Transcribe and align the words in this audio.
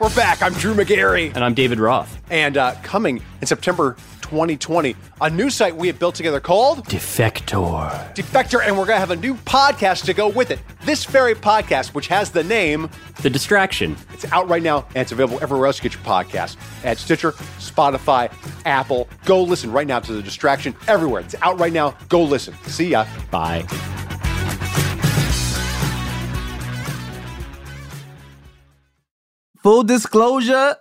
We're 0.00 0.08
back. 0.14 0.40
I'm 0.40 0.54
Drew 0.54 0.74
Magary. 0.74 1.26
And 1.34 1.44
I'm 1.44 1.52
David 1.52 1.78
Roth. 1.78 2.22
And 2.30 2.56
uh, 2.56 2.74
coming 2.82 3.22
in 3.42 3.46
September 3.46 3.96
2020, 4.22 4.96
a 5.20 5.28
new 5.28 5.50
site 5.50 5.76
we 5.76 5.88
have 5.88 5.98
built 5.98 6.14
together 6.14 6.40
called 6.40 6.86
Defector. 6.86 8.14
Defector, 8.14 8.66
and 8.66 8.78
we're 8.78 8.86
going 8.86 8.96
to 8.96 9.00
have 9.00 9.10
a 9.10 9.16
new 9.16 9.34
podcast 9.34 10.06
to 10.06 10.14
go 10.14 10.28
with 10.28 10.50
it. 10.50 10.58
This 10.86 11.04
very 11.04 11.34
podcast, 11.34 11.92
which 11.92 12.08
has 12.08 12.30
the 12.30 12.42
name 12.42 12.88
The 13.20 13.28
Distraction. 13.28 13.94
It's 14.14 14.24
out 14.32 14.48
right 14.48 14.62
now, 14.62 14.86
and 14.94 14.96
it's 14.96 15.12
available 15.12 15.38
everywhere 15.42 15.66
else 15.66 15.76
you 15.76 15.90
get 15.90 15.92
your 15.92 16.02
podcast 16.02 16.56
at 16.82 16.96
Stitcher, 16.96 17.32
Spotify, 17.58 18.32
Apple. 18.64 19.06
Go 19.26 19.42
listen 19.42 19.70
right 19.70 19.86
now 19.86 20.00
to 20.00 20.14
The 20.14 20.22
Distraction 20.22 20.74
everywhere. 20.88 21.20
It's 21.20 21.34
out 21.42 21.60
right 21.60 21.74
now. 21.74 21.94
Go 22.08 22.22
listen. 22.22 22.54
See 22.64 22.88
ya. 22.88 23.04
Bye. 23.30 23.66
Full 29.62 29.84
disclosure, 29.84 30.76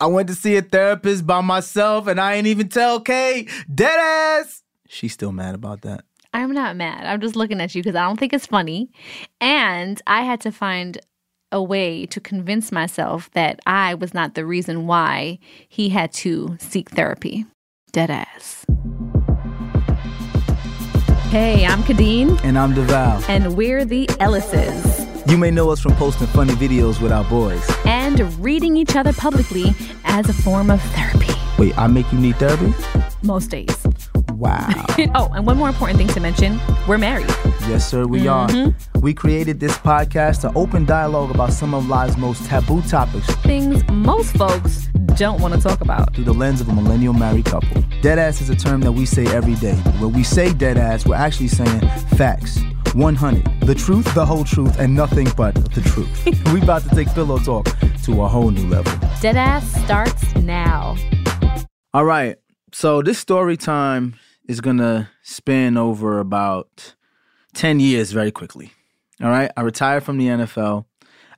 I 0.00 0.06
went 0.06 0.28
to 0.28 0.34
see 0.34 0.56
a 0.56 0.62
therapist 0.62 1.26
by 1.26 1.40
myself 1.40 2.08
and 2.08 2.20
I 2.20 2.34
ain't 2.34 2.48
even 2.48 2.68
tell 2.68 3.00
Kay. 3.00 3.46
Dead 3.72 3.98
ass. 3.98 4.62
She's 4.88 5.12
still 5.12 5.32
mad 5.32 5.54
about 5.54 5.82
that. 5.82 6.04
I'm 6.34 6.52
not 6.52 6.76
mad. 6.76 7.06
I'm 7.06 7.20
just 7.20 7.36
looking 7.36 7.60
at 7.60 7.74
you 7.74 7.82
because 7.82 7.94
I 7.94 8.04
don't 8.04 8.18
think 8.18 8.32
it's 8.32 8.46
funny. 8.46 8.90
And 9.40 10.02
I 10.06 10.22
had 10.22 10.40
to 10.42 10.52
find 10.52 10.98
a 11.52 11.62
way 11.62 12.04
to 12.06 12.20
convince 12.20 12.72
myself 12.72 13.30
that 13.32 13.60
I 13.64 13.94
was 13.94 14.12
not 14.12 14.34
the 14.34 14.44
reason 14.44 14.86
why 14.86 15.38
he 15.68 15.88
had 15.88 16.12
to 16.14 16.56
seek 16.60 16.90
therapy. 16.90 17.46
Dead 17.92 18.10
ass. 18.10 18.66
Hey, 21.30 21.64
I'm 21.64 21.82
Kadeen. 21.84 22.42
And 22.42 22.58
I'm 22.58 22.74
DeVal. 22.74 23.28
And 23.28 23.56
we're 23.56 23.84
the 23.84 24.06
Ellises. 24.18 25.07
You 25.28 25.36
may 25.36 25.50
know 25.50 25.68
us 25.68 25.78
from 25.78 25.94
posting 25.96 26.26
funny 26.28 26.54
videos 26.54 27.02
with 27.02 27.12
our 27.12 27.24
boys. 27.24 27.62
And 27.84 28.18
reading 28.42 28.78
each 28.78 28.96
other 28.96 29.12
publicly 29.12 29.74
as 30.04 30.26
a 30.30 30.32
form 30.32 30.70
of 30.70 30.80
therapy. 30.80 31.34
Wait, 31.58 31.76
I 31.76 31.86
make 31.86 32.10
you 32.10 32.18
need 32.18 32.36
therapy? 32.36 32.72
Most 33.22 33.50
days. 33.50 33.76
Wow. 34.38 34.68
oh, 35.16 35.30
and 35.34 35.44
one 35.44 35.56
more 35.56 35.68
important 35.68 35.98
thing 35.98 36.06
to 36.08 36.20
mention 36.20 36.60
we're 36.86 36.96
married. 36.96 37.26
Yes, 37.66 37.88
sir, 37.90 38.06
we 38.06 38.20
mm-hmm. 38.20 38.68
are. 38.96 39.00
We 39.00 39.12
created 39.12 39.58
this 39.58 39.76
podcast 39.78 40.42
to 40.42 40.52
open 40.56 40.84
dialogue 40.84 41.34
about 41.34 41.52
some 41.52 41.74
of 41.74 41.88
life's 41.88 42.16
most 42.16 42.46
taboo 42.46 42.80
topics. 42.82 43.26
Things 43.38 43.82
most 43.90 44.36
folks 44.36 44.86
don't 45.16 45.40
want 45.40 45.54
to 45.54 45.60
talk 45.60 45.80
about. 45.80 46.14
Through 46.14 46.24
the 46.24 46.32
lens 46.32 46.60
of 46.60 46.68
a 46.68 46.72
millennial 46.72 47.14
married 47.14 47.46
couple. 47.46 47.82
Deadass 48.00 48.40
is 48.40 48.48
a 48.48 48.54
term 48.54 48.80
that 48.82 48.92
we 48.92 49.06
say 49.06 49.26
every 49.26 49.56
day. 49.56 49.74
When 49.98 50.12
we 50.12 50.22
say 50.22 50.50
deadass, 50.50 51.04
we're 51.04 51.16
actually 51.16 51.48
saying 51.48 51.80
facts. 52.16 52.60
100. 52.94 53.60
The 53.62 53.74
truth, 53.74 54.14
the 54.14 54.24
whole 54.24 54.44
truth, 54.44 54.78
and 54.78 54.94
nothing 54.94 55.28
but 55.36 55.54
the 55.74 55.80
truth. 55.80 56.24
we 56.52 56.62
about 56.62 56.82
to 56.84 56.90
take 56.90 57.08
pillow 57.12 57.38
talk 57.38 57.68
to 58.04 58.22
a 58.22 58.28
whole 58.28 58.52
new 58.52 58.68
level. 58.68 58.92
Deadass 59.20 59.62
starts 59.84 60.34
now. 60.36 60.96
All 61.92 62.04
right. 62.04 62.36
So 62.72 63.02
this 63.02 63.18
story 63.18 63.56
time 63.56 64.14
is 64.48 64.60
gonna 64.60 65.10
span 65.22 65.76
over 65.76 66.18
about 66.18 66.94
10 67.54 67.80
years 67.80 68.12
very 68.12 68.30
quickly. 68.30 68.72
All 69.22 69.30
right. 69.30 69.50
I 69.56 69.60
retire 69.62 70.00
from 70.00 70.18
the 70.18 70.28
NFL. 70.28 70.86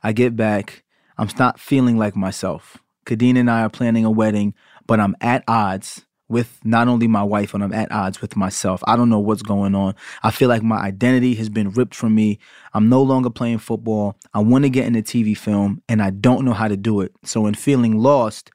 I 0.01 0.13
get 0.13 0.35
back. 0.35 0.83
I'm 1.17 1.29
not 1.37 1.59
feeling 1.59 1.97
like 1.97 2.15
myself. 2.15 2.77
Kadeen 3.05 3.37
and 3.37 3.49
I 3.49 3.61
are 3.61 3.69
planning 3.69 4.05
a 4.05 4.11
wedding, 4.11 4.53
but 4.87 4.99
I'm 4.99 5.15
at 5.21 5.43
odds 5.47 6.05
with 6.31 6.59
not 6.63 6.87
only 6.87 7.07
my 7.07 7.23
wife, 7.23 7.51
but 7.51 7.61
I'm 7.61 7.73
at 7.73 7.91
odds 7.91 8.21
with 8.21 8.37
myself. 8.37 8.81
I 8.87 8.95
don't 8.95 9.09
know 9.09 9.19
what's 9.19 9.41
going 9.41 9.75
on. 9.75 9.95
I 10.23 10.31
feel 10.31 10.47
like 10.47 10.63
my 10.63 10.77
identity 10.77 11.35
has 11.35 11.49
been 11.49 11.71
ripped 11.71 11.93
from 11.93 12.15
me. 12.15 12.39
I'm 12.73 12.87
no 12.87 13.01
longer 13.03 13.29
playing 13.29 13.57
football. 13.57 14.15
I 14.33 14.39
want 14.39 14.63
to 14.63 14.69
get 14.69 14.85
into 14.85 15.01
TV 15.01 15.35
film, 15.35 15.81
and 15.89 16.01
I 16.01 16.09
don't 16.09 16.45
know 16.45 16.53
how 16.53 16.69
to 16.69 16.77
do 16.77 17.01
it. 17.01 17.11
So, 17.25 17.47
in 17.47 17.53
feeling 17.53 17.97
lost, 17.97 18.49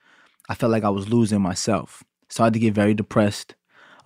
I 0.49 0.55
felt 0.55 0.73
like 0.73 0.85
I 0.85 0.89
was 0.89 1.09
losing 1.09 1.43
myself. 1.43 2.03
So, 2.31 2.43
I 2.43 2.47
had 2.47 2.55
to 2.55 2.59
get 2.59 2.73
very 2.73 2.95
depressed. 2.95 3.55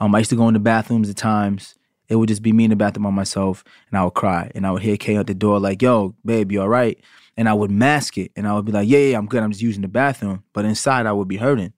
Um, 0.01 0.15
I 0.15 0.19
used 0.19 0.31
to 0.31 0.37
go 0.37 0.49
in 0.49 0.55
the 0.55 0.61
bathrooms 0.61 1.11
at 1.11 1.17
times. 1.17 1.75
It 2.09 2.17
would 2.17 2.29
just 2.29 2.43
be 2.43 2.53
me 2.53 2.65
in 2.65 2.71
the 2.71 2.77
bathroom 2.77 3.05
by 3.05 3.11
myself, 3.11 3.63
and 3.91 3.99
I 3.99 4.05
would 4.05 4.15
cry. 4.15 4.51
And 4.55 4.67
I 4.67 4.73
would 4.73 4.83
hear 4.83 4.97
Kay 4.97 5.17
at 5.17 5.27
the 5.27 5.35
door, 5.35 5.61
like, 5.61 5.81
yo, 5.83 6.15
babe, 6.25 6.51
you 6.51 6.61
all 6.61 6.69
right? 6.69 6.99
And 7.37 7.49
I 7.49 7.55
would 7.55 7.71
mask 7.71 8.19
it, 8.19 8.33
and 8.35 8.49
I 8.49 8.55
would 8.55 8.65
be 8.65 8.73
like, 8.73 8.89
yeah, 8.89 8.99
yeah, 8.99 9.19
I'm 9.19 9.27
good. 9.27 9.43
I'm 9.43 9.53
just 9.53 9.63
using 9.63 9.83
the 9.83 9.89
bathroom. 9.89 10.43
But 10.53 10.65
inside, 10.65 11.07
I 11.07 11.13
would 11.13 11.29
be 11.29 11.37
hurting. 11.37 11.73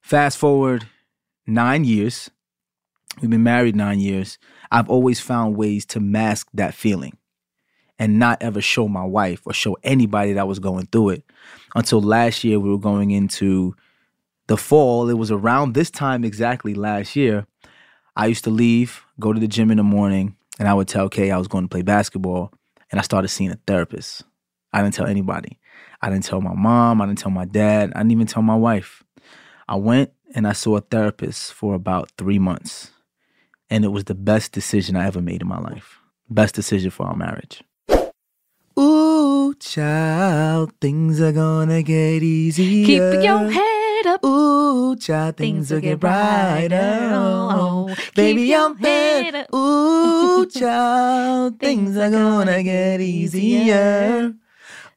Fast 0.00 0.38
forward 0.38 0.86
nine 1.46 1.84
years. 1.84 2.30
We've 3.20 3.30
been 3.30 3.42
married 3.42 3.76
nine 3.76 3.98
years. 3.98 4.38
I've 4.70 4.88
always 4.88 5.20
found 5.20 5.56
ways 5.56 5.84
to 5.86 6.00
mask 6.00 6.48
that 6.54 6.74
feeling 6.74 7.16
and 7.98 8.18
not 8.18 8.42
ever 8.42 8.60
show 8.60 8.88
my 8.88 9.04
wife 9.04 9.40
or 9.46 9.52
show 9.52 9.76
anybody 9.82 10.34
that 10.34 10.48
was 10.48 10.58
going 10.58 10.86
through 10.86 11.10
it. 11.10 11.24
Until 11.74 12.00
last 12.00 12.44
year, 12.44 12.60
we 12.60 12.70
were 12.70 12.78
going 12.78 13.10
into 13.10 13.74
the 14.46 14.56
fall. 14.56 15.08
It 15.08 15.18
was 15.18 15.30
around 15.30 15.74
this 15.74 15.90
time 15.90 16.24
exactly 16.24 16.74
last 16.74 17.16
year. 17.16 17.46
I 18.14 18.26
used 18.26 18.44
to 18.44 18.50
leave, 18.50 19.04
go 19.20 19.32
to 19.32 19.40
the 19.40 19.48
gym 19.48 19.70
in 19.70 19.76
the 19.76 19.82
morning, 19.82 20.36
and 20.58 20.68
I 20.68 20.74
would 20.74 20.88
tell 20.88 21.08
Kay 21.08 21.30
I 21.30 21.38
was 21.38 21.48
going 21.48 21.64
to 21.64 21.68
play 21.68 21.82
basketball. 21.82 22.52
And 22.90 23.00
I 23.00 23.02
started 23.02 23.28
seeing 23.28 23.50
a 23.50 23.58
therapist. 23.66 24.22
I 24.72 24.80
didn't 24.80 24.94
tell 24.94 25.06
anybody. 25.06 25.58
I 26.00 26.08
didn't 26.08 26.24
tell 26.24 26.40
my 26.40 26.54
mom. 26.54 27.02
I 27.02 27.06
didn't 27.06 27.18
tell 27.18 27.32
my 27.32 27.44
dad. 27.44 27.92
I 27.94 27.98
didn't 27.98 28.12
even 28.12 28.26
tell 28.26 28.42
my 28.42 28.54
wife. 28.54 29.02
I 29.68 29.74
went 29.74 30.12
and 30.34 30.46
I 30.46 30.52
saw 30.52 30.76
a 30.76 30.80
therapist 30.80 31.52
for 31.52 31.74
about 31.74 32.12
three 32.16 32.38
months. 32.38 32.92
And 33.68 33.84
it 33.84 33.88
was 33.88 34.04
the 34.04 34.14
best 34.14 34.52
decision 34.52 34.94
I 34.94 35.06
ever 35.06 35.20
made 35.20 35.42
in 35.42 35.48
my 35.48 35.58
life. 35.58 35.98
Best 36.30 36.54
decision 36.54 36.90
for 36.90 37.06
our 37.06 37.16
marriage. 37.16 37.64
Ooh, 38.78 39.54
child, 39.58 40.72
things 40.80 41.20
are 41.20 41.32
gonna 41.32 41.82
get 41.82 42.22
easier. 42.22 42.86
Keep 42.86 43.24
your 43.24 43.50
head 43.50 43.75
up. 44.06 44.24
Ooh, 44.24 44.96
child, 44.96 45.36
things, 45.36 45.68
things 45.68 45.70
will 45.70 45.80
get 45.80 46.00
brighter. 46.00 47.10
Oh, 47.12 47.94
baby, 48.14 48.48
head 48.48 49.34
up. 49.34 49.54
Ooh, 49.54 50.46
child, 50.50 51.58
things 51.58 51.96
are 51.96 52.10
gonna 52.10 52.62
get 52.62 53.00
easier. 53.00 54.34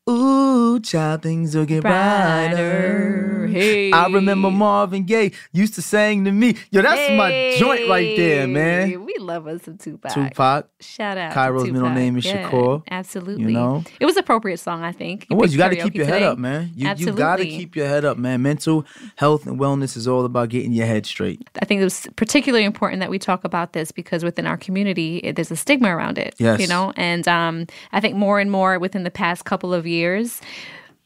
Ooh, 0.10 0.80
child, 0.80 1.22
things 1.22 1.56
will 1.56 1.66
get 1.66 1.82
brighter. 1.82 3.48
Hey. 3.48 3.92
I 3.92 4.08
remember 4.08 4.50
Marvin 4.50 5.04
Gaye 5.04 5.32
used 5.52 5.76
to 5.76 5.84
sing 5.84 6.26
to 6.26 6.32
me, 6.32 6.56
yo, 6.72 6.82
that's 6.82 7.00
hey. 7.00 7.18
my 7.18 7.56
joint 7.58 7.88
right 7.88 8.18
there, 8.18 8.48
man. 8.48 9.06
We 9.06 9.16
love 9.20 9.48
us 9.48 9.64
some 9.64 9.78
Tupac. 9.78 10.12
Tupac. 10.12 10.68
Shout 10.80 11.18
out. 11.18 11.34
Cairo's 11.34 11.70
middle 11.70 11.90
name 11.90 12.18
is 12.18 12.26
yeah, 12.26 12.50
Shakur. 12.50 12.84
Absolutely. 12.90 13.54
You 13.54 13.60
know? 13.60 13.84
It 14.00 14.06
was 14.06 14.18
appropriate 14.18 14.58
song, 14.58 14.84
I 14.84 14.92
think. 14.92 15.28
You 15.30 15.36
it 15.36 15.40
was. 15.40 15.52
You 15.54 15.60
got 15.60 15.70
to 15.70 15.76
keep 15.76 15.94
your 15.94 16.06
today. 16.06 16.22
head 16.22 16.30
up, 16.30 16.38
man. 16.40 16.72
You, 16.76 16.92
you 16.96 17.12
got 17.12 17.36
to 17.38 17.46
keep 17.46 17.76
your 17.76 17.88
head 17.88 18.04
up, 18.06 18.18
man. 18.18 18.42
Mental 18.42 18.86
health 19.16 19.46
and 19.46 19.60
wellness 19.60 19.96
is 19.96 20.08
all 20.08 20.26
about 20.26 20.50
getting 20.50 20.72
your 20.72 20.88
head 20.88 21.06
straight. 21.06 21.48
I 21.62 21.66
think 21.66 21.82
it 21.82 21.84
was 21.84 22.08
particularly 22.16 22.66
important 22.66 23.00
that 23.02 23.12
we 23.12 23.20
talk 23.20 23.44
about 23.44 23.74
this 23.74 23.92
because 23.92 24.24
within 24.24 24.48
our 24.48 24.58
community, 24.58 25.32
there's 25.36 25.52
a 25.52 25.56
stigma 25.56 25.96
around 25.96 26.18
it. 26.18 26.34
Yes. 26.40 26.60
You 26.60 26.68
know, 26.68 26.94
and 26.96 27.28
um, 27.28 27.68
I 27.92 28.00
think 28.00 28.16
more 28.16 28.40
and 28.40 28.50
more 28.50 28.80
within 28.80 29.04
the 29.04 29.12
past 29.12 29.46
couple 29.46 29.74
of 29.74 29.86
years, 29.86 29.99
years, 30.00 30.42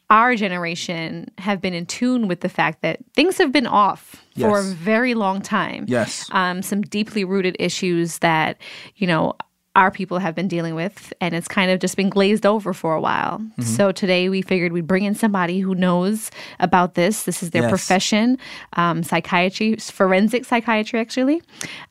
our 0.10 0.36
generation 0.36 1.30
have 1.40 1.60
been 1.60 1.74
in 1.74 1.86
tune 1.86 2.28
with 2.28 2.42
the 2.42 2.50
fact 2.50 2.82
that 2.82 3.00
things 3.14 3.38
have 3.40 3.52
been 3.52 3.68
off 3.68 4.24
yes. 4.36 4.48
for 4.48 4.60
a 4.60 4.64
very 4.64 5.16
long 5.16 5.42
time. 5.42 5.86
Yes. 5.88 6.30
Um, 6.32 6.62
some 6.62 6.82
deeply 6.82 7.24
rooted 7.24 7.56
issues 7.60 8.20
that, 8.20 8.58
you 8.96 9.08
know, 9.08 9.34
our 9.76 9.90
people 9.90 10.20
have 10.20 10.36
been 10.36 10.48
dealing 10.48 10.76
with, 10.76 11.12
and 11.20 11.34
it's 11.34 11.48
kind 11.48 11.72
of 11.72 11.80
just 11.80 11.98
been 11.98 12.10
glazed 12.10 12.46
over 12.46 12.74
for 12.74 12.94
a 12.94 13.02
while. 13.02 13.40
Mm-hmm. 13.40 13.64
So 13.64 13.92
today 13.92 14.30
we 14.30 14.44
figured 14.44 14.72
we'd 14.72 14.86
bring 14.86 15.04
in 15.04 15.16
somebody 15.16 15.60
who 15.60 15.74
knows 15.74 16.30
about 16.60 16.94
this. 16.94 17.24
This 17.24 17.42
is 17.42 17.50
their 17.50 17.64
yes. 17.64 17.72
profession, 17.72 18.38
um, 18.74 19.02
psychiatry, 19.02 19.76
forensic 19.78 20.46
psychiatry, 20.46 21.00
actually. 21.00 21.42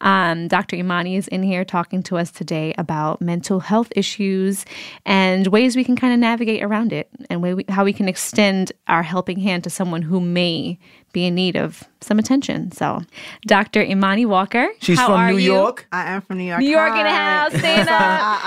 Um, 0.00 0.46
Dr. 0.46 0.76
Imani 0.76 1.16
is 1.16 1.26
in 1.28 1.42
here 1.42 1.64
talking 1.64 2.04
to 2.04 2.18
us 2.18 2.30
today 2.30 2.72
about 2.78 3.20
mental 3.20 3.58
health 3.58 3.92
issues 3.96 4.64
and 5.04 5.48
ways 5.48 5.74
we 5.74 5.82
can 5.82 5.96
kind 5.96 6.12
of 6.12 6.20
navigate 6.20 6.62
around 6.62 6.92
it, 6.92 7.08
and 7.30 7.42
we, 7.42 7.64
how 7.68 7.84
we 7.84 7.92
can 7.92 8.08
extend 8.08 8.70
our 8.86 9.02
helping 9.02 9.40
hand 9.40 9.64
to 9.64 9.70
someone 9.70 10.02
who 10.02 10.20
may 10.20 10.78
be 11.12 11.26
in 11.26 11.34
need 11.34 11.56
of 11.56 11.84
some 12.00 12.18
attention. 12.18 12.72
So, 12.72 13.02
Dr. 13.46 13.82
Imani 13.82 14.26
Walker. 14.26 14.68
She's 14.80 15.00
from 15.00 15.28
New 15.28 15.38
you? 15.38 15.52
York. 15.52 15.86
I 15.92 16.12
am 16.12 16.22
from 16.22 16.38
New 16.38 16.44
York. 16.44 16.60
New 16.60 16.68
York 16.68 16.90
in 16.96 17.04
the 17.04 17.10
house. 17.10 17.52
Stand 17.58 17.88
up. 17.88 18.40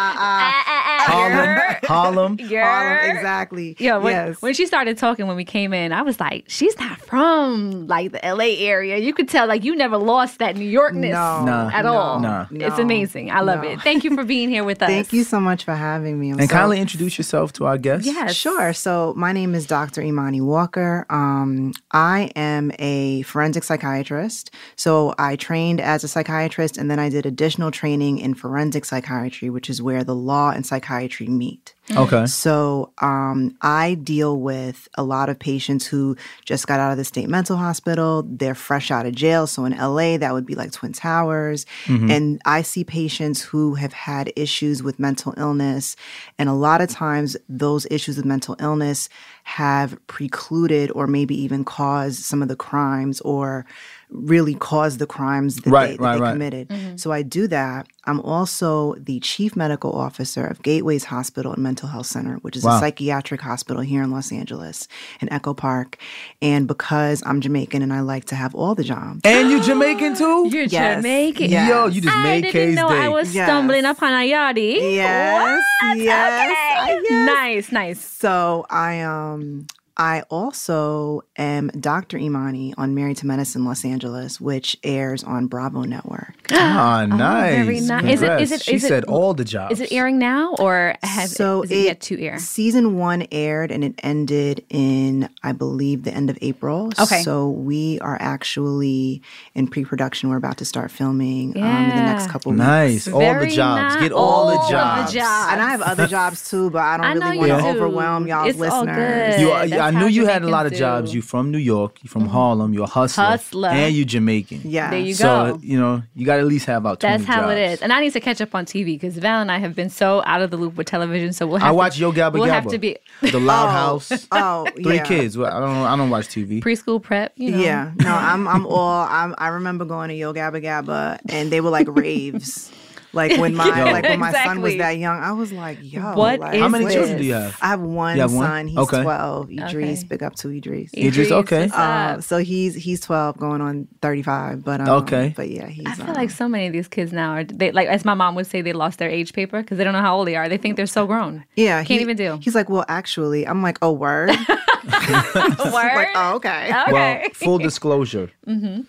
Harlem. 1.05 1.77
Harlem. 1.83 2.37
Harlem. 2.37 3.15
Exactly. 3.15 3.75
Yeah. 3.79 3.97
When, 3.97 4.13
yes. 4.13 4.41
when 4.41 4.53
she 4.53 4.65
started 4.65 4.97
talking 4.97 5.27
when 5.27 5.35
we 5.35 5.45
came 5.45 5.73
in, 5.73 5.93
I 5.93 6.01
was 6.01 6.19
like, 6.19 6.45
she's 6.47 6.77
not 6.79 6.99
from 6.99 7.87
like 7.87 8.11
the 8.11 8.19
LA 8.23 8.55
area. 8.57 8.97
You 8.97 9.13
could 9.13 9.29
tell 9.29 9.47
like 9.47 9.63
you 9.63 9.75
never 9.75 9.97
lost 9.97 10.39
that 10.39 10.55
New 10.55 10.69
Yorkness 10.69 11.11
no, 11.45 11.69
at 11.71 11.83
no, 11.83 11.93
all. 11.93 12.19
No. 12.19 12.47
It's 12.51 12.79
amazing. 12.79 13.31
I 13.31 13.41
love 13.41 13.61
no. 13.61 13.69
it. 13.69 13.81
Thank 13.81 14.03
you 14.03 14.15
for 14.15 14.23
being 14.23 14.49
here 14.49 14.63
with 14.63 14.81
us. 14.81 14.89
Thank 14.89 15.13
you 15.13 15.23
so 15.23 15.39
much 15.39 15.63
for 15.63 15.73
having 15.73 16.19
me. 16.19 16.31
I'm 16.31 16.39
and 16.39 16.49
so, 16.49 16.55
kindly 16.55 16.79
introduce 16.79 17.17
yourself 17.17 17.53
to 17.53 17.65
our 17.65 17.77
guests. 17.77 18.07
Yes. 18.07 18.35
Sure. 18.35 18.73
So 18.73 19.13
my 19.15 19.31
name 19.31 19.55
is 19.55 19.65
Dr. 19.65 20.01
Imani 20.01 20.41
Walker. 20.41 21.05
Um, 21.09 21.73
I 21.91 22.31
am 22.35 22.54
a 22.79 23.21
forensic 23.23 23.63
psychiatrist. 23.63 24.51
So 24.75 25.13
I 25.17 25.35
trained 25.35 25.79
as 25.81 26.03
a 26.03 26.07
psychiatrist 26.07 26.77
and 26.77 26.89
then 26.89 26.99
I 26.99 27.09
did 27.09 27.25
additional 27.25 27.71
training 27.71 28.19
in 28.19 28.33
forensic 28.33 28.85
psychiatry, 28.85 29.49
which 29.49 29.69
is 29.69 29.81
where 29.81 30.03
the 30.03 30.15
law 30.15 30.51
and 30.51 30.65
psychiatry 30.65 31.27
meet. 31.27 31.73
Okay. 31.95 32.25
So 32.25 32.91
um, 32.99 33.55
I 33.61 33.93
deal 33.93 34.39
with 34.39 34.87
a 34.95 35.03
lot 35.03 35.29
of 35.29 35.37
patients 35.37 35.85
who 35.85 36.17
just 36.43 36.65
got 36.65 36.79
out 36.79 36.91
of 36.91 36.97
the 36.97 37.05
state 37.05 37.29
mental 37.29 37.57
hospital. 37.57 38.23
They're 38.27 38.55
fresh 38.55 38.89
out 38.89 39.05
of 39.05 39.13
jail. 39.13 39.45
So 39.45 39.65
in 39.65 39.77
LA, 39.77 40.17
that 40.17 40.33
would 40.33 40.47
be 40.47 40.55
like 40.55 40.71
Twin 40.71 40.93
Towers. 40.93 41.65
And 42.09 42.41
I 42.43 42.63
see 42.63 42.83
patients 42.83 43.41
who 43.41 43.75
have 43.75 43.93
had 43.93 44.33
issues 44.35 44.81
with 44.81 44.97
mental 44.97 45.35
illness. 45.37 45.95
And 46.39 46.49
a 46.49 46.53
lot 46.53 46.81
of 46.81 46.89
times, 46.89 47.37
those 47.47 47.85
issues 47.91 48.17
with 48.17 48.25
mental 48.25 48.55
illness 48.59 49.07
have 49.45 49.95
precluded 50.07 50.91
or 50.91 51.05
maybe 51.05 51.39
even 51.39 51.63
caused 51.63 52.23
some 52.23 52.41
of 52.41 52.47
the 52.47 52.55
crimes 52.55 53.21
or 53.21 53.63
really 54.09 54.53
caused 54.55 54.99
the 54.99 55.07
crimes 55.07 55.57
that 55.57 55.69
Right, 55.71 55.91
they, 55.91 55.97
that 55.97 56.01
right, 56.03 56.13
they 56.15 56.21
right. 56.21 56.31
committed. 56.33 56.99
So 56.99 57.11
I 57.11 57.21
do 57.23 57.47
that. 57.47 57.87
I'm 58.05 58.19
also 58.21 58.93
the 58.99 59.19
chief 59.19 59.55
medical 59.55 59.91
officer 59.93 60.45
of 60.45 60.61
Gateways 60.61 61.05
Hospital 61.05 61.53
and 61.53 61.63
Mental 61.63 61.89
Health 61.89 62.05
Center, 62.05 62.35
which 62.37 62.55
is 62.55 62.63
Wow. 62.63 62.77
a 62.77 62.79
psychiatric 62.79 63.41
hospital 63.41 63.81
here 63.81 64.03
in 64.03 64.11
Los 64.11 64.31
Angeles 64.31 64.87
in 65.21 65.31
Echo 65.33 65.53
Park. 65.55 65.97
And 66.41 66.67
because 66.67 67.23
I'm 67.25 67.41
Jamaican 67.41 67.81
and 67.81 67.91
I 67.91 68.01
like 68.01 68.25
to 68.25 68.35
have 68.35 68.53
all 68.53 68.75
the 68.75 68.83
jobs. 68.83 69.21
And 69.23 69.49
you 69.49 69.59
Jamaican 69.61 70.15
too? 70.15 70.49
You're 70.51 70.63
Yes. 70.65 70.97
Jamaican. 70.97 71.49
Yes. 71.49 71.67
Yo, 71.69 71.87
you 71.87 72.01
just 72.01 72.15
I 72.15 72.23
made 72.23 72.41
didn't 72.43 72.67
K's 72.67 72.75
know 72.75 72.89
day. 72.89 72.95
I 72.99 73.09
was 73.09 73.33
Yes. 73.33 73.47
stumbling 73.47 73.85
upon 73.85 74.13
a 74.13 74.29
yardie. 74.29 74.77
Yes, 74.95 75.61
What? 75.81 75.97
yes, 75.97 76.51
Okay. 76.87 77.01
yes. 77.09 77.25
Nice, 77.25 77.71
nice. 77.71 77.99
So 77.99 78.65
I 78.69 79.01
um 79.01 79.65
I 79.97 80.23
also 80.29 81.21
am 81.37 81.69
Dr. 81.79 82.17
Imani 82.17 82.73
on 82.77 82.93
Married 82.95 83.17
to 83.17 83.27
Medicine 83.27 83.63
Los 83.63 83.85
Angeles, 83.85 84.41
which 84.41 84.75
airs 84.83 85.23
on 85.23 85.47
Bravo 85.47 85.83
Network. 85.83 86.33
Ah, 86.77 87.05
nice. 87.05 87.55
very 87.65 87.79
nice. 87.79 88.03
Is 88.03 88.21
it- 88.21 88.41
is 88.41 88.49
Congrats. 88.49 88.51
it- 88.51 88.61
She 88.63 88.75
is 88.75 88.83
it- 88.83 88.87
said 88.87 89.03
all 89.05 89.33
the 89.33 89.45
jobs. 89.45 89.73
Is 89.73 89.81
it 89.81 89.91
airing 89.93 90.17
now 90.19 90.53
or 90.59 90.95
has 91.03 91.31
so 91.31 91.61
is 91.63 91.71
it, 91.71 91.85
yet 91.85 92.01
to 92.01 92.21
air? 92.21 92.37
Season 92.39 92.97
one 92.97 93.25
aired 93.31 93.71
and 93.71 93.83
it 93.83 93.93
ended 94.03 94.63
in, 94.69 95.29
I 95.43 95.53
believe, 95.53 96.03
the 96.03 96.13
end 96.13 96.29
of 96.29 96.37
April. 96.41 96.91
Okay. 96.99 97.21
So 97.21 97.49
we 97.49 97.99
are 98.01 98.17
actually 98.19 99.21
in 99.53 99.67
pre-production. 99.67 100.29
We're 100.29 100.35
about 100.37 100.57
to 100.57 100.65
start 100.65 100.91
filming 100.91 101.55
um, 101.57 101.63
in 101.63 101.89
the 101.89 101.95
next 101.95 102.25
Yeah. 102.25 102.31
couple 102.31 102.51
weeks. 102.51 102.59
Nice. 102.59 103.07
All 103.07 103.39
the 103.39 103.47
jobs. 103.47 103.95
Get 103.97 104.11
all, 104.11 104.23
all 104.23 104.45
the 104.51 104.57
the 104.65 104.71
jobs. 104.71 105.13
jobs. 105.13 105.51
And 105.53 105.61
I 105.61 105.69
have 105.71 105.81
other 105.81 106.07
jobs 106.17 106.49
too, 106.49 106.69
but 106.71 106.79
I 106.81 106.97
don't 106.97 107.23
I 107.23 107.29
really 107.31 107.49
want 107.49 107.61
to 107.63 107.69
overwhelm 107.69 108.27
y'all's 108.27 108.49
It's 108.49 108.59
all 108.61 108.81
listeners. 108.83 109.35
good. 109.35 109.41
You, 109.41 109.47
That's 109.69 109.84
I 109.87 109.91
knew 109.91 110.07
you 110.07 110.25
had 110.25 110.43
a 110.43 110.47
lot 110.49 110.65
of 110.65 110.73
Jamaicans 110.73 110.79
jobs. 110.79 111.11
do. 111.11 111.11
Mm-hmm. 111.11 111.15
You 111.17 111.21
from 111.21 111.51
New 111.51 111.57
York. 111.57 112.03
You 112.03 112.09
from 112.09 112.27
Harlem. 112.27 112.73
You're 112.73 112.83
a 112.83 112.87
hustler. 112.87 113.23
Hustler. 113.25 113.69
And 113.69 113.95
you 113.95 114.05
Jamaican. 114.05 114.61
Yeah. 114.63 114.89
There 114.89 114.99
you 114.99 115.13
So 115.13 115.23
go. 115.23 115.53
So 115.57 115.59
you 115.63 115.79
know 115.79 116.03
you 116.15 116.25
got 116.25 116.35
to 116.35 116.41
at 116.41 116.47
least 116.47 116.65
have 116.65 116.81
about. 116.83 116.99
20 116.99 117.17
That's 117.17 117.27
how 117.27 117.49
it 117.49 117.55
jobs. 117.55 117.73
is. 117.75 117.81
And 117.81 117.93
I 117.93 118.01
need 118.01 118.13
to 118.13 118.19
catch 118.19 118.41
up 118.41 118.53
on 118.55 118.65
TV 118.65 118.85
because 118.99 119.17
Val 119.17 119.41
and 119.41 119.51
I 119.51 119.57
have 119.59 119.75
been 119.75 119.89
so 119.89 120.21
out 120.25 120.41
of 120.41 120.51
the 120.51 120.57
loop 120.57 120.75
with 120.75 120.87
television. 120.87 121.33
So 121.33 121.47
we'll 121.47 121.57
have 121.57 121.67
I 121.67 121.71
to, 121.71 121.75
watch 121.75 121.99
Yo 121.99 122.11
Gabba 122.11 122.33
We'll 122.33 122.43
Gabba. 122.45 122.49
have 122.51 122.67
to 122.67 122.77
be 122.77 122.97
The 123.21 123.39
Loud 123.39 123.71
House. 123.81 124.27
Oh, 124.31 124.65
Three 124.81 124.95
yeah. 124.95 125.03
kids. 125.05 125.37
Well, 125.37 125.51
I 125.55 125.59
don't. 125.59 125.75
I 125.77 125.95
don't 125.95 126.09
watch 126.09 126.27
TV. 126.27 126.61
preschool 126.61 127.01
prep. 127.01 127.33
You 127.35 127.51
know. 127.51 127.57
Yeah, 127.59 127.91
no, 127.99 128.13
I'm 128.13 128.47
I'm 128.47 128.65
all 128.65 129.05
I'm 129.09 129.33
I 129.37 129.47
remember 129.49 129.85
going 129.85 130.09
to 130.09 130.15
Yo 130.15 130.33
Gabba 130.33 130.61
Gabba 130.63 131.19
and 131.29 131.51
they 131.51 131.61
were 131.61 131.69
like 131.69 131.87
raves. 131.89 132.71
Like 133.15 133.37
when 133.39 133.55
my 133.61 133.65
Yo. 133.79 133.85
like 133.85 134.03
when 134.03 134.19
my 134.19 134.31
son 134.31 134.61
was 134.61 134.75
that 134.77 134.91
young, 134.97 135.17
I 135.19 135.31
was 135.31 135.51
like, 135.51 135.79
yo, 135.81 136.01
What 136.15 136.39
like, 136.39 136.55
is 136.55 136.61
How 136.61 136.67
many 136.67 136.85
this? 136.85 136.93
children 136.93 137.17
do 137.17 137.23
you 137.23 137.33
have? 137.33 137.57
I 137.61 137.67
have 137.67 137.79
one 137.81 138.17
have 138.19 138.33
one? 138.33 138.45
son. 138.45 138.67
He's 138.67 138.77
Okay. 138.77 139.01
twelve. 139.01 139.49
Idris, 139.49 139.99
Okay. 139.99 140.07
big 140.09 140.21
up 140.23 140.35
to 140.35 140.49
Idris. 140.51 140.91
Idris, 140.95 141.31
okay. 141.31 141.61
what's 141.67 141.77
Um, 141.77 142.21
so 142.21 142.37
he's 142.37 142.75
he's 142.75 142.99
twelve, 142.99 143.37
going 143.37 143.61
on 143.61 143.87
thirty 144.01 144.21
five. 144.21 144.63
But 144.63 144.81
um, 144.81 144.89
Okay. 145.03 145.33
but 145.35 145.49
yeah, 145.49 145.67
he's. 145.67 145.87
I 145.87 145.93
feel 145.95 146.07
um, 146.09 146.13
like 146.13 146.29
so 146.29 146.47
many 146.47 146.67
of 146.67 146.73
these 146.73 146.87
kids 146.89 147.11
now 147.13 147.31
are 147.31 147.43
they 147.45 147.71
like 147.71 147.87
as 147.87 148.05
my 148.05 148.13
mom 148.13 148.35
would 148.35 148.47
say 148.47 148.61
they 148.61 148.73
lost 148.73 148.99
their 148.99 149.09
age 149.09 149.33
paper 149.33 149.61
because 149.61 149.77
they 149.77 149.83
don't 149.83 149.93
know 149.93 150.01
how 150.01 150.17
old 150.17 150.27
they 150.27 150.35
are. 150.35 150.49
They 150.49 150.57
think 150.57 150.75
they're 150.75 150.85
so 150.85 151.07
grown. 151.07 151.45
yeah, 151.55 151.77
can't 151.79 151.87
he- 151.87 152.01
even 152.01 152.17
do. 152.17 152.37
He's 152.41 152.53
like, 152.55 152.69
well, 152.69 152.85
actually, 152.89 153.47
I'm 153.47 153.61
like, 153.63 153.79
oh, 153.81 153.91
word. 153.93 154.29
Word. 154.85 155.71
like, 155.73 156.07
oh, 156.15 156.35
okay. 156.35 156.71
okay. 156.87 156.91
Well, 156.91 157.21
full 157.33 157.57
disclosure, 157.57 158.29
Mm-hmm. 158.47 158.81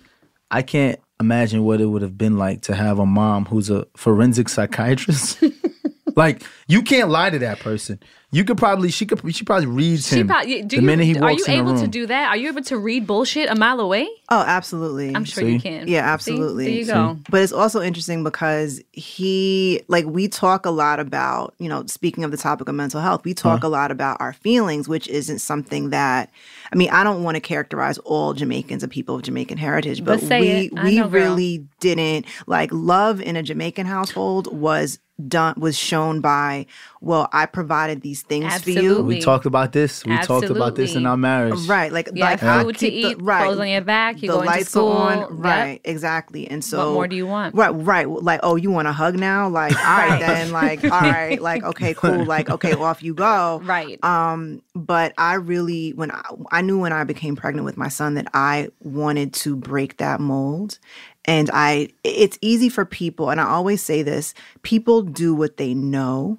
I 0.50 0.62
can't 0.62 1.00
imagine 1.20 1.64
what 1.64 1.80
it 1.80 1.86
would 1.86 2.02
have 2.02 2.18
been 2.18 2.38
like 2.38 2.62
to 2.62 2.74
have 2.74 2.98
a 2.98 3.06
mom 3.06 3.46
who's 3.46 3.70
a 3.70 3.86
forensic 3.96 4.48
psychiatrist. 4.48 5.42
like 6.16 6.42
you 6.66 6.82
can't 6.82 7.10
lie 7.10 7.30
to 7.30 7.38
that 7.38 7.60
person. 7.60 8.00
You 8.32 8.44
could 8.44 8.58
probably 8.58 8.90
she 8.90 9.06
could 9.06 9.34
she 9.34 9.44
probably 9.44 9.66
reads 9.66 10.08
She 10.08 10.16
him 10.16 10.26
probably, 10.26 10.62
do 10.62 10.76
the 10.76 10.82
you, 10.82 10.86
minute 10.86 11.04
he 11.06 11.16
are 11.16 11.20
walks 11.22 11.46
you 11.46 11.54
in 11.54 11.64
the 11.64 11.70
able 11.70 11.80
to 11.80 11.86
do 11.86 12.06
that? 12.08 12.28
Are 12.28 12.36
you 12.36 12.48
able 12.48 12.62
to 12.64 12.76
read 12.76 13.06
bullshit 13.06 13.48
a 13.48 13.54
mile 13.54 13.78
away? 13.78 14.08
Oh, 14.28 14.42
absolutely. 14.44 15.14
I'm 15.14 15.24
sure 15.24 15.44
See? 15.44 15.52
you 15.52 15.60
can. 15.60 15.86
Yeah, 15.86 16.00
See? 16.00 16.12
absolutely. 16.12 16.64
There 16.64 16.74
you 16.74 16.86
go. 16.86 17.18
But 17.30 17.42
it's 17.42 17.52
also 17.52 17.80
interesting 17.80 18.24
because 18.24 18.82
he, 18.90 19.80
like, 19.86 20.04
we 20.06 20.26
talk 20.26 20.66
a 20.66 20.70
lot 20.70 20.98
about, 20.98 21.54
you 21.58 21.68
know, 21.68 21.86
speaking 21.86 22.24
of 22.24 22.32
the 22.32 22.36
topic 22.36 22.68
of 22.68 22.74
mental 22.74 23.00
health, 23.00 23.24
we 23.24 23.32
talk 23.32 23.62
a 23.62 23.68
lot 23.68 23.92
about 23.92 24.20
our 24.20 24.32
feelings, 24.32 24.88
which 24.88 25.06
isn't 25.06 25.38
something 25.38 25.90
that, 25.90 26.30
I 26.72 26.76
mean, 26.76 26.90
I 26.90 27.04
don't 27.04 27.22
want 27.22 27.36
to 27.36 27.40
characterize 27.40 27.98
all 27.98 28.34
Jamaicans 28.34 28.82
and 28.82 28.90
people 28.90 29.14
of 29.14 29.22
Jamaican 29.22 29.58
heritage, 29.58 30.04
but, 30.04 30.20
But 30.20 30.26
say 30.28 30.40
we 30.40 30.48
it. 30.48 30.72
We 30.82 30.96
know, 30.96 31.08
girl. 31.08 31.10
really 31.10 31.66
didn't 31.78 32.26
like 32.48 32.70
love 32.72 33.20
in 33.20 33.36
a 33.36 33.42
Jamaican 33.44 33.86
household 33.86 34.52
was 34.52 34.98
done 35.16 35.54
was 35.58 35.76
shown 35.76 36.20
by 36.20 36.66
well 37.00 37.28
i 37.32 37.44
provided 37.46 38.00
these 38.02 38.22
things 38.22 38.56
for 38.62 38.70
you 38.70 39.02
we 39.02 39.20
talked 39.20 39.46
about 39.46 39.72
this. 39.72 40.04
We 40.04 40.16
talked 40.18 40.48
about 40.50 40.74
this 40.76 40.94
in 40.94 41.04
our 41.06 41.16
marriage. 41.16 41.58
right 41.68 41.92
like 41.92 42.08
You 42.14 42.24
have 42.24 42.42
like 42.42 42.42
I 42.42 42.62
food 42.64 42.78
to 42.78 42.90
keep 42.90 43.02
the- 43.02 43.08
eat, 43.10 43.22
right 43.22 43.44
clothes 43.44 43.58
on 43.60 43.68
your 43.68 43.80
back, 43.82 44.16
you 44.16 44.20
the 44.22 44.26
go 44.28 44.40
into 44.40 44.46
lights 44.46 44.70
school. 44.70 44.88
are 44.88 45.24
on 45.26 45.36
right 45.38 45.80
exactly 45.84 46.48
and 46.48 46.64
so 46.64 46.78
what 46.88 46.92
more 46.94 47.08
do 47.08 47.16
you 47.16 47.26
want? 47.26 47.54
right 47.54 47.70
right 47.70 48.08
like 48.08 48.40
oh 48.42 48.56
you 48.56 48.70
want 48.70 48.88
a 48.88 48.92
hug 48.92 49.16
now 49.18 49.48
like 49.48 49.76
all 49.76 49.96
right 49.96 50.08
Right. 50.10 50.20
then 50.20 50.52
like 50.52 50.82
all 50.84 50.90
right 50.90 51.40
like 51.40 51.62
okay 51.64 51.94
cool 51.96 52.24
like 52.24 52.48
okay 52.50 52.72
off 52.72 53.02
you 53.02 53.14
go 53.14 53.60
Right. 53.64 54.02
um 54.04 54.62
but 54.74 55.12
i 55.18 55.34
really 55.34 55.90
when 55.92 56.10
I, 56.10 56.22
I 56.50 56.60
knew 56.62 56.78
when 56.78 56.92
i 56.92 57.04
became 57.04 57.36
pregnant 57.36 57.64
with 57.64 57.76
my 57.76 57.88
son 57.88 58.14
that 58.14 58.26
i 58.34 58.68
wanted 58.80 59.32
to 59.34 59.54
break 59.56 59.98
that 59.98 60.20
mold 60.20 60.78
and 61.24 61.50
i 61.52 61.88
it's 62.04 62.38
easy 62.40 62.68
for 62.68 62.84
people 62.84 63.30
and 63.30 63.40
i 63.40 63.44
always 63.44 63.82
say 63.82 64.02
this 64.02 64.32
people 64.62 65.02
do 65.02 65.34
what 65.34 65.56
they 65.56 65.74
know 65.74 66.38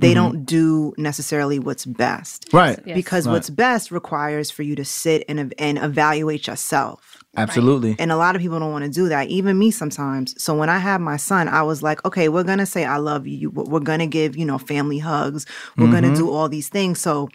they 0.00 0.14
don't 0.14 0.44
do 0.44 0.92
necessarily 0.96 1.58
what's 1.58 1.84
best 1.84 2.46
Right. 2.52 2.78
Yes. 2.84 2.94
because 2.94 3.26
Right. 3.26 3.34
what's 3.34 3.50
best 3.50 3.90
requires 3.90 4.50
for 4.50 4.62
you 4.62 4.74
to 4.76 4.84
sit 4.84 5.24
and, 5.28 5.54
and 5.58 5.78
evaluate 5.78 6.46
yourself 6.46 7.22
Absolutely. 7.36 7.96
and 7.98 8.10
a 8.10 8.16
lot 8.16 8.34
of 8.34 8.42
people 8.42 8.58
don't 8.58 8.72
want 8.72 8.84
to 8.84 8.90
do 8.90 9.08
that, 9.08 9.28
even 9.28 9.58
me 9.58 9.70
sometimes. 9.70 10.34
So 10.42 10.54
when 10.56 10.68
I 10.68 10.78
had 10.78 11.00
my 11.00 11.16
son, 11.16 11.46
I 11.48 11.62
was 11.62 11.82
like, 11.82 12.04
okay, 12.04 12.28
we're 12.28 12.42
going 12.42 12.58
to 12.58 12.66
say, 12.66 12.84
I 12.84 12.96
love 12.96 13.26
you. 13.26 13.50
We're 13.50 13.80
going 13.80 14.00
to 14.00 14.06
give, 14.06 14.36
you 14.36 14.44
know, 14.44 14.58
family 14.58 14.98
hugs. 14.98 15.46
We're 15.78 15.90
going 15.90 16.02
to 16.02 16.14
do 16.16 16.30
all 16.30 16.48
these 16.48 16.68
things. 16.68 17.00
So 17.00 17.28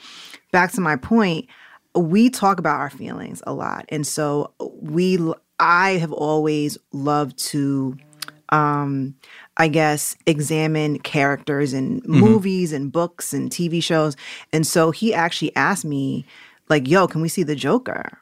back 0.51 0.71
to 0.73 0.81
my 0.81 0.97
point, 0.97 1.47
we 1.95 2.29
talk 2.29 2.59
about 2.59 2.79
our 2.79 2.89
feelings 2.89 3.41
a 3.47 3.53
lot. 3.53 3.85
And 3.89 4.05
so 4.05 4.51
we, 4.59 5.17
I 5.59 5.91
have 5.91 6.11
always 6.11 6.77
loved 6.91 7.37
to, 7.51 7.95
um, 8.49 9.15
I 9.57 9.67
guess, 9.67 10.15
examine 10.25 10.99
characters 10.99 11.73
in 11.73 12.01
mm-hmm. 12.01 12.19
movies 12.19 12.73
and 12.73 12.91
books 12.91 13.33
and 13.33 13.49
TV 13.49 13.81
shows. 13.81 14.15
And 14.51 14.67
so 14.67 14.91
he 14.91 15.13
actually 15.13 15.55
asked 15.55 15.85
me, 15.85 16.25
like, 16.69 16.87
yo, 16.87 17.07
can 17.07 17.21
we 17.21 17.29
see 17.29 17.43
the 17.43 17.55
Joker? 17.55 18.19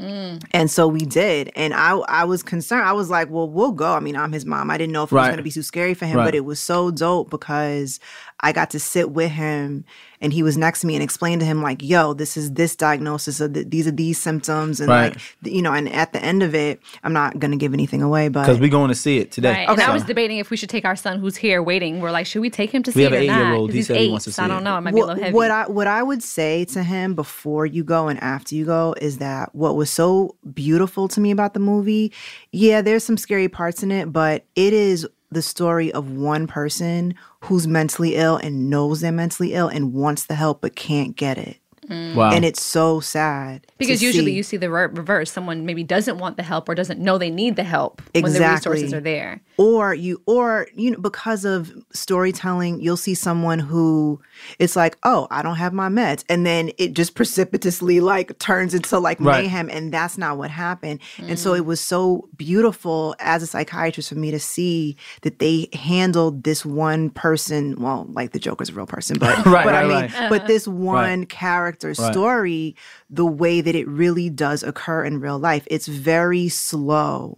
Mm. 0.00 0.42
And 0.52 0.70
so 0.70 0.88
we 0.88 1.00
did. 1.00 1.52
And 1.54 1.74
I 1.74 1.90
I 2.08 2.24
was 2.24 2.42
concerned. 2.42 2.86
I 2.86 2.92
was 2.92 3.10
like, 3.10 3.28
well, 3.28 3.48
we'll 3.48 3.72
go. 3.72 3.92
I 3.92 4.00
mean, 4.00 4.16
I'm 4.16 4.32
his 4.32 4.46
mom. 4.46 4.70
I 4.70 4.78
didn't 4.78 4.92
know 4.92 5.02
if 5.02 5.12
it 5.12 5.14
was 5.14 5.26
going 5.26 5.36
to 5.36 5.42
be 5.42 5.50
too 5.50 5.62
scary 5.62 5.92
for 5.92 6.06
him, 6.06 6.16
Right. 6.16 6.24
but 6.24 6.34
it 6.34 6.44
was 6.46 6.58
so 6.58 6.90
dope 6.90 7.28
because 7.28 8.00
I 8.42 8.52
got 8.52 8.70
to 8.70 8.80
sit 8.80 9.10
with 9.10 9.30
him 9.30 9.84
and 10.22 10.32
he 10.32 10.42
was 10.42 10.56
next 10.56 10.80
to 10.82 10.86
me 10.86 10.94
and 10.94 11.02
explained 11.02 11.40
to 11.40 11.46
him, 11.46 11.62
like, 11.62 11.82
yo, 11.82 12.12
this 12.14 12.36
is 12.36 12.52
this 12.52 12.76
diagnosis 12.76 13.40
of 13.40 13.54
the, 13.54 13.64
these 13.64 13.86
are 13.86 13.90
these 13.92 14.20
symptoms. 14.20 14.80
And 14.80 14.88
Right. 14.90 15.14
like, 15.14 15.52
you 15.52 15.62
know, 15.62 15.72
and 15.72 15.88
at 15.90 16.12
the 16.12 16.22
end 16.22 16.42
of 16.42 16.54
it, 16.54 16.80
I'm 17.02 17.12
not 17.12 17.38
going 17.38 17.50
to 17.52 17.56
give 17.56 17.72
anything 17.74 18.02
away, 18.02 18.28
but. 18.28 18.42
Because 18.42 18.60
we're 18.60 18.68
going 18.70 18.88
to 18.88 18.94
see 18.94 19.18
it 19.18 19.30
today. 19.32 19.50
Right. 19.66 19.68
And 19.68 19.80
I 19.80 19.92
was 19.92 20.04
debating 20.04 20.38
if 20.38 20.50
we 20.50 20.56
should 20.56 20.68
take 20.68 20.84
our 20.84 20.96
son 20.96 21.18
who's 21.20 21.36
here 21.36 21.62
waiting. 21.62 22.00
We're 22.00 22.10
like, 22.10 22.26
should 22.26 22.40
we 22.40 22.50
take 22.50 22.70
him 22.70 22.82
to 22.82 22.90
We 22.90 22.94
see 22.94 23.02
have 23.04 23.12
it 23.12 23.16
or 23.16 23.20
an 23.20 23.26
not? 23.28 23.40
eight-year-old. 23.40 23.68
'Cause 23.70 23.72
He 23.74 23.78
he's 23.78 23.86
said 23.86 23.96
he 23.96 24.02
eight, 24.04 24.10
wants 24.10 24.24
to 24.26 24.32
so 24.32 24.42
I 24.42 24.48
don't 24.48 24.64
know. 24.64 24.76
It 24.76 24.80
might 24.82 24.94
be 24.94 25.00
a 25.00 25.06
little 25.06 25.22
heavy. 25.22 25.34
what 25.34 25.50
I 25.50 25.66
what 25.68 25.86
I 25.86 26.02
would 26.02 26.22
say 26.22 26.64
to 26.66 26.82
him 26.82 27.14
before 27.14 27.64
you 27.66 27.82
go 27.84 28.08
and 28.08 28.22
after 28.22 28.54
you 28.54 28.64
go 28.66 28.94
is 29.00 29.18
that 29.18 29.54
what 29.54 29.76
was 29.76 29.90
so 29.90 30.36
beautiful 30.54 31.08
to 31.08 31.20
me 31.20 31.30
about 31.30 31.54
the 31.54 31.60
movie, 31.60 32.12
yeah, 32.52 32.82
there's 32.82 33.04
some 33.04 33.16
scary 33.16 33.48
parts 33.48 33.82
in 33.82 33.90
it, 33.90 34.12
but 34.12 34.44
it 34.54 34.72
is 34.72 35.06
the 35.32 35.42
story 35.42 35.92
of 35.92 36.10
one 36.10 36.46
person 36.48 37.14
who's 37.44 37.66
mentally 37.66 38.16
ill 38.16 38.36
and 38.36 38.68
knows 38.68 39.00
they're 39.00 39.12
mentally 39.12 39.54
ill 39.54 39.68
and 39.68 39.92
wants 39.92 40.26
the 40.26 40.34
help 40.34 40.60
but 40.60 40.76
can't 40.76 41.16
get 41.16 41.38
it. 41.38 41.59
Wow. 41.90 42.30
and 42.30 42.44
it's 42.44 42.62
so 42.62 43.00
sad 43.00 43.66
Because 43.78 44.00
usually 44.02 44.26
see. 44.32 44.36
you 44.36 44.42
see 44.44 44.56
the 44.56 44.70
re- 44.70 44.86
reverse. 44.86 45.30
Someone 45.32 45.66
maybe 45.66 45.82
doesn't 45.82 46.18
want 46.18 46.36
the 46.36 46.42
help 46.44 46.68
or 46.68 46.74
doesn't 46.74 47.00
know 47.00 47.18
they 47.18 47.30
need 47.30 47.56
the 47.56 47.64
help 47.64 48.00
when 48.14 48.32
the 48.32 48.40
resources 48.40 48.94
are 48.94 49.00
there. 49.00 49.40
or 49.58 49.92
you 49.94 50.22
or 50.26 50.68
you 50.74 50.90
know 50.92 50.98
because 50.98 51.44
of 51.44 51.72
storytelling 51.92 52.80
you'll 52.80 52.96
see 52.96 53.14
someone 53.14 53.58
who 53.58 54.20
it's 54.58 54.74
like 54.76 54.96
oh 55.04 55.26
i 55.30 55.42
don't 55.42 55.56
have 55.56 55.72
my 55.72 55.88
meds 55.88 56.24
and 56.28 56.44
then 56.44 56.70
it 56.78 56.92
just 56.92 57.14
precipitously 57.20 58.00
like 58.00 58.36
turns 58.38 58.74
into 58.74 58.98
like 58.98 59.18
Right. 59.20 59.42
mayhem 59.44 59.68
and 59.70 59.92
that's 59.92 60.16
not 60.18 60.38
what 60.38 60.50
happened 60.50 61.00
and 61.18 61.38
so 61.38 61.52
mm. 61.52 61.58
it 61.58 61.66
was 61.66 61.80
so 61.80 62.28
beautiful 62.36 63.14
as 63.20 63.42
a 63.42 63.46
psychiatrist 63.46 64.08
for 64.08 64.14
me 64.16 64.30
to 64.30 64.38
see 64.40 64.96
that 65.22 65.38
they 65.38 65.68
handled 65.72 66.44
this 66.44 66.64
one 66.64 67.10
person 67.10 67.76
well 67.80 68.06
like 68.10 68.32
the 68.32 68.38
joker's 68.38 68.70
a 68.70 68.72
real 68.72 68.86
person 68.86 69.18
but 69.18 69.36
Right, 69.46 69.64
but 69.64 69.74
i 69.74 69.84
right, 69.86 70.10
mean 70.10 70.20
right. 70.20 70.30
but 70.30 70.46
this 70.46 70.66
one 70.68 71.26
character 71.26 71.79
story 71.94 72.76
the 73.08 73.26
way 73.26 73.60
that 73.60 73.74
it 73.74 73.88
really 73.88 74.30
does 74.30 74.62
occur 74.62 75.04
in 75.04 75.20
real 75.20 75.38
life 75.38 75.66
it's 75.70 75.86
very 75.86 76.48
slow 76.48 77.36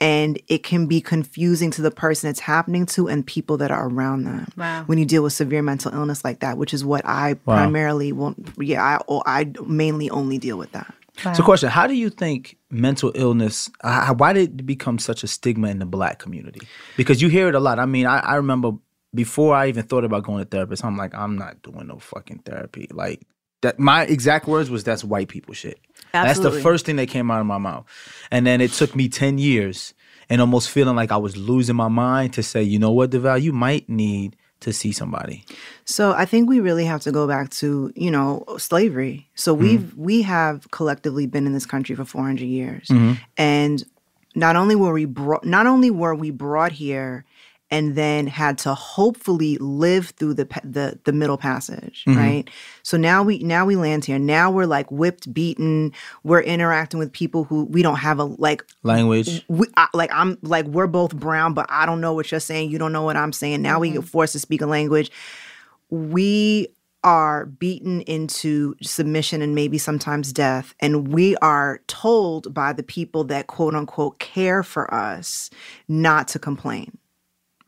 and 0.00 0.40
it 0.48 0.62
can 0.62 0.86
be 0.86 1.00
confusing 1.00 1.70
to 1.70 1.82
the 1.82 1.90
person 1.90 2.30
it's 2.30 2.40
happening 2.40 2.86
to 2.86 3.06
and 3.06 3.26
people 3.26 3.58
that 3.58 3.70
are 3.70 3.86
around 3.88 4.24
them. 4.24 4.48
Wow. 4.56 4.84
When 4.84 4.96
you 4.96 5.04
deal 5.04 5.22
with 5.22 5.34
severe 5.34 5.62
mental 5.62 5.92
illness 5.92 6.24
like 6.24 6.40
that, 6.40 6.56
which 6.56 6.72
is 6.72 6.84
what 6.84 7.04
I 7.04 7.34
primarily 7.34 8.12
will, 8.12 8.34
yeah, 8.58 8.98
I, 9.08 9.20
I 9.26 9.52
mainly 9.66 10.08
only 10.08 10.38
deal 10.38 10.56
with 10.56 10.72
that. 10.72 10.92
So, 11.34 11.42
question: 11.42 11.68
How 11.68 11.86
do 11.86 11.92
you 11.92 12.08
think 12.08 12.56
mental 12.70 13.12
illness? 13.14 13.68
Uh, 13.82 14.14
why 14.14 14.32
did 14.32 14.60
it 14.60 14.66
become 14.66 14.98
such 14.98 15.22
a 15.22 15.26
stigma 15.26 15.68
in 15.68 15.78
the 15.78 15.84
Black 15.84 16.18
community? 16.18 16.60
Because 16.96 17.20
you 17.20 17.28
hear 17.28 17.48
it 17.48 17.54
a 17.54 17.60
lot. 17.60 17.78
I 17.78 17.84
mean, 17.84 18.06
I, 18.06 18.20
I 18.20 18.36
remember 18.36 18.72
before 19.14 19.54
I 19.54 19.68
even 19.68 19.84
thought 19.84 20.04
about 20.04 20.22
going 20.24 20.42
to 20.42 20.48
therapist, 20.48 20.82
I'm 20.82 20.96
like, 20.96 21.14
I'm 21.14 21.36
not 21.36 21.60
doing 21.60 21.88
no 21.88 21.98
fucking 21.98 22.38
therapy. 22.46 22.88
Like 22.90 23.26
that. 23.62 23.78
My 23.78 24.04
exact 24.04 24.46
words 24.46 24.70
was, 24.70 24.84
"That's 24.84 25.04
white 25.04 25.28
people 25.28 25.54
shit." 25.54 25.80
That's 26.12 26.40
the 26.40 26.50
first 26.50 26.86
thing 26.86 26.96
that 26.96 27.08
came 27.08 27.30
out 27.30 27.40
of 27.40 27.46
my 27.46 27.58
mouth, 27.58 27.86
and 28.30 28.46
then 28.46 28.60
it 28.60 28.72
took 28.72 28.96
me 28.96 29.08
ten 29.08 29.38
years 29.38 29.94
and 30.30 30.40
almost 30.40 30.70
feeling 30.70 30.96
like 30.96 31.10
I 31.10 31.16
was 31.16 31.36
losing 31.36 31.76
my 31.76 31.88
mind 31.88 32.32
to 32.34 32.42
say, 32.42 32.62
you 32.62 32.78
know 32.78 32.92
what, 32.92 33.10
Deval, 33.10 33.42
you 33.42 33.52
might 33.52 33.88
need 33.88 34.36
to 34.60 34.72
see 34.72 34.92
somebody. 34.92 35.44
So 35.84 36.12
I 36.12 36.24
think 36.24 36.48
we 36.48 36.60
really 36.60 36.84
have 36.84 37.00
to 37.02 37.12
go 37.12 37.26
back 37.26 37.50
to 37.50 37.92
you 37.96 38.10
know 38.10 38.44
slavery. 38.58 39.28
So 39.34 39.54
mm-hmm. 39.54 39.62
we've 39.62 39.94
we 39.96 40.22
have 40.22 40.70
collectively 40.70 41.26
been 41.26 41.46
in 41.46 41.52
this 41.52 41.66
country 41.66 41.96
for 41.96 42.04
400 42.04 42.44
years, 42.44 42.88
mm-hmm. 42.88 43.14
and 43.36 43.84
not 44.34 44.56
only 44.56 44.76
were 44.76 44.92
we 44.92 45.06
brought 45.06 45.44
not 45.44 45.66
only 45.66 45.90
were 45.90 46.14
we 46.14 46.30
brought 46.30 46.72
here 46.72 47.24
and 47.70 47.94
then 47.94 48.26
had 48.26 48.58
to 48.58 48.74
hopefully 48.74 49.56
live 49.58 50.10
through 50.10 50.34
the 50.34 50.46
the 50.64 50.98
the 51.04 51.12
middle 51.12 51.36
passage 51.36 52.04
mm-hmm. 52.06 52.18
right 52.18 52.50
so 52.82 52.96
now 52.96 53.22
we 53.22 53.38
now 53.40 53.64
we 53.64 53.76
land 53.76 54.04
here 54.04 54.18
now 54.18 54.50
we're 54.50 54.66
like 54.66 54.90
whipped 54.90 55.32
beaten 55.32 55.92
we're 56.24 56.40
interacting 56.40 56.98
with 56.98 57.12
people 57.12 57.44
who 57.44 57.64
we 57.64 57.82
don't 57.82 57.96
have 57.96 58.18
a 58.18 58.24
like 58.24 58.64
Language. 58.82 59.44
we, 59.48 59.66
I, 59.76 59.88
like 59.94 60.10
I'm 60.12 60.38
like 60.42 60.66
we're 60.66 60.86
both 60.86 61.14
brown, 61.14 61.54
but 61.54 61.66
I 61.68 61.86
don't 61.86 62.00
know 62.00 62.12
what 62.12 62.30
you're 62.30 62.40
saying. 62.40 62.70
You 62.70 62.78
don't 62.78 62.92
know 62.92 63.02
what 63.02 63.16
I'm 63.16 63.32
saying. 63.32 63.62
Now 63.62 63.78
we 63.78 63.90
mm-hmm. 63.90 64.00
get 64.00 64.08
forced 64.08 64.32
to 64.32 64.38
speak 64.38 64.62
a 64.62 64.66
language. 64.66 65.10
We 65.90 66.68
are 67.02 67.46
beaten 67.46 68.02
into 68.02 68.74
submission 68.82 69.40
and 69.40 69.54
maybe 69.54 69.78
sometimes 69.78 70.32
death, 70.32 70.74
and 70.80 71.08
we 71.08 71.36
are 71.36 71.80
told 71.86 72.52
by 72.52 72.72
the 72.72 72.82
people 72.82 73.24
that 73.24 73.46
quote 73.46 73.74
unquote 73.74 74.18
care 74.18 74.62
for 74.62 74.92
us 74.92 75.50
not 75.88 76.28
to 76.28 76.38
complain. 76.38 76.96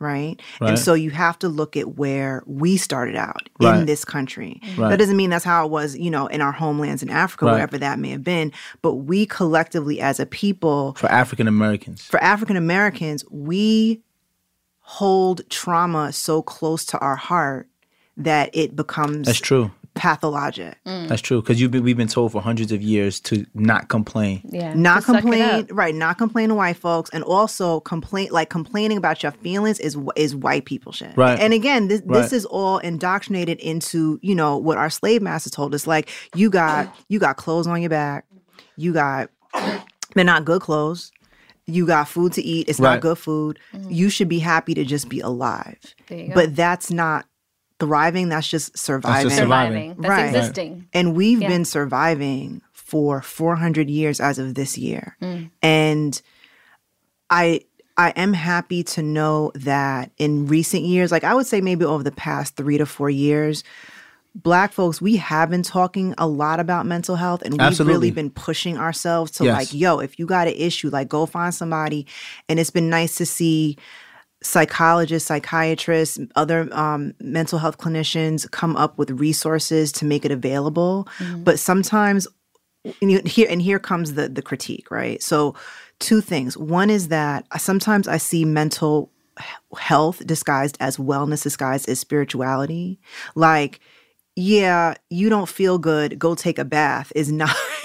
Right? 0.02 0.40
Right. 0.60 0.70
And 0.70 0.78
so 0.78 0.94
you 0.94 1.10
have 1.10 1.38
to 1.38 1.48
look 1.48 1.76
at 1.76 1.96
where 1.96 2.42
we 2.46 2.76
started 2.76 3.14
out 3.16 3.48
Right. 3.60 3.78
in 3.78 3.86
this 3.86 4.04
country. 4.04 4.60
Mm-hmm. 4.64 4.82
Right. 4.82 4.88
That 4.90 4.98
doesn't 4.98 5.16
mean 5.16 5.30
that's 5.30 5.44
how 5.44 5.64
it 5.64 5.70
was, 5.70 5.96
you 5.96 6.10
know, 6.10 6.26
in 6.26 6.40
our 6.40 6.52
homelands 6.52 7.02
in 7.02 7.08
Africa, 7.10 7.44
wherever 7.46 7.78
that 7.78 7.98
may 8.00 8.10
have 8.10 8.24
been. 8.24 8.52
But 8.82 8.94
we 8.94 9.24
collectively 9.26 10.00
as 10.00 10.18
a 10.18 10.26
people 10.26 10.94
For 10.94 11.06
African 11.10 11.46
Americans. 11.46 12.02
for 12.02 12.20
African 12.22 12.56
Americans, 12.56 13.24
we 13.30 14.02
hold 14.80 15.48
trauma 15.48 16.12
so 16.12 16.42
close 16.42 16.84
to 16.86 16.98
our 16.98 17.16
heart 17.16 17.68
that 18.16 18.50
it 18.52 18.74
becomes 18.76 19.26
That's 19.26 19.40
true. 19.40 19.70
Pathologic. 19.94 20.78
Mm. 20.86 21.08
That's 21.08 21.22
true. 21.22 21.40
Because 21.42 21.60
you've 21.60 21.70
been 21.70 21.82
we've 21.82 21.96
been 21.96 22.08
told 22.08 22.32
for 22.32 22.40
hundreds 22.42 22.72
of 22.72 22.82
years 22.82 23.20
to 23.20 23.46
not 23.54 23.88
complain. 23.88 24.40
Yeah. 24.44 24.74
Not 24.74 25.00
to 25.00 25.02
suck 25.06 25.16
it 25.16 25.20
complain, 25.22 25.42
up. 25.42 25.66
right? 25.72 25.94
Not 25.94 26.18
complain 26.18 26.48
to 26.48 26.54
white 26.54 26.76
folks, 26.76 27.10
and 27.10 27.22
also 27.24 27.80
complain 27.80 28.28
like 28.30 28.50
complaining 28.50 28.96
about 28.98 29.22
your 29.22 29.32
feelings 29.32 29.78
is 29.80 29.96
is 30.16 30.34
white 30.34 30.64
people 30.64 30.92
shit. 30.92 31.16
Right. 31.16 31.38
And 31.38 31.52
again, 31.52 31.88
this 31.88 32.02
Right. 32.04 32.22
this 32.22 32.32
is 32.32 32.44
all 32.46 32.78
indoctrinated 32.78 33.58
into 33.60 34.18
you 34.22 34.34
know 34.34 34.56
what 34.56 34.78
our 34.78 34.90
slave 34.90 35.22
masters 35.22 35.52
told 35.52 35.74
us. 35.74 35.86
Like 35.86 36.08
you 36.34 36.50
got 36.50 36.94
you 37.08 37.18
got 37.18 37.36
clothes 37.36 37.66
on 37.66 37.80
your 37.80 37.90
back, 37.90 38.24
you 38.76 38.92
got 38.92 39.30
they're 40.14 40.24
not 40.24 40.44
good 40.44 40.60
clothes. 40.62 41.12
You 41.66 41.86
got 41.86 42.08
food 42.08 42.32
to 42.32 42.42
eat. 42.42 42.68
It's 42.68 42.80
Right. 42.80 42.94
not 42.94 43.00
good 43.02 43.18
food. 43.18 43.58
Mm-hmm. 43.72 43.90
You 43.92 44.10
should 44.10 44.28
be 44.28 44.40
happy 44.40 44.74
to 44.74 44.84
just 44.84 45.08
be 45.08 45.20
alive. 45.20 45.78
There 46.08 46.18
you 46.18 46.28
go. 46.28 46.34
But 46.34 46.56
that's 46.56 46.90
not 46.90 47.24
thriving. 47.86 48.28
That's 48.28 48.46
just 48.48 48.78
surviving. 48.78 49.30
surviving. 49.30 49.90
surviving. 49.90 49.94
That's 50.02 50.08
Right. 50.08 50.26
existing. 50.36 50.86
And 50.92 51.16
we've 51.16 51.42
Yeah. 51.42 51.48
been 51.48 51.64
surviving 51.64 52.62
for 52.72 53.20
400 53.22 53.90
years 53.90 54.20
as 54.20 54.38
of 54.38 54.54
this 54.54 54.78
year. 54.78 55.16
Mm. 55.20 55.50
And 55.62 56.22
I 57.28 57.62
I 57.98 58.10
am 58.16 58.32
happy 58.32 58.82
to 58.84 59.02
know 59.02 59.52
that 59.54 60.10
in 60.16 60.46
recent 60.46 60.82
years, 60.84 61.12
like 61.12 61.24
I 61.24 61.34
would 61.34 61.46
say 61.46 61.60
maybe 61.60 61.84
over 61.84 62.02
the 62.02 62.10
past 62.12 62.56
3 62.56 62.78
to 62.78 62.86
4 62.86 63.10
years, 63.10 63.64
black 64.34 64.72
folks 64.72 65.02
we 65.02 65.16
have 65.16 65.50
been 65.50 65.62
talking 65.62 66.14
a 66.16 66.26
lot 66.26 66.58
about 66.58 66.86
mental 66.86 67.16
health 67.16 67.42
and 67.42 67.52
we've 67.52 67.60
Absolutely. 67.60 67.92
really 67.94 68.10
been 68.10 68.30
pushing 68.30 68.78
ourselves 68.78 69.30
to 69.32 69.44
Yes. 69.44 69.54
like 69.58 69.74
yo 69.74 69.98
if 69.98 70.18
you 70.18 70.24
got 70.24 70.46
an 70.48 70.54
issue 70.56 70.88
like 70.88 71.06
go 71.10 71.26
find 71.26 71.54
somebody 71.54 72.06
and 72.48 72.58
it's 72.58 72.70
been 72.70 72.88
nice 72.88 73.16
to 73.16 73.26
see 73.26 73.76
psychologists, 74.42 75.26
psychiatrists, 75.28 76.18
other 76.36 76.68
um, 76.72 77.14
mental 77.20 77.58
health 77.58 77.78
clinicians 77.78 78.50
come 78.50 78.76
up 78.76 78.98
with 78.98 79.10
resources 79.10 79.92
to 79.92 80.04
make 80.04 80.24
it 80.24 80.30
available. 80.30 81.08
But 81.44 81.58
sometimes, 81.58 82.26
and 83.00 83.10
you- 83.12 83.22
here 83.24 83.46
and 83.48 83.62
here 83.62 83.78
comes 83.78 84.14
the 84.14 84.28
the 84.28 84.42
critique, 84.42 84.90
right? 84.90 85.22
So, 85.22 85.54
two 86.00 86.20
things. 86.20 86.56
One 86.56 86.90
is 86.90 87.08
that 87.08 87.46
sometimes 87.58 88.08
I 88.08 88.18
see 88.18 88.44
mental 88.44 89.10
health 89.78 90.26
disguised 90.26 90.76
as 90.80 90.96
wellness, 90.96 91.42
disguised 91.42 91.88
as 91.88 91.98
spirituality, 92.00 92.98
like. 93.34 93.80
Yeah, 94.34 94.94
you 95.10 95.28
don't 95.28 95.48
feel 95.48 95.78
good. 95.78 96.18
Go 96.18 96.34
take 96.34 96.58
a 96.58 96.64
bath 96.64 97.12
is 97.14 97.30
not. 97.30 97.54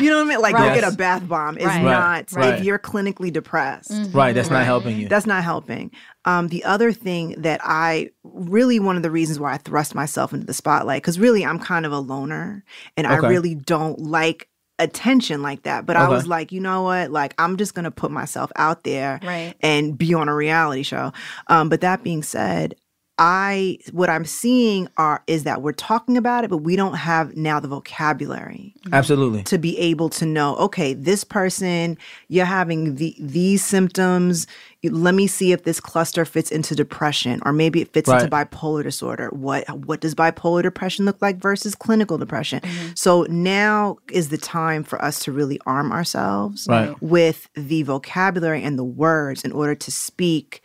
you 0.00 0.10
know 0.10 0.16
what 0.18 0.26
I 0.26 0.28
mean? 0.28 0.40
Like 0.40 0.54
Right. 0.54 0.74
go 0.74 0.80
get 0.80 0.92
a 0.92 0.96
bath 0.96 1.26
bomb 1.26 1.56
is 1.56 1.64
Right. 1.66 1.82
not. 1.82 2.32
Right. 2.32 2.54
If 2.58 2.64
you're 2.64 2.78
clinically 2.78 3.32
depressed, 3.32 3.92
Right. 4.12 4.34
That's 4.34 4.50
not 4.50 4.64
helping 4.64 4.98
you. 4.98 5.08
that's 5.08 5.26
not 5.26 5.42
helping. 5.42 5.90
Um, 6.26 6.48
the 6.48 6.64
other 6.64 6.92
thing 6.92 7.34
that 7.38 7.60
I 7.62 8.10
really 8.24 8.78
one 8.78 8.96
of 8.96 9.02
the 9.02 9.10
reasons 9.10 9.38
why 9.40 9.54
I 9.54 9.56
thrust 9.58 9.94
myself 9.94 10.32
into 10.34 10.44
the 10.44 10.52
spotlight 10.54 11.02
because 11.02 11.18
really 11.18 11.44
I'm 11.46 11.58
kind 11.58 11.86
of 11.86 11.92
a 11.92 11.98
loner 11.98 12.62
and 12.96 13.06
I 13.06 13.16
really 13.16 13.54
don't 13.54 13.98
like 13.98 14.48
attention 14.78 15.40
like 15.40 15.62
that. 15.62 15.86
But 15.86 15.96
I 15.96 16.08
was 16.08 16.26
like, 16.26 16.52
you 16.52 16.60
know 16.60 16.82
what? 16.82 17.10
Like 17.10 17.32
I'm 17.38 17.56
just 17.56 17.74
gonna 17.74 17.90
put 17.90 18.10
myself 18.10 18.52
out 18.56 18.84
there 18.84 19.18
Right. 19.22 19.54
and 19.62 19.96
be 19.96 20.12
on 20.12 20.28
a 20.28 20.34
reality 20.34 20.82
show. 20.82 21.12
Um, 21.46 21.70
but 21.70 21.80
that 21.80 22.02
being 22.02 22.22
said. 22.22 22.74
I 23.18 23.78
what 23.92 24.10
I'm 24.10 24.26
seeing 24.26 24.88
are 24.98 25.22
is 25.26 25.44
that 25.44 25.62
we're 25.62 25.72
talking 25.72 26.18
about 26.18 26.44
it, 26.44 26.50
but 26.50 26.58
we 26.58 26.76
don't 26.76 26.94
have 26.94 27.34
now 27.34 27.58
the 27.60 27.68
vocabulary 27.68 28.74
mm-hmm. 28.80 28.92
Absolutely. 28.92 29.42
to 29.44 29.56
be 29.56 29.78
able 29.78 30.10
to 30.10 30.26
know 30.26 30.54
okay 30.56 30.92
this 30.92 31.24
person 31.24 31.96
you're 32.28 32.44
having 32.44 32.96
the 32.96 33.16
these 33.18 33.64
symptoms. 33.64 34.46
Let 34.84 35.14
me 35.14 35.26
see 35.26 35.52
if 35.52 35.64
this 35.64 35.80
cluster 35.80 36.24
fits 36.24 36.50
into 36.52 36.74
depression 36.74 37.40
or 37.44 37.52
maybe 37.52 37.80
it 37.80 37.92
fits 37.92 38.08
into 38.08 38.28
bipolar 38.28 38.82
disorder. 38.82 39.30
What 39.30 39.66
what 39.86 40.00
does 40.00 40.14
bipolar 40.14 40.62
depression 40.62 41.06
look 41.06 41.20
like 41.22 41.38
versus 41.38 41.74
clinical 41.74 42.18
depression? 42.18 42.60
Mm-hmm. 42.60 42.88
So 42.94 43.22
now 43.30 43.96
is 44.12 44.28
the 44.28 44.38
time 44.38 44.84
for 44.84 45.02
us 45.02 45.20
to 45.20 45.32
really 45.32 45.58
arm 45.64 45.90
ourselves 45.90 46.66
Right. 46.68 46.94
with 47.00 47.48
the 47.54 47.82
vocabulary 47.82 48.62
and 48.62 48.78
the 48.78 48.84
words 48.84 49.42
in 49.42 49.52
order 49.52 49.74
to 49.74 49.90
speak 49.90 50.62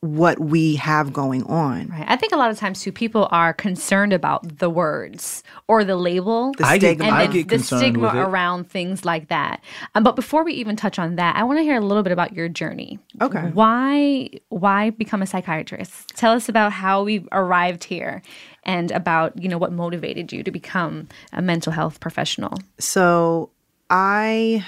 what 0.00 0.38
we 0.38 0.76
have 0.76 1.12
going 1.12 1.42
on 1.44 1.88
Right. 1.88 2.04
I 2.06 2.14
think 2.14 2.32
a 2.32 2.36
lot 2.36 2.50
of 2.52 2.58
times 2.58 2.82
too, 2.82 2.92
people 2.92 3.26
are 3.32 3.52
concerned 3.52 4.12
about 4.12 4.58
the 4.58 4.70
words 4.70 5.42
or 5.66 5.82
the 5.82 5.96
label. 5.96 6.52
The 6.56 6.64
I 6.66 6.78
get, 6.78 6.90
stigma. 6.90 7.04
and 7.06 7.14
I 7.14 7.26
the, 7.26 7.32
get 7.32 7.48
the 7.48 7.56
concerned 7.56 7.80
stigma 7.80 8.02
with 8.08 8.14
it. 8.14 8.18
around 8.20 8.70
things 8.70 9.04
like 9.04 9.28
that. 9.28 9.60
Um, 9.96 10.04
but 10.04 10.14
before 10.14 10.44
we 10.44 10.52
even 10.52 10.76
touch 10.76 11.00
on 11.00 11.16
that, 11.16 11.34
I 11.34 11.42
want 11.42 11.58
to 11.58 11.62
hear 11.64 11.76
a 11.76 11.80
little 11.84 12.04
bit 12.04 12.12
about 12.12 12.32
your 12.32 12.48
journey. 12.48 13.00
Okay. 13.20 13.40
Why 13.52 14.30
why 14.50 14.90
become 14.90 15.20
a 15.20 15.26
psychiatrist? 15.26 16.10
Tell 16.10 16.32
us 16.32 16.48
about 16.48 16.72
how 16.72 17.02
we 17.02 17.26
arrived 17.32 17.82
here 17.84 18.22
and 18.62 18.92
about, 18.92 19.40
you 19.42 19.48
know, 19.48 19.58
what 19.58 19.72
motivated 19.72 20.32
you 20.32 20.44
to 20.44 20.50
become 20.52 21.08
a 21.32 21.42
mental 21.42 21.72
health 21.72 21.98
professional. 21.98 22.56
So 22.78 23.50
I 23.90 24.64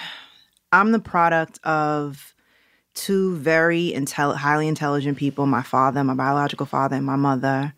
I'm 0.72 0.90
the 0.90 0.98
product 0.98 1.60
of 1.64 2.34
two 2.94 3.36
very 3.36 3.92
intel- 3.94 4.36
highly 4.36 4.68
intelligent 4.68 5.18
people, 5.18 5.46
my 5.46 5.62
father, 5.62 6.02
my 6.04 6.14
biological 6.14 6.66
father, 6.66 6.96
and 6.96 7.06
my 7.06 7.16
mother. 7.16 7.74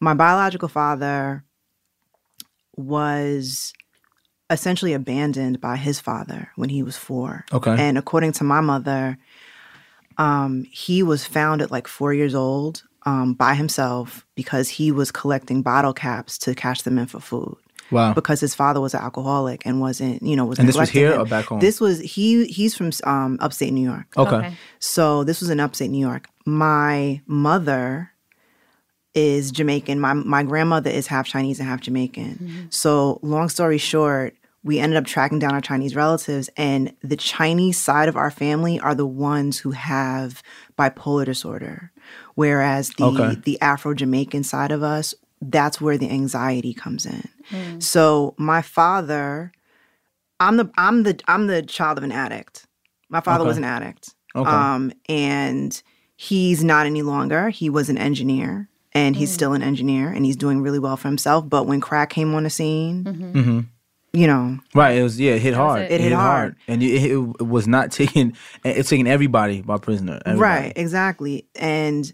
My 0.00 0.14
biological 0.14 0.68
father 0.68 1.44
was 2.76 3.72
essentially 4.50 4.92
abandoned 4.92 5.60
by 5.60 5.76
his 5.76 6.00
father 6.00 6.50
when 6.56 6.68
he 6.68 6.82
was 6.82 6.96
four. 6.96 7.44
Okay. 7.52 7.74
And 7.78 7.96
according 7.96 8.32
to 8.32 8.44
my 8.44 8.60
mother, 8.60 9.16
um, 10.18 10.64
he 10.70 11.02
was 11.02 11.24
found 11.24 11.62
at 11.62 11.70
like 11.70 11.88
four 11.88 12.12
years 12.12 12.34
old 12.34 12.84
um, 13.06 13.34
by 13.34 13.54
himself 13.54 14.26
because 14.34 14.68
he 14.68 14.92
was 14.92 15.10
collecting 15.10 15.62
bottle 15.62 15.92
caps 15.92 16.38
to 16.38 16.54
cash 16.54 16.82
them 16.82 16.98
in 16.98 17.06
for 17.06 17.20
food. 17.20 17.56
Wow. 17.90 18.14
Because 18.14 18.40
his 18.40 18.54
father 18.54 18.80
was 18.80 18.94
an 18.94 19.00
alcoholic 19.00 19.64
and 19.66 19.80
wasn't, 19.80 20.22
you 20.22 20.36
know, 20.36 20.44
was 20.46 20.58
And 20.58 20.66
this 20.68 20.76
was 20.76 20.90
here 20.90 21.12
him. 21.12 21.20
or 21.20 21.26
back 21.26 21.44
home? 21.46 21.60
This 21.60 21.80
was 21.80 22.00
he. 22.00 22.46
He's 22.46 22.74
from 22.74 22.90
um, 23.04 23.38
upstate 23.40 23.72
New 23.72 23.84
York. 23.88 24.06
Okay. 24.16 24.36
Okay. 24.36 24.54
So 24.78 25.22
this 25.24 25.40
was 25.40 25.50
in 25.50 25.60
upstate 25.60 25.90
New 25.90 26.04
York. 26.04 26.28
My 26.46 27.20
mother 27.26 28.10
is 29.14 29.50
Jamaican. 29.52 30.00
My 30.00 30.14
my 30.14 30.42
grandmother 30.42 30.90
is 30.90 31.06
half 31.06 31.26
Chinese 31.26 31.60
and 31.60 31.68
half 31.68 31.80
Jamaican. 31.80 32.68
So 32.70 33.20
long 33.22 33.48
story 33.48 33.78
short, 33.78 34.34
we 34.64 34.80
ended 34.80 34.96
up 34.96 35.04
tracking 35.04 35.38
down 35.38 35.52
our 35.52 35.60
Chinese 35.60 35.94
relatives, 35.94 36.48
and 36.56 36.92
the 37.02 37.16
Chinese 37.16 37.78
side 37.78 38.08
of 38.08 38.16
our 38.16 38.30
family 38.30 38.80
are 38.80 38.94
the 38.94 39.06
ones 39.06 39.58
who 39.58 39.70
have 39.72 40.42
bipolar 40.78 41.24
disorder, 41.26 41.92
whereas 42.34 42.90
the 42.98 43.04
Okay. 43.04 43.34
the 43.44 43.60
Afro 43.60 43.94
Jamaican 43.94 44.42
side 44.42 44.72
of 44.72 44.82
us, 44.82 45.14
that's 45.50 45.80
where 45.80 45.98
the 45.98 46.10
anxiety 46.10 46.74
comes 46.74 47.06
in. 47.06 47.80
So 47.80 48.34
my 48.38 48.62
father, 48.62 49.52
I'm 50.40 50.56
the 50.56 50.70
I'm 50.76 51.02
the 51.02 51.20
I'm 51.26 51.46
the 51.46 51.62
child 51.62 51.98
of 51.98 52.04
an 52.04 52.12
addict. 52.12 52.66
My 53.08 53.20
father 53.20 53.42
Okay. 53.42 53.48
was 53.48 53.56
an 53.58 53.64
addict. 53.64 54.14
Okay. 54.34 54.50
Um, 54.50 54.92
and 55.08 55.80
he's 56.16 56.64
not 56.64 56.86
any 56.86 57.02
longer. 57.02 57.50
He 57.50 57.70
was 57.70 57.88
an 57.88 57.98
engineer 57.98 58.68
and 58.92 59.14
he's 59.14 59.30
still 59.30 59.52
an 59.52 59.62
engineer 59.62 60.08
and 60.08 60.24
he's 60.24 60.36
doing 60.36 60.60
really 60.62 60.78
well 60.80 60.96
for 60.96 61.08
himself. 61.08 61.48
But 61.48 61.66
when 61.66 61.80
crack 61.80 62.10
came 62.10 62.34
on 62.34 62.42
the 62.44 62.50
scene, 62.50 63.04
Mm-hmm. 63.04 63.60
you 64.12 64.26
know, 64.26 64.58
Right. 64.74 64.96
It 64.98 65.02
was 65.04 65.20
yeah. 65.20 65.34
It 65.34 65.42
hit 65.42 65.54
hard. 65.54 65.82
it. 65.82 65.92
It 65.92 66.00
hit 66.00 66.12
hard. 66.12 66.56
and 66.66 66.82
it, 66.82 66.86
it, 66.86 67.12
it 67.12 67.46
was 67.46 67.68
not 67.68 67.92
taking. 67.92 68.34
It's 68.64 68.88
taking 68.88 69.06
everybody 69.06 69.60
by 69.62 69.76
prisoner. 69.78 70.20
Everybody. 70.26 70.40
right, 70.40 70.72
exactly. 70.74 71.46
And 71.54 72.12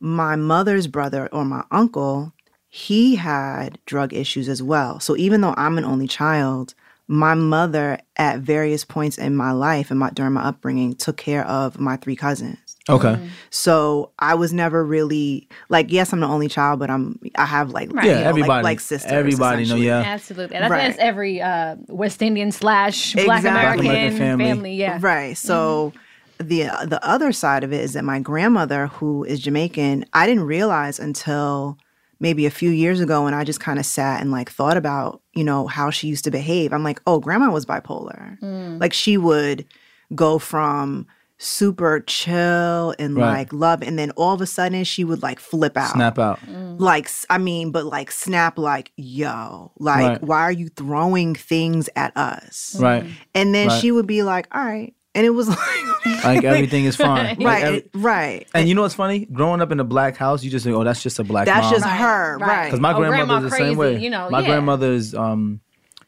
my 0.00 0.36
mother's 0.36 0.86
brother 0.86 1.30
or 1.32 1.46
my 1.46 1.64
uncle, 1.70 2.33
he 2.76 3.14
had 3.14 3.78
drug 3.86 4.12
issues 4.12 4.48
as 4.48 4.60
well. 4.60 4.98
So 4.98 5.16
even 5.16 5.42
though 5.42 5.54
I'm 5.56 5.78
an 5.78 5.84
only 5.84 6.08
child, 6.08 6.74
my 7.06 7.34
mother 7.34 7.98
at 8.16 8.40
various 8.40 8.84
points 8.84 9.16
in 9.16 9.36
my 9.36 9.52
life 9.52 9.92
and 9.92 10.00
my 10.00 10.10
during 10.10 10.32
my 10.32 10.42
upbringing 10.42 10.96
took 10.96 11.16
care 11.16 11.46
of 11.46 11.78
my 11.78 11.96
three 11.96 12.16
cousins. 12.16 12.58
Okay. 12.90 13.16
So 13.50 14.10
I 14.18 14.34
was 14.34 14.52
never 14.52 14.84
really 14.84 15.46
like, 15.68 15.92
yes, 15.92 16.12
I'm 16.12 16.18
the 16.18 16.26
only 16.26 16.48
child, 16.48 16.80
but 16.80 16.90
I'm 16.90 17.20
I 17.36 17.44
have 17.44 17.70
like 17.70 17.92
Right. 17.92 18.06
you 18.06 18.10
Yeah. 18.10 18.20
know, 18.22 18.28
everybody. 18.30 18.64
like, 18.64 18.80
sisters. 18.80 19.12
Everybody 19.12 19.66
know. 19.68 19.76
Yeah. 19.76 20.00
Absolutely. 20.04 20.56
And 20.56 20.64
I 20.64 20.68
Right. 20.68 20.80
think 20.82 20.96
that's 20.96 21.06
every 21.08 21.40
uh, 21.40 21.76
West 21.86 22.22
Indian 22.22 22.50
slash 22.50 23.12
Black 23.14 23.38
Exactly. 23.38 23.50
American, 23.50 23.84
Black 23.84 23.96
American 23.96 24.18
family. 24.18 24.44
family. 24.46 24.74
Yeah. 24.74 24.98
Right. 25.00 25.36
So 25.36 25.92
the 26.38 26.62
the 26.88 26.98
other 27.06 27.30
side 27.30 27.62
of 27.62 27.72
it 27.72 27.82
is 27.82 27.92
that 27.92 28.02
my 28.04 28.18
grandmother, 28.18 28.88
who 28.88 29.22
is 29.22 29.38
Jamaican, 29.38 30.06
I 30.12 30.26
didn't 30.26 30.44
realize 30.44 30.98
until 30.98 31.78
maybe 32.20 32.46
a 32.46 32.50
few 32.50 32.70
years 32.70 33.00
ago 33.00 33.24
when 33.24 33.34
I 33.34 33.44
just 33.44 33.60
kind 33.60 33.78
of 33.78 33.86
sat 33.86 34.20
and 34.20 34.30
like 34.30 34.50
thought 34.50 34.76
about, 34.76 35.20
you 35.34 35.44
know, 35.44 35.66
how 35.66 35.90
she 35.90 36.08
used 36.08 36.24
to 36.24 36.30
behave. 36.30 36.72
I'm 36.72 36.84
like, 36.84 37.00
oh, 37.06 37.18
grandma 37.20 37.50
was 37.50 37.66
bipolar. 37.66 38.38
Mm. 38.40 38.80
Like 38.80 38.92
she 38.92 39.16
would 39.16 39.66
go 40.14 40.38
from 40.38 41.06
super 41.36 42.00
chill 42.06 42.94
and 42.98 43.16
Right. 43.16 43.38
like 43.38 43.52
love 43.52 43.82
and 43.82 43.98
then 43.98 44.12
all 44.12 44.32
of 44.34 44.40
a 44.40 44.46
sudden 44.46 44.84
she 44.84 45.02
would 45.02 45.20
like 45.22 45.40
flip 45.40 45.76
out 45.76 45.90
Snap 45.92 46.16
out. 46.18 46.38
Mm. 46.46 46.78
like 46.78 47.10
i 47.28 47.38
mean 47.38 47.72
but 47.72 47.84
like 47.86 48.12
snap 48.12 48.56
like 48.56 48.92
yo 48.96 49.72
like 49.78 50.06
Right. 50.08 50.22
why 50.22 50.40
are 50.42 50.52
you 50.52 50.68
throwing 50.68 51.34
things 51.34 51.90
at 51.96 52.16
us 52.16 52.76
Right. 52.78 53.02
Mm. 53.04 53.10
and 53.34 53.54
then 53.54 53.68
Right. 53.68 53.80
she 53.80 53.90
would 53.90 54.06
be 54.06 54.22
like 54.22 54.46
all 54.52 54.64
right 54.64 54.94
and 55.14 55.24
it 55.26 55.30
was 55.30 55.48
like 56.06 56.24
Like 56.24 56.44
everything 56.44 56.84
is 56.84 56.96
fine. 56.96 57.36
Like, 57.36 57.38
right 57.46 57.64
every- 57.64 57.90
right 57.94 58.46
and 58.54 58.68
you 58.68 58.74
know 58.74 58.82
what's 58.82 58.94
funny? 58.94 59.26
Growing 59.26 59.60
up 59.60 59.70
in 59.72 59.80
a 59.80 59.84
black 59.84 60.16
house, 60.16 60.42
you 60.44 60.50
just 60.50 60.64
think, 60.64 60.76
oh, 60.76 60.84
that's 60.84 61.02
just 61.02 61.18
a 61.18 61.24
black 61.24 61.48
house. 61.48 61.56
that's 61.70 61.72
mom. 61.72 61.80
just 61.90 62.00
her 62.00 62.38
Right. 62.38 62.46
right 62.48 62.64
Because 62.66 62.80
my 62.80 62.92
Oh, 62.92 62.96
grandmother's 62.98 63.26
grandma 63.26 63.40
the 63.42 63.48
crazy, 63.50 63.64
same 63.70 63.76
way. 63.78 63.98
you 63.98 64.10
know, 64.10 64.28
my 64.30 64.40
yeah. 64.40 64.46
grandmother's 64.48 65.14
um, 65.14 65.60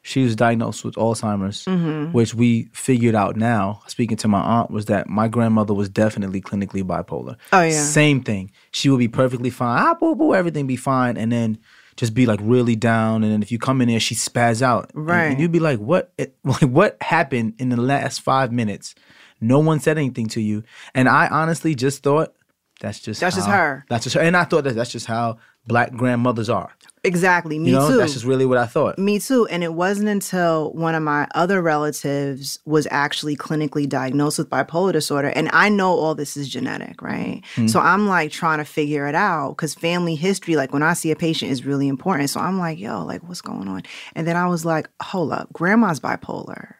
she 0.02 0.22
was 0.22 0.36
diagnosed 0.36 0.84
with 0.84 0.94
Alzheimer's, 0.94 1.64
Mm-hmm. 1.64 2.12
which 2.12 2.32
we 2.32 2.68
figured 2.72 3.16
out 3.16 3.34
now. 3.36 3.82
Speaking 3.88 4.16
to 4.18 4.28
my 4.28 4.40
aunt, 4.40 4.70
was 4.70 4.84
that 4.84 5.08
my 5.08 5.26
grandmother 5.26 5.75
was 5.75 5.88
definitely 5.88 6.40
clinically 6.40 6.84
bipolar. 6.84 7.34
Oh, 7.52 7.62
yeah. 7.62 7.70
same 7.82 8.22
thing. 8.22 8.52
She 8.70 8.88
would 8.88 8.98
be 9.00 9.08
perfectly 9.08 9.50
fine. 9.50 9.80
Ah, 9.82 9.94
boo 9.94 10.14
boo, 10.14 10.32
everything 10.32 10.68
be 10.68 10.76
fine, 10.76 11.16
and 11.16 11.32
then 11.32 11.58
just 11.96 12.14
be 12.14 12.26
like 12.26 12.40
really 12.42 12.76
down. 12.76 13.24
And 13.24 13.32
then 13.32 13.42
if 13.42 13.50
you 13.50 13.58
come 13.58 13.80
in 13.80 13.88
there, 13.88 14.00
she 14.00 14.14
spaz 14.14 14.62
out. 14.62 14.90
Right. 14.94 15.26
and, 15.26 15.40
you'd 15.40 15.52
be 15.52 15.60
like, 15.60 15.78
what? 15.78 16.12
It, 16.18 16.36
like 16.44 16.62
what 16.62 16.96
happened 17.00 17.54
in 17.58 17.70
the 17.70 17.76
last 17.76 18.20
five 18.20 18.52
minutes? 18.52 18.94
No 19.40 19.59
one 19.59 19.80
said 19.80 19.98
anything 19.98 20.28
to 20.28 20.40
you, 20.40 20.62
and 20.94 21.09
I 21.09 21.28
honestly 21.28 21.74
just 21.74 22.02
thought. 22.02 22.35
That's 22.80 23.00
just 23.00 23.20
That's 23.20 23.37
just 23.37 23.48
her. 23.48 23.85
That's 23.88 24.04
just 24.04 24.14
her, 24.14 24.20
and 24.20 24.37
I 24.37 24.44
thought 24.44 24.64
that 24.64 24.74
that's 24.74 24.90
just 24.92 25.06
how 25.06 25.38
black 25.66 25.92
grandmothers 25.92 26.50
are. 26.50 26.70
Exactly 27.07 27.59
me 27.59 27.71
You 27.71 27.77
know, 27.77 27.88
too 27.88 27.97
that's 27.97 28.12
just 28.12 28.25
really 28.25 28.47
what 28.47 28.59
I 28.59 28.66
thought. 28.66 28.99
Me 28.99 29.19
too. 29.19 29.47
And 29.47 29.62
it 29.64 29.75
wasn't 29.75 30.09
until 30.09 30.73
one 30.73 30.95
of 30.95 31.03
my 31.03 31.27
other 31.35 31.62
relatives 31.62 32.59
was 32.64 32.87
actually 32.90 33.37
clinically 33.37 33.88
diagnosed 33.88 34.38
with 34.38 34.51
bipolar 34.51 34.92
disorder. 34.92 35.29
And 35.29 35.49
I 35.53 35.69
know 35.69 35.92
all 35.92 36.14
this 36.14 36.37
is 36.37 36.49
genetic, 36.49 37.03
right? 37.03 37.42
Hmm. 37.55 37.66
So 37.66 37.81
I'm 37.81 38.07
like 38.07 38.31
trying 38.31 38.59
to 38.59 38.64
figure 38.64 39.07
it 39.07 39.14
out 39.14 39.51
because 39.51 39.75
family 39.75 40.14
history, 40.14 40.57
like 40.57 40.73
when 40.73 40.83
I 40.83 40.95
see 40.95 41.11
a 41.11 41.16
patient, 41.16 41.51
is 41.51 41.64
really 41.64 41.88
important. 41.88 42.31
So 42.31 42.40
I'm 42.40 42.59
like, 42.59 42.79
yo, 42.79 43.05
like 43.05 43.23
what's 43.29 43.40
going 43.40 43.69
on? 43.69 43.83
And 44.14 44.27
then 44.27 44.37
I 44.37 44.47
was 44.47 44.64
like, 44.64 44.88
hold 45.03 45.33
up, 45.33 45.53
grandma's 45.53 46.01
bipolar. 46.01 46.75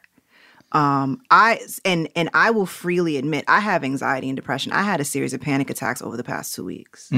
Um, 0.77 1.21
I 1.31 1.59
and 1.85 2.07
and 2.15 2.29
I 2.35 2.51
will 2.51 2.67
freely 2.67 3.17
admit 3.17 3.45
I 3.47 3.59
have 3.59 3.83
anxiety 3.83 4.29
and 4.29 4.35
depression. 4.35 4.71
I 4.73 4.83
had 4.83 4.99
a 4.99 5.03
series 5.03 5.33
of 5.33 5.41
panic 5.41 5.69
attacks 5.71 6.01
over 6.03 6.15
the 6.15 6.23
past 6.23 6.53
two 6.53 6.63
weeks. 6.63 7.09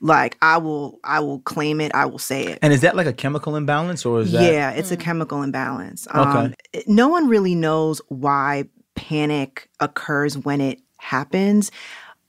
Like 0.00 0.36
I 0.42 0.58
will 0.58 0.98
I 1.02 1.20
will 1.20 1.40
claim 1.40 1.80
it, 1.80 1.94
I 1.94 2.04
will 2.06 2.18
say 2.18 2.44
it. 2.46 2.58
And 2.60 2.72
is 2.72 2.82
that 2.82 2.94
like 2.94 3.06
a 3.06 3.12
chemical 3.14 3.56
imbalance 3.56 4.04
or 4.04 4.20
is 4.20 4.32
that 4.32 4.52
Yeah, 4.52 4.70
it's 4.72 4.90
a 4.90 4.96
chemical 4.98 5.42
imbalance. 5.42 6.06
Okay. 6.08 6.20
Um, 6.20 6.54
it- 6.72 6.86
no 6.88 7.08
one 7.08 7.28
really 7.28 7.54
knows 7.54 8.02
why 8.08 8.64
panic 8.94 9.68
occurs 9.80 10.36
when 10.36 10.60
it 10.60 10.80
happens. 10.98 11.70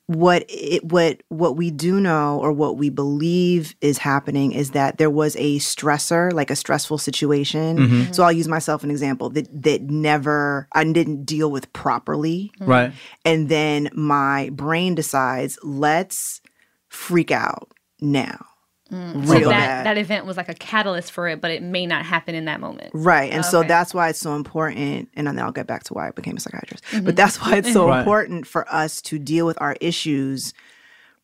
What 0.07 0.45
it 0.47 0.85
what 0.85 1.21
what 1.27 1.57
we 1.57 1.69
do 1.69 1.99
know 1.99 2.39
or 2.39 2.51
what 2.53 2.77
we 2.77 2.89
believe 2.89 3.75
is 3.81 3.97
happening 3.97 4.53
is 4.53 4.71
that 4.71 4.97
there 4.97 5.09
was 5.09 5.35
a 5.35 5.57
stressor, 5.57 6.31
like 6.31 6.49
a 6.49 6.55
stressful 6.55 6.97
situation. 6.97 7.77
Mm-hmm. 7.77 8.11
So 8.13 8.23
I'll 8.23 8.31
use 8.31 8.47
myself 8.47 8.83
an 8.83 8.91
example 8.91 9.29
that 9.31 9.47
that 9.63 9.81
never 9.83 10.67
I 10.71 10.83
didn't 10.85 11.25
deal 11.25 11.51
with 11.51 11.71
properly 11.73 12.51
right? 12.59 12.93
and 13.25 13.49
then 13.49 13.89
my 13.93 14.49
brain 14.53 14.95
decides 14.95 15.59
let's 15.61 16.41
freak 16.89 17.31
out 17.31 17.71
now 17.99 18.45
Mm. 18.91 19.28
So 19.28 19.34
real 19.34 19.50
that, 19.50 19.67
bad 19.67 19.86
that 19.86 19.97
event 19.97 20.26
was 20.26 20.38
like 20.38 20.50
a 20.50 20.54
catalyst 20.54 21.12
for 21.12 21.28
it, 21.28 21.41
but 21.41 21.52
it 21.52 21.62
may 21.62 21.86
not 21.86 22.06
happen 22.06 22.36
in 22.36 22.45
that 22.45 22.60
moment. 22.60 22.91
right 22.93 23.32
and 23.32 23.43
so 23.43 23.60
Okay. 23.60 23.67
that's 23.67 23.93
why 23.93 24.10
it's 24.10 24.19
so 24.19 24.34
important 24.36 25.10
and 25.15 25.28
then 25.28 25.38
i'll 25.39 25.52
get 25.52 25.67
back 25.67 25.84
to 25.86 25.93
why 25.93 26.08
i 26.08 26.12
became 26.12 26.38
a 26.38 26.39
psychiatrist 26.39 26.84
but 26.91 26.97
mm-hmm. 27.00 27.12
that's 27.12 27.41
why 27.41 27.58
it's 27.58 27.73
so 27.73 27.88
Right. 27.89 28.00
important 28.00 28.47
for 28.47 28.65
us 28.73 29.02
to 29.04 29.19
deal 29.19 29.45
with 29.45 29.58
our 29.62 29.76
issues 29.82 30.54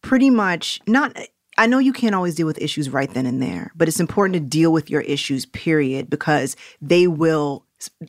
pretty 0.01 0.29
much 0.29 0.81
not 0.87 1.17
I 1.57 1.67
know 1.67 1.77
you 1.77 1.93
can't 1.93 2.15
always 2.15 2.33
deal 2.35 2.47
with 2.47 2.57
issues 2.59 2.89
right 2.89 3.13
then 3.13 3.27
and 3.27 3.39
there, 3.39 3.71
but 3.75 3.87
it's 3.87 3.99
important 3.99 4.33
to 4.33 4.39
deal 4.39 4.73
with 4.73 4.89
your 4.89 5.01
issues, 5.01 5.45
period, 5.45 6.09
because 6.09 6.55
they 6.81 7.05
will, 7.05 7.63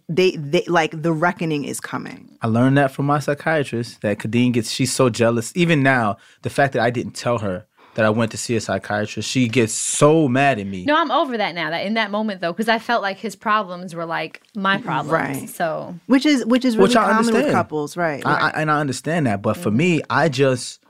they, 0.09 0.31
they 0.37 0.64
like 0.67 1.03
the 1.03 1.12
reckoning 1.12 1.64
is 1.64 1.79
coming. 1.79 2.38
I 2.40 2.47
learned 2.47 2.79
that 2.79 2.90
from 2.93 3.05
my 3.05 3.19
psychiatrist 3.19 4.01
that 4.01 4.17
Kadeen 4.19 4.55
gets 4.55 4.71
she's 4.71 4.95
so 4.95 5.11
jealous. 5.11 5.53
Even 5.55 5.83
now, 5.83 6.17
the 6.40 6.49
fact 6.49 6.73
that 6.73 6.81
I 6.81 6.88
didn't 6.88 7.17
tell 7.17 7.37
her 7.40 7.67
that 7.94 8.04
I 8.04 8.11
went 8.11 8.33
to 8.33 8.37
see 8.37 8.57
a 8.57 8.61
psychiatrist, 8.61 9.28
she 9.28 9.48
gets 9.48 9.72
so 9.72 10.28
mad 10.28 10.59
at 10.59 10.66
me. 10.66 10.85
No, 10.85 10.96
I'm 10.96 11.11
over 11.11 11.37
that 11.37 11.54
now. 11.54 11.70
That 11.70 11.87
in 11.87 11.94
that 11.94 12.11
moment 12.11 12.40
though, 12.40 12.52
because 12.52 12.68
I 12.68 12.78
felt 12.78 13.02
like 13.02 13.18
his 13.18 13.37
problems 13.37 13.94
were 13.94 14.07
like 14.07 14.42
my 14.54 14.78
problems. 14.78 15.12
Right. 15.12 15.48
So 15.48 15.94
Which 16.07 16.26
is 16.26 16.44
which 16.46 16.64
is 16.64 16.76
really 16.76 16.88
Which 16.88 16.96
I 16.96 17.12
common 17.12 17.35
with 17.35 17.52
couples, 17.52 17.96
right? 17.96 18.24
I, 18.26 18.50
I, 18.50 18.61
and 18.62 18.70
I 18.70 18.80
understand 18.80 19.26
that, 19.26 19.42
but 19.42 19.57
for 19.57 19.70
me, 19.70 19.98
mm-hmm. 19.98 20.07
I 20.11 20.28
just 20.28 20.85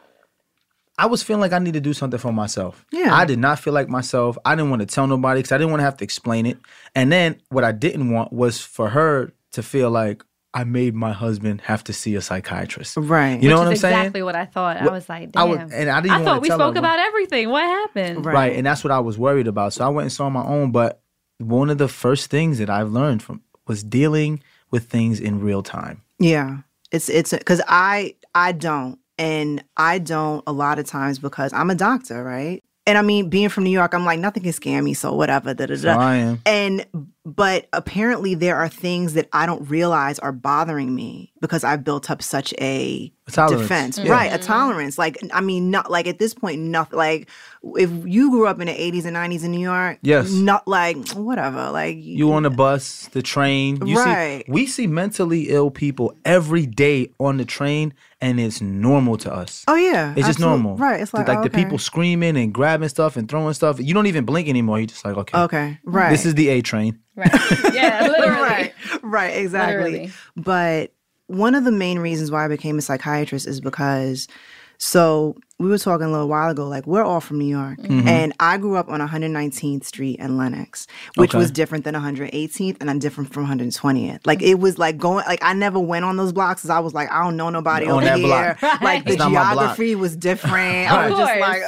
I 0.96 1.06
was 1.06 1.22
feeling 1.22 1.40
like 1.40 1.52
I 1.52 1.58
need 1.58 1.74
to 1.74 1.80
do 1.80 1.92
something 1.92 2.20
for 2.20 2.32
myself. 2.32 2.86
Yeah. 2.92 3.14
I 3.14 3.24
did 3.24 3.38
not 3.38 3.58
feel 3.58 3.72
like 3.72 3.88
myself. 3.88 4.38
I 4.44 4.54
didn't 4.54 4.70
want 4.70 4.80
to 4.80 4.86
tell 4.86 5.06
nobody 5.06 5.40
because 5.40 5.52
I 5.52 5.58
didn't 5.58 5.70
want 5.70 5.80
to 5.80 5.84
have 5.84 5.96
to 5.96 6.04
explain 6.04 6.46
it. 6.46 6.58
And 6.94 7.10
then 7.10 7.40
what 7.48 7.64
I 7.64 7.72
didn't 7.72 8.10
want 8.10 8.32
was 8.32 8.60
for 8.60 8.90
her 8.90 9.32
to 9.52 9.62
feel 9.62 9.90
like 9.90 10.24
I 10.56 10.62
made 10.62 10.94
my 10.94 11.12
husband 11.12 11.62
have 11.62 11.82
to 11.84 11.92
see 11.92 12.14
a 12.14 12.20
psychiatrist. 12.20 12.96
Right. 12.96 13.42
You 13.42 13.48
know 13.48 13.56
which 13.56 13.58
what 13.58 13.66
I'm 13.66 13.72
is 13.72 13.80
saying? 13.80 13.98
exactly 13.98 14.22
what 14.22 14.36
I 14.36 14.44
thought. 14.46 14.76
I 14.76 14.88
was 14.88 15.08
like, 15.08 15.22
I 15.36 15.46
damn. 15.46 15.48
would- 15.50 15.72
and 15.72 15.90
I 15.90 16.00
didn't 16.00 16.12
I 16.12 16.14
wanna 16.18 16.24
thought 16.24 16.42
we 16.42 16.48
tell 16.48 16.58
her 16.58 16.64
spoke 16.64 16.74
when- 16.76 16.84
about 16.84 16.98
everything. 17.00 17.48
What 17.50 17.64
happened? 17.64 18.24
Right. 18.24 18.34
Right. 18.34 18.56
And 18.56 18.64
that's 18.64 18.84
what 18.84 18.92
I 18.92 19.00
was 19.00 19.18
worried 19.18 19.48
about. 19.48 19.72
So 19.72 19.84
I 19.84 19.88
went 19.88 20.04
and 20.04 20.12
saw 20.12 20.30
my 20.30 20.44
own. 20.44 20.70
But 20.70 21.00
one 21.38 21.70
of 21.70 21.78
the 21.78 21.88
first 21.88 22.30
things 22.30 22.58
that 22.58 22.70
I've 22.70 22.92
learned 22.92 23.22
from 23.22 23.42
was 23.66 23.82
dealing 23.82 24.42
with 24.70 24.84
things 24.88 25.18
in 25.18 25.40
real 25.40 25.62
time. 25.64 26.02
Yeah. 26.20 26.58
It's 26.92 27.08
it's 27.08 27.32
because 27.32 27.60
I 27.66 28.14
I 28.34 28.52
don't 28.52 29.00
and 29.18 29.64
I 29.76 29.98
don't 29.98 30.44
a 30.46 30.52
lot 30.52 30.78
of 30.78 30.86
times 30.86 31.18
because 31.18 31.52
I'm 31.52 31.70
a 31.70 31.74
doctor, 31.74 32.22
right? 32.22 32.62
And 32.86 32.98
I 32.98 33.02
mean, 33.02 33.30
being 33.30 33.48
from 33.48 33.64
New 33.64 33.70
York, 33.70 33.94
I'm 33.94 34.04
like, 34.04 34.18
nothing 34.18 34.42
can 34.42 34.52
scare 34.52 34.82
me, 34.82 34.92
so 34.92 35.14
whatever. 35.14 35.54
Da, 35.54 35.66
da, 35.66 35.76
So. 35.76 35.88
I 35.88 36.16
am. 36.16 36.42
And 36.44 36.86
but 37.24 37.66
apparently 37.72 38.34
there 38.34 38.56
are 38.56 38.68
things 38.68 39.14
that 39.14 39.28
I 39.32 39.46
don't 39.46 39.66
realize 39.70 40.18
are 40.18 40.32
bothering 40.32 40.94
me 40.94 41.32
because 41.40 41.64
I've 41.64 41.82
built 41.82 42.10
up 42.10 42.22
such 42.22 42.52
a, 42.60 43.10
A 43.54 43.58
defense. 43.58 43.96
Yeah. 43.96 44.12
Right, 44.12 44.34
a 44.34 44.38
tolerance. 44.38 44.98
Like 44.98 45.16
I 45.32 45.40
mean, 45.40 45.70
not 45.70 45.90
like 45.90 46.06
at 46.06 46.18
this 46.18 46.34
point, 46.34 46.60
nothing 46.60 46.98
like 46.98 47.30
if 47.76 47.90
you 48.04 48.30
grew 48.30 48.46
up 48.46 48.60
in 48.60 48.66
the 48.66 48.72
80s 48.72 49.04
and 49.06 49.16
90s 49.16 49.42
in 49.44 49.50
New 49.50 49.60
York, 49.60 49.98
Yes. 50.02 50.30
not 50.32 50.68
like 50.68 50.96
whatever. 51.12 51.70
Like 51.70 51.96
You 51.98 52.32
on 52.32 52.42
the 52.42 52.50
bus, 52.50 53.08
the 53.12 53.22
train. 53.22 53.84
You 53.86 53.96
Right. 53.96 54.44
See, 54.46 54.52
we 54.52 54.66
see 54.66 54.86
mentally 54.86 55.48
ill 55.48 55.70
people 55.70 56.14
every 56.24 56.66
day 56.66 57.10
on 57.18 57.38
the 57.38 57.44
train, 57.44 57.94
and 58.20 58.38
it's 58.38 58.60
normal 58.60 59.16
to 59.18 59.32
us. 59.32 59.64
Oh 59.66 59.76
yeah. 59.76 60.12
It's 60.16 60.26
just 60.26 60.40
normal. 60.40 60.76
Right. 60.76 61.00
It's 61.00 61.14
like, 61.14 61.26
like 61.28 61.38
oh, 61.38 61.42
the 61.44 61.50
people 61.50 61.78
screaming 61.78 62.36
and 62.36 62.52
grabbing 62.52 62.88
stuff 62.90 63.16
and 63.16 63.28
throwing 63.28 63.54
stuff. 63.54 63.80
You 63.80 63.94
don't 63.94 64.06
even 64.06 64.24
blink 64.24 64.48
anymore. 64.48 64.78
You're 64.78 64.86
just 64.88 65.04
like, 65.04 65.16
okay, 65.16 65.38
Okay. 65.38 65.78
Right. 65.84 66.10
this 66.10 66.26
is 66.26 66.34
the 66.34 66.48
A 66.50 66.60
train. 66.62 66.98
Right. 67.16 67.30
Yeah, 67.72 68.08
literally. 68.10 68.40
right, 68.42 68.72
right, 69.02 69.36
exactly. 69.36 69.76
Literally. 69.90 70.12
But 70.36 70.92
one 71.28 71.54
of 71.54 71.64
the 71.64 71.72
main 71.72 71.98
reasons 72.00 72.30
why 72.30 72.44
I 72.44 72.48
became 72.48 72.76
a 72.76 72.82
psychiatrist 72.82 73.46
is 73.46 73.60
because, 73.60 74.28
so 74.78 75.36
we 75.60 75.68
were 75.68 75.78
talking 75.78 76.06
a 76.06 76.10
little 76.10 76.28
while 76.28 76.50
ago, 76.50 76.66
like 76.66 76.84
we're 76.86 77.04
all 77.04 77.20
from 77.20 77.38
New 77.38 77.46
York, 77.46 77.78
and 77.78 78.32
I 78.40 78.58
grew 78.58 78.76
up 78.76 78.88
on 78.88 79.00
119th 79.00 79.84
Street 79.84 80.18
in 80.18 80.36
Lenox, 80.36 80.86
which 81.14 81.30
Okay. 81.30 81.38
was 81.38 81.50
different 81.52 81.84
than 81.84 81.94
118th, 81.94 82.76
and 82.80 82.90
I'm 82.90 82.98
different 82.98 83.32
from 83.32 83.46
120th. 83.46 84.26
Like 84.26 84.42
it 84.42 84.56
was 84.58 84.78
like 84.78 84.98
going, 84.98 85.24
like 85.26 85.42
I 85.44 85.52
never 85.52 85.78
went 85.78 86.04
on 86.04 86.16
those 86.16 86.32
blocks 86.32 86.62
because 86.62 86.70
I 86.70 86.80
was 86.80 86.92
like, 86.92 87.10
I 87.10 87.22
don't 87.22 87.36
know 87.36 87.50
nobody 87.50 87.86
On 87.86 87.92
over 88.04 88.16
here. 88.16 88.56
block. 88.60 88.82
Like 88.82 89.04
the 89.04 89.10
It's 89.12 89.18
not 89.20 89.30
my 89.30 89.52
block. 89.54 89.76
geography 89.76 89.94
was 89.94 90.16
different. 90.16 90.90
I 90.90 91.08
was 91.08 91.18
just 91.18 91.40
like, 91.40 91.62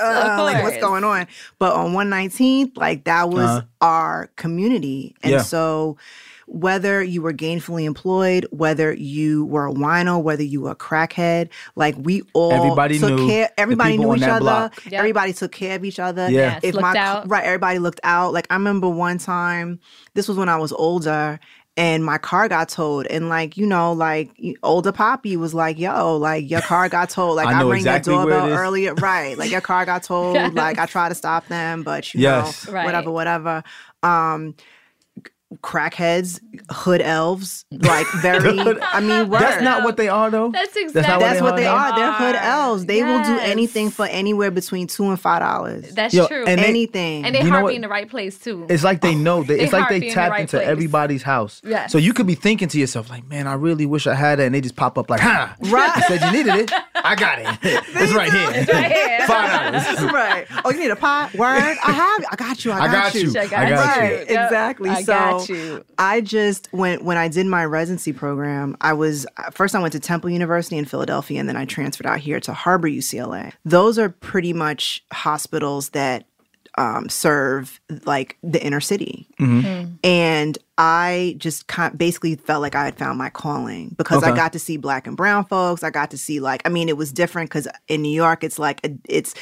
like 0.55 0.63
what's 0.65 0.79
going 0.79 1.05
on? 1.05 1.29
But 1.61 1.73
on 1.75 1.93
119th, 1.93 2.77
like 2.77 3.05
that 3.05 3.31
was 3.31 3.49
Uh-huh. 3.49 3.63
our 3.81 4.31
community, 4.37 5.15
and 5.23 5.33
Yeah. 5.33 5.43
so 5.43 5.97
whether 6.47 7.03
you 7.03 7.23
were 7.23 7.33
gainfully 7.33 7.85
employed, 7.85 8.47
whether 8.51 8.93
you 8.95 9.45
were 9.47 9.67
a 9.67 9.73
wino, 9.73 10.23
whether 10.23 10.43
you 10.45 10.61
were 10.63 10.71
a 10.71 10.77
crackhead, 10.77 11.49
like 11.75 11.95
we 11.99 12.23
all 12.35 12.53
Everybody 12.53 12.99
took 12.99 13.11
knew 13.11 13.27
care. 13.29 13.51
Everybody 13.59 13.99
knew 13.99 14.15
each 14.15 14.23
other. 14.23 14.71
Yep. 14.85 14.93
Everybody 14.93 15.33
took 15.33 15.53
care 15.53 15.75
of 15.77 15.85
each 15.85 15.99
other. 15.99 16.31
Yeah. 16.31 16.61
Yes, 16.63 16.75
looked 16.75 16.83
my 16.83 16.97
out. 16.97 17.29
right, 17.29 17.45
everybody 17.45 17.79
looked 17.81 18.01
out. 18.05 18.33
Like 18.33 18.47
I 18.49 18.55
remember 18.55 18.89
one 18.89 19.19
time, 19.19 19.81
this 20.15 20.29
was 20.29 20.37
when 20.37 20.49
I 20.49 20.57
was 20.57 20.73
older. 20.73 21.39
And 21.79 22.03
my 22.03 22.17
car 22.17 22.49
got 22.49 22.71
towed, 22.71 23.07
and 23.09 23.29
like 23.29 23.59
you 23.59 23.67
know, 23.67 23.93
like 23.93 24.31
older 24.63 24.93
Poppy 24.93 25.37
was 25.37 25.53
like, 25.53 25.79
"Yo, 25.79 26.17
like 26.17 26.51
your 26.51 26.63
car 26.63 26.89
got 26.97 27.11
towed." 27.11 27.37
Like 27.37 27.49
I 27.49 27.53
I, 27.53 27.61
know 27.61 27.69
rang 27.69 27.81
exactly 27.81 28.15
your 28.15 28.23
doorbell 28.25 28.47
is. 28.47 28.59
earlier, 28.59 28.95
right? 28.95 29.37
Like 29.37 29.51
your 29.51 29.61
car 29.61 29.85
got 29.85 30.03
towed. 30.05 30.55
Like 30.55 30.79
I 30.79 30.87
tried 30.87 31.11
to 31.11 31.15
stop 31.15 31.47
them, 31.49 31.83
but 31.83 32.15
you 32.15 32.21
Yes. 32.21 32.67
know, 32.67 32.73
Right. 32.73 32.87
whatever, 32.87 33.11
whatever. 33.11 33.63
Um, 34.03 34.55
crackheads, 35.63 36.41
hood 36.71 37.01
elves, 37.01 37.65
like 37.71 38.07
very. 38.17 38.59
I 38.83 39.01
mean, 39.01 39.29
word. 39.29 39.41
That's 39.41 39.63
not 39.63 39.85
what 39.85 39.97
they 39.97 40.09
are, 40.09 40.31
though. 40.31 40.51
That's 40.51 40.75
not 40.75 40.83
exactly 40.85 41.13
what 41.15 41.21
That's 41.21 41.39
they 41.39 41.43
what 41.43 41.53
are 41.53 41.57
they 41.57 41.65
now? 41.65 41.75
are. 41.77 41.97
They're 41.97 42.13
hood 42.13 42.37
elves. 42.37 42.87
They 42.87 43.03
will 43.03 43.23
do 43.23 43.39
anything 43.39 43.91
for 43.91 44.07
anywhere 44.07 44.51
between 44.51 44.87
two 44.87 45.05
and 45.09 45.21
five 45.21 45.41
dollars. 45.41 45.95
That's 45.95 46.15
Yo, 46.15 46.27
true. 46.27 46.45
and 46.47 46.61
anything. 46.61 47.25
And, 47.25 47.35
they- 47.35 47.39
anything. 47.39 47.41
they 47.41 47.45
You 47.47 47.51
know 47.53 47.59
heart 47.61 47.69
be 47.71 47.77
in 47.77 47.83
the 47.83 47.89
right 47.89 48.09
place 48.09 48.39
too. 48.39 48.67
It's 48.69 48.83
like 48.85 49.01
they 49.01 49.15
know. 49.15 49.43
They, 49.43 49.57
They 49.57 49.65
it's 49.65 49.73
like 49.73 49.89
they 49.89 50.01
be 50.01 50.07
in 50.07 50.11
the 50.11 50.15
tapped 50.15 50.31
right 50.33 50.41
into 50.43 50.57
place. 50.57 50.69
everybody's 50.69 51.23
house. 51.23 51.61
Yes. 51.65 51.93
So 51.93 51.99
you 51.99 52.13
could 52.13 52.27
be 52.27 52.35
thinking 52.35 52.69
to 52.69 52.79
yourself, 52.79 53.09
like, 53.11 53.27
man, 53.29 53.47
I 53.47 53.55
really 53.55 53.87
wish 53.87 54.07
I 54.07 54.15
had 54.15 54.39
that. 54.39 54.47
And 54.47 54.55
they 54.55 54.61
just 54.61 54.77
pop 54.77 54.99
up 54.99 55.09
like, 55.11 55.21
ha. 55.21 55.55
Right. 55.61 55.91
I 55.97 56.01
said 56.03 56.21
you 56.23 56.33
needed 56.45 56.55
it. 56.57 56.73
I 56.95 57.15
got 57.15 57.39
it. 57.39 57.47
it's 57.63 58.13
right 58.13 58.33
here. 58.33 58.75
right 58.75 58.93
here. 58.93 59.27
Five 59.27 59.73
dollars. 59.73 60.13
right. 60.13 60.47
Oh, 60.65 60.71
you 60.71 60.79
need 60.81 60.91
a 60.91 60.97
pot? 60.97 61.35
Word? 61.35 61.57
I 61.85 61.93
have. 61.93 62.25
I 62.33 62.37
got 62.37 62.65
you. 62.65 62.73
I 62.73 62.79
got, 62.79 62.89
I 62.89 62.93
got 62.93 63.15
you. 63.15 63.31
I 63.31 63.33
got, 63.47 63.53
I 63.53 63.71
got 63.71 63.97
you. 63.97 64.03
Right, 64.03 64.13
Yep. 64.31 64.45
exactly. 64.47 65.03
So 65.05 65.36
got 65.39 65.49
you. 65.49 65.85
I 65.99 66.21
just 66.21 66.69
when 66.73 67.05
when 67.05 67.17
I 67.17 67.29
did 67.29 67.47
my 67.47 67.65
residency 67.65 68.13
program, 68.13 68.77
I 68.81 68.93
was 68.93 69.27
first 69.53 69.75
I 69.75 69.81
went 69.81 69.93
to 69.93 70.01
Temple 70.01 70.31
University 70.31 70.77
in 70.77 70.85
Philadelphia, 70.85 71.41
and 71.41 71.49
then 71.49 71.57
I 71.57 71.65
transferred 71.65 72.07
out 72.07 72.19
here 72.19 72.41
to 72.41 72.53
Harbor 72.53 72.89
UCLA. 72.89 73.53
Those 73.65 73.99
are 73.99 74.09
pretty 74.09 74.53
much 74.53 75.05
hospitals 75.13 75.91
that 75.91 76.27
um, 76.79 77.09
serve 77.09 77.81
like 78.05 78.37
the 78.43 78.63
inner 78.65 78.81
city, 78.81 79.27
and 80.05 80.59
I 80.79 81.37
just 81.39 81.67
kind 81.69 81.97
basically 81.97 82.37
felt 82.37 82.61
like 82.61 82.75
I 82.75 82.85
had 82.85 82.99
found 82.99 83.17
my 83.19 83.31
calling 83.31 83.95
because 83.97 84.23
I 84.23 84.35
got 84.37 84.53
to 84.53 84.59
see 84.59 84.77
black 84.77 85.07
and 85.07 85.17
brown 85.17 85.45
folks. 85.47 85.83
I 85.83 85.91
got 85.91 86.11
to 86.11 86.19
see 86.19 86.39
like 86.41 86.61
I 86.67 86.69
mean 86.69 86.89
it 86.91 86.97
was 86.97 87.13
different 87.13 87.49
because 87.51 87.67
in 87.89 88.03
New 88.03 88.11
York 88.15 88.45
it's 88.45 88.59
like 88.59 88.85
a, 88.87 88.91
it's 89.09 89.35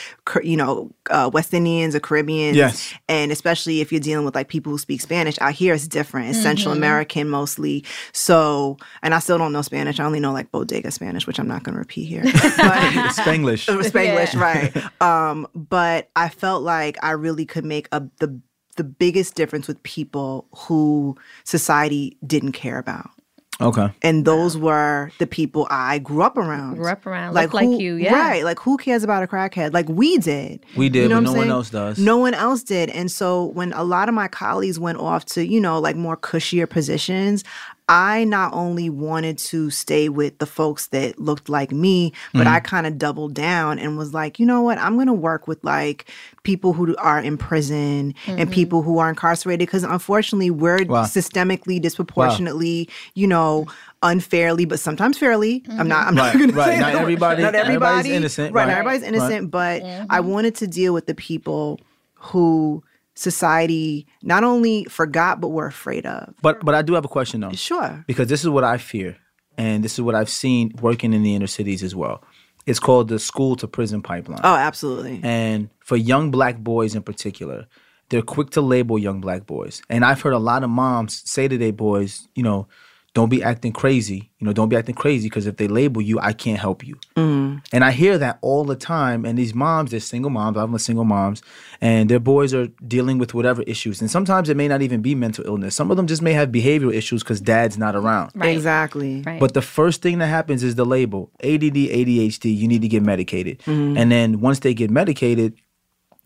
you 0.42 0.56
know 0.56 0.92
uh, 1.10 1.28
West 1.32 1.52
Indians 1.52 1.94
or 1.94 2.00
Caribbeans, 2.00 2.56
Yes. 2.56 2.92
and 3.08 3.32
especially 3.32 3.80
if 3.80 3.90
you're 3.90 4.00
dealing 4.00 4.24
with 4.24 4.34
like 4.34 4.48
people 4.48 4.70
who 4.72 4.78
speak 4.78 5.00
Spanish, 5.00 5.36
out 5.40 5.52
here 5.54 5.74
it's 5.74 5.88
different. 5.88 6.28
It's 6.30 6.40
Central 6.40 6.72
American 6.72 7.28
mostly. 7.28 7.84
So, 8.12 8.76
and 9.02 9.12
I 9.14 9.18
still 9.18 9.38
don't 9.38 9.52
know 9.52 9.62
Spanish. 9.62 9.98
I 9.98 10.04
only 10.04 10.20
know 10.20 10.32
like 10.32 10.52
bodega 10.52 10.90
Spanish, 10.90 11.26
which 11.26 11.38
I'm 11.40 11.48
not 11.48 11.62
going 11.64 11.74
to 11.74 11.78
repeat 11.80 12.04
here. 12.04 12.22
But 12.32 12.32
Spanglish. 13.12 13.66
Spanglish, 13.90 14.34
Yeah. 14.34 14.40
right? 14.40 15.02
Um, 15.02 15.46
but 15.54 16.10
I 16.14 16.28
felt 16.28 16.62
like 16.62 16.96
I 17.02 17.10
really 17.10 17.44
could 17.44 17.64
make 17.64 17.88
a 17.92 18.02
the 18.20 18.40
the 18.74 18.84
biggest 18.84 19.34
difference 19.34 19.66
with 19.68 19.82
people 19.82 20.46
who 20.54 21.16
society 21.44 22.16
didn't 22.26 22.52
care 22.52 22.78
about. 22.78 23.10
Okay. 23.60 23.88
And 24.02 24.24
those 24.24 24.58
were 24.58 25.12
the 25.18 25.28
people 25.28 25.68
I 25.70 26.00
grew 26.00 26.22
up 26.22 26.36
around. 26.36 26.74
Grew 26.74 26.88
up 26.88 27.06
around, 27.06 27.34
like 27.34 27.50
who- 27.50 27.78
you, 27.78 27.94
yeah. 27.94 28.12
Right. 28.12 28.44
Like 28.44 28.58
who 28.58 28.76
cares 28.76 29.04
about 29.04 29.22
a 29.22 29.28
crackhead? 29.28 29.72
Like 29.72 29.88
we 29.88 30.18
did. 30.18 30.64
We 30.76 30.88
did, 30.88 31.08
but 31.08 31.20
no 31.22 31.30
I'm 31.30 31.36
one 31.36 31.50
else 31.50 31.70
does. 31.70 31.98
No 31.98 32.16
one 32.16 32.34
else 32.34 32.64
did. 32.64 32.90
And 32.90 33.10
so 33.12 33.44
when 33.44 33.72
a 33.74 33.84
lot 33.84 34.08
of 34.08 34.14
my 34.14 34.26
colleagues 34.26 34.80
went 34.80 34.98
off 34.98 35.24
to, 35.26 35.46
you 35.46 35.60
know, 35.60 35.78
like 35.78 35.94
more 35.94 36.16
cushier 36.16 36.68
positions, 36.68 37.44
I 37.86 38.24
not 38.24 38.54
only 38.54 38.88
wanted 38.88 39.36
to 39.38 39.68
stay 39.68 40.08
with 40.08 40.38
the 40.38 40.46
folks 40.46 40.86
that 40.88 41.18
looked 41.20 41.50
like 41.50 41.70
me, 41.70 42.14
but 42.32 42.40
Mm-hmm. 42.46 42.54
I 42.54 42.60
kind 42.60 42.86
of 42.86 42.96
doubled 42.96 43.34
down 43.34 43.78
and 43.78 43.98
was 43.98 44.14
like, 44.14 44.38
you 44.40 44.46
know 44.46 44.62
what? 44.62 44.78
I'm 44.78 44.94
going 44.94 45.06
to 45.08 45.12
work 45.12 45.46
with 45.46 45.62
like 45.62 46.10
people 46.44 46.72
who 46.72 46.96
are 46.96 47.20
in 47.20 47.36
prison 47.36 48.14
and 48.26 48.50
people 48.50 48.80
who 48.82 48.98
are 48.98 49.10
incarcerated 49.10 49.66
because 49.66 49.82
unfortunately 49.84 50.50
we're 50.50 50.84
Wow. 50.86 51.02
systemically 51.04 51.78
disproportionately, 51.80 52.88
you 53.14 53.26
know, 53.26 53.66
unfairly, 54.02 54.64
but 54.64 54.80
sometimes 54.80 55.18
fairly. 55.18 55.62
I'm 55.68 55.86
not. 55.88 56.06
I'm 56.06 56.14
Right, 56.16 56.32
not 56.32 56.38
going 56.38 56.50
to 56.50 56.56
right. 56.56 56.74
say 56.74 56.80
Not 56.80 56.92
that. 56.94 57.02
everybody- 57.02 57.42
Not 57.42 57.54
everybody's 57.54 58.10
innocent, 58.12 58.54
Right. 58.54 58.62
right. 58.62 58.68
Not 58.68 58.78
everybody's 58.78 59.02
innocent, 59.08 59.50
but 59.50 59.82
I 60.08 60.20
wanted 60.20 60.54
to 60.56 60.66
deal 60.66 60.94
with 60.94 61.06
the 61.06 61.14
people 61.14 61.80
who 62.14 62.82
society 63.14 64.06
not 64.22 64.44
only 64.44 64.84
forgot 64.84 65.40
but 65.40 65.48
were 65.48 65.66
afraid 65.66 66.06
of. 66.06 66.34
But 66.42 66.64
but 66.64 66.74
I 66.74 66.82
do 66.82 66.94
have 66.94 67.04
a 67.04 67.08
question 67.08 67.40
though. 67.40 67.52
Sure. 67.52 68.04
because 68.06 68.28
this 68.28 68.42
is 68.42 68.48
what 68.48 68.64
I 68.64 68.78
fear, 68.78 69.16
and 69.56 69.84
this 69.84 69.94
is 69.94 70.00
what 70.00 70.14
I've 70.14 70.30
seen 70.30 70.72
working 70.80 71.12
in 71.12 71.22
the 71.22 71.34
inner 71.34 71.46
cities 71.46 71.82
as 71.82 71.94
well. 71.94 72.22
It's 72.66 72.80
called 72.80 73.08
the 73.08 73.18
school 73.18 73.56
to 73.56 73.68
prison 73.68 74.00
pipeline. 74.00 74.40
Oh, 74.42 74.54
absolutely. 74.54 75.20
And 75.22 75.68
for 75.80 75.96
young 75.96 76.30
black 76.30 76.58
boys 76.58 76.94
in 76.94 77.02
particular, 77.02 77.66
they're 78.08 78.22
quick 78.22 78.50
to 78.50 78.62
label 78.62 78.98
young 78.98 79.20
black 79.20 79.46
boys. 79.46 79.82
And 79.90 80.04
I've 80.04 80.22
heard 80.22 80.32
a 80.32 80.38
lot 80.38 80.64
of 80.64 80.70
moms 80.70 81.22
say 81.28 81.46
to 81.46 81.58
their 81.58 81.72
boys, 81.72 82.26
you 82.34 82.42
know, 82.42 82.66
don't 83.14 83.28
be 83.28 83.44
acting 83.44 83.72
crazy. 83.72 84.32
You 84.38 84.46
know, 84.46 84.52
don't 84.52 84.68
be 84.68 84.76
acting 84.76 84.96
crazy 84.96 85.28
because 85.28 85.46
if 85.46 85.56
they 85.56 85.68
label 85.68 86.02
you, 86.02 86.18
I 86.18 86.32
can't 86.32 86.58
help 86.58 86.84
you. 86.84 86.96
Mm. 87.16 87.64
And 87.72 87.84
I 87.84 87.92
hear 87.92 88.18
that 88.18 88.38
all 88.42 88.64
the 88.64 88.74
time. 88.74 89.24
And 89.24 89.38
these 89.38 89.54
moms, 89.54 89.92
they're 89.92 90.00
single 90.00 90.30
moms. 90.30 90.56
I'm 90.56 90.74
a 90.74 90.80
single 90.80 91.04
moms, 91.04 91.40
and 91.80 92.10
their 92.10 92.18
boys 92.18 92.52
are 92.52 92.66
dealing 92.86 93.18
with 93.18 93.32
whatever 93.32 93.62
issues. 93.62 94.00
And 94.00 94.10
sometimes 94.10 94.48
it 94.48 94.56
may 94.56 94.66
not 94.66 94.82
even 94.82 95.00
be 95.00 95.14
mental 95.14 95.46
illness. 95.46 95.76
Some 95.76 95.92
of 95.92 95.96
them 95.96 96.08
just 96.08 96.22
may 96.22 96.32
have 96.32 96.48
behavioral 96.48 96.92
issues 96.92 97.22
because 97.22 97.40
dad's 97.40 97.78
not 97.78 97.94
around. 97.94 98.32
Right. 98.34 98.54
Exactly. 98.54 99.22
Right. 99.22 99.38
But 99.38 99.54
the 99.54 99.62
first 99.62 100.02
thing 100.02 100.18
that 100.18 100.26
happens 100.26 100.64
is 100.64 100.74
the 100.74 100.84
label 100.84 101.30
ADD, 101.42 101.74
ADHD, 101.74 102.56
you 102.56 102.66
need 102.66 102.82
to 102.82 102.88
get 102.88 103.04
medicated. 103.04 103.60
Mm-hmm. 103.60 103.96
And 103.96 104.10
then 104.10 104.40
once 104.40 104.58
they 104.58 104.74
get 104.74 104.90
medicated, 104.90 105.54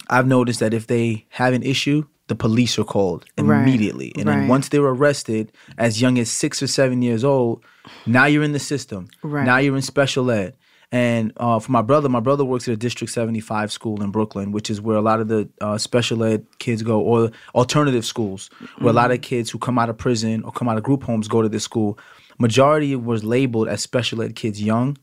I've 0.09 0.27
noticed 0.27 0.61
that 0.61 0.73
if 0.73 0.87
they 0.87 1.27
have 1.29 1.53
an 1.53 1.63
issue, 1.63 2.07
the 2.29 2.35
police 2.37 2.79
are 2.79 2.85
called 2.85 3.25
Right. 3.39 3.61
immediately. 3.61 4.13
And 4.19 4.29
then 4.29 4.41
Right. 4.41 4.49
once 4.49 4.69
they're 4.69 4.83
arrested, 4.85 5.51
as 5.77 6.01
young 6.01 6.19
as 6.19 6.31
six 6.31 6.63
or 6.63 6.67
seven 6.67 7.03
years 7.03 7.25
old, 7.25 7.63
now 8.07 8.27
you're 8.27 8.43
in 8.45 8.53
the 8.53 8.59
system. 8.59 9.09
Right. 9.23 9.45
Now 9.45 9.59
you're 9.59 9.77
in 9.77 9.83
special 9.83 10.31
ed. 10.31 10.55
And 10.91 11.33
uh, 11.37 11.59
for 11.59 11.71
my 11.71 11.83
brother, 11.83 12.09
my 12.09 12.21
brother 12.21 12.47
works 12.47 12.67
at 12.67 12.73
a 12.73 12.77
District 12.77 13.13
75 13.13 13.71
school 13.71 14.03
in 14.03 14.11
Brooklyn, 14.11 14.53
which 14.53 14.71
is 14.71 14.81
where 14.81 14.97
a 14.97 15.03
lot 15.03 15.21
of 15.21 15.29
the 15.29 15.47
uh, 15.61 15.77
special 15.77 16.25
ed 16.25 16.47
kids 16.61 16.83
go, 16.83 16.99
or 17.01 17.31
alternative 17.55 18.07
schools, 18.07 18.49
where 18.79 18.91
a 18.91 18.95
lot 18.95 19.11
of 19.11 19.21
kids 19.21 19.51
who 19.51 19.59
come 19.59 19.79
out 19.79 19.91
of 19.91 19.99
prison 19.99 20.43
or 20.45 20.53
come 20.53 20.67
out 20.67 20.79
of 20.79 20.83
group 20.83 21.03
homes 21.03 21.29
go 21.29 21.43
to 21.43 21.49
this 21.49 21.65
school. 21.65 21.99
Majority 22.39 22.97
was 22.97 23.23
labeled 23.25 23.69
as 23.69 23.83
special 23.83 24.23
ed 24.23 24.35
kids 24.35 24.63
young 24.63 24.97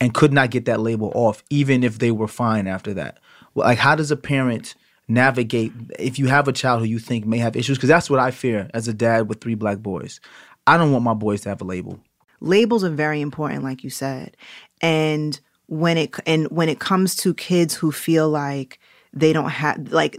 and 0.00 0.14
could 0.14 0.32
not 0.32 0.50
get 0.50 0.64
that 0.66 0.78
label 0.80 1.10
off, 1.14 1.42
even 1.50 1.82
if 1.82 1.98
they 1.98 2.10
were 2.12 2.28
fine 2.28 2.66
after 2.68 2.94
that. 2.94 3.18
Like, 3.56 3.78
how 3.78 3.94
does 3.96 4.10
a 4.12 4.16
parent 4.16 4.74
navigate 5.08 5.72
if 5.98 6.18
you 6.18 6.26
have 6.26 6.48
a 6.48 6.52
child 6.52 6.80
who 6.80 6.86
you 6.86 6.98
think 6.98 7.26
may 7.26 7.38
have 7.38 7.56
issues? 7.56 7.76
Because 7.78 7.88
that's 7.88 8.08
what 8.10 8.20
I 8.20 8.30
fear 8.30 8.68
as 8.74 8.88
a 8.88 8.92
dad 8.94 9.28
with 9.28 9.40
three 9.40 9.54
black 9.54 9.78
boys. 9.78 10.20
I 10.66 10.76
don't 10.76 10.92
want 10.92 11.04
my 11.04 11.14
boys 11.14 11.40
to 11.42 11.48
have 11.48 11.60
a 11.60 11.64
label. 11.64 11.98
labels 12.40 12.82
are 12.84 12.90
very 12.90 13.20
important 13.20 13.62
like 13.62 13.84
you 13.84 13.90
said 13.90 14.36
and 14.80 15.40
when 15.66 15.96
it 15.96 16.14
and 16.26 16.48
when 16.50 16.68
it 16.68 16.78
comes 16.80 17.14
to 17.16 17.32
kids 17.34 17.72
who 17.74 17.92
feel 17.92 18.28
like 18.28 18.78
they 19.12 19.32
don't 19.32 19.50
have 19.50 19.92
like 19.92 20.16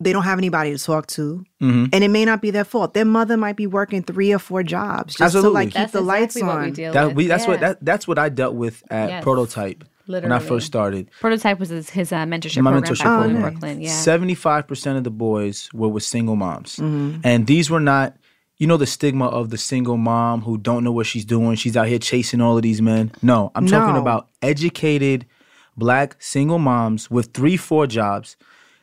they 0.00 0.12
don't 0.12 0.24
have 0.24 0.36
anybody 0.38 0.76
to 0.76 0.82
talk 0.82 1.06
to, 1.06 1.42
Mm-hmm. 1.62 1.86
and 1.90 2.04
it 2.04 2.08
may 2.08 2.26
not 2.26 2.42
be 2.42 2.50
their 2.50 2.64
fault. 2.64 2.92
Their 2.92 3.06
mother 3.06 3.38
might 3.38 3.56
be 3.56 3.66
working 3.66 4.02
three 4.02 4.30
or 4.32 4.38
four 4.38 4.62
jobs 4.62 5.14
just 5.14 5.32
to 5.34 5.48
like 5.48 5.68
keep 5.68 5.74
That's 5.74 5.92
the 5.92 6.02
lights 6.02 6.36
exactly 6.36 6.42
what 6.48 6.60
we 6.60 6.66
on. 6.66 6.72
deal 6.74 6.92
That 6.92 7.06
with. 7.08 7.16
we 7.16 7.26
that's 7.28 7.46
what 7.46 7.60
Yeah. 7.60 7.68
that 7.68 7.84
that's 7.84 8.06
what 8.06 8.18
I 8.18 8.28
dealt 8.28 8.54
with 8.54 8.82
at 8.90 9.08
Yes. 9.08 9.22
Prototype 9.24 9.84
when 10.06 10.32
I 10.32 10.38
first 10.38 10.66
started. 10.66 11.10
Prototype 11.20 11.58
was 11.58 11.68
his, 11.70 11.90
his 11.90 12.12
uh, 12.12 12.24
mentorship 12.24 12.62
My 12.62 12.70
program 12.72 12.92
mentorship 12.94 12.98
back 13.04 13.06
home 13.06 13.22
program. 13.22 13.36
in. 13.36 13.42
Brooklyn. 13.42 13.80
Yeah. 13.82 13.90
Seventy-five 13.90 14.66
percent 14.68 14.98
of 14.98 15.04
the 15.04 15.10
boys 15.10 15.68
were 15.72 15.88
with 15.88 16.02
single 16.02 16.36
moms, 16.36 16.76
Mm-hmm. 16.76 17.20
and 17.24 17.46
these 17.46 17.70
were 17.70 17.80
not. 17.80 18.16
You 18.58 18.66
know 18.66 18.78
the 18.78 18.86
stigma 18.86 19.26
of 19.26 19.50
the 19.50 19.58
single 19.58 19.98
mom 19.98 20.40
who 20.40 20.56
don't 20.56 20.82
know 20.82 20.90
what 20.92 21.04
she's 21.04 21.26
doing. 21.26 21.56
She's 21.56 21.76
out 21.76 21.88
here 21.88 21.98
chasing 21.98 22.40
all 22.40 22.56
of 22.56 22.62
these 22.62 22.80
men. 22.80 23.12
No, 23.20 23.52
I'm 23.54 23.66
talking 23.66 24.00
about 24.00 24.28
educated 24.40 25.26
black 25.76 26.16
single 26.20 26.58
moms 26.58 27.10
with 27.10 27.34
three, 27.34 27.58
four 27.58 27.86
jobs. 27.86 28.36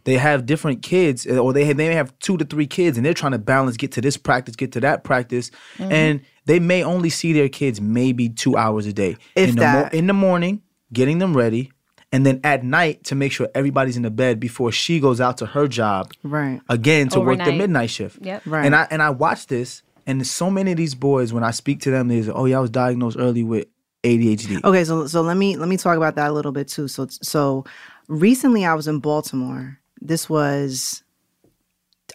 They 0.03 0.17
have 0.17 0.45
different 0.45 0.83
kids, 0.83 1.25
uh, 1.25 1.37
or 1.37 1.53
they 1.53 1.63
have, 1.65 1.77
they 1.77 1.87
may 1.87 1.95
have 1.95 2.13
two 2.19 2.37
to 2.37 2.45
three 2.45 2.67
kids, 2.67 2.97
and 2.97 3.05
they're 3.05 3.13
trying 3.15 3.31
to 3.31 3.39
balance, 3.39 3.77
get 3.77 3.91
to 3.93 4.01
this 4.01 4.17
practice, 4.17 4.55
get 4.55 4.73
to 4.73 4.79
that 4.81 5.03
practice, 5.03 5.49
Mm-hmm. 5.77 5.91
and 5.91 6.21
they 6.45 6.59
may 6.59 6.83
only 6.83 7.09
see 7.09 7.31
their 7.33 7.49
kids 7.49 7.79
maybe 7.81 8.29
two 8.29 8.55
hours 8.57 8.85
a 8.85 8.93
day. 8.93 9.15
If 9.35 9.49
in 9.49 9.55
the 9.55 9.61
that. 9.61 9.93
in 9.93 10.05
the 10.07 10.13
morning, 10.13 10.61
getting 10.93 11.17
them 11.19 11.35
ready, 11.35 11.71
and 12.11 12.25
then 12.25 12.39
at 12.43 12.63
night 12.63 13.03
to 13.05 13.15
make 13.15 13.31
sure 13.31 13.49
everybody's 13.55 13.97
in 13.97 14.03
the 14.03 14.11
bed 14.11 14.39
before 14.39 14.71
she 14.71 14.99
goes 14.99 15.19
out 15.19 15.37
to 15.39 15.45
her 15.47 15.67
job 15.67 16.11
Right. 16.23 16.61
again 16.69 17.09
to 17.09 17.19
work 17.19 17.39
the 17.43 17.51
midnight 17.51 17.89
shift. 17.89 18.19
Yep. 18.21 18.43
Right. 18.45 18.65
And 18.65 18.75
I 18.75 18.87
and 18.91 19.01
I 19.01 19.09
watch 19.09 19.47
this, 19.47 19.81
and 20.05 20.25
so 20.27 20.49
many 20.51 20.71
of 20.71 20.77
these 20.77 20.95
boys 20.95 21.33
when 21.33 21.43
I 21.43 21.51
speak 21.51 21.81
to 21.81 21.91
them, 21.91 22.07
they 22.07 22.21
say, 22.21 22.31
"Oh 22.31 22.45
yeah, 22.45 22.57
I 22.57 22.61
was 22.61 22.69
diagnosed 22.69 23.17
early 23.19 23.43
with 23.43 23.65
ADHD." 24.03 24.63
Okay, 24.63 24.83
so 24.83 25.07
so 25.07 25.21
let 25.21 25.37
me 25.37 25.57
let 25.57 25.67
me 25.69 25.77
talk 25.77 25.97
about 25.97 26.15
that 26.15 26.29
a 26.29 26.33
little 26.33 26.51
bit 26.51 26.67
too. 26.67 26.87
So 26.87 27.07
so 27.09 27.65
recently 28.07 28.63
I 28.65 28.73
was 28.75 28.87
in 28.87 28.99
Baltimore. 28.99 29.79
This 30.01 30.29
was 30.29 31.01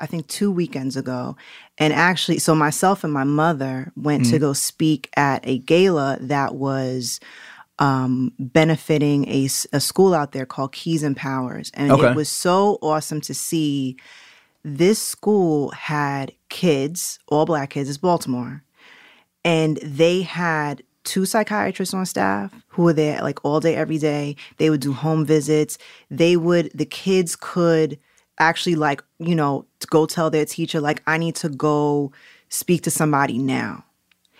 I 0.01 0.07
think 0.07 0.29
2 0.29 0.53
weekends 0.53 0.97
ago. 0.97 1.37
And 1.77 1.93
actually 1.93 2.39
so 2.39 2.55
myself 2.55 3.03
and 3.03 3.13
my 3.13 3.25
mother 3.25 3.91
went 3.97 4.25
Mm. 4.25 4.31
to 4.31 4.39
go 4.39 4.53
speak 4.53 5.09
at 5.17 5.41
a 5.45 5.59
gala 5.59 6.19
that 6.21 6.55
was 6.55 7.19
um, 7.79 8.33
benefiting 8.39 9.29
a 9.29 9.49
school 9.49 10.15
out 10.15 10.33
there 10.33 10.47
called 10.47 10.73
Keys 10.73 11.03
and 11.03 11.17
Powers. 11.17 11.71
And 11.75 11.93
Okay. 11.93 12.11
it 12.11 12.15
was 12.15 12.29
so 12.29 12.79
awesome 12.83 13.21
to 13.23 13.35
see 13.35 13.97
this 14.65 15.01
school 15.01 15.71
had 15.71 16.33
kids, 16.49 17.19
all 17.29 17.47
black 17.47 17.71
kids, 17.71 17.89
it's 17.89 17.99
Baltimore 17.99 18.63
and 19.45 19.79
they 19.79 20.23
had 20.23 20.83
two 21.05 21.25
psychiatrists 21.25 21.95
on 21.95 22.05
staff 22.05 22.53
who 22.69 22.83
were 22.83 22.93
there 22.93 23.21
like 23.23 23.43
all 23.45 23.61
day 23.61 23.75
every 23.75 23.97
day 23.99 24.37
they 24.59 24.69
would 24.69 24.81
do 24.81 24.93
home 24.93 25.25
visits 25.25 25.79
they 26.11 26.37
would 26.37 26.71
the 26.75 26.85
kids 26.85 27.35
could 27.35 27.99
actually 28.39 28.75
like 28.75 29.03
you 29.19 29.35
know 29.35 29.65
go 29.89 30.05
tell 30.05 30.29
their 30.29 30.45
teacher 30.45 30.81
like 30.81 31.03
i 31.07 31.17
need 31.17 31.35
to 31.35 31.49
go 31.49 32.13
speak 32.51 32.83
to 32.83 32.91
somebody 32.91 33.39
now 33.39 33.83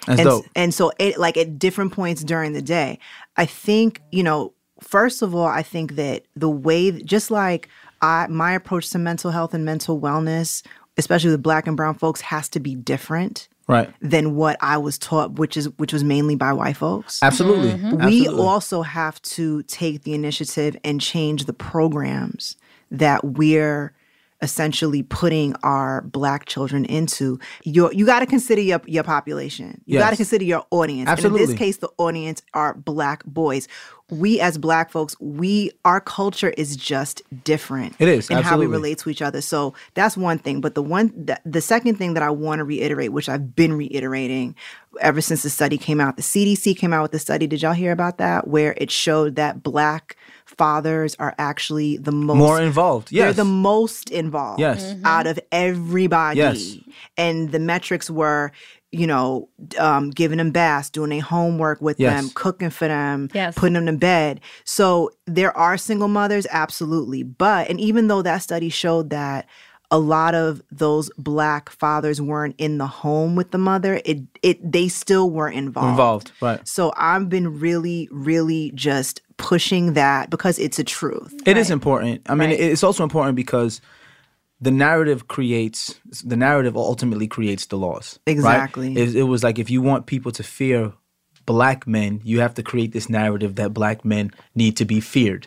That's 0.07 0.21
and, 0.21 0.29
dope. 0.29 0.47
and 0.55 0.75
so 0.75 0.93
it 0.99 1.17
like 1.19 1.39
at 1.39 1.59
different 1.59 1.93
points 1.93 2.23
during 2.23 2.53
the 2.53 2.63
day 2.63 2.99
i 3.39 3.47
think 3.47 4.03
you 4.13 4.23
know 4.23 4.53
first 4.83 5.23
of 5.23 5.35
all 5.35 5.47
i 5.47 5.63
think 5.63 5.95
that 5.97 6.25
the 6.37 6.51
way 6.51 6.91
just 7.03 7.31
like 7.31 7.69
i 8.03 8.27
my 8.29 8.53
approach 8.53 8.91
to 8.91 8.99
mental 8.99 9.31
health 9.31 9.55
and 9.55 9.65
mental 9.65 9.99
wellness 10.01 10.63
especially 10.99 11.31
with 11.31 11.43
black 11.43 11.67
and 11.67 11.77
brown 11.77 11.95
folks 11.95 12.21
has 12.21 12.49
to 12.51 12.61
be 12.61 12.75
different 12.75 13.49
Right. 13.71 13.93
than 14.01 14.35
what 14.35 14.57
I 14.63 14.79
was 14.79 14.97
taught, 14.97 15.33
which 15.35 15.55
is 15.55 15.69
which 15.77 15.93
was 15.93 16.03
mainly 16.03 16.37
by 16.37 16.55
white 16.55 16.79
folks. 16.79 17.23
Absolutely. 17.23 17.73
Mm-hmm. 17.73 18.07
We 18.07 18.21
Absolutely. 18.21 18.43
also 18.43 18.81
have 18.81 19.21
to 19.21 19.63
take 19.65 20.05
the 20.05 20.15
initiative 20.15 20.75
and 20.85 20.99
change 21.03 21.45
the 21.45 21.53
programs 21.53 22.57
that 22.91 23.23
we're 23.23 23.93
essentially 24.41 25.03
putting 25.03 25.55
our 25.63 26.03
black 26.03 26.47
children 26.47 26.85
into. 26.85 27.39
Your 27.65 27.93
you 27.93 28.07
got 28.07 28.21
to 28.21 28.27
consider 28.27 28.61
your 28.61 28.81
your 28.87 29.05
population. 29.05 29.81
You 29.87 29.99
got 29.99 30.11
to 30.11 30.17
consider 30.17 30.45
your 30.45 30.65
audience. 30.71 31.09
And 31.09 31.25
in 31.25 31.33
this 31.35 31.55
case, 31.55 31.79
the 31.79 31.91
audience 31.99 32.43
are 32.55 32.75
black 32.75 33.25
boys. 33.25 33.69
We 34.11 34.41
as 34.41 34.57
black 34.57 34.91
folks, 34.91 35.15
we 35.21 35.73
our 35.85 36.01
culture 36.01 36.51
is 36.51 36.77
just 36.77 37.23
different. 37.45 37.95
It 37.99 38.09
is, 38.09 38.31
and 38.31 38.43
how 38.43 38.57
we 38.59 38.67
relate 38.67 38.99
to 38.99 39.11
each 39.11 39.21
other. 39.21 39.43
So 39.43 39.75
that's 39.95 40.17
one 40.17 40.39
thing. 40.39 40.63
But 40.63 40.75
the 40.75 40.83
one, 40.83 41.13
the, 41.15 41.39
the 41.45 41.61
second 41.61 41.97
thing 41.97 42.15
that 42.15 42.23
I 42.23 42.31
want 42.31 42.61
to 42.61 42.65
reiterate, 42.65 43.13
which 43.13 43.29
I've 43.29 43.55
been 43.55 43.75
reiterating 43.75 44.55
ever 45.01 45.21
since 45.21 45.43
the 45.43 45.51
study 45.51 45.77
came 45.77 46.01
out, 46.01 46.17
the 46.17 46.23
CDC 46.23 46.79
came 46.79 46.95
out 46.95 47.03
with 47.03 47.13
the 47.13 47.19
study. 47.19 47.47
Did 47.47 47.61
y'all 47.61 47.75
hear 47.75 47.93
about 47.93 48.17
that? 48.17 48.49
Where 48.49 48.75
it 48.79 48.91
showed 48.91 49.37
that 49.37 49.63
black 49.63 50.17
fathers 50.59 51.17
are 51.19 51.35
actually 51.39 51.97
the 51.97 52.13
most 52.13 52.37
More 52.37 52.61
involved. 52.61 53.11
Yes. 53.13 53.25
They're 53.37 53.45
the 53.45 53.51
most 53.51 54.11
involved. 54.11 54.61
Yes. 54.61 54.95
out 55.05 55.27
of 55.27 55.39
everybody. 55.53 56.39
Yes. 56.39 56.77
and 57.17 57.53
the 57.53 57.59
metrics 57.61 58.11
were. 58.11 58.53
You 58.91 59.07
know, 59.07 59.51
um, 59.79 60.09
giving 60.09 60.39
them 60.39 60.51
baths, 60.51 60.89
doing 60.89 61.11
their 61.11 61.21
homework 61.21 61.83
with 61.83 62.01
Yes. 62.01 62.23
them, 62.23 62.31
cooking 62.35 62.71
for 62.71 62.89
them, 62.89 63.29
Yes. 63.35 63.53
putting 63.55 63.75
them 63.75 63.85
to 63.85 63.93
bed. 63.93 64.41
So 64.65 65.11
there 65.27 65.55
are 65.55 65.77
single 65.77 66.09
mothers, 66.09 66.47
absolutely. 66.51 67.23
But, 67.23 67.69
and 67.69 67.79
even 67.79 68.09
though 68.09 68.23
that 68.23 68.39
study 68.39 68.71
showed 68.71 69.11
that 69.11 69.45
a 69.91 69.99
lot 69.99 70.35
of 70.35 70.63
those 70.71 71.11
black 71.17 71.71
fathers 71.71 72.21
weren't 72.21 72.55
in 72.59 72.77
the 72.79 72.87
home 72.87 73.37
with 73.37 73.51
the 73.53 73.59
mother, 73.59 74.01
it, 74.05 74.21
it, 74.43 74.73
they 74.73 74.89
still 74.89 75.31
were 75.31 75.49
involved. 75.49 75.91
involved. 75.91 76.33
Right. 76.43 76.69
So 76.69 76.93
I've 76.97 77.29
been 77.31 77.59
really, 77.59 78.07
really 78.11 78.71
just 78.75 79.23
pushing 79.39 79.95
that 79.95 80.29
because 80.29 80.59
it's 80.59 80.79
a 80.79 80.85
truth. 80.85 81.35
It 81.47 81.57
is 81.57 81.71
important. 81.71 82.21
I 82.29 82.35
mean, 82.35 82.51
Right. 82.51 82.61
it's 82.61 82.83
also 82.83 83.03
important 83.03 83.35
because 83.37 83.81
the 84.61 84.71
narrative 84.73 85.29
creates 85.29 85.99
the 86.25 86.37
narrative 86.37 86.77
ultimately 86.77 87.27
creates 87.29 87.67
the 87.67 87.77
laws. 87.79 88.19
right? 88.27 88.33
Exactly. 88.33 88.95
It, 88.97 89.15
it 89.17 89.23
was 89.23 89.43
like 89.45 89.59
if 89.59 89.71
you 89.71 89.81
want 89.81 90.07
people 90.07 90.33
to 90.33 90.43
fear 90.43 90.93
black 91.47 91.87
men, 91.87 92.21
you 92.25 92.41
have 92.41 92.53
to 92.55 92.63
create 92.63 92.93
this 92.93 93.09
narrative 93.09 93.55
that 93.55 93.73
black 93.73 94.05
men 94.05 94.33
need 94.55 94.77
to 94.77 94.85
be 94.85 95.01
feared. 95.01 95.47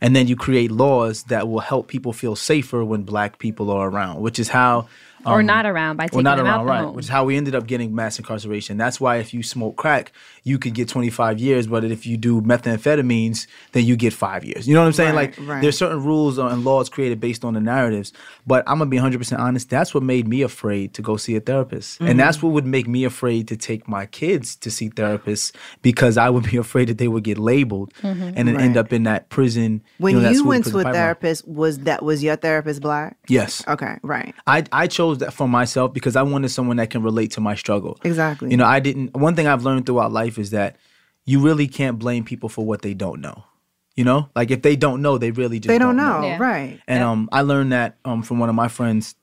And 0.00 0.16
then 0.16 0.26
you 0.26 0.36
create 0.36 0.70
laws 0.70 1.24
that 1.24 1.48
will 1.48 1.60
help 1.60 1.88
people 1.88 2.12
feel 2.12 2.36
safer 2.36 2.84
when 2.84 3.02
black 3.02 3.38
people 3.38 3.70
are 3.70 3.88
around, 3.88 4.20
which 4.20 4.38
is 4.38 4.48
how 4.48 4.88
or 5.26 5.40
um, 5.40 5.46
not 5.46 5.66
around 5.66 5.96
by 5.96 6.04
or 6.04 6.08
taking 6.08 6.22
not 6.24 6.36
them 6.36 6.46
around, 6.46 6.60
out 6.60 6.66
right? 6.66 6.80
home. 6.84 6.94
Which 6.94 7.06
is 7.06 7.08
how 7.08 7.24
we 7.24 7.36
ended 7.36 7.54
up 7.54 7.66
getting 7.66 7.94
mass 7.94 8.18
incarceration. 8.18 8.76
That's 8.76 9.00
why 9.00 9.16
if 9.16 9.32
you 9.34 9.42
smoke 9.42 9.76
crack, 9.76 10.12
you 10.44 10.58
could 10.58 10.74
get 10.74 10.88
25 10.88 11.38
years, 11.38 11.66
but 11.66 11.84
if 11.84 12.06
you 12.06 12.16
do 12.16 12.40
methamphetamines, 12.40 13.46
then 13.72 13.84
you 13.84 13.96
get 13.96 14.12
five 14.12 14.44
years. 14.44 14.66
You 14.66 14.74
know 14.74 14.80
what 14.80 14.86
I'm 14.86 14.92
saying? 14.92 15.14
Right, 15.14 15.38
like 15.38 15.48
right. 15.48 15.60
there's 15.62 15.76
certain 15.76 16.02
rules 16.02 16.38
and 16.38 16.64
laws 16.64 16.88
created 16.88 17.20
based 17.20 17.44
on 17.44 17.54
the 17.54 17.60
narratives. 17.60 18.12
But 18.46 18.64
I'm 18.66 18.78
gonna 18.78 18.90
be 18.90 18.96
100% 18.96 19.38
honest. 19.38 19.68
That's 19.70 19.92
what 19.94 20.02
made 20.02 20.26
me 20.26 20.42
afraid 20.42 20.94
to 20.94 21.02
go 21.02 21.16
see 21.16 21.36
a 21.36 21.40
therapist, 21.40 21.98
Mm-hmm. 22.00 22.06
and 22.10 22.20
that's 22.20 22.42
what 22.42 22.50
would 22.52 22.66
make 22.66 22.88
me 22.88 23.04
afraid 23.04 23.48
to 23.48 23.56
take 23.56 23.86
my 23.88 24.06
kids 24.06 24.56
to 24.56 24.70
see 24.70 24.90
therapists 24.90 25.52
because 25.82 26.16
I 26.16 26.30
would 26.30 26.44
be 26.50 26.56
afraid 26.66 26.88
that 26.88 26.98
they 26.98 27.08
would 27.08 27.24
get 27.24 27.38
labeled 27.38 27.92
and 28.02 28.48
then 28.48 28.60
end 28.60 28.76
up 28.76 28.92
in 28.92 29.02
that 29.04 29.28
prison. 29.28 29.82
When 29.98 30.22
know, 30.22 30.30
you, 30.30 30.44
went 30.44 30.66
to 30.66 30.78
a 30.78 30.84
therapist, 30.84 31.46
was 31.46 31.80
that 31.80 32.02
was 32.04 32.22
your 32.22 32.36
therapist 32.36 32.80
black? 32.80 33.16
yes. 33.28 33.62
Okay, 33.68 33.96
right. 34.02 34.34
I, 34.46 34.64
I 34.72 34.86
chose 34.86 35.09
that 35.18 35.32
for 35.32 35.48
myself 35.48 35.92
because 35.92 36.16
I 36.16 36.22
wanted 36.22 36.48
someone 36.50 36.76
that 36.78 36.90
can 36.90 37.02
relate 37.02 37.32
to 37.32 37.40
my 37.40 37.54
struggle. 37.54 37.98
Exactly. 38.04 38.50
You 38.50 38.56
know, 38.56 38.64
I 38.64 38.80
didn't. 38.80 39.16
One 39.16 39.34
thing 39.36 39.46
I've 39.46 39.64
learned 39.64 39.86
throughout 39.86 40.12
life 40.12 40.38
is 40.38 40.50
that 40.50 40.76
you 41.26 41.40
really 41.40 41.66
can't 41.68 41.98
blame 41.98 42.24
people 42.24 42.48
for 42.48 42.64
what 42.64 42.82
they 42.82 42.94
don't 42.94 43.20
know. 43.20 43.44
You 43.96 44.04
know, 44.04 44.30
like 44.34 44.50
if 44.50 44.62
they 44.62 44.76
don't 44.76 45.02
know, 45.02 45.18
they 45.18 45.30
really 45.30 45.58
just 45.58 45.68
They 45.68 45.78
don't 45.78 45.96
know, 45.96 46.22
Yeah. 46.22 46.38
right? 46.38 46.80
And 46.86 47.02
um, 47.02 47.28
I 47.32 47.42
learned 47.42 47.72
that 47.72 47.96
um 48.04 48.22
from 48.22 48.38
one 48.38 48.48
of 48.48 48.54
my 48.54 48.68
friends. 48.68 49.14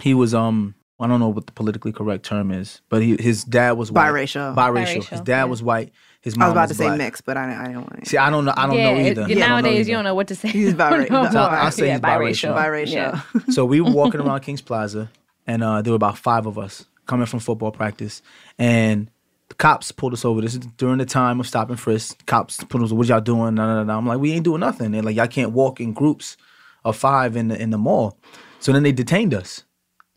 He 0.00 0.12
was 0.14 0.34
um, 0.34 0.74
I 1.00 1.06
don't 1.06 1.20
know 1.20 1.28
what 1.28 1.46
the 1.46 1.52
politically 1.52 1.92
correct 1.92 2.24
term 2.24 2.50
is, 2.50 2.80
but 2.88 3.02
he 3.02 3.16
his 3.18 3.44
dad 3.44 3.72
was 3.72 3.90
white. 3.90 4.08
Biracial. 4.10 4.54
Biracial. 4.54 5.04
His 5.04 5.20
dad 5.20 5.38
yeah. 5.38 5.44
was 5.44 5.62
white. 5.62 5.92
His 6.24 6.38
I 6.38 6.44
was 6.46 6.52
about 6.52 6.68
to 6.68 6.74
say 6.74 6.96
mixed, 6.96 7.26
but 7.26 7.36
I, 7.36 7.54
I 7.54 7.66
didn't 7.66 7.82
want. 7.82 8.06
See, 8.08 8.16
I 8.16 8.30
don't 8.30 8.46
know. 8.46 8.54
I 8.56 8.66
don't 8.66 8.76
yeah, 8.78 8.94
know 8.94 8.98
either. 8.98 9.28
you- 9.28 9.36
I 9.36 9.40
know 9.40 9.46
nowadays 9.46 9.80
either. 9.80 9.88
you 9.90 9.94
don't 9.96 10.04
know 10.04 10.14
what 10.14 10.28
to 10.28 10.34
say. 10.34 10.48
He's 10.48 10.72
bira- 10.82 11.10
No 11.10 11.30
So. 11.30 11.38
I'll 11.38 11.70
say 11.70 11.88
yeah, 11.88 11.92
he's 11.92 12.00
biracial. 12.00 12.56
Biracial. 12.56 12.92
Yeah. 12.92 13.20
so 13.52 13.66
we 13.66 13.82
were 13.82 13.90
walking 13.90 14.20
around 14.22 14.40
Kings 14.40 14.62
Plaza, 14.62 15.10
and 15.46 15.62
uh, 15.62 15.82
there 15.82 15.90
were 15.92 15.96
about 15.96 16.16
five 16.16 16.46
of 16.46 16.58
us 16.58 16.86
coming 17.04 17.26
from 17.26 17.40
football 17.40 17.70
practice, 17.72 18.22
and 18.58 19.10
the 19.50 19.54
cops 19.56 19.92
pulled 19.92 20.14
us 20.14 20.24
over. 20.24 20.40
This 20.40 20.54
is 20.54 20.60
during 20.78 20.96
the 20.96 21.04
time 21.04 21.40
of 21.40 21.46
stop 21.46 21.68
and 21.68 21.78
frisk. 21.78 22.24
Cops 22.24 22.64
pulled 22.64 22.82
us. 22.84 22.90
Over. 22.90 23.00
What 23.00 23.08
y'all 23.08 23.20
doing? 23.20 23.54
Nah, 23.54 23.66
nah, 23.66 23.74
nah, 23.74 23.84
nah. 23.84 23.98
I'm 23.98 24.06
like, 24.06 24.18
we 24.18 24.32
ain't 24.32 24.44
doing 24.44 24.60
nothing. 24.60 24.92
They're 24.92 25.02
like, 25.02 25.16
y'all 25.16 25.26
can't 25.26 25.52
walk 25.52 25.78
in 25.78 25.92
groups 25.92 26.38
of 26.86 26.96
five 26.96 27.36
in 27.36 27.48
the 27.48 27.60
in 27.60 27.68
the 27.68 27.76
mall. 27.78 28.16
So 28.60 28.72
then 28.72 28.82
they 28.82 28.92
detained 28.92 29.34
us, 29.34 29.62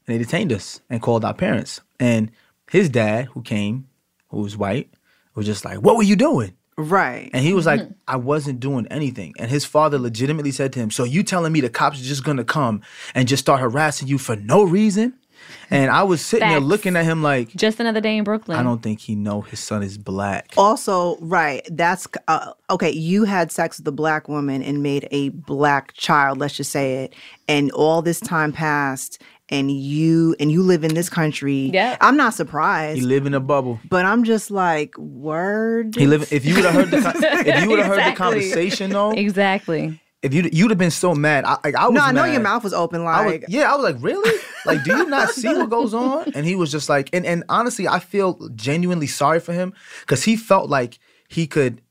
and 0.08 0.15
they 0.15 0.24
detained 0.24 0.54
us 0.54 0.80
and 0.89 1.02
called 1.02 1.26
our 1.26 1.34
parents. 1.34 1.82
And 2.00 2.32
his 2.72 2.88
dad, 2.89 3.26
who 3.26 3.41
came, 3.41 3.89
who 4.30 4.38
was 4.41 4.56
white, 4.56 4.89
was 5.38 5.45
just 5.45 5.63
like, 5.63 5.78
"What 5.78 5.95
were 5.95 6.04
you 6.04 6.17
doing?" 6.17 6.54
Right. 6.78 7.32
And 7.34 7.43
he 7.43 7.54
was 7.54 7.65
like, 7.65 7.82
I 8.08 8.17
wasn't 8.17 8.60
doing 8.60 8.86
anything. 8.91 9.34
And 9.39 9.50
his 9.50 9.65
father 9.65 9.97
legitimately 9.97 10.52
said 10.52 10.71
to 10.73 10.80
him, 10.80 10.91
So 10.91 11.06
you 11.06 11.23
telling 11.23 11.52
me 11.52 11.60
the 11.60 11.71
cops 11.71 12.00
are 12.00 12.04
just 12.04 12.23
gonna 12.23 12.43
come 12.43 12.82
and 13.15 13.28
just 13.28 13.41
start 13.41 13.62
harassing 13.62 14.08
you 14.08 14.19
for 14.19 14.36
no 14.36 14.63
reason? 14.63 15.15
And 15.69 15.91
I 15.91 16.04
was 16.04 16.23
sitting 16.23 16.47
there 16.47 16.60
looking 16.60 16.95
at 16.95 17.06
him 17.06 17.23
like, 17.23 17.50
Just 17.56 17.80
another 17.80 18.02
day 18.02 18.17
in 18.17 18.23
Brooklyn. 18.23 18.58
I 18.58 18.63
don't 18.63 18.82
think 18.82 19.00
he 19.00 19.15
know 19.15 19.41
his 19.41 19.60
son 19.60 19.82
is 19.82 19.97
black. 19.97 20.54
Also, 20.56 21.17
right, 21.19 21.67
that's 21.71 22.08
uh, 22.28 22.54
okay. 22.69 22.91
You 22.91 23.23
had 23.23 23.52
sex 23.52 23.78
with 23.78 23.88
a 23.88 23.91
black 23.91 24.28
woman 24.28 24.62
and 24.62 24.84
made 24.84 25.08
a 25.12 25.30
black 25.30 25.93
child. 25.93 26.38
Let's 26.38 26.56
just 26.56 26.71
say 26.71 27.04
it, 27.04 27.15
and 27.47 27.71
all 27.71 28.02
this 28.02 28.19
time 28.19 28.52
passed, 28.52 29.21
and 29.50 29.72
you 29.72 30.36
and 30.40 30.52
you 30.52 30.62
live 30.62 30.84
in 30.84 30.94
this 30.94 31.10
country. 31.10 31.70
Yeah. 31.74 31.98
I'm 32.02 32.18
not 32.18 32.34
surprised, 32.34 33.00
You 33.00 33.08
live 33.08 33.26
in 33.26 33.34
a 33.34 33.40
bubble. 33.40 33.80
but 33.90 34.06
I'm 34.06 34.24
just 34.24 34.52
like, 34.52 34.98
word. 34.98 35.96
He 35.96 36.06
live. 36.08 36.32
If 36.34 36.46
you 36.46 36.56
would 36.56 36.66
have 36.66 36.74
heard 36.74 36.92
the, 36.92 37.44
if 37.48 37.64
you 37.64 37.70
would 37.70 37.80
have 37.80 37.88
heard 37.88 38.12
the 38.12 38.16
conversation 38.16 38.90
though, 38.92 39.12
Exactly. 39.12 40.02
if 40.22 40.34
you 40.34 40.50
you'd 40.52 40.72
have 40.72 40.78
been 40.78 40.92
so 40.92 41.14
mad. 41.16 41.46
I, 41.46 41.58
like, 41.64 41.76
I 41.76 41.86
was 41.86 41.94
no, 41.96 42.02
I 42.02 42.12
know 42.12 42.24
mad. 42.24 42.34
your 42.34 42.42
mouth 42.42 42.64
was 42.64 42.74
open. 42.74 43.02
I 43.02 43.24
was, 43.26 43.32
Like, 43.34 43.46
yeah, 43.48 43.72
I 43.72 43.76
was 43.76 43.84
like, 43.84 44.04
really? 44.04 44.38
Like, 44.66 44.84
do 44.84 44.98
you 44.98 45.06
not 45.06 45.30
see 45.30 45.48
what 45.48 45.70
goes 45.70 45.94
on? 46.08 46.32
And 46.36 46.46
he 46.46 46.56
was 46.56 46.70
just 46.72 46.90
like, 46.90 47.10
and, 47.14 47.26
and 47.26 47.44
honestly, 47.48 47.88
I 47.88 48.00
feel 48.00 48.50
genuinely 48.56 49.08
sorry 49.08 49.40
for 49.40 49.54
him 49.54 49.74
because 50.02 50.24
he 50.26 50.36
felt 50.36 50.70
like 50.70 51.00
he 51.30 51.48
could 51.48 51.82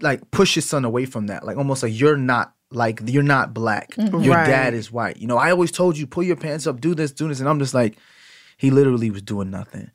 like 0.00 0.30
push 0.30 0.54
his 0.54 0.64
son 0.66 0.84
away 0.86 1.04
from 1.04 1.26
that. 1.28 1.44
Like 1.44 1.56
almost 1.58 1.82
like 1.82 1.92
you're 1.98 2.16
not 2.16 2.54
like 2.76 3.00
you're 3.06 3.22
not 3.22 3.54
black. 3.54 3.92
Mm-hmm. 3.94 4.20
Your 4.22 4.34
Right. 4.36 4.46
dad 4.46 4.74
is 4.74 4.92
white. 4.92 5.16
You 5.16 5.26
know, 5.26 5.38
I 5.38 5.50
always 5.50 5.72
told 5.72 5.96
you, 5.96 6.06
pull 6.06 6.22
your 6.22 6.36
pants 6.36 6.66
up, 6.66 6.80
do 6.80 6.94
this, 6.94 7.10
do 7.10 7.26
this. 7.28 7.40
And 7.40 7.48
I'm 7.48 7.58
just 7.58 7.74
like, 7.74 7.96
he 8.58 8.70
literally 8.70 9.10
was 9.10 9.22
doing 9.22 9.50
nothing. 9.50 9.90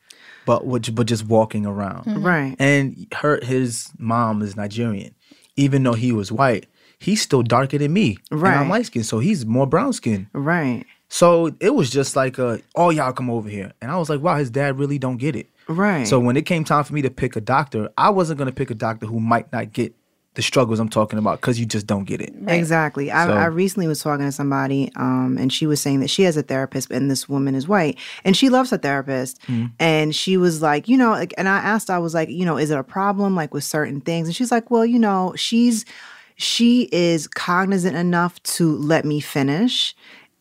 But 0.45 0.65
which 0.65 0.93
but 0.95 1.05
just 1.07 1.25
walking 1.27 1.65
around. 1.67 2.05
Mm-hmm. 2.05 2.25
right. 2.25 2.55
And 2.59 3.07
her 3.21 3.39
his 3.43 3.91
mom 3.99 4.41
is 4.41 4.55
Nigerian. 4.55 5.13
Even 5.55 5.83
though 5.83 5.93
he 5.93 6.11
was 6.11 6.31
white, 6.31 6.65
he's 6.97 7.21
still 7.21 7.43
darker 7.43 7.77
than 7.77 7.93
me. 7.93 8.17
And 8.31 8.43
I'm 8.45 8.69
light 8.69 8.87
skinned, 8.87 9.05
so 9.05 9.19
he's 9.19 9.45
more 9.45 9.67
brown 9.67 9.93
skinned. 9.93 10.27
Right. 10.33 10.83
So 11.09 11.53
it 11.59 11.75
was 11.75 11.89
just 11.89 12.15
like 12.15 12.39
a, 12.39 12.61
oh 12.73 12.89
y'all 12.89 13.11
come 13.13 13.29
over 13.29 13.49
here. 13.49 13.73
And 13.81 13.91
I 13.91 13.97
was 13.97 14.09
like, 14.09 14.21
wow, 14.21 14.37
his 14.37 14.49
dad 14.49 14.79
really 14.79 14.97
don't 14.97 15.17
get 15.17 15.35
it. 15.35 15.47
Right. 15.67 16.07
So 16.07 16.19
when 16.19 16.37
it 16.37 16.45
came 16.47 16.63
time 16.63 16.83
for 16.85 16.93
me 16.93 17.01
to 17.03 17.09
pick 17.11 17.35
a 17.35 17.41
doctor, 17.41 17.89
I 17.97 18.09
wasn't 18.09 18.39
gonna 18.39 18.51
pick 18.51 18.71
a 18.71 18.75
doctor 18.75 19.05
who 19.05 19.19
might 19.19 19.51
not 19.51 19.73
get 19.73 19.93
the 20.35 20.41
struggles 20.41 20.79
I'm 20.79 20.87
talking 20.87 21.19
about 21.19 21.41
because 21.41 21.59
you 21.59 21.65
just 21.65 21.85
don't 21.85 22.05
get 22.05 22.21
it. 22.21 22.33
Exactly. 22.47 23.11
I, 23.11 23.25
So- 23.27 23.33
I 23.33 23.45
recently 23.45 23.87
was 23.87 24.01
talking 24.01 24.25
to 24.25 24.31
somebody, 24.31 24.89
um, 24.95 25.37
and 25.37 25.51
she 25.51 25.67
was 25.67 25.81
saying 25.81 25.99
that 25.99 26.09
she 26.09 26.23
has 26.23 26.37
a 26.37 26.41
therapist, 26.41 26.89
and 26.89 27.11
this 27.11 27.27
woman 27.27 27.53
is 27.53 27.67
white, 27.67 27.97
and 28.23 28.35
she 28.37 28.47
loves 28.49 28.69
her 28.71 28.77
therapist. 28.77 29.39
And 29.79 30.15
she 30.15 30.37
was 30.37 30.61
like, 30.61 30.87
you 30.87 30.97
know, 30.97 31.09
like, 31.11 31.33
and 31.37 31.49
I 31.49 31.57
asked, 31.57 31.89
I 31.89 31.99
was 31.99 32.13
like, 32.13 32.29
you 32.29 32.45
know, 32.45 32.57
is 32.57 32.71
it 32.71 32.77
a 32.77 32.83
problem 32.83 33.35
like 33.35 33.53
with 33.53 33.65
certain 33.65 33.99
things? 33.99 34.27
And 34.27 34.35
she's 34.35 34.51
like, 34.51 34.71
well, 34.71 34.85
you 34.85 34.99
know, 34.99 35.33
she's 35.35 35.83
she 36.37 36.89
is 36.91 37.27
cognizant 37.27 37.95
enough 37.95 38.41
to 38.43 38.75
let 38.77 39.03
me 39.05 39.19
finish, 39.19 39.93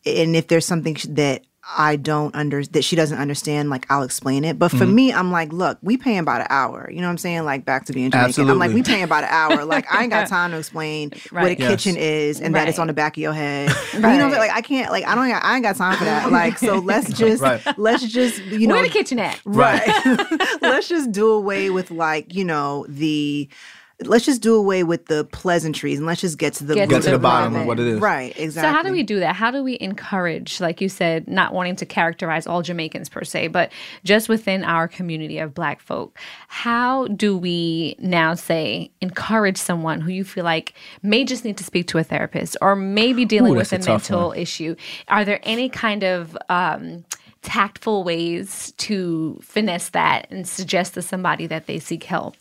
and 0.05 0.35
if 0.35 0.47
there's 0.47 0.65
something 0.65 0.97
that 1.09 1.43
I 1.63 1.95
don't 1.95 2.33
under 2.35 2.63
that 2.63 2.83
she 2.83 2.95
doesn't 2.95 3.19
understand, 3.19 3.69
like 3.69 3.85
I'll 3.91 4.01
explain 4.01 4.43
it. 4.43 4.57
But 4.57 4.69
for 4.71 4.77
mm-hmm. 4.77 4.95
me, 4.95 5.13
I'm 5.13 5.31
like, 5.31 5.53
look, 5.53 5.77
we 5.83 5.95
paying 5.95 6.17
about 6.17 6.41
an 6.41 6.47
hour. 6.49 6.89
You 6.91 7.01
know 7.01 7.07
what 7.07 7.11
I'm 7.11 7.17
saying? 7.19 7.43
Like 7.45 7.65
back 7.65 7.85
to 7.85 7.93
being 7.93 8.09
Jamaican. 8.09 8.49
I'm 8.49 8.57
like, 8.57 8.71
we 8.71 8.81
paying 8.81 9.03
about 9.03 9.23
an 9.23 9.29
hour. 9.29 9.65
Like 9.71 9.85
I 9.93 10.03
ain't 10.03 10.11
got 10.11 10.27
time 10.27 10.51
to 10.51 10.57
explain 10.57 11.11
what 11.29 11.45
a 11.45 11.57
Yes. 11.57 11.69
kitchen 11.69 11.95
is 11.95 12.41
and 12.41 12.55
that 12.55 12.67
it's 12.67 12.79
on 12.79 12.87
the 12.87 12.93
back 12.93 13.15
of 13.15 13.21
your 13.21 13.31
head. 13.31 13.71
You 13.93 13.99
know, 13.99 14.07
what 14.09 14.21
I'm 14.21 14.29
saying? 14.31 14.39
like 14.39 14.51
I 14.51 14.61
can't, 14.61 14.91
like 14.91 15.05
I 15.05 15.15
don't, 15.15 15.25
I 15.31 15.55
ain't 15.55 15.63
got 15.63 15.75
time 15.75 15.97
for 15.97 16.05
that. 16.05 16.31
Like 16.31 16.57
so, 16.57 16.79
let's 16.79 17.13
just, 17.13 17.41
Right. 17.41 17.61
let's 17.77 18.05
just, 18.05 18.39
you 18.45 18.67
know, 18.67 18.75
Where 18.75 18.83
the 18.83 18.89
kitchen 18.89 19.19
at? 19.19 19.39
right. 19.45 19.87
let's 20.61 20.87
just 20.87 21.11
do 21.11 21.29
away 21.31 21.69
with 21.69 21.91
like 21.91 22.33
you 22.33 22.43
know 22.43 22.85
the. 22.89 23.47
Let's 24.05 24.25
just 24.25 24.41
do 24.41 24.55
away 24.55 24.83
with 24.83 25.05
the 25.05 25.25
pleasantries 25.25 25.97
and 25.97 26.07
let's 26.07 26.21
just 26.21 26.37
get 26.37 26.53
to 26.55 26.63
the 26.63 26.75
Get 26.75 26.89
Get 26.89 27.01
to 27.03 27.09
the 27.09 27.11
root 27.13 27.21
bottom 27.21 27.55
of 27.55 27.61
of 27.61 27.67
what 27.67 27.79
it 27.79 27.87
is. 27.87 27.99
right. 27.99 28.33
Exactly. 28.37 28.69
So 28.69 28.75
how 28.75 28.83
do 28.83 28.91
we 28.91 29.03
do 29.03 29.19
that? 29.19 29.35
How 29.35 29.51
do 29.51 29.63
we 29.63 29.77
encourage, 29.79 30.59
like 30.59 30.81
you 30.81 30.89
said, 30.89 31.27
not 31.27 31.53
wanting 31.53 31.75
to 31.77 31.85
characterize 31.85 32.47
all 32.47 32.61
Jamaicans 32.61 33.09
per 33.09 33.23
se, 33.23 33.47
but 33.47 33.71
just 34.03 34.29
within 34.29 34.63
our 34.63 34.87
community 34.87 35.37
of 35.39 35.53
Black 35.53 35.81
folk? 35.81 36.17
How 36.47 37.07
do 37.07 37.37
we 37.37 37.95
now 37.99 38.33
say 38.33 38.91
encourage 39.01 39.57
someone 39.57 40.01
who 40.01 40.11
you 40.11 40.23
feel 40.23 40.43
like 40.43 40.73
may 41.03 41.23
just 41.23 41.45
need 41.45 41.57
to 41.57 41.63
speak 41.63 41.87
to 41.87 41.97
a 41.97 42.03
therapist 42.03 42.57
or 42.61 42.75
maybe 42.75 43.25
dealing 43.25 43.53
Ooh, 43.53 43.57
with 43.57 43.71
a 43.73 43.77
a 43.77 43.79
mental 43.79 44.29
one. 44.29 44.37
issue? 44.37 44.75
Are 45.07 45.23
there 45.25 45.39
any 45.43 45.69
kind 45.69 46.03
of 46.03 46.37
um, 46.49 47.05
tactful 47.41 48.03
ways 48.03 48.73
to 48.77 49.39
finesse 49.41 49.89
that 49.89 50.27
and 50.29 50.47
suggest 50.47 50.93
to 50.93 51.01
somebody 51.01 51.47
that 51.47 51.67
they 51.67 51.79
seek 51.79 52.03
help? 52.03 52.35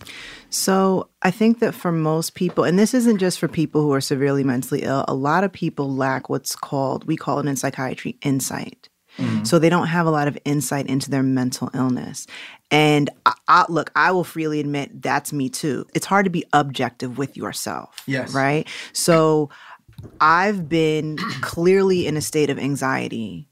So 0.51 1.09
I 1.23 1.31
think 1.31 1.61
that 1.61 1.75
for 1.75 1.93
most 1.93 2.35
people, 2.35 2.65
and 2.65 2.79
this 2.79 2.95
isn't 2.95 3.19
just 3.19 3.39
for 3.39 3.49
people 3.49 3.83
who 3.83 3.93
are 3.93 4.01
severely 4.01 4.45
mentally 4.45 4.83
ill, 4.83 5.05
a 5.09 5.15
lot 5.15 5.45
of 5.45 5.53
people 5.53 5.95
lack 5.95 6.29
what's 6.29 6.55
called, 6.55 7.07
we 7.07 7.17
call 7.17 7.39
it 7.41 7.47
in 7.47 7.57
psychiatry, 7.57 8.19
insight. 8.23 8.89
Mm-hmm. 9.19 9.45
So 9.45 9.59
they 9.59 9.69
don't 9.69 9.89
have 9.89 10.07
a 10.07 10.11
lot 10.11 10.29
of 10.29 10.39
insight 10.45 10.87
into 10.87 11.11
their 11.11 11.23
mental 11.23 11.71
illness. 11.75 12.27
And 12.71 13.11
I, 13.27 13.35
I, 13.49 13.65
look, 13.69 13.91
I 13.97 14.13
will 14.13 14.25
freely 14.25 14.61
admit 14.61 15.03
that's 15.03 15.33
me 15.33 15.49
too. 15.49 15.87
It's 15.95 16.07
hard 16.07 16.25
to 16.25 16.31
be 16.31 16.45
objective 16.53 17.19
with 17.19 17.37
yourself. 17.37 18.03
Yes. 18.07 18.33
Right. 18.33 18.69
So 18.93 19.51
I've 20.21 20.69
been 20.69 21.17
clearly 21.41 22.07
in 22.07 22.17
a 22.17 22.21
state 22.21 22.51
of 22.51 22.59
anxiety 22.59 23.49
f- 23.49 23.50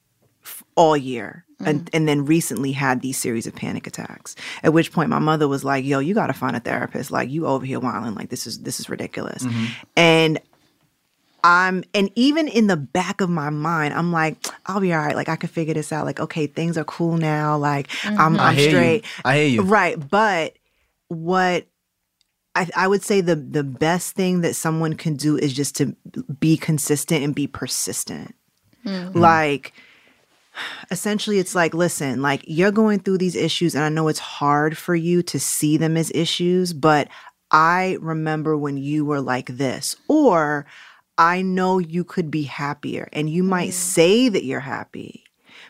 all 0.78 0.96
year. 0.96 1.44
And, 1.60 1.86
mm. 1.86 1.88
and 1.92 2.06
then 2.06 2.24
recently 2.24 2.70
had 2.70 3.02
these 3.02 3.18
series 3.18 3.48
of 3.48 3.54
panic 3.54 3.88
attacks. 3.88 4.36
At 4.62 4.72
which 4.72 4.92
point 4.92 5.10
my 5.10 5.18
mother 5.18 5.48
was 5.48 5.64
like, 5.64 5.84
"Yo, 5.84 5.98
you 5.98 6.14
got 6.14 6.28
to 6.28 6.32
find 6.32 6.54
a 6.54 6.60
therapist. 6.60 7.10
Like 7.10 7.30
you 7.30 7.48
over 7.48 7.66
here 7.66 7.80
whining. 7.80 8.14
Like 8.14 8.28
this 8.28 8.46
is 8.46 8.60
this 8.60 8.78
is 8.78 8.88
ridiculous." 8.88 9.42
Mm-hmm. 9.42 9.64
And 9.96 10.40
I'm 11.42 11.82
and 11.94 12.10
even 12.14 12.46
in 12.46 12.68
the 12.68 12.76
back 12.76 13.20
of 13.20 13.28
my 13.28 13.50
mind, 13.50 13.94
I'm 13.94 14.12
like, 14.12 14.36
I'll 14.66 14.78
be 14.78 14.92
all 14.92 15.00
right. 15.00 15.16
Like 15.16 15.28
I 15.28 15.34
can 15.34 15.48
figure 15.48 15.74
this 15.74 15.92
out. 15.92 16.06
Like, 16.06 16.20
okay, 16.20 16.46
things 16.46 16.78
are 16.78 16.84
cool 16.84 17.16
now. 17.16 17.58
Like 17.58 17.88
I'm, 18.04 18.16
mm-hmm. 18.16 18.40
I 18.40 18.48
I'm 18.50 18.54
hear 18.54 18.64
you. 18.64 18.70
straight. 18.70 19.04
I 19.24 19.36
hear 19.38 19.46
you. 19.46 19.62
Right. 19.62 20.08
But 20.08 20.54
what 21.08 21.66
I, 22.54 22.68
I 22.76 22.86
would 22.86 23.02
say 23.02 23.20
the 23.20 23.34
the 23.34 23.64
best 23.64 24.14
thing 24.14 24.42
that 24.42 24.54
someone 24.54 24.94
can 24.94 25.16
do 25.16 25.36
is 25.36 25.52
just 25.52 25.74
to 25.76 25.96
be 26.38 26.56
consistent 26.56 27.24
and 27.24 27.34
be 27.34 27.48
persistent. 27.48 28.36
Mm. 28.84 29.16
Like 29.16 29.72
essentially 30.90 31.38
it's 31.38 31.54
like 31.54 31.74
listen 31.74 32.22
like 32.22 32.42
you're 32.46 32.70
going 32.72 32.98
through 32.98 33.18
these 33.18 33.36
issues 33.36 33.74
and 33.74 33.84
i 33.84 33.88
know 33.88 34.08
it's 34.08 34.18
hard 34.18 34.76
for 34.76 34.94
you 34.94 35.22
to 35.22 35.38
see 35.38 35.76
them 35.76 35.96
as 35.96 36.10
issues 36.14 36.72
but 36.72 37.08
i 37.50 37.96
remember 38.00 38.56
when 38.56 38.76
you 38.76 39.04
were 39.04 39.20
like 39.20 39.46
this 39.46 39.96
or 40.08 40.66
i 41.16 41.42
know 41.42 41.78
you 41.78 42.04
could 42.04 42.30
be 42.30 42.42
happier 42.42 43.08
and 43.12 43.30
you 43.30 43.42
might 43.42 43.70
mm-hmm. 43.70 44.00
say 44.00 44.28
that 44.28 44.44
you're 44.44 44.60
happy 44.60 45.24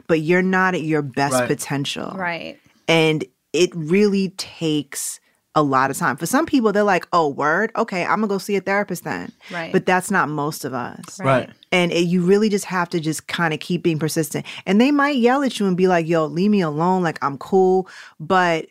but 0.06 0.20
you're 0.20 0.42
not 0.42 0.74
at 0.74 0.82
your 0.82 1.02
best 1.02 1.34
Right. 1.34 1.48
potential 1.48 2.12
Right. 2.16 2.58
and 2.86 3.24
it 3.52 3.70
really 3.74 4.30
takes 4.30 5.20
a 5.54 5.62
lot 5.62 5.90
of 5.90 5.96
time. 5.96 6.16
For 6.16 6.26
some 6.26 6.46
people, 6.46 6.72
they're 6.72 6.82
like, 6.82 7.06
oh, 7.12 7.28
word? 7.28 7.72
Okay, 7.76 8.02
I'm 8.02 8.20
gonna 8.20 8.28
go 8.28 8.38
see 8.38 8.56
a 8.56 8.60
therapist 8.60 9.04
then. 9.04 9.32
Right. 9.50 9.72
But 9.72 9.86
that's 9.86 10.10
not 10.10 10.28
most 10.28 10.64
of 10.64 10.74
us. 10.74 11.18
Right. 11.20 11.50
And 11.72 11.90
it, 11.92 12.02
you 12.02 12.22
really 12.22 12.48
just 12.48 12.66
have 12.66 12.88
to 12.90 13.00
just 13.00 13.26
kind 13.26 13.52
of 13.52 13.60
keep 13.60 13.82
being 13.82 13.98
persistent. 13.98 14.46
And 14.66 14.80
they 14.80 14.90
might 14.90 15.16
yell 15.16 15.42
at 15.42 15.58
you 15.58 15.66
and 15.66 15.76
be 15.76 15.88
like, 15.88 16.06
yo, 16.06 16.26
leave 16.26 16.50
me 16.50 16.60
alone. 16.60 17.02
Like, 17.02 17.18
I'm 17.22 17.38
cool. 17.38 17.88
But 18.20 18.66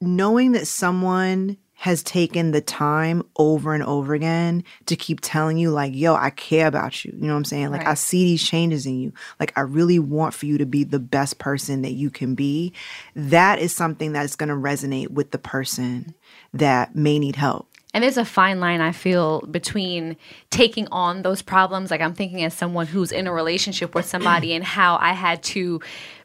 knowing 0.00 0.52
that 0.52 0.66
someone 0.66 1.56
has 1.78 2.02
taken 2.02 2.52
the 2.52 2.60
time 2.62 3.22
over 3.36 3.74
and 3.74 3.82
over 3.82 4.14
again 4.14 4.64
to 4.86 4.96
keep 4.96 5.20
telling 5.20 5.58
you, 5.58 5.70
like, 5.70 5.94
yo, 5.94 6.14
I 6.14 6.30
care 6.30 6.66
about 6.66 7.04
you. 7.04 7.12
You 7.14 7.26
know 7.26 7.34
what 7.34 7.38
I'm 7.38 7.44
saying? 7.44 7.70
Like, 7.70 7.86
I 7.86 7.92
see 7.94 8.24
these 8.24 8.42
changes 8.42 8.86
in 8.86 8.98
you. 8.98 9.12
Like, 9.38 9.52
I 9.56 9.60
really 9.60 9.98
want 9.98 10.32
for 10.32 10.46
you 10.46 10.56
to 10.56 10.64
be 10.64 10.84
the 10.84 10.98
best 10.98 11.38
person 11.38 11.82
that 11.82 11.92
you 11.92 12.08
can 12.08 12.34
be. 12.34 12.72
That 13.14 13.58
is 13.58 13.74
something 13.74 14.12
that 14.12 14.24
is 14.24 14.36
going 14.36 14.48
to 14.48 14.54
resonate 14.54 15.10
with 15.10 15.32
the 15.32 15.38
person 15.38 16.14
that 16.54 16.96
may 16.96 17.18
need 17.18 17.36
help. 17.36 17.68
And 17.92 18.02
there's 18.02 18.18
a 18.18 18.24
fine 18.24 18.58
line 18.58 18.80
I 18.80 18.92
feel 18.92 19.40
between 19.42 20.16
taking 20.50 20.86
on 20.88 21.22
those 21.22 21.40
problems. 21.40 21.90
Like 21.90 22.00
I'm 22.00 22.12
thinking 22.12 22.42
as 22.42 22.52
someone 22.52 22.86
who's 22.86 23.10
in 23.10 23.26
a 23.26 23.32
relationship 23.32 23.94
with 23.94 24.04
somebody 24.04 24.52
and 24.52 24.62
how 24.62 24.98
I 25.00 25.12
had 25.12 25.42
to 25.44 25.80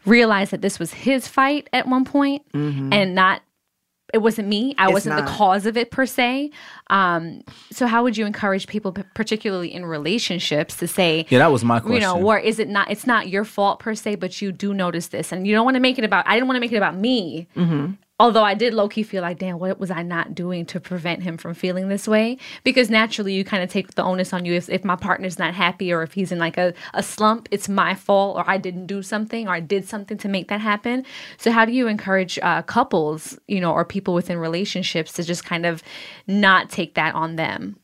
realize 0.05 0.49
that 0.49 0.61
this 0.61 0.79
was 0.79 0.91
his 0.91 1.29
fight 1.29 1.69
at 1.71 1.87
one 1.87 2.03
point 2.03 2.43
mm-hmm. 2.51 2.91
and 2.91 3.15
not 3.15 3.41
it 4.13 4.19
wasn't 4.19 4.47
me. 4.47 4.75
I 4.77 4.85
It's 4.85 4.93
wasn't 4.93 5.15
the 5.17 5.31
cause 5.31 5.65
of 5.65 5.77
it 5.77 5.91
per 5.91 6.05
se. 6.05 6.51
Um, 6.89 7.43
so 7.71 7.87
how 7.87 8.03
would 8.03 8.17
you 8.17 8.25
encourage 8.25 8.67
people, 8.67 8.91
particularly 9.13 9.73
in 9.73 9.85
relationships, 9.85 10.77
to 10.77 10.87
say, 10.87 11.25
Yeah, 11.29 11.39
that 11.39 11.51
was 11.51 11.63
my 11.63 11.81
you 11.85 11.99
know, 11.99 12.21
or 12.21 12.37
is 12.37 12.59
it 12.59 12.67
not? 12.67 12.89
It's 12.91 13.07
not 13.07 13.29
your 13.29 13.45
fault 13.45 13.79
per 13.79 13.95
se, 13.95 14.15
but 14.15 14.41
you 14.41 14.51
do 14.51 14.73
notice 14.73 15.07
this, 15.07 15.31
and 15.31 15.47
you 15.47 15.53
don't 15.53 15.65
want 15.65 15.75
to 15.75 15.81
make 15.81 15.97
it 15.97 16.03
about. 16.03 16.27
I 16.27 16.35
didn't 16.35 16.47
want 16.47 16.57
to 16.57 16.61
make 16.61 16.71
it 16.71 16.77
about 16.77 16.95
me. 16.95 17.47
Although 18.21 18.43
I 18.43 18.53
did 18.53 18.75
low 18.75 18.87
key 18.87 19.01
feel 19.01 19.23
like, 19.23 19.39
damn, 19.39 19.57
what 19.57 19.79
was 19.79 19.89
I 19.89 20.03
not 20.03 20.35
doing 20.35 20.63
to 20.67 20.79
prevent 20.79 21.23
him 21.23 21.37
from 21.37 21.55
feeling 21.55 21.89
this 21.89 22.07
way? 22.07 22.37
Because 22.63 22.87
naturally, 22.91 23.33
you 23.33 23.43
kind 23.43 23.63
of 23.63 23.71
take 23.71 23.95
the 23.95 24.03
onus 24.03 24.31
on 24.31 24.45
you. 24.45 24.53
If, 24.53 24.69
if 24.69 24.85
my 24.85 24.95
partner's 24.95 25.39
not 25.39 25.55
happy 25.55 25.91
or 25.91 26.03
if 26.03 26.13
he's 26.13 26.31
in 26.31 26.37
like 26.37 26.55
a, 26.55 26.75
a 26.93 27.01
slump, 27.01 27.47
it's 27.49 27.67
my 27.67 27.95
fault 27.95 28.37
or 28.37 28.47
I 28.47 28.59
didn't 28.59 28.85
do 28.85 29.01
something 29.01 29.47
or 29.47 29.55
I 29.55 29.59
did 29.59 29.87
something 29.89 30.19
to 30.19 30.27
make 30.27 30.49
that 30.49 30.61
happen. 30.61 31.03
So, 31.37 31.51
how 31.51 31.65
do 31.65 31.71
you 31.71 31.87
encourage 31.87 32.37
uh, 32.43 32.61
couples, 32.61 33.39
you 33.47 33.59
know, 33.59 33.73
or 33.73 33.83
people 33.83 34.13
within 34.13 34.37
relationships 34.37 35.13
to 35.13 35.23
just 35.23 35.43
kind 35.43 35.65
of 35.65 35.81
not 36.27 36.69
take 36.69 36.93
that 36.93 37.15
on 37.15 37.37
them? 37.37 37.77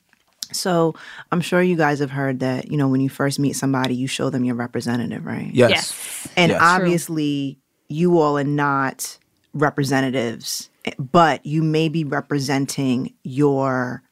So 0.51 0.93
I'm 1.31 1.41
sure 1.41 1.63
you 1.63 1.75
guys 1.75 1.97
have 1.97 2.11
heard 2.11 2.41
that, 2.41 2.71
you 2.71 2.77
know, 2.77 2.87
when 2.87 3.01
you 3.01 3.09
first 3.09 3.39
meet 3.39 3.53
somebody, 3.53 3.95
you 3.95 4.05
show 4.07 4.29
them 4.29 4.45
your 4.45 4.55
representative, 4.55 5.25
right? 5.25 5.49
Yes. 5.51 5.71
Yes. 5.71 6.27
And 6.37 6.51
Yes. 6.51 6.61
obviously, 6.61 7.57
you 7.89 8.19
all 8.19 8.37
are 8.37 8.43
not 8.43 9.17
representatives, 9.57 10.69
but 10.97 11.45
you 11.45 11.63
may 11.63 11.89
be 11.89 12.03
representing 12.03 13.13
your 13.23 14.03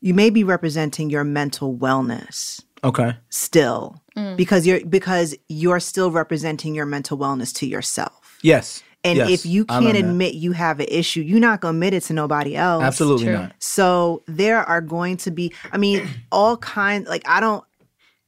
you 0.00 0.12
may 0.12 0.28
be 0.28 0.44
representing 0.44 1.08
your 1.08 1.24
mental 1.24 1.74
wellness 1.74 2.62
Okay. 2.84 3.16
still 3.30 4.02
mm. 4.14 4.36
because 4.36 4.66
you're 4.66 4.84
because 4.84 5.34
you're 5.48 5.80
still 5.80 6.10
representing 6.10 6.74
your 6.74 6.84
mental 6.86 7.16
wellness 7.16 7.54
to 7.56 7.66
yourself. 7.66 8.38
Yes. 8.42 8.82
And 9.02 9.18
Yes. 9.18 9.30
if 9.30 9.46
you 9.46 9.64
can't 9.64 9.84
learned 9.84 9.96
that. 9.96 10.04
admit 10.04 10.34
you 10.34 10.52
have 10.52 10.80
an 10.80 10.86
issue, 10.90 11.20
you're 11.20 11.40
not 11.40 11.60
gonna 11.60 11.76
admit 11.76 11.94
it 11.94 12.02
to 12.04 12.12
nobody 12.12 12.54
else. 12.56 12.82
absolutely 12.82 13.24
True. 13.26 13.34
not. 13.34 13.54
So 13.58 14.22
there 14.26 14.58
are 14.62 14.80
going 14.80 15.16
to 15.18 15.30
be, 15.30 15.52
I 15.72 15.78
mean, 15.78 16.06
all 16.32 16.56
kinds. 16.58 17.08
Like 17.08 17.22
I 17.26 17.40
don't. 17.40 17.64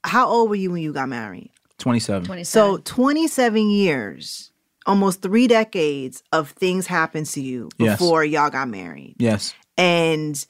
How 0.05 0.27
old 0.29 0.49
were 0.49 0.57
you 0.57 0.71
when 0.71 0.83
you 0.83 0.93
got 0.93 1.09
married? 1.09 1.51
Twenty 1.79 2.01
seven. 2.01 2.25
27. 2.25 2.45
So 2.47 2.79
27 2.85 3.69
years, 3.71 4.51
almost 4.87 5.23
three 5.23 5.47
decades 5.47 6.23
of 6.33 6.51
things 6.51 6.87
happened 6.87 7.27
to 7.27 7.41
you 7.41 7.69
Yes. 7.79 7.99
before 7.99 8.25
y'all 8.25 8.51
got 8.51 8.69
married, 8.69 9.17
Yes. 9.19 9.55
and 9.77 10.45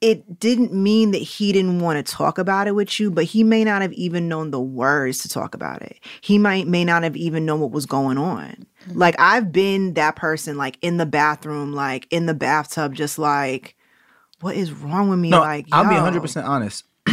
it 0.00 0.38
didn't 0.38 0.72
mean 0.74 1.12
that 1.12 1.18
he 1.22 1.50
didn't 1.52 1.80
want 1.80 2.04
to 2.04 2.12
talk 2.12 2.36
about 2.38 2.66
it 2.66 2.74
with 2.74 3.00
you, 3.00 3.10
but 3.10 3.24
he 3.24 3.42
may 3.42 3.64
not 3.64 3.80
have 3.80 3.92
even 3.94 4.28
known 4.28 4.50
the 4.50 4.60
words 4.60 5.20
to 5.22 5.28
talk 5.30 5.54
about 5.54 5.80
it. 5.80 5.98
He 6.20 6.36
might 6.36 6.66
may 6.68 6.84
not 6.84 7.02
have 7.04 7.16
even 7.16 7.46
known 7.46 7.60
what 7.60 7.70
was 7.70 7.86
going 7.86 8.18
on. 8.18 8.66
Mm. 8.88 8.96
Like 8.96 9.14
I've 9.18 9.50
been 9.50 9.94
that 9.94 10.14
person, 10.16 10.58
like 10.58 10.76
in 10.82 10.98
the 10.98 11.06
bathroom, 11.06 11.72
like 11.72 12.06
in 12.10 12.26
the 12.26 12.34
bathtub, 12.34 12.94
just 12.94 13.18
like, 13.18 13.76
what 14.40 14.56
is 14.56 14.72
wrong 14.72 15.08
with 15.08 15.18
me? 15.18 15.30
No, 15.30 15.40
like 15.40 15.66
I'll 15.72 15.88
be 15.88 15.94
100 15.94 16.20
percent 16.20 16.46
honest. 16.46 16.84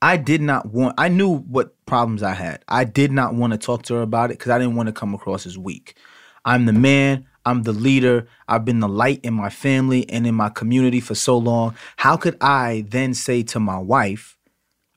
I 0.00 0.16
did 0.16 0.40
not 0.40 0.66
want. 0.66 0.94
I 0.98 1.08
knew 1.08 1.38
what 1.38 1.74
problems 1.86 2.22
I 2.22 2.34
had. 2.34 2.64
I 2.68 2.84
did 2.84 3.10
not 3.10 3.34
want 3.34 3.52
to 3.52 3.58
talk 3.58 3.82
to 3.84 3.94
her 3.94 4.02
about 4.02 4.30
it 4.30 4.38
because 4.38 4.50
I 4.50 4.58
didn't 4.58 4.76
want 4.76 4.88
to 4.88 4.92
come 4.92 5.14
across 5.14 5.46
as 5.46 5.58
weak. 5.58 5.96
I'm 6.44 6.66
the 6.66 6.72
man. 6.72 7.26
I'm 7.44 7.62
the 7.62 7.72
leader. 7.72 8.28
I've 8.46 8.64
been 8.64 8.80
the 8.80 8.88
light 8.88 9.20
in 9.24 9.34
my 9.34 9.50
family 9.50 10.08
and 10.10 10.26
in 10.26 10.34
my 10.34 10.50
community 10.50 11.00
for 11.00 11.14
so 11.14 11.36
long. 11.36 11.74
How 11.96 12.16
could 12.16 12.36
I 12.40 12.84
then 12.88 13.14
say 13.14 13.42
to 13.44 13.60
my 13.60 13.78
wife, 13.78 14.36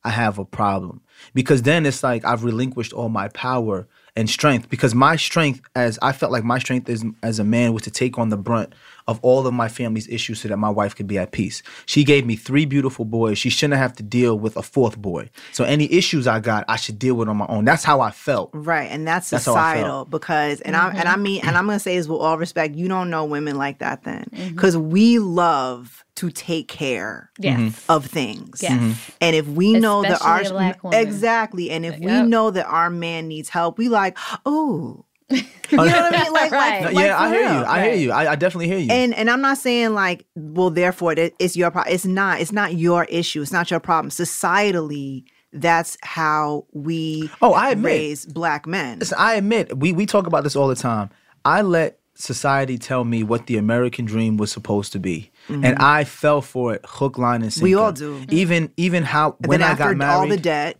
I 0.04 0.10
have 0.10 0.38
a 0.38 0.46
problem? 0.46 1.02
Because 1.34 1.64
then 1.64 1.86
it's 1.86 2.04
like 2.04 2.26
I've 2.26 2.44
relinquished 2.44 2.94
all 2.94 3.10
my 3.10 3.30
power 3.30 3.88
and 4.16 4.30
strength. 4.30 4.70
Because 4.70 4.94
my 4.94 5.16
strength, 5.16 5.62
as 5.76 5.98
I 6.02 6.12
felt 6.12 6.32
like 6.32 6.44
my 6.44 6.60
strength 6.60 6.90
as, 6.90 7.06
as 7.24 7.40
a 7.40 7.44
man, 7.44 7.74
was 7.74 7.84
to 7.84 7.92
take 7.92 8.18
on 8.18 8.30
the 8.30 8.38
brunt 8.38 8.74
of 9.12 9.20
all 9.22 9.46
of 9.46 9.54
my 9.54 9.68
family's 9.68 10.08
issues 10.08 10.42
so 10.42 10.48
that 10.48 10.58
my 10.58 10.70
wife 10.70 10.96
could 10.96 11.06
be 11.06 11.20
at 11.20 11.32
peace. 11.32 11.62
She 11.86 12.04
gave 12.04 12.26
me 12.26 12.36
three 12.36 12.66
beautiful 12.66 13.06
boys. 13.06 13.38
She 13.38 13.50
shouldn't 13.52 13.78
have 13.80 13.94
to 13.98 14.04
deal 14.04 14.40
with 14.40 14.58
a 14.58 14.64
fourth 14.64 14.98
boy. 14.98 15.30
So 15.52 15.64
any 15.64 15.92
issues 15.92 16.26
I 16.28 16.40
got, 16.40 16.66
I 16.68 16.78
should 16.78 16.98
deal 16.98 17.14
with 17.16 17.30
on 17.30 17.38
my 17.38 17.46
own. 17.48 17.66
That's 17.66 17.84
how 17.84 18.02
I 18.02 18.10
felt. 18.12 18.50
Right, 18.54 18.90
and 18.90 19.08
that's 19.08 19.30
That's 19.30 19.44
societal 19.44 20.06
because, 20.06 20.62
and 20.62 20.76
I 20.76 20.90
and 20.90 21.08
I 21.08 21.18
mean, 21.18 21.42
and 21.46 21.56
I'm 21.58 21.68
gonna 21.68 21.80
say 21.80 21.96
this 21.98 22.08
with 22.08 22.20
all 22.22 22.38
respect, 22.38 22.74
you 22.76 22.88
don't 22.88 23.10
know 23.12 23.26
women 23.26 23.58
like 23.58 23.78
that 23.80 24.04
then, 24.04 24.26
Mm-hmm. 24.32 24.56
because 24.56 24.78
we 24.78 25.20
love 25.20 26.04
to 26.16 26.30
take 26.30 26.68
care 26.68 27.32
Yes. 27.40 27.60
Mm-hmm. 27.60 27.92
of 27.92 28.06
things. 28.06 28.60
Yes. 28.62 29.12
And 29.22 29.36
if 29.36 29.48
we 29.48 29.74
know 29.74 30.02
that 30.04 30.22
our 30.22 30.44
black 30.44 30.84
woman. 30.84 31.00
exactly, 31.00 31.70
and 31.72 31.86
if 31.86 32.00
we 32.00 32.08
Yep. 32.08 32.28
know 32.28 32.52
that 32.52 32.66
our 32.68 32.90
man 32.90 33.28
needs 33.28 33.50
help, 33.50 33.78
we 33.78 33.90
like, 33.90 34.18
oh, 34.46 35.06
you 35.36 35.78
know 35.78 35.84
what 35.86 36.16
I 36.16 36.24
mean? 36.24 36.34
Like, 36.34 36.52
Right. 36.52 36.84
like, 36.86 36.94
yeah, 36.96 37.00
like 37.00 37.12
I 37.12 37.30
for 37.30 37.34
hear 37.34 37.42
you. 37.44 37.54
real. 37.56 37.66
I 37.66 37.84
hear 37.86 37.94
you. 37.96 38.12
I, 38.12 38.32
I 38.32 38.36
definitely 38.36 38.68
hear 38.68 38.78
you. 38.80 38.92
And 38.92 39.14
and 39.14 39.30
I'm 39.30 39.42
not 39.42 39.58
saying 39.58 39.94
like, 39.94 40.26
well, 40.36 40.70
therefore 40.70 41.16
that 41.16 41.34
it's 41.40 41.56
your 41.56 41.72
problem. 41.72 41.94
It's 41.94 42.06
not. 42.06 42.42
It's 42.42 42.52
not 42.52 42.76
your 42.76 43.06
issue. 43.06 43.42
It's 43.42 43.52
not 43.54 43.70
your 43.72 43.80
problem. 43.80 44.10
Societally, 44.12 45.24
that's 45.54 45.98
how 46.04 46.66
we 46.74 47.30
Oh, 47.42 47.54
I 47.54 47.72
admit. 47.72 47.86
raise 47.86 48.26
black 48.26 48.66
men. 48.68 49.00
Listen, 49.00 49.18
I 49.20 49.36
admit 49.36 49.78
we 49.78 49.92
we 49.94 50.06
talk 50.06 50.28
about 50.28 50.44
this 50.44 50.56
all 50.56 50.68
the 50.68 50.76
time. 50.76 51.10
I 51.46 51.62
let 51.62 52.00
society 52.16 52.78
tell 52.78 53.04
me 53.04 53.24
what 53.24 53.48
the 53.48 53.58
American 53.58 54.06
dream 54.06 54.38
was 54.38 54.52
supposed 54.52 54.92
to 54.94 55.00
be, 55.00 55.32
and 55.48 55.78
I 55.78 56.04
fell 56.04 56.42
for 56.42 56.74
it 56.76 56.82
hook, 56.86 57.18
line, 57.18 57.42
and 57.42 57.52
sinker. 57.52 57.66
Mm-hmm. 57.68 57.76
We 57.76 57.82
all 57.82 57.92
do. 57.92 58.26
Even 58.30 58.72
even 58.78 59.04
how 59.04 59.36
And 59.42 59.48
when 59.48 59.60
then 59.62 59.70
I 59.70 59.72
after 59.72 59.84
got 59.86 59.98
married. 59.98 60.14
all 60.16 60.28
the 60.28 60.38
debt, 60.38 60.78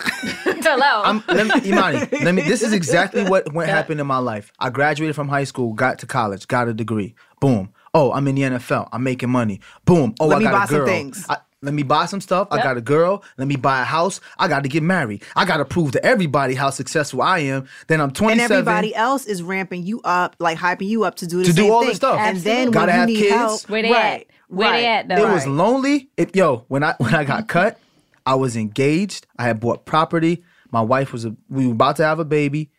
Hello. 0.62 1.02
I'm, 1.04 1.22
let 1.28 1.46
me, 1.64 1.70
Imani, 1.70 1.98
let 2.24 2.34
me. 2.34 2.42
This 2.42 2.62
is 2.62 2.72
exactly 2.72 3.24
what 3.24 3.52
what 3.52 3.68
happened 3.68 4.00
in 4.00 4.06
my 4.06 4.18
life. 4.18 4.52
I 4.58 4.70
graduated 4.70 5.14
from 5.16 5.28
high 5.28 5.44
school, 5.44 5.72
got 5.72 5.98
to 6.00 6.06
college, 6.06 6.46
got 6.48 6.68
a 6.68 6.74
degree. 6.74 7.14
Boom. 7.40 7.72
Oh, 7.94 8.12
I'm 8.12 8.28
in 8.28 8.34
the 8.36 8.42
NFL. 8.42 8.88
I'm 8.92 9.02
making 9.02 9.30
money. 9.30 9.60
Boom. 9.84 10.14
Oh, 10.20 10.26
Let 10.26 10.36
I 10.36 10.38
me 10.38 10.44
got 10.44 10.52
buy 10.52 10.64
a 10.64 10.66
some 10.68 10.76
girl. 10.78 10.86
things. 10.86 11.26
I, 11.28 11.38
let 11.62 11.74
me 11.74 11.82
buy 11.82 12.06
some 12.06 12.20
stuff. 12.20 12.48
I 12.50 12.62
got 12.62 12.76
a 12.76 12.80
girl. 12.80 13.22
Let 13.36 13.48
me 13.48 13.56
buy 13.56 13.82
a 13.82 13.84
house. 13.84 14.20
I 14.38 14.46
got 14.48 14.62
to 14.62 14.68
get 14.68 14.82
married. 14.82 15.22
I 15.36 15.44
got 15.44 15.56
to 15.58 15.64
prove 15.64 15.92
to 15.92 16.04
everybody 16.04 16.54
how 16.54 16.70
successful 16.70 17.20
I 17.20 17.40
am. 17.40 17.68
Then 17.88 18.00
I'm 18.00 18.12
27. 18.12 18.44
and 18.44 18.50
everybody 18.68 18.94
else 18.94 19.26
is 19.26 19.42
ramping 19.42 19.82
you 19.84 20.00
up, 20.04 20.36
like 20.38 20.56
hyping 20.56 20.86
you 20.88 21.04
up 21.04 21.16
to 21.16 21.26
do 21.26 21.38
the 21.38 21.44
To 21.46 21.52
do 21.52 21.62
same 21.62 21.70
all 21.72 21.80
thing. 21.80 21.88
this 21.88 21.96
stuff. 21.96 22.18
And 22.18 22.38
then 22.38 22.38
Absolutely. 22.38 22.64
when 22.64 22.72
Gotta 22.72 22.92
you 22.92 22.98
have 22.98 23.08
need 23.08 23.16
kids. 23.18 23.34
help, 23.34 23.68
Where 23.68 23.82
they 23.82 23.90
right, 23.92 24.20
at? 24.20 24.26
Where 24.48 24.70
they 24.72 24.86
at, 24.86 25.08
though? 25.08 25.16
It 25.28 25.32
was 25.32 25.46
lonely. 25.46 26.08
It, 26.16 26.34
yo, 26.36 26.64
when 26.68 26.82
I 26.84 26.94
when 26.98 27.14
I 27.14 27.24
got 27.24 27.48
cut, 27.48 27.78
I 28.30 28.34
was 28.34 28.56
engaged. 28.56 29.26
I 29.36 29.42
had 29.44 29.58
bought 29.58 29.84
property. 29.86 30.44
My 30.70 30.80
wife 30.80 31.12
was 31.12 31.24
a, 31.24 31.34
we 31.48 31.66
were 31.66 31.72
about 31.72 31.96
to 31.96 32.04
have 32.04 32.20
a 32.20 32.24
baby, 32.24 32.70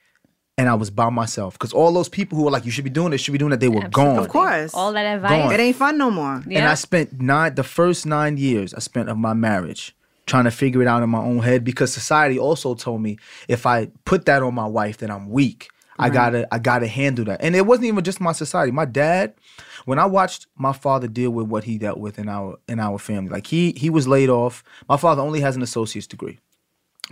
and 0.58 0.70
I 0.70 0.76
was 0.76 0.90
by 0.90 1.10
myself 1.10 1.56
because 1.56 1.74
all 1.74 1.92
those 1.92 2.08
people 2.08 2.38
who 2.38 2.46
were 2.46 2.52
like, 2.52 2.64
"You 2.64 2.72
should 2.72 2.86
be 2.86 2.90
doing 2.90 3.12
this, 3.12 3.20
should 3.20 3.34
be 3.34 3.38
doing 3.38 3.50
that," 3.52 3.60
they 3.60 3.68
were 3.68 3.84
Absolutely. 3.84 4.16
gone. 4.16 4.24
Of 4.24 4.30
course. 4.30 4.74
All 4.74 4.94
that 4.94 5.04
Gone. 5.04 5.16
advice. 5.16 5.52
It 5.54 5.60
ain't 5.60 5.76
fun 5.76 5.98
no 5.98 6.10
more. 6.10 6.42
Yeah. 6.48 6.60
And 6.60 6.68
I 6.70 6.76
spent 6.76 7.20
nine 7.22 7.56
the 7.56 7.64
first 7.66 8.06
nine 8.06 8.38
years 8.38 8.74
I 8.74 8.80
spent 8.80 9.10
of 9.10 9.18
my 9.18 9.34
marriage 9.34 9.94
trying 10.26 10.46
to 10.46 10.52
figure 10.52 10.82
it 10.82 10.88
out 10.88 11.04
in 11.04 11.10
my 11.10 11.20
own 11.20 11.40
head 11.40 11.66
because 11.66 11.92
society 11.92 12.40
also 12.40 12.74
told 12.74 13.02
me 13.02 13.18
if 13.50 13.66
I 13.66 13.92
put 14.06 14.24
that 14.28 14.42
on 14.42 14.54
my 14.56 14.68
wife, 14.68 15.00
then 15.00 15.12
I'm 15.12 15.30
weak. 15.30 15.68
I 16.00 16.10
gotta 16.10 16.48
I 16.52 16.60
gotta 16.60 16.88
handle 16.88 17.26
that. 17.26 17.42
And 17.44 17.56
it 17.56 17.66
wasn't 17.66 17.88
even 17.88 18.04
just 18.06 18.22
my 18.22 18.32
society. 18.32 18.72
My 18.72 18.86
dad, 18.86 19.34
when 19.86 20.00
I 20.00 20.06
watched 20.06 20.48
my 20.56 20.74
father 20.74 21.08
deal 21.08 21.32
with 21.32 21.48
what 21.48 21.64
he 21.64 21.78
dealt 21.78 22.00
with 22.00 22.20
in 22.20 22.30
our 22.30 22.58
in 22.68 22.80
our 22.80 22.98
family, 22.98 23.30
like 23.30 23.48
he 23.48 23.72
he 23.74 23.90
was 23.90 24.08
laid 24.08 24.30
off. 24.30 24.64
My 24.88 24.98
father 24.98 25.22
only 25.22 25.42
has 25.42 25.56
an 25.56 25.62
associate's 25.62 26.08
degree 26.08 26.40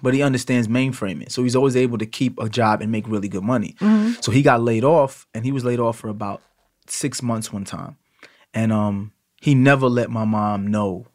but 0.02 0.14
he 0.14 0.22
understands 0.22 0.68
mainframing. 0.68 1.32
So 1.32 1.44
he's 1.44 1.56
always 1.56 1.76
able 1.76 1.98
to 1.98 2.06
keep 2.06 2.40
a 2.40 2.50
job 2.50 2.82
and 2.82 2.92
make 2.92 3.08
really 3.08 3.28
good 3.28 3.44
money. 3.44 3.76
So 4.22 4.32
he 4.32 4.42
got 4.42 4.62
laid 4.62 4.84
off, 4.84 5.28
and 5.34 5.44
he 5.44 5.52
was 5.52 5.66
laid 5.66 5.80
off 5.80 5.98
for 5.98 6.08
about 6.08 6.42
six 6.88 7.22
months 7.22 7.52
one 7.52 7.66
time. 7.66 7.98
And 8.54 8.72
um, 8.72 9.12
he 9.42 9.56
never 9.56 9.88
let 9.88 10.10
my 10.10 10.26
mom 10.26 10.68
know 10.68 11.08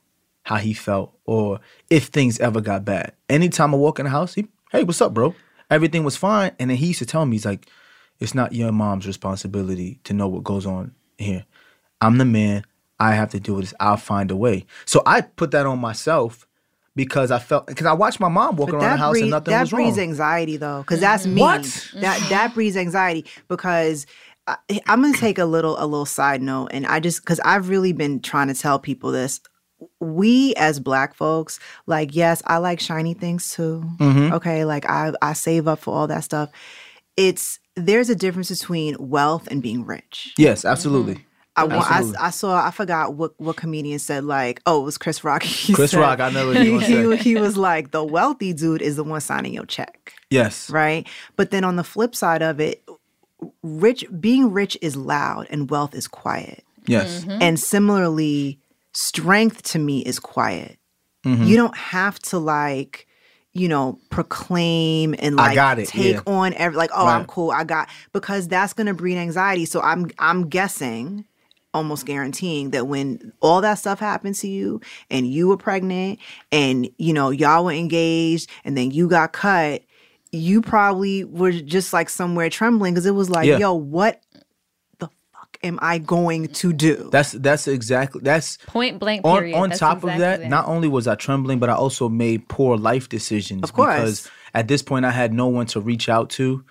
how 0.42 0.57
he 0.57 0.74
felt 0.74 1.16
or 1.24 1.61
if 1.88 2.07
things 2.07 2.38
ever 2.38 2.61
got 2.61 2.84
bad. 2.84 3.12
Anytime 3.30 3.74
I 3.74 3.78
walk 3.78 3.98
in 3.98 4.05
the 4.05 4.11
house, 4.11 4.34
he, 4.34 4.46
hey, 4.70 4.84
what's 4.84 5.00
up, 5.00 5.14
bro? 5.14 5.34
Everything 5.70 6.05
was 6.05 6.16
fine. 6.16 6.52
And 6.59 6.68
then 6.68 6.76
he 6.76 6.88
used 6.88 6.98
to 6.98 7.07
tell 7.07 7.24
me, 7.24 7.36
he's 7.36 7.46
like, 7.46 7.66
it's 8.20 8.34
not 8.34 8.52
your 8.52 8.70
mom's 8.70 9.07
responsibility 9.07 10.00
to 10.05 10.12
know 10.12 10.28
what 10.28 10.44
goes 10.44 10.66
on 10.66 10.94
here. 11.18 11.44
I'm 12.00 12.18
the 12.18 12.24
man. 12.24 12.64
I 13.00 13.14
have 13.14 13.30
to 13.30 13.40
do 13.40 13.60
this. 13.60 13.74
I'll 13.80 13.96
find 13.96 14.30
a 14.30 14.36
way. 14.36 14.66
So 14.84 15.02
I 15.04 15.22
put 15.22 15.50
that 15.50 15.66
on 15.66 15.78
myself 15.78 16.46
because 16.96 17.30
I 17.30 17.38
felt 17.38 17.66
because 17.66 17.86
I 17.86 17.92
watched 17.92 18.20
my 18.20 18.28
mom 18.28 18.56
walking 18.56 18.78
But 18.78 18.84
around 18.84 18.92
the 18.92 18.98
house 18.98 19.12
breed, 19.12 19.22
and 19.22 19.30
nothing 19.30 19.52
that 19.52 19.70
breeds 19.70 19.98
anxiety 19.98 20.56
though, 20.56 20.82
because 20.82 21.00
that's 21.00 21.26
me. 21.26 21.40
What? 21.40 21.62
That 21.94 22.24
that 22.30 22.54
breeds 22.54 22.76
anxiety 22.76 23.24
because 23.48 24.06
I, 24.46 24.56
I'm 24.86 25.02
gonna 25.02 25.16
take 25.16 25.38
a 25.38 25.44
little 25.44 25.76
a 25.78 25.86
little 25.86 26.06
side 26.06 26.42
note, 26.42 26.68
and 26.72 26.86
I 26.86 27.00
just 27.00 27.20
because 27.22 27.40
I've 27.40 27.68
really 27.68 27.92
been 27.92 28.20
trying 28.20 28.48
to 28.48 28.54
tell 28.54 28.78
people 28.78 29.10
this. 29.10 29.40
We 30.00 30.54
as 30.54 30.80
black 30.80 31.14
folks, 31.14 31.58
like 31.86 32.14
yes, 32.14 32.42
I 32.46 32.58
like 32.58 32.80
shiny 32.80 33.14
things 33.14 33.52
too. 33.52 33.84
Mm-hmm. 33.98 34.34
Okay, 34.34 34.64
like 34.64 34.88
I 34.88 35.12
I 35.20 35.32
save 35.32 35.66
up 35.66 35.80
for 35.80 35.94
all 35.94 36.06
that 36.06 36.24
stuff. 36.24 36.50
It's 37.16 37.58
there's 37.76 38.10
a 38.10 38.14
difference 38.14 38.50
between 38.50 38.96
wealth 38.98 39.46
and 39.50 39.62
being 39.62 39.84
rich. 39.84 40.32
Yes, 40.38 40.64
absolutely. 40.64 41.24
I, 41.56 41.62
wa- 41.64 41.74
I, 41.76 41.78
Absolutely. 41.98 42.16
I 42.18 42.30
saw 42.30 42.66
I 42.66 42.70
forgot 42.72 43.14
what 43.14 43.32
what 43.40 43.54
comedian 43.56 44.00
said 44.00 44.24
like 44.24 44.60
oh 44.66 44.80
it 44.82 44.84
was 44.84 44.98
Chris 44.98 45.22
Rock. 45.22 45.42
He 45.44 45.72
Chris 45.72 45.92
said- 45.92 46.00
Rock, 46.00 46.18
I 46.18 46.30
know 46.30 46.48
what 46.48 46.56
you 46.64 46.78
he, 46.80 46.94
gonna 47.02 47.16
he, 47.16 47.34
he 47.34 47.36
was 47.40 47.56
like 47.56 47.92
the 47.92 48.02
wealthy 48.02 48.52
dude 48.52 48.82
is 48.82 48.96
the 48.96 49.04
one 49.04 49.20
signing 49.20 49.54
your 49.54 49.64
check, 49.66 50.14
Yes. 50.30 50.68
right? 50.68 51.06
But 51.36 51.52
then 51.52 51.62
on 51.62 51.76
the 51.76 51.84
flip 51.84 52.16
side 52.16 52.42
of 52.42 52.58
it, 52.60 52.82
rich 53.62 54.04
being 54.20 54.50
rich 54.52 54.76
is 54.82 54.96
loud 54.96 55.46
and 55.50 55.70
wealth 55.70 55.94
is 55.94 56.08
quiet. 56.08 56.64
Yes. 56.86 57.24
And 57.28 57.58
similarly, 57.60 58.58
strength 58.92 59.62
to 59.62 59.78
me 59.78 60.00
is 60.00 60.18
quiet. 60.18 60.76
Mm-hmm. 61.24 61.44
You 61.44 61.56
don't 61.56 61.76
have 61.76 62.18
to 62.30 62.38
like, 62.38 63.06
you 63.55 63.68
know, 63.68 63.98
proclaim 64.11 65.14
and 65.18 65.40
I 65.40 65.46
like 65.46 65.55
got 65.55 65.78
it, 65.78 65.88
take 65.88 66.16
yeah. 66.16 66.20
on 66.26 66.52
every 66.55 66.76
like, 66.76 66.90
oh, 66.92 67.07
I'm 67.07 67.24
cool. 67.24 67.52
I 67.52 67.64
got 67.64 67.88
because 68.12 68.48
that's 68.48 68.72
gonna 68.72 68.94
breed 68.94 69.16
anxiety. 69.16 69.64
So 69.64 69.80
I'm 69.80 70.11
I'm 70.18 70.48
guessing, 70.48 71.24
almost 71.72 72.05
guaranteeing 72.05 72.70
that 72.70 72.88
when 72.88 73.32
all 73.40 73.61
that 73.61 73.74
stuff 73.74 74.00
happened 74.00 74.34
to 74.36 74.48
you 74.48 74.80
and 75.09 75.26
you 75.26 75.48
were 75.48 75.57
pregnant 75.57 76.18
and 76.50 76.88
you 76.98 77.12
know, 77.12 77.30
y'all 77.30 77.64
were 77.64 77.72
engaged 77.72 78.50
and 78.64 78.76
then 78.76 78.90
you 78.90 79.09
got 79.09 79.32
cut, 79.32 79.82
you 80.32 80.61
probably 80.61 81.22
were 81.24 81.52
just 81.52 81.92
like 81.92 82.09
somewhere 82.09 82.50
trembling 82.50 82.92
because 82.92 83.07
it 83.07 83.14
was 83.14 83.30
like, 83.30 83.46
Yeah. 83.46 83.59
yo, 83.59 83.74
what 83.74 84.20
am 85.64 85.78
I 85.82 85.98
going 85.98 86.48
to 86.48 86.72
do? 86.72 87.08
That's 87.10 87.32
that's 87.32 87.66
exactly 87.66 88.20
that's 88.22 88.58
Point 88.66 89.00
blank. 89.00 89.24
on 89.24 89.38
Period. 89.38 89.56
on 89.56 89.68
That's 89.70 89.80
top 89.80 89.98
of 89.98 90.10
exactly 90.10 90.44
that, 90.44 90.50
not 90.50 90.66
only 90.68 90.88
was 90.88 91.08
I 91.08 91.14
trembling, 91.14 91.58
but 91.58 91.70
I 91.70 91.74
also 91.74 92.08
made 92.08 92.48
poor 92.48 92.76
life 92.76 93.08
decisions. 93.08 93.64
Of 93.64 93.72
course. 93.72 93.94
Because 93.94 94.30
at 94.52 94.68
this 94.68 94.82
point 94.82 95.04
I 95.04 95.10
had 95.10 95.32
no 95.32 95.48
one 95.48 95.66
to 95.66 95.80
reach 95.80 96.08
out 96.08 96.30
to 96.30 96.64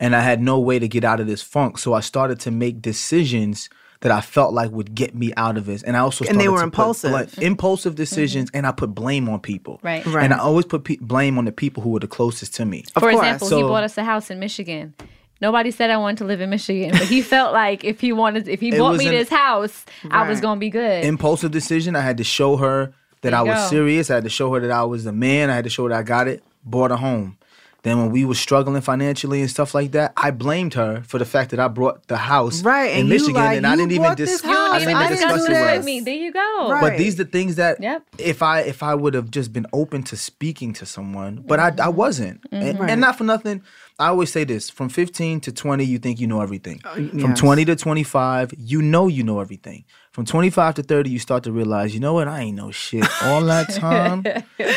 and 0.00 0.16
I 0.16 0.20
had 0.20 0.40
no 0.42 0.58
way 0.58 0.78
to 0.78 0.88
get 0.88 1.04
out 1.04 1.20
of 1.20 1.26
this 1.26 1.42
funk. 1.42 1.78
So 1.78 1.92
I 1.92 2.00
started 2.00 2.40
to 2.40 2.50
make 2.50 2.80
decisions 2.80 3.68
that 4.00 4.10
I 4.10 4.22
felt 4.22 4.54
like 4.54 4.70
would 4.70 4.94
get 4.94 5.14
me 5.14 5.32
out 5.36 5.58
of 5.58 5.68
it. 5.68 5.82
And 5.82 5.94
I 5.94 6.00
also 6.00 6.24
And 6.24 6.40
they 6.40 6.48
were 6.48 6.58
to 6.58 6.64
impulsive. 6.64 7.10
Put 7.10 7.26
bla- 7.26 7.26
mm-hmm. 7.26 7.42
impulsive 7.42 7.94
decisions 7.94 8.48
mm-hmm. 8.48 8.56
and 8.56 8.66
I 8.66 8.72
put 8.72 8.94
blame 8.94 9.28
on 9.28 9.40
people. 9.40 9.78
Right. 9.82 10.04
Right. 10.06 10.24
And 10.24 10.32
I 10.32 10.38
always 10.38 10.64
put 10.64 10.84
pe- 10.84 10.96
blame 10.96 11.36
on 11.36 11.44
the 11.44 11.52
people 11.52 11.82
who 11.82 11.90
were 11.90 12.00
the 12.00 12.08
closest 12.08 12.54
to 12.54 12.64
me. 12.64 12.84
Of 12.96 13.02
For 13.02 13.10
course. 13.12 13.16
example, 13.16 13.58
he 13.58 13.62
bought 13.62 13.84
us 13.84 13.98
a 13.98 14.04
house 14.04 14.30
in 14.30 14.38
Michigan. 14.38 14.94
Nobody 15.40 15.70
said 15.70 15.90
I 15.90 15.96
wanted 15.96 16.18
to 16.18 16.24
live 16.24 16.40
in 16.40 16.50
Michigan, 16.50 16.90
but 16.92 17.02
he 17.02 17.22
felt 17.34 17.52
like 17.52 17.82
if 17.84 18.00
he 18.00 18.12
wanted, 18.12 18.46
if 18.48 18.60
he 18.60 18.68
It 18.68 18.78
bought 18.78 18.96
me 18.96 19.06
an- 19.06 19.12
this 19.14 19.28
house, 19.30 19.84
I 20.10 20.28
was 20.28 20.40
gonna 20.40 20.60
be 20.60 20.70
good. 20.70 21.04
impulsive 21.04 21.50
decision. 21.50 21.96
I 21.96 22.00
had 22.02 22.18
to 22.18 22.24
show 22.24 22.56
her 22.58 22.92
that 23.22 23.34
I 23.34 23.42
was 23.42 23.56
go. 23.56 23.68
serious. 23.68 24.10
I 24.10 24.14
had 24.16 24.24
to 24.24 24.30
show 24.30 24.52
her 24.54 24.60
that 24.60 24.70
I 24.70 24.82
was 24.84 25.04
the 25.04 25.12
man. 25.12 25.50
I 25.50 25.54
had 25.54 25.64
to 25.64 25.70
show 25.70 25.84
her 25.84 25.88
that 25.90 25.98
I 25.98 26.02
got 26.02 26.28
it. 26.28 26.42
Bought 26.64 26.90
a 26.90 26.96
home. 26.96 27.36
Then 27.82 27.96
when 27.96 28.10
we 28.10 28.26
were 28.26 28.34
struggling 28.34 28.82
financially 28.82 29.40
and 29.40 29.48
stuff 29.50 29.74
like 29.74 29.92
that, 29.92 30.12
I 30.14 30.32
blamed 30.32 30.74
her 30.74 31.02
for 31.06 31.18
the 31.18 31.24
fact 31.24 31.50
that 31.52 31.58
I 31.60 31.66
brought 31.68 32.06
the 32.08 32.18
house 32.18 32.62
Right, 32.62 32.92
in 32.92 33.00
and 33.00 33.08
Michigan, 33.08 33.32
like, 33.36 33.56
and 33.56 33.66
I 33.66 33.74
didn't 33.74 33.92
even 33.92 34.02
bought 34.02 34.18
discuss. 34.18 34.44
I 34.44 34.76
I 34.76 34.78
didn't 34.80 34.96
even 34.96 35.08
discuss 35.12 35.46
do 35.46 35.52
it 35.52 35.60
with 35.62 35.76
with 35.78 35.84
me. 35.86 36.00
There 36.00 36.14
you 36.14 36.30
go. 36.30 36.68
Right. 36.70 36.80
But 36.82 36.98
these 36.98 37.14
are 37.18 37.24
the 37.24 37.30
things 37.30 37.56
that 37.56 37.82
Yep. 37.82 38.02
if 38.18 38.42
I 38.42 38.60
if 38.60 38.82
I 38.82 38.94
would 38.94 39.14
have 39.14 39.30
just 39.30 39.54
been 39.54 39.66
open 39.72 40.02
to 40.04 40.16
speaking 40.18 40.74
to 40.74 40.84
someone, 40.84 41.42
but 41.48 41.58
I 41.58 41.68
I 41.68 41.70
mm-hmm. 41.70 41.96
wasn't, 41.96 42.40
and, 42.52 42.78
Right. 42.78 42.90
and 42.90 43.00
not 43.00 43.16
for 43.16 43.24
nothing. 43.24 43.62
I 44.00 44.08
always 44.08 44.32
say 44.32 44.44
this: 44.44 44.70
from 44.70 44.88
fifteen 44.88 45.40
to 45.40 45.52
twenty, 45.52 45.84
you 45.84 45.98
think 45.98 46.18
you 46.18 46.26
know 46.26 46.40
everything. 46.40 46.80
Oh, 46.84 46.94
from 46.94 47.18
yes. 47.18 47.38
twenty 47.38 47.64
to 47.66 47.76
twenty 47.76 48.02
five, 48.02 48.52
you 48.56 48.80
know 48.80 49.08
you 49.08 49.22
know 49.22 49.40
everything. 49.40 49.84
From 50.12 50.24
twenty 50.24 50.48
five 50.48 50.74
to 50.76 50.82
thirty, 50.82 51.10
you 51.10 51.18
start 51.18 51.44
to 51.44 51.52
realize, 51.52 51.92
you 51.92 52.00
know 52.00 52.14
what, 52.14 52.26
I 52.26 52.40
ain't 52.40 52.56
know 52.56 52.70
shit 52.70 53.06
all 53.22 53.42
that 53.42 53.68
time. 53.74 54.24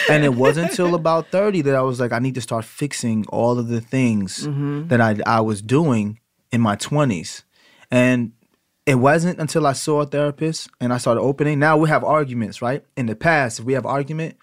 and 0.09 0.25
it 0.25 0.35
wasn't 0.35 0.71
until 0.71 0.93
about 0.93 1.29
thirty 1.29 1.61
that 1.61 1.73
I 1.73 1.81
was 1.81 1.99
like, 1.99 2.11
I 2.11 2.19
need 2.19 2.35
to 2.35 2.41
start 2.41 2.65
fixing 2.65 3.25
all 3.29 3.57
of 3.57 3.69
the 3.69 3.81
things 3.81 4.45
mm-hmm. 4.45 4.87
that 4.89 4.99
I 4.99 5.15
I 5.25 5.39
was 5.39 5.61
doing 5.61 6.19
in 6.51 6.59
my 6.59 6.75
twenties, 6.75 7.43
and 7.89 8.33
it 8.85 8.95
wasn't 8.95 9.39
until 9.39 9.65
I 9.65 9.73
saw 9.73 10.01
a 10.01 10.05
therapist 10.05 10.69
and 10.81 10.91
I 10.91 10.97
started 10.97 11.21
opening. 11.21 11.59
Now 11.59 11.77
we 11.77 11.87
have 11.87 12.03
arguments, 12.03 12.61
right? 12.61 12.83
In 12.97 13.05
the 13.05 13.15
past, 13.15 13.59
if 13.59 13.65
we 13.65 13.73
have 13.73 13.85
argument, 13.85 14.37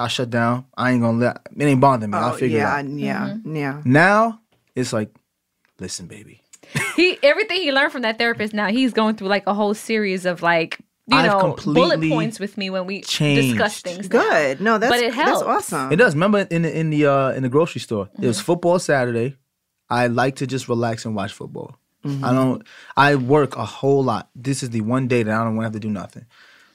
I'll 0.00 0.08
shut 0.08 0.30
down. 0.30 0.64
I 0.76 0.90
ain't 0.92 1.02
gonna 1.02 1.18
let 1.18 1.40
it 1.56 1.62
ain't 1.64 1.80
bother 1.80 2.08
me. 2.08 2.16
I'll 2.16 2.32
Oh, 2.34 2.36
figure 2.36 2.58
yeah, 2.58 2.78
it 2.78 2.86
out. 2.86 2.90
yeah, 2.92 3.26
Mm-hmm. 3.28 3.56
yeah. 3.56 3.82
Now 3.84 4.40
it's 4.74 4.92
like, 4.92 5.14
listen, 5.78 6.06
baby. 6.06 6.42
he 6.96 7.18
everything 7.22 7.58
he 7.62 7.72
learned 7.72 7.92
from 7.92 8.02
that 8.02 8.18
therapist. 8.18 8.54
Now 8.54 8.68
he's 8.68 8.92
going 8.92 9.16
through 9.16 9.28
like 9.28 9.46
a 9.46 9.54
whole 9.54 9.74
series 9.74 10.24
of 10.26 10.42
like 10.42 10.78
you 11.06 11.16
I've 11.16 11.26
know 11.26 11.56
bullet 11.64 12.00
points 12.08 12.38
with 12.38 12.56
me 12.56 12.70
when 12.70 12.86
we 12.86 13.00
changed. 13.02 13.50
discuss 13.58 13.80
things. 13.80 14.08
now. 14.10 14.20
Good. 14.22 14.60
No, 14.60 14.78
that's 14.78 14.92
But 14.92 15.00
it 15.00 15.14
that's 15.14 15.30
helps. 15.42 15.42
awesome. 15.42 15.92
It 15.92 15.96
does. 15.96 16.14
Remember 16.14 16.46
in 16.50 16.62
the 16.62 16.78
in 16.78 16.90
the 16.90 17.06
uh 17.06 17.30
in 17.32 17.42
the 17.42 17.48
grocery 17.48 17.80
store, 17.80 18.04
it 18.14 18.18
Mm-hmm. 18.18 18.26
was 18.26 18.40
football 18.40 18.78
Saturday. 18.78 19.36
I 19.88 20.06
like 20.06 20.36
to 20.36 20.46
just 20.46 20.68
relax 20.68 21.04
and 21.04 21.16
watch 21.16 21.32
football. 21.32 21.76
Mm-hmm. 22.04 22.24
I 22.24 22.32
don't. 22.32 22.62
I 22.96 23.16
work 23.16 23.56
a 23.56 23.64
whole 23.64 24.04
lot. 24.04 24.30
This 24.36 24.62
is 24.62 24.70
the 24.70 24.80
one 24.82 25.08
day 25.08 25.22
that 25.24 25.34
I 25.34 25.42
don't 25.44 25.56
want 25.56 25.64
to 25.64 25.66
have 25.66 25.72
to 25.72 25.80
do 25.80 25.90
nothing. 25.90 26.26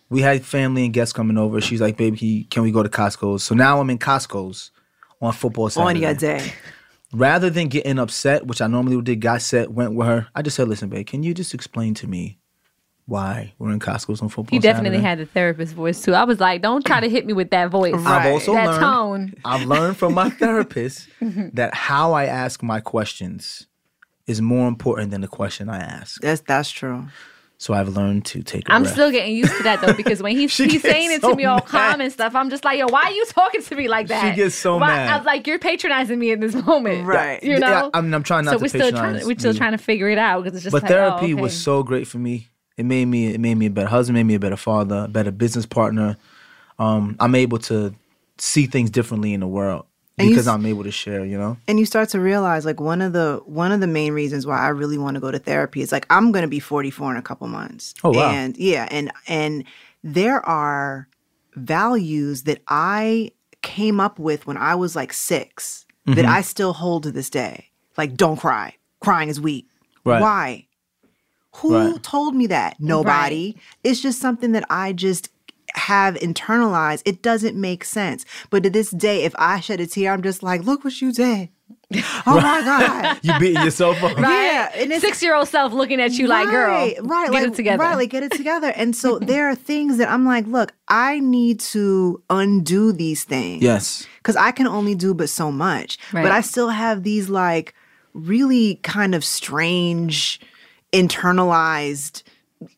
We 0.09 0.21
had 0.21 0.45
family 0.45 0.85
and 0.85 0.93
guests 0.93 1.13
coming 1.13 1.37
over. 1.37 1.59
She's 1.61 1.81
like, 1.81 1.97
"Baby, 1.97 2.17
can- 2.17 2.47
can 2.49 2.63
we 2.63 2.71
go 2.71 2.83
to 2.83 2.89
Costco's?" 2.89 3.43
So 3.43 3.55
now 3.55 3.79
I'm 3.79 3.89
in 3.89 3.97
Costco's 3.97 4.71
on 5.21 5.33
football 5.33 5.69
Saturday. 5.69 5.95
On 5.97 6.01
your 6.01 6.13
day. 6.13 6.53
rather 7.13 7.49
than 7.49 7.67
getting 7.69 7.97
upset, 7.97 8.45
which 8.45 8.61
I 8.61 8.67
normally 8.67 8.95
would 8.97 9.05
do, 9.05 9.15
got 9.15 9.41
set, 9.41 9.71
went 9.71 9.93
with 9.95 10.07
her. 10.07 10.27
I 10.35 10.41
just 10.41 10.55
said, 10.57 10.67
"Listen, 10.67 10.89
babe, 10.89 11.07
can 11.07 11.23
you 11.23 11.33
just 11.33 11.53
explain 11.53 11.93
to 11.95 12.07
me 12.07 12.37
why 13.07 13.53
we're 13.57 13.71
in 13.71 13.79
Costco's 13.79 14.21
on 14.21 14.29
football?" 14.29 14.45
Season? 14.45 14.55
He 14.55 14.59
definitely 14.59 14.97
Saturday? 14.97 15.07
had 15.07 15.19
the 15.19 15.25
therapist 15.25 15.73
voice 15.73 16.01
too. 16.01 16.13
I 16.13 16.23
was 16.23 16.39
like, 16.39 16.61
don't 16.61 16.85
try 16.85 16.99
to 16.99 17.09
hit 17.09 17.25
me 17.25 17.33
with 17.33 17.49
that 17.51 17.69
voice. 17.71 17.93
Right. 17.93 18.25
I've 18.27 18.31
also 18.33 18.53
That 18.53 18.67
learned. 18.67 18.79
tone. 18.79 19.33
I've 19.45 19.65
learned 19.67 19.97
from 19.97 20.13
my 20.13 20.29
therapist 20.41 21.07
that 21.53 21.73
how 21.73 22.13
I 22.13 22.25
ask 22.25 22.61
my 22.61 22.79
questions 22.79 23.65
is 24.27 24.41
more 24.41 24.67
important 24.67 25.11
than 25.11 25.21
the 25.21 25.27
question 25.27 25.69
I 25.69 25.77
ask. 25.79 26.21
That's 26.21 26.41
that's 26.41 26.69
true. 26.69 27.07
So 27.57 27.73
I've 27.73 27.87
learned 27.89 28.25
to 28.25 28.43
take. 28.43 28.67
A 28.67 28.73
I'm 28.73 28.81
breath. 28.83 28.93
still 28.93 29.11
getting 29.11 29.35
used 29.35 29.55
to 29.55 29.63
that 29.63 29.79
though, 29.81 29.93
because 29.97 30.21
when 30.21 30.35
he's, 30.35 30.55
he's 30.55 30.73
gets 30.73 30.83
saying 30.83 31.11
it 31.11 31.21
so 31.21 31.29
to 31.31 31.35
me 31.35 31.45
all 31.45 31.55
mad. 31.57 31.65
calm 31.65 32.01
and 32.01 32.11
stuff, 32.11 32.35
I'm 32.35 32.49
just 32.49 32.65
like, 32.65 32.77
yo, 32.77 32.87
why 32.87 33.03
are 33.03 33.11
you 33.11 33.25
talking 33.27 33.61
to 33.63 33.75
me 33.75 33.87
like 33.87 34.07
that? 34.07 34.29
She 34.29 34.35
gets 34.35 34.55
so 34.55 34.77
Why- 34.77 34.87
mad. 34.87 35.19
I'm 35.19 35.25
like, 35.25 35.47
you're 35.47 35.57
patronizing 35.59 36.19
me 36.19 36.31
in 36.31 36.41
this 36.41 36.53
moment, 36.53 37.05
Right. 37.07 37.41
You 37.41 37.57
know, 37.59 37.67
Yeah, 37.67 37.89
I'm, 37.93 38.13
I'm 38.13 38.23
trying 38.23 38.45
not 38.45 38.51
so 38.51 38.57
to 38.57 38.61
we're 38.63 38.67
still 38.67 38.81
trying. 38.91 38.93
patronize 39.13 39.25
We're 39.25 39.39
still 39.39 39.53
you. 39.53 39.57
trying 39.57 39.71
to 39.71 39.77
figure 39.77 40.09
it 40.09 40.17
out 40.17 40.43
because 40.43 40.55
it's 40.57 40.63
just. 40.63 40.73
But 40.73 40.83
like, 40.83 40.89
therapy 40.91 41.31
oh, 41.31 41.35
okay. 41.35 41.41
was 41.41 41.59
so 41.59 41.81
great 41.83 42.07
for 42.07 42.17
me. 42.17 42.49
It 42.77 42.85
made 42.85 43.05
me 43.05 43.27
it 43.33 43.39
made 43.39 43.55
me 43.55 43.67
a 43.67 43.69
better 43.69 43.87
husband, 43.87 44.15
made 44.17 44.23
me 44.25 44.35
a 44.35 44.39
better 44.39 44.57
father, 44.57 45.03
a 45.05 45.07
better 45.07 45.31
business 45.31 45.65
partner. 45.65 46.17
Um, 46.77 47.15
I'm 47.21 47.35
able 47.35 47.57
to 47.59 47.95
see 48.37 48.65
things 48.65 48.89
differently 48.89 49.33
in 49.33 49.39
the 49.39 49.47
world 49.47 49.85
And 50.17 50.29
you 50.29 50.33
because 50.33 50.47
s- 50.47 50.53
I'm 50.53 50.65
able 50.65 50.83
to 50.83 50.91
share. 50.91 51.25
You 51.25 51.37
know, 51.37 51.57
and 51.67 51.77
you 51.79 51.85
start 51.85 52.09
to 52.09 52.19
realize 52.19 52.65
like 52.65 52.79
one 52.79 53.01
of 53.01 53.13
the 53.13 53.41
one 53.45 53.71
of 53.71 53.81
the 53.81 53.87
main 53.87 54.13
reasons 54.13 54.45
why 54.45 54.59
I 54.59 54.69
really 54.69 54.97
want 54.97 55.15
to 55.15 55.21
go 55.21 55.29
to 55.31 55.39
therapy 55.39 55.81
is 55.81 55.91
like 55.91 56.05
I'm 56.09 56.31
going 56.31 56.43
to 56.43 56.47
be 56.49 56.59
44 56.59 57.11
in 57.11 57.17
a 57.17 57.21
couple 57.21 57.47
months. 57.47 57.93
Oh, 58.03 58.11
wow. 58.11 58.29
And 58.31 58.55
yeah, 58.57 58.87
and 58.91 59.11
and 59.27 59.63
there 60.03 60.45
are 60.45 61.07
values 61.55 62.43
that 62.43 62.61
I 62.67 63.31
came 63.61 63.99
up 63.99 64.19
with 64.19 64.45
when 64.47 64.57
I 64.57 64.75
was 64.75 64.95
like 64.95 65.13
6 65.13 65.81
Mm-hmm. 66.07 66.17
that 66.21 66.25
I 66.25 66.41
still 66.41 66.73
hold 66.73 67.01
to 67.01 67.11
this 67.11 67.31
day. 67.31 67.71
Like 67.97 68.15
don't 68.15 68.37
cry. 68.37 68.75
Crying 68.99 69.27
is 69.27 69.41
weak. 69.41 69.67
Right. 70.03 70.21
Why? 70.21 70.67
Who 71.55 71.73
Right. 71.93 72.03
told 72.03 72.35
me 72.35 72.45
that? 72.45 72.79
Nobody. 72.79 73.55
It's 73.83 74.01
just 74.01 74.21
something 74.21 74.51
that 74.51 74.65
I 74.69 74.93
just 74.93 75.29
have 75.77 76.15
internalized. 76.15 77.01
It 77.05 77.21
doesn't 77.21 77.59
make 77.59 77.83
sense. 77.83 78.25
But 78.49 78.63
to 78.63 78.69
this 78.69 78.91
day, 78.91 79.23
if 79.23 79.33
I 79.37 79.59
shed 79.59 79.79
a 79.79 79.87
tear, 79.87 80.11
I'm 80.11 80.23
just 80.23 80.43
like, 80.43 80.63
look 80.63 80.83
what 80.83 81.01
you 81.01 81.11
did. 81.11 81.49
Oh 82.27 82.41
my 82.41 82.61
God. 82.61 83.19
you 83.23 83.37
beating 83.39 83.63
yourself 83.63 84.01
up. 84.03 84.17
Yeah. 84.17 84.97
Six 84.97 85.21
year 85.21 85.35
old 85.35 85.47
self 85.47 85.71
looking 85.71 86.01
at 86.01 86.13
you 86.13 86.27
like, 86.27 86.49
girl, 86.49 86.67
right, 86.67 86.97
right, 87.03 87.31
get 87.31 87.33
like, 87.33 87.47
it 87.47 87.53
together. 87.53 87.83
Right, 87.83 87.95
like 87.95 88.09
get 88.09 88.23
it 88.23 88.31
together. 88.35 88.73
And 88.75 88.95
so 88.95 89.19
there 89.19 89.49
are 89.49 89.55
things 89.55 89.97
that 89.97 90.09
I'm 90.09 90.25
like, 90.25 90.47
look, 90.47 90.73
I 90.87 91.19
need 91.19 91.59
to 91.61 92.21
undo 92.29 92.91
these 92.91 93.23
things. 93.23 93.61
Yes. 93.61 94.07
Because 94.17 94.35
I 94.35 94.51
can 94.51 94.67
only 94.67 94.95
do 94.95 95.13
but 95.13 95.29
so 95.29 95.51
much. 95.51 95.99
Right. 96.11 96.23
But 96.23 96.31
I 96.31 96.41
still 96.41 96.69
have 96.69 97.03
these 97.03 97.29
like 97.29 97.75
really 98.13 98.75
kind 98.77 99.13
of 99.13 99.23
strange 99.23 100.39
internalized 100.91 102.23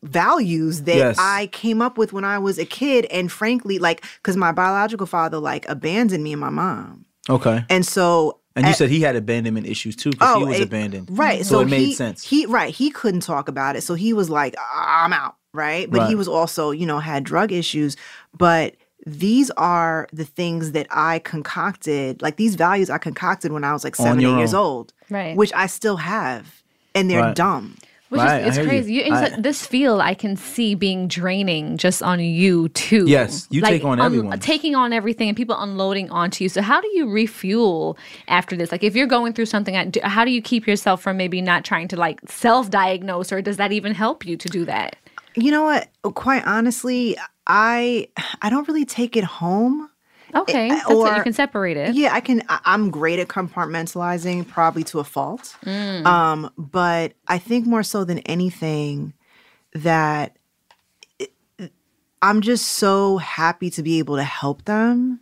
values 0.02 0.82
that 0.82 0.96
Yes. 0.96 1.16
I 1.18 1.46
came 1.48 1.80
up 1.82 1.98
with 1.98 2.12
when 2.12 2.24
I 2.24 2.38
was 2.38 2.58
a 2.58 2.64
kid 2.64 3.06
and 3.06 3.30
frankly 3.30 3.78
like 3.78 4.04
cuz 4.22 4.36
my 4.36 4.52
biological 4.52 5.06
father 5.06 5.38
like 5.38 5.68
abandoned 5.68 6.24
me 6.24 6.32
and 6.32 6.40
my 6.40 6.50
mom. 6.50 7.04
Okay. 7.30 7.64
And 7.68 7.86
so 7.86 8.40
And 8.56 8.64
you 8.66 8.70
at- 8.72 8.76
said 8.78 8.90
he 8.90 9.00
had 9.00 9.14
abandonment 9.16 9.66
issues 9.66 9.94
too 9.94 10.10
because 10.10 10.36
he 10.36 10.42
oh, 10.42 10.46
was 10.46 10.58
it- 10.60 10.64
abandoned. 10.64 11.08
Right. 11.16 11.44
So, 11.46 11.60
it 11.60 11.68
made 11.68 11.80
he, 11.86 11.94
sense. 11.94 12.24
He 12.24 12.46
right. 12.46 12.74
He 12.74 12.90
couldn't 12.90 13.20
talk 13.20 13.48
about 13.48 13.76
it. 13.76 13.82
So 13.82 13.94
he 13.94 14.12
was 14.12 14.28
like, 14.30 14.56
I'm 14.74 15.12
out. 15.12 15.36
Right. 15.54 15.90
But 15.90 16.08
he 16.08 16.14
was 16.14 16.28
also, 16.28 16.70
you 16.70 16.86
know, 16.86 16.98
had 16.98 17.24
drug 17.24 17.52
issues. 17.52 17.96
But 18.36 18.74
these 19.06 19.50
are 19.52 20.06
the 20.12 20.24
things 20.24 20.72
that 20.72 20.86
I 20.90 21.20
concocted, 21.20 22.20
like 22.20 22.36
these 22.36 22.54
values 22.56 22.90
I 22.90 22.98
concocted 22.98 23.52
when 23.52 23.64
I 23.64 23.72
was 23.72 23.84
like 23.84 23.96
70 23.96 24.24
years 24.36 24.52
old. 24.54 24.92
Right. 25.08 25.36
Which 25.36 25.52
I 25.54 25.66
still 25.66 25.96
have. 25.96 26.62
And 26.94 27.08
they're 27.10 27.22
Right. 27.22 27.34
dumb. 27.34 27.76
Which 28.10 28.20
Right, 28.22 28.40
is 28.40 28.46
it's 28.48 28.56
hear 28.56 28.64
you. 28.64 28.70
crazy. 28.70 28.92
You, 28.94 29.02
in 29.02 29.12
I- 29.12 29.40
this 29.40 29.66
field, 29.66 30.00
I 30.00 30.14
can 30.14 30.34
see 30.34 30.74
being 30.74 31.08
draining 31.08 31.76
just 31.76 32.02
on 32.02 32.20
you 32.20 32.70
too. 32.70 33.04
Yes, 33.06 33.46
you 33.50 33.60
take 33.60 33.84
on 33.84 34.00
un- 34.00 34.06
everyone. 34.06 34.38
taking 34.38 34.74
on 34.74 34.94
everything, 34.94 35.28
and 35.28 35.36
people 35.36 35.56
unloading 35.60 36.08
onto 36.10 36.42
you. 36.44 36.48
So 36.48 36.62
how 36.62 36.80
do 36.80 36.88
you 36.94 37.10
refuel 37.10 37.98
after 38.28 38.56
this? 38.56 38.72
Like 38.72 38.82
if 38.82 38.96
you're 38.96 39.06
going 39.06 39.34
through 39.34 39.46
something, 39.46 39.76
uh, 39.76 39.90
how 40.08 40.24
do 40.24 40.30
you 40.30 40.40
keep 40.40 40.66
yourself 40.66 41.02
from 41.02 41.18
maybe 41.18 41.42
not 41.42 41.64
trying 41.66 41.86
to 41.88 41.96
like 41.96 42.20
self-diagnose, 42.28 43.30
or 43.30 43.42
does 43.42 43.58
that 43.58 43.72
even 43.72 43.92
help 43.94 44.24
you 44.24 44.36
to 44.38 44.48
do 44.48 44.64
that? 44.64 44.96
You 45.36 45.50
know 45.50 45.62
what? 45.64 45.88
Quite 46.14 46.44
honestly, 46.46 47.16
I 47.46 48.08
I 48.42 48.48
don't 48.50 48.66
really 48.68 48.84
take 48.86 49.16
it 49.16 49.24
home. 49.24 49.90
Okay, 50.34 50.68
it. 50.70 50.90
or- 50.90 51.16
You 51.16 51.22
can 51.22 51.32
separate 51.32 51.76
it. 51.76 51.94
Yeah, 51.94 52.12
I 52.12 52.20
can. 52.20 52.42
I- 52.48 52.60
I'm 52.64 52.90
great 52.90 53.18
at 53.18 53.28
compartmentalizing, 53.28 54.46
probably 54.48 54.84
to 54.84 54.98
a 55.00 55.04
fault. 55.04 55.56
Mm. 55.64 56.04
Um, 56.06 56.50
but 56.58 57.14
I 57.28 57.38
think 57.38 57.66
more 57.66 57.82
so 57.82 58.04
than 58.04 58.18
anything 58.20 59.14
that 59.74 60.36
it- 61.18 61.32
I'm 62.22 62.40
just 62.40 62.66
so 62.66 63.18
happy 63.18 63.70
to 63.70 63.82
be 63.82 63.98
able 63.98 64.16
to 64.16 64.24
help 64.24 64.64
them, 64.64 65.20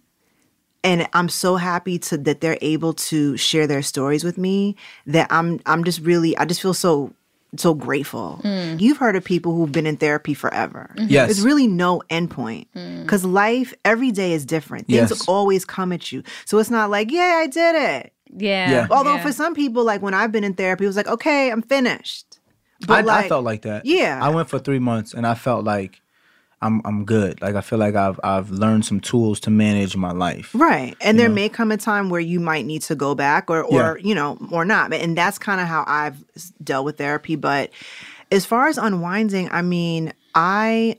and 0.83 1.09
I'm 1.13 1.29
so 1.29 1.57
happy 1.57 1.99
to 2.01 2.17
that 2.19 2.41
they're 2.41 2.59
able 2.61 2.93
to 2.95 3.37
share 3.37 3.67
their 3.67 3.83
stories 3.83 4.25
with 4.25 4.39
me. 4.39 4.77
That 5.07 5.27
I'm 5.31 5.61
I'm 5.67 5.85
just 5.85 6.01
really 6.01 6.37
I 6.39 6.45
just 6.45 6.61
feel 6.63 6.75
so 6.75 7.13
so 7.59 7.75
grateful. 7.75 8.41
Mm. 8.45 8.81
You've 8.81 8.97
heard 8.97 9.17
of 9.17 9.25
people 9.25 9.55
who've 9.55 9.73
been 9.73 9.87
in 9.87 9.97
therapy 9.97 10.35
forever. 10.35 10.95
Mm-hmm. 10.97 11.09
Yes. 11.09 11.27
There's 11.29 11.43
really 11.43 11.67
no 11.67 12.03
endpoint 12.11 12.67
because 13.03 13.25
mm. 13.25 13.33
life 13.33 13.75
every 13.85 14.11
day 14.11 14.33
is 14.33 14.45
different. 14.45 14.87
Things 14.87 15.11
Yes. 15.11 15.29
always 15.29 15.65
come 15.65 15.93
at 15.93 16.13
you. 16.13 16.23
So 16.45 16.59
it's 16.59 16.71
not 16.71 16.91
like, 16.91 17.11
yeah, 17.11 17.41
I 17.43 17.47
did 17.47 17.75
it. 17.75 18.13
Yeah. 18.31 18.71
Yeah. 18.71 18.87
Although 18.91 19.17
yeah. 19.17 19.23
for 19.23 19.33
some 19.33 19.55
people, 19.55 19.85
like 19.85 20.03
when 20.03 20.15
I've 20.15 20.33
been 20.33 20.45
in 20.45 20.55
therapy, 20.55 20.85
it 20.85 20.89
was 20.89 20.97
like, 20.97 21.09
okay, 21.09 21.51
I'm 21.51 21.63
finished. 21.63 22.39
But 22.87 23.09
I, 23.09 23.21
I 23.25 23.29
felt 23.29 23.45
like 23.45 23.63
that. 23.63 23.87
Yeah. 23.87 24.21
I 24.23 24.29
went 24.29 24.49
for 24.49 24.59
three 24.59 24.79
months 24.79 25.15
and 25.15 25.27
I 25.27 25.35
felt 25.35 25.65
like 25.65 26.03
I'm 26.63 26.81
I'm 26.85 27.05
good. 27.05 27.41
Like 27.43 27.55
I 27.55 27.61
feel 27.61 27.79
like 27.79 27.95
I've 27.95 28.19
I've 28.25 28.51
learned 28.51 28.85
some 28.87 29.01
tools 29.01 29.41
to 29.41 29.51
manage 29.51 29.97
my 29.97 30.13
life. 30.13 30.51
Right. 30.55 30.97
And 31.01 31.19
there 31.21 31.29
may 31.29 31.49
come 31.49 31.71
a 31.71 31.77
time 31.77 32.09
where 32.09 32.21
you 32.21 32.41
might 32.41 32.65
need 32.65 32.83
to 32.83 32.95
go 32.95 33.15
back 33.15 33.51
or 33.51 33.63
or 33.63 33.99
Yeah. 33.99 34.07
you 34.09 34.15
know, 34.15 34.39
or 34.51 34.65
not. 34.65 34.93
And 34.95 35.17
that's 35.17 35.39
kind 35.39 35.61
of 35.61 35.67
how 35.67 35.85
I've 35.87 36.17
dealt 36.65 36.85
with 36.87 36.97
therapy, 36.99 37.37
but 37.37 37.71
as 38.33 38.45
far 38.47 38.69
as 38.69 38.79
unwinding, 38.79 39.51
I 39.53 39.63
mean, 39.63 40.13
I 40.35 40.97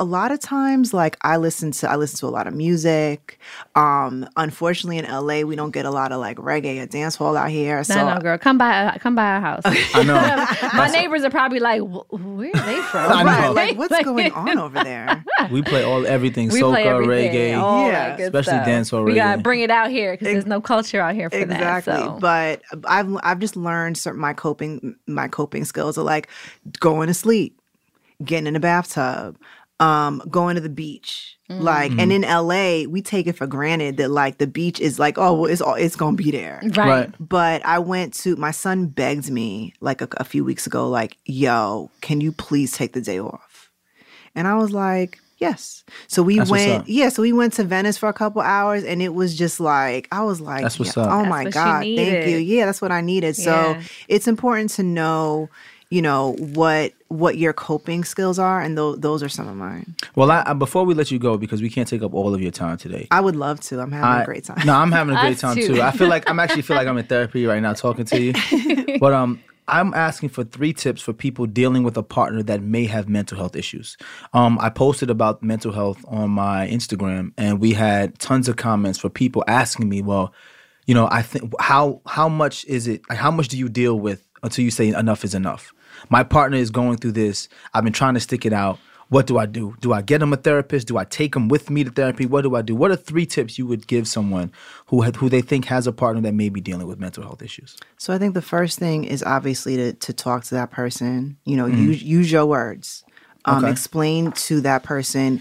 a 0.00 0.04
lot 0.04 0.32
of 0.32 0.40
times 0.40 0.94
like 0.94 1.18
I 1.20 1.36
listen 1.36 1.70
to 1.72 1.90
I 1.90 1.96
listen 1.96 2.18
to 2.20 2.26
a 2.26 2.32
lot 2.32 2.46
of 2.46 2.54
music. 2.54 3.38
Um 3.74 4.26
unfortunately 4.36 4.96
in 4.98 5.04
LA 5.04 5.42
we 5.42 5.54
don't 5.54 5.70
get 5.70 5.84
a 5.84 5.90
lot 5.90 6.12
of 6.12 6.18
like 6.20 6.38
reggae 6.38 6.82
or 6.82 6.86
dance 6.86 7.14
hall 7.14 7.36
out 7.36 7.50
here. 7.50 7.84
So 7.84 7.96
no, 7.96 8.14
no, 8.14 8.20
girl, 8.20 8.38
come 8.38 8.56
by, 8.56 8.96
come 9.00 9.14
by 9.14 9.24
our 9.34 9.40
house. 9.42 9.62
I 9.66 10.02
know. 10.02 10.68
My 10.78 10.88
neighbors 10.88 11.24
are 11.24 11.30
probably 11.30 11.60
like, 11.60 11.82
"Where 11.82 12.50
are 12.54 12.66
they 12.66 12.80
from?" 12.90 13.12
I 13.12 13.22
Right, 13.24 13.42
know. 13.42 13.52
like 13.52 13.76
what's 13.76 14.02
going 14.02 14.32
on 14.32 14.58
over 14.58 14.82
there? 14.84 15.22
we 15.50 15.60
play 15.62 15.82
all 15.84 16.06
everything, 16.06 16.48
We 16.48 16.62
soca, 16.62 16.84
everything, 16.84 17.32
reggae. 17.32 17.50
Yeah. 17.88 18.16
Especially 18.16 18.42
stuff. 18.54 18.66
dancehall 18.66 19.04
We 19.04 19.14
gotta 19.14 19.42
bring 19.42 19.60
it 19.60 19.70
out 19.70 19.90
here 19.90 20.12
because 20.14 20.26
there's 20.32 20.46
no 20.46 20.62
culture 20.62 21.00
out 21.02 21.14
here 21.14 21.28
for 21.28 21.36
exactly 21.36 21.92
that. 21.92 22.04
So. 22.04 22.18
but 22.18 22.62
i've 22.88 23.14
i've 23.22 23.38
just 23.40 23.56
learned 23.56 23.98
certain 23.98 24.20
my 24.20 24.32
coping 24.32 24.96
my 25.06 25.28
coping 25.28 25.64
skills 25.66 25.98
are 25.98 26.02
like 26.04 26.28
going 26.80 27.08
to 27.08 27.14
sleep 27.14 27.58
getting 28.24 28.46
in 28.46 28.54
the 28.54 28.60
bathtub 28.60 29.36
um 29.82 30.22
going 30.30 30.54
to 30.54 30.60
the 30.60 30.68
beach 30.82 31.36
like 31.48 31.90
Mm-hmm. 31.90 32.00
and 32.00 32.12
in 32.12 32.22
la 32.22 32.90
we 32.90 33.02
take 33.02 33.26
it 33.26 33.36
for 33.36 33.46
granted 33.46 33.98
that 33.98 34.10
like 34.10 34.38
the 34.38 34.46
beach 34.46 34.80
is 34.80 34.98
like 34.98 35.18
oh 35.18 35.34
well, 35.34 35.50
it's 35.52 35.60
all 35.60 35.74
it's 35.74 35.96
gonna 35.96 36.16
be 36.16 36.30
there 36.30 36.60
right. 36.62 36.76
Right. 36.76 37.10
but 37.18 37.58
I 37.66 37.78
went 37.78 38.14
to 38.22 38.36
my 38.36 38.52
son 38.52 38.86
begged 38.86 39.28
me 39.30 39.74
like 39.80 40.00
a, 40.00 40.08
a 40.16 40.24
few 40.24 40.44
weeks 40.44 40.66
ago, 40.66 40.88
like, 40.88 41.18
yo, 41.26 41.90
can 42.00 42.22
you 42.22 42.32
please 42.32 42.72
take 42.72 42.92
the 42.94 43.02
day 43.02 43.18
off? 43.20 43.70
And 44.34 44.48
I 44.48 44.54
was 44.54 44.70
like, 44.72 45.18
yes. 45.38 45.84
So 46.06 46.22
we 46.22 46.38
That's 46.38 46.50
went, 46.50 46.88
yeah. 46.88 47.10
So 47.10 47.20
we 47.20 47.34
went 47.34 47.52
to 47.54 47.64
Venice 47.64 47.98
for 47.98 48.08
a 48.08 48.14
couple 48.14 48.40
hours, 48.40 48.82
and 48.84 49.02
it 49.02 49.12
was 49.12 49.36
just 49.36 49.60
like 49.60 50.08
I 50.10 50.22
was 50.24 50.40
like, 50.40 50.62
That's 50.62 50.78
what's 50.78 50.96
yeah, 50.96 51.02
up. 51.02 51.10
oh 51.12 51.18
That's 51.18 51.28
my 51.28 51.44
what 51.44 51.52
god, 51.52 51.80
thank 51.82 52.28
you. 52.28 52.38
Yeah, 52.38 52.64
that's 52.64 52.80
what 52.80 52.92
I 52.92 53.02
needed. 53.02 53.36
So 53.36 53.78
it's 54.08 54.26
important 54.26 54.70
to 54.70 54.82
know, 54.82 55.50
you 55.92 56.00
know, 56.00 56.32
what 56.38 56.94
what 57.08 57.36
your 57.36 57.52
coping 57.52 58.02
skills 58.02 58.38
are, 58.38 58.62
and 58.62 58.78
those 58.78 58.98
those 59.00 59.22
are 59.22 59.28
some 59.28 59.46
of 59.46 59.56
mine. 59.56 59.94
Well, 60.14 60.30
I, 60.30 60.42
I, 60.46 60.52
before 60.54 60.84
we 60.84 60.94
let 60.94 61.10
you 61.10 61.18
go, 61.18 61.36
because 61.36 61.60
we 61.60 61.68
can't 61.68 61.86
take 61.86 62.02
up 62.02 62.14
all 62.14 62.34
of 62.34 62.40
your 62.40 62.50
time 62.50 62.78
today. 62.78 63.08
I 63.10 63.20
would 63.20 63.36
love 63.36 63.60
to. 63.60 63.78
I'm 63.78 63.92
having 63.92 64.08
I- 64.08 64.22
a 64.22 64.24
great 64.24 64.44
time. 64.44 64.66
No, 64.66 64.74
I'm 64.74 64.90
having 64.90 65.14
a 65.14 65.20
great 65.20 65.36
time 65.44 65.54
too. 65.56 65.74
too. 65.74 65.82
I 65.82 65.90
feel 65.90 66.08
like 66.08 66.28
I'm 66.30 66.40
actually 66.40 66.62
feel 66.62 66.76
like 66.76 66.88
I'm 66.88 66.96
in 66.96 67.04
therapy 67.04 67.44
right 67.44 67.60
now 67.60 67.74
talking 67.74 68.06
to 68.06 68.20
you. 68.20 68.98
but 69.00 69.12
um 69.12 69.42
I'm 69.68 69.92
asking 69.94 70.30
for 70.30 70.44
three 70.44 70.72
tips 70.72 71.02
for 71.02 71.12
people 71.12 71.46
dealing 71.46 71.82
with 71.82 71.96
a 71.98 72.02
partner 72.02 72.42
that 72.44 72.62
may 72.62 72.86
have 72.86 73.08
mental 73.08 73.36
health 73.38 73.54
issues. 73.54 73.96
Um, 74.32 74.58
I 74.60 74.70
posted 74.70 75.08
about 75.08 75.42
mental 75.42 75.72
health 75.72 76.04
on 76.08 76.30
my 76.30 76.66
Instagram, 76.68 77.32
and 77.38 77.60
we 77.60 77.72
had 77.72 78.18
tons 78.18 78.48
of 78.48 78.56
comments 78.56 78.98
for 78.98 79.08
people 79.08 79.44
asking 79.46 79.88
me, 79.88 80.02
"Well, 80.02 80.32
you 80.86 80.94
know, 80.94 81.06
I 81.10 81.22
think 81.22 81.52
how 81.60 82.00
how 82.06 82.28
much 82.28 82.64
is 82.64 82.88
it? 82.88 83.02
Like, 83.10 83.18
how 83.18 83.30
much 83.30 83.48
do 83.48 83.56
you 83.58 83.68
deal 83.68 84.00
with 84.00 84.26
until 84.42 84.64
you 84.64 84.70
say 84.70 84.88
enough 84.88 85.22
is 85.24 85.34
enough? 85.34 85.72
My 86.12 86.22
partner 86.22 86.58
is 86.58 86.70
going 86.70 86.98
through 86.98 87.12
this. 87.12 87.48
I've 87.72 87.84
been 87.84 87.92
trying 87.94 88.12
to 88.14 88.20
stick 88.20 88.44
it 88.44 88.52
out. 88.52 88.78
What 89.08 89.26
do 89.26 89.38
I 89.38 89.46
do? 89.46 89.74
Do 89.80 89.94
I 89.94 90.02
get 90.02 90.20
him 90.20 90.32
a 90.34 90.36
therapist? 90.36 90.86
Do 90.86 90.98
I 90.98 91.04
take 91.04 91.34
him 91.34 91.48
with 91.48 91.70
me 91.70 91.84
to 91.84 91.90
therapy? 91.90 92.26
What 92.26 92.42
do 92.42 92.54
I 92.54 92.60
do? 92.60 92.74
What 92.74 92.90
are 92.90 92.96
three 92.96 93.24
tips 93.24 93.58
you 93.58 93.66
would 93.66 93.86
give 93.86 94.06
someone 94.06 94.52
who 94.86 95.00
had, 95.02 95.16
who 95.16 95.30
they 95.30 95.40
think 95.40 95.64
has 95.66 95.86
a 95.86 95.92
partner 95.92 96.20
that 96.22 96.34
may 96.34 96.50
be 96.50 96.60
dealing 96.60 96.86
with 96.86 96.98
mental 97.00 97.22
health 97.22 97.42
issues? 97.42 97.78
So 97.96 98.12
I 98.12 98.18
think 98.18 98.34
the 98.34 98.42
first 98.42 98.78
thing 98.78 99.04
is 99.04 99.22
obviously 99.22 99.76
to 99.76 99.92
to 99.94 100.12
talk 100.12 100.44
to 100.44 100.54
that 100.54 100.70
person. 100.70 101.38
You 101.46 101.56
know, 101.56 101.64
Mm-hmm. 101.66 101.82
use 101.88 102.02
use 102.02 102.30
your 102.32 102.44
words. 102.44 103.04
Um, 103.46 103.64
Okay. 103.64 103.72
Explain 103.72 104.32
to 104.32 104.60
that 104.60 104.82
person 104.82 105.40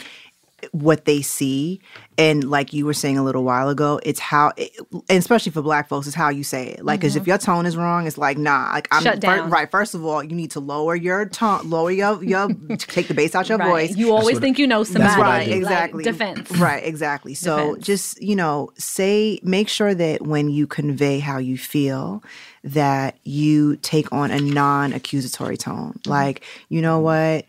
what 0.71 1.05
they 1.05 1.21
see, 1.21 1.81
and 2.17 2.43
like 2.43 2.73
you 2.73 2.85
were 2.85 2.93
saying 2.93 3.17
a 3.17 3.23
little 3.23 3.43
while 3.43 3.69
ago, 3.69 3.99
it's 4.03 4.19
how, 4.19 4.51
and 4.57 5.01
especially 5.09 5.51
for 5.51 5.61
Black 5.61 5.87
folks, 5.89 6.07
it's 6.07 6.15
how 6.15 6.29
you 6.29 6.43
say 6.43 6.69
it. 6.69 6.85
Like, 6.85 6.99
because 6.99 7.15
if 7.15 7.23
mm-hmm. 7.23 7.29
your 7.29 7.37
tone 7.37 7.65
is 7.65 7.75
wrong, 7.75 8.07
it's 8.07 8.17
like 8.17 8.37
nah. 8.37 8.71
Like 8.71 8.87
I'm 8.91 9.03
Shut 9.03 9.15
fir- 9.15 9.19
down. 9.19 9.49
right. 9.49 9.69
First 9.69 9.95
of 9.95 10.05
all, 10.05 10.23
you 10.23 10.35
need 10.35 10.51
to 10.51 10.59
lower 10.59 10.95
your 10.95 11.27
tone, 11.27 11.69
lower 11.69 11.91
your 11.91 12.23
your 12.23 12.49
take 12.77 13.07
the 13.07 13.13
bass 13.13 13.35
out 13.35 13.49
your 13.49 13.57
Right. 13.57 13.89
voice. 13.89 13.95
You 13.97 14.11
always 14.13 14.35
what- 14.35 14.41
think 14.41 14.59
you 14.59 14.67
know 14.67 14.83
that's 14.83 14.91
somebody. 14.93 15.17
what 15.17 15.27
I 15.27 15.37
right 15.37 15.45
do. 15.45 15.51
like, 15.51 15.61
exactly 15.61 16.03
defense. 16.03 16.51
right 16.57 16.83
exactly 16.83 17.33
so 17.33 17.57
Defense. 17.75 17.85
just 17.85 18.21
you 18.21 18.35
know 18.35 18.69
say 18.77 19.39
make 19.43 19.67
sure 19.69 19.93
that 19.93 20.21
when 20.21 20.49
you 20.49 20.67
convey 20.67 21.19
how 21.19 21.37
you 21.37 21.57
feel 21.57 22.23
that 22.63 23.17
you 23.23 23.75
take 23.77 24.11
on 24.11 24.31
a 24.31 24.39
non-accusatory 24.39 25.57
tone 25.57 25.93
mm-hmm. 25.93 26.09
like 26.09 26.43
you 26.69 26.81
know 26.81 26.99
what 26.99 27.45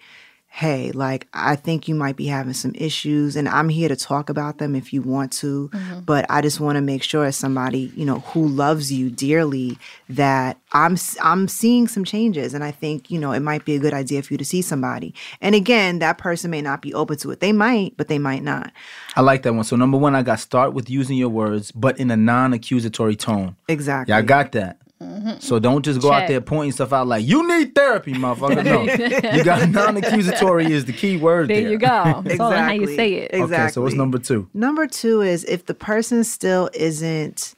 hey 0.55 0.93
like 0.93 1.27
i 1.33 1.57
think 1.57 1.89
you 1.89 1.95
might 1.95 2.15
be 2.15 2.27
having 2.27 2.53
some 2.53 2.73
issues 2.75 3.37
and 3.37 3.49
i'm 3.49 3.71
here 3.71 3.89
to 3.89 3.97
talk 3.97 4.29
about 4.29 4.59
them 4.59 4.77
if 4.77 4.93
you 4.93 5.01
want 5.01 5.33
to 5.33 5.71
mm-hmm. 5.73 6.01
but 6.01 6.27
i 6.29 6.43
just 6.43 6.61
want 6.61 6.77
to 6.77 6.83
make 6.83 7.03
sure 7.03 7.25
as 7.25 7.35
somebody 7.35 7.91
you 7.97 8.05
know 8.05 8.19
who 8.19 8.47
loves 8.47 8.93
you 8.93 9.09
dearly 9.09 9.79
that 10.11 10.59
i'm 10.73 10.95
I'm 11.23 11.49
seeing 11.49 11.89
some 11.89 12.05
changes 12.05 12.53
and 12.53 12.63
i 12.63 12.71
think 12.71 13.11
you 13.11 13.19
know 13.19 13.33
it 13.33 13.41
might 13.41 13.65
be 13.65 13.77
a 13.77 13.79
good 13.79 13.95
idea 13.95 14.23
for 14.23 14.35
you 14.35 14.39
to 14.39 14.45
see 14.45 14.61
somebody 14.61 15.15
and 15.41 15.55
again 15.55 16.01
that 16.01 16.19
person 16.19 16.51
may 16.51 16.61
not 16.61 16.83
be 16.83 16.93
open 16.93 17.17
to 17.17 17.31
it 17.31 17.41
they 17.41 17.53
might 17.53 17.97
but 17.97 18.09
they 18.09 18.19
might 18.19 18.43
not 18.43 18.73
I 19.15 19.21
like 19.21 19.43
that 19.43 19.53
one. 19.53 19.65
So 19.65 19.77
number 19.77 19.99
one, 19.99 20.15
I 20.15 20.23
got 20.23 20.41
start 20.41 20.73
with 20.73 20.89
using 20.89 21.17
your 21.17 21.29
words, 21.29 21.71
but 21.71 21.99
in 21.99 22.11
a 22.11 22.17
non-accusatory 22.17 23.17
tone. 23.17 23.57
exactly 23.69 24.13
Yeah, 24.13 24.19
I 24.19 24.23
got 24.23 24.53
that. 24.53 24.79
Mm-hmm. 25.03 25.41
So 25.41 25.59
don't 25.59 25.85
just 25.85 26.01
go 26.01 26.13
out 26.13 26.29
there 26.29 26.41
pointing 26.41 26.73
stuff 26.73 26.93
out 26.93 27.07
like 27.07 27.25
you 27.27 27.47
need 27.47 27.75
therapy, 27.75 28.13
motherfucker. 28.15 28.65
No, 28.65 28.83
you 29.37 29.45
got 29.45 29.69
non-accusatory 29.69 30.73
is 30.73 30.85
the 30.85 30.93
key 30.93 31.17
word 31.17 31.49
There 31.49 31.61
there. 31.61 31.71
you 31.71 31.79
go. 31.79 32.23
It's 32.27 32.41
all 32.41 32.53
in 32.53 32.59
how 32.59 32.71
you 32.73 32.83
Exactly. 32.83 32.97
say 32.97 33.15
it. 33.15 33.31
Exactly. 33.33 33.57
Okay, 33.57 33.69
so 33.73 33.83
what's 33.83 33.95
number 33.95 34.19
two? 34.19 34.49
Number 34.55 34.87
two 34.87 35.21
is 35.23 35.45
if 35.45 35.67
the 35.67 35.75
person 35.75 36.25
still 36.25 36.71
isn't 36.75 37.55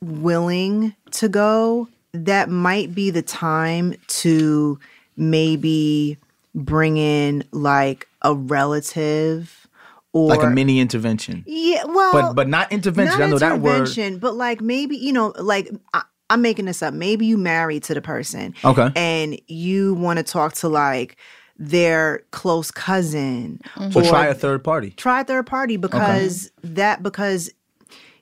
willing 0.00 0.94
to 1.12 1.28
go, 1.28 1.88
that 2.12 2.48
might 2.50 2.94
be 2.94 3.10
the 3.10 3.22
time 3.22 3.94
to 4.06 4.78
maybe 5.16 6.18
bring 6.54 6.96
in 6.96 7.44
like 7.52 8.08
a 8.22 8.34
relative 8.34 9.66
or 10.12 10.28
Like 10.28 10.42
a 10.44 10.50
mini 10.50 10.78
intervention, 10.78 11.42
yeah, 11.46 11.82
well, 11.86 12.12
but 12.12 12.34
but 12.34 12.48
not 12.48 12.70
intervention. 12.70 13.18
not 13.18 13.26
I 13.26 13.30
know 13.30 13.38
that 13.38 13.60
word. 13.60 13.70
intervention, 13.80 14.18
but 14.18 14.36
like 14.36 14.60
maybe 14.60 14.96
you 14.96 15.12
know, 15.12 15.32
like 15.40 15.68
I, 15.92 16.02
I'm 16.34 16.42
making 16.42 16.64
this 16.64 16.82
up. 16.82 16.92
Maybe 16.92 17.26
you 17.26 17.36
married 17.38 17.84
to 17.84 17.94
the 17.94 18.02
person, 18.02 18.54
Okay. 18.64 18.90
and 18.96 19.40
you 19.46 19.94
want 19.94 20.16
to 20.18 20.24
talk 20.24 20.54
to 20.54 20.68
like 20.68 21.16
their 21.56 22.24
close 22.32 22.72
cousin, 22.72 23.60
So 23.92 24.00
or 24.00 24.02
try 24.02 24.26
a 24.26 24.34
third 24.34 24.64
party. 24.64 24.90
try 24.90 25.20
a 25.20 25.24
third 25.24 25.46
party 25.46 25.76
because 25.76 26.50
that 26.64 27.02
because 27.04 27.48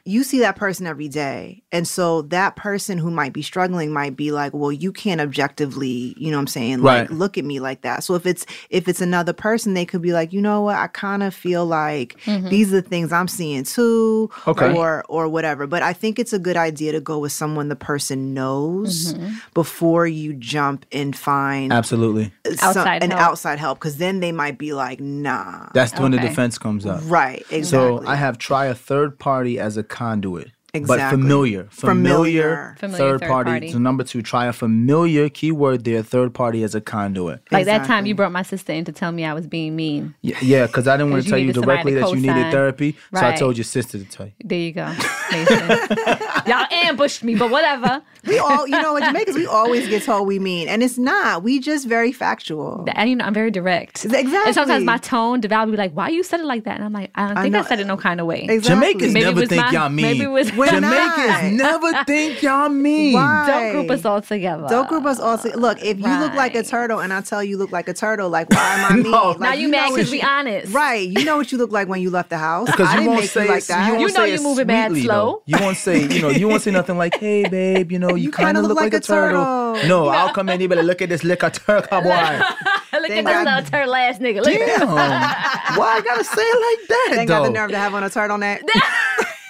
you 0.04 0.24
see 0.24 0.40
that 0.40 0.56
person 0.56 0.86
every 0.86 1.08
day 1.08 1.62
and 1.70 1.86
so 1.86 2.22
that 2.22 2.56
person 2.56 2.98
who 2.98 3.08
might 3.10 3.32
be 3.32 3.40
struggling 3.42 3.92
might 3.92 4.16
be 4.16 4.32
like 4.32 4.52
well 4.52 4.72
you 4.72 4.90
can't 4.92 5.20
objectively 5.20 6.14
you 6.16 6.30
know 6.30 6.36
what 6.36 6.40
i'm 6.42 6.46
saying 6.48 6.82
like 6.82 7.08
Right. 7.08 7.10
look 7.10 7.38
at 7.38 7.44
me 7.44 7.60
like 7.60 7.82
that 7.82 8.02
so 8.02 8.14
if 8.14 8.26
it's 8.26 8.44
if 8.70 8.88
it's 8.88 9.00
another 9.00 9.32
person 9.32 9.74
they 9.74 9.84
could 9.86 10.02
be 10.02 10.12
like 10.12 10.32
you 10.32 10.40
know 10.40 10.62
what 10.62 10.74
i 10.76 10.88
kind 10.88 11.22
of 11.22 11.34
feel 11.34 11.64
like 11.66 12.18
mm-hmm. 12.24 12.48
these 12.48 12.72
are 12.72 12.80
the 12.80 12.88
things 12.88 13.12
i'm 13.12 13.28
seeing 13.28 13.62
too 13.64 14.28
Okay. 14.46 14.76
or 14.76 15.04
or 15.08 15.28
whatever 15.28 15.66
but 15.66 15.82
i 15.82 15.92
think 15.92 16.18
it's 16.18 16.32
a 16.32 16.38
good 16.38 16.56
idea 16.56 16.92
to 16.92 17.00
go 17.00 17.18
with 17.18 17.32
someone 17.32 17.68
the 17.68 17.76
person 17.76 18.34
knows 18.34 19.14
mm-hmm. 19.14 19.34
before 19.54 20.06
you 20.06 20.32
jump 20.34 20.84
and 20.92 21.16
find 21.16 21.72
Absolutely. 21.72 22.32
some- 22.54 22.68
Outside 22.70 23.02
an 23.04 23.10
help. 23.12 23.22
outside 23.22 23.58
help 23.58 23.78
because 23.78 23.98
then 23.98 24.20
they 24.20 24.32
might 24.32 24.58
be 24.58 24.72
like 24.72 25.00
nah 25.00 25.68
That's 25.74 25.98
when 26.00 26.10
the 26.10 26.18
defense 26.18 26.58
comes 26.58 26.86
up. 26.86 27.00
right 27.04 27.44
exactly 27.50 27.64
So 27.64 28.04
I 28.06 28.16
have 28.16 28.38
try 28.38 28.66
a 28.66 28.74
third 28.74 29.18
party 29.18 29.60
as 29.60 29.76
a 29.76 29.84
conduit. 29.92 30.50
But 30.72 30.78
Exactly. 30.80 31.20
familiar, 31.20 31.64
Familiar. 31.70 32.14
familiar, 32.14 32.74
Familiar 32.78 32.96
third, 32.98 33.20
third 33.20 33.28
party. 33.28 33.50
party. 33.50 33.72
So 33.72 33.78
number 33.78 34.04
two, 34.04 34.22
try 34.22 34.46
a 34.46 34.54
familiar 34.54 35.28
keyword 35.28 35.84
there, 35.84 36.02
third 36.02 36.32
party 36.32 36.64
as 36.64 36.74
a 36.74 36.80
conduit. 36.80 37.42
Like 37.50 37.66
that 37.66 37.86
time 37.86 38.06
you 38.06 38.14
brought 38.14 38.32
my 38.32 38.40
sister 38.40 38.72
in 38.72 38.86
to 38.86 38.92
tell 38.92 39.12
me 39.12 39.26
I 39.26 39.34
was 39.34 39.46
being 39.46 39.76
mean. 39.76 40.14
Yeah, 40.22 40.38
yeah, 40.40 40.66
because 40.66 40.88
I 40.88 40.96
didn't 40.96 41.12
want 41.12 41.24
to 41.24 41.28
tell 41.28 41.38
you 41.38 41.52
directly 41.52 41.92
that 41.92 42.08
you 42.08 42.16
needed 42.16 42.32
co-sign. 42.36 42.52
therapy, 42.52 42.96
so 43.14 43.20
I 43.20 43.36
told 43.36 43.58
your 43.58 43.64
sister 43.64 43.98
to 43.98 44.04
tell 44.06 44.24
you. 44.24 44.32
There 44.42 44.58
you 44.58 44.72
go. 44.72 44.86
Y'all 46.46 46.66
ambushed 46.70 47.22
me, 47.22 47.34
but 47.34 47.50
whatever. 47.50 48.02
We 48.26 48.38
all, 48.38 48.66
you 48.66 48.80
know, 48.80 48.94
what 48.94 49.02
Jamaicans, 49.04 49.36
we 49.36 49.46
always 49.46 49.88
get 49.88 50.04
told 50.04 50.26
we 50.26 50.38
mean, 50.38 50.68
and 50.68 50.82
it's 50.82 50.96
not. 50.96 51.42
We 51.42 51.60
just 51.60 51.86
very 51.86 52.12
factual. 52.12 52.86
And 52.94 53.10
you 53.10 53.16
know, 53.16 53.26
I'm 53.26 53.34
very 53.34 53.50
direct. 53.50 54.06
Exactly. 54.06 54.36
And 54.46 54.54
sometimes 54.54 54.84
my 54.86 54.96
tone, 54.96 55.42
Deval 55.42 55.66
will 55.66 55.72
be 55.72 55.76
like, 55.76 55.92
why 55.92 56.08
you 56.08 56.22
said 56.22 56.40
it 56.40 56.46
like 56.46 56.64
that? 56.64 56.76
And 56.76 56.84
I'm 56.84 56.92
like, 56.94 57.10
I 57.14 57.26
don't 57.28 57.42
think 57.42 57.54
I, 57.54 57.60
know. 57.60 57.66
said 57.66 57.78
it 57.80 57.86
no 57.86 57.98
kind 57.98 58.20
of 58.20 58.26
way. 58.26 58.44
Exactly. 58.48 58.60
Jamaicans 58.68 59.12
Maybe 59.12 59.24
never 59.26 59.46
think 59.46 59.60
my- 59.66 59.70
y'all 59.70 59.88
mean. 59.90 60.02
maybe 60.06 60.22
it 60.24 60.28
was- 60.30 60.50
We're 60.66 60.80
Jamaicans 60.80 61.58
not. 61.58 61.80
never 61.82 62.04
think 62.04 62.42
y'all 62.42 62.68
mean. 62.86 63.14
Why? 63.14 63.44
Don't 63.46 63.72
group 63.72 63.90
us 63.90 64.04
all 64.04 64.20
together. 64.22 64.66
Don't 64.68 64.88
group 64.88 65.04
us 65.06 65.18
all. 65.20 65.38
together. 65.38 65.58
Look, 65.60 65.82
if 65.82 65.98
you 65.98 66.18
look 66.20 66.34
like 66.34 66.54
a 66.54 66.62
turtle, 66.62 67.00
and 67.00 67.12
I 67.12 67.20
tell 67.20 67.42
you 67.42 67.56
look 67.56 67.72
like 67.72 67.88
a 67.88 67.94
turtle, 67.94 68.28
like 68.30 68.50
why 68.50 68.74
am 68.74 68.92
I 68.92 68.94
mean? 69.02 69.10
No. 69.10 69.30
Like, 69.30 69.40
Now 69.40 69.52
you, 69.54 69.68
know 69.68 69.78
mad 69.78 69.90
what 69.90 69.96
because 69.96 70.10
we 70.10 70.22
honest. 70.22 70.72
Right. 70.74 71.08
You 71.08 71.24
know 71.24 71.36
what 71.36 71.50
you 71.52 71.58
look 71.58 71.72
like 71.72 71.88
when 71.88 72.00
you 72.00 72.10
left 72.10 72.30
the 72.30 72.38
house. 72.38 72.70
Because 72.70 72.88
I 72.88 72.92
you 72.92 72.96
didn't 72.98 73.08
won't 73.08 73.20
make 73.22 73.30
say 73.30 73.44
you 73.44 73.48
like 73.50 73.64
that. 73.66 73.86
You, 73.86 73.92
won't 73.98 74.00
You 74.12 74.18
know 74.18 74.24
you 74.24 74.34
it 74.34 74.42
moving 74.42 74.66
mad 74.66 74.90
sweetly, 74.90 75.04
slow. 75.06 75.14
though. 75.24 75.42
You 75.46 75.64
won't 75.64 75.76
say, 75.76 76.06
you 76.06 76.22
know, 76.22 76.30
you 76.30 76.48
won't 76.48 76.62
say 76.62 76.70
nothing 76.70 76.96
like, 76.98 77.16
"Hey, 77.18 77.48
babe, 77.48 77.90
you 77.92 77.98
know, 77.98 78.10
you, 78.14 78.24
You 78.24 78.30
kind 78.30 78.56
of 78.56 78.64
look, 78.64 78.76
like 78.76 78.94
a 78.94 79.00
turtle." 79.00 79.42
No. 79.42 79.72
No, 79.86 80.08
I'll 80.08 80.32
come 80.32 80.48
in. 80.48 80.60
You 80.60 80.68
better 80.68 80.82
look 80.82 81.02
at 81.02 81.08
this 81.08 81.24
liquor 81.24 81.50
turk, 81.50 81.88
boy. 81.90 81.98
Look 82.00 82.10
at 82.10 83.08
Thank 83.08 83.08
this 83.08 83.22
God. 83.24 83.44
little 83.46 83.70
turtle 83.70 83.94
ass 83.94 84.18
nigga. 84.18 84.42
Look 84.42 84.48
at 84.54 84.78
Damn. 84.80 84.88
Why 84.88 85.96
I 85.96 86.00
gotta 86.02 86.24
say 86.24 86.42
it 86.42 86.78
like 86.80 86.88
that, 86.88 87.12
They 87.16 87.26
got 87.26 87.42
the 87.44 87.50
nerve 87.50 87.70
to 87.70 87.78
have 87.78 87.94
on 87.94 88.04
a 88.04 88.10
turtleneck. 88.10 88.60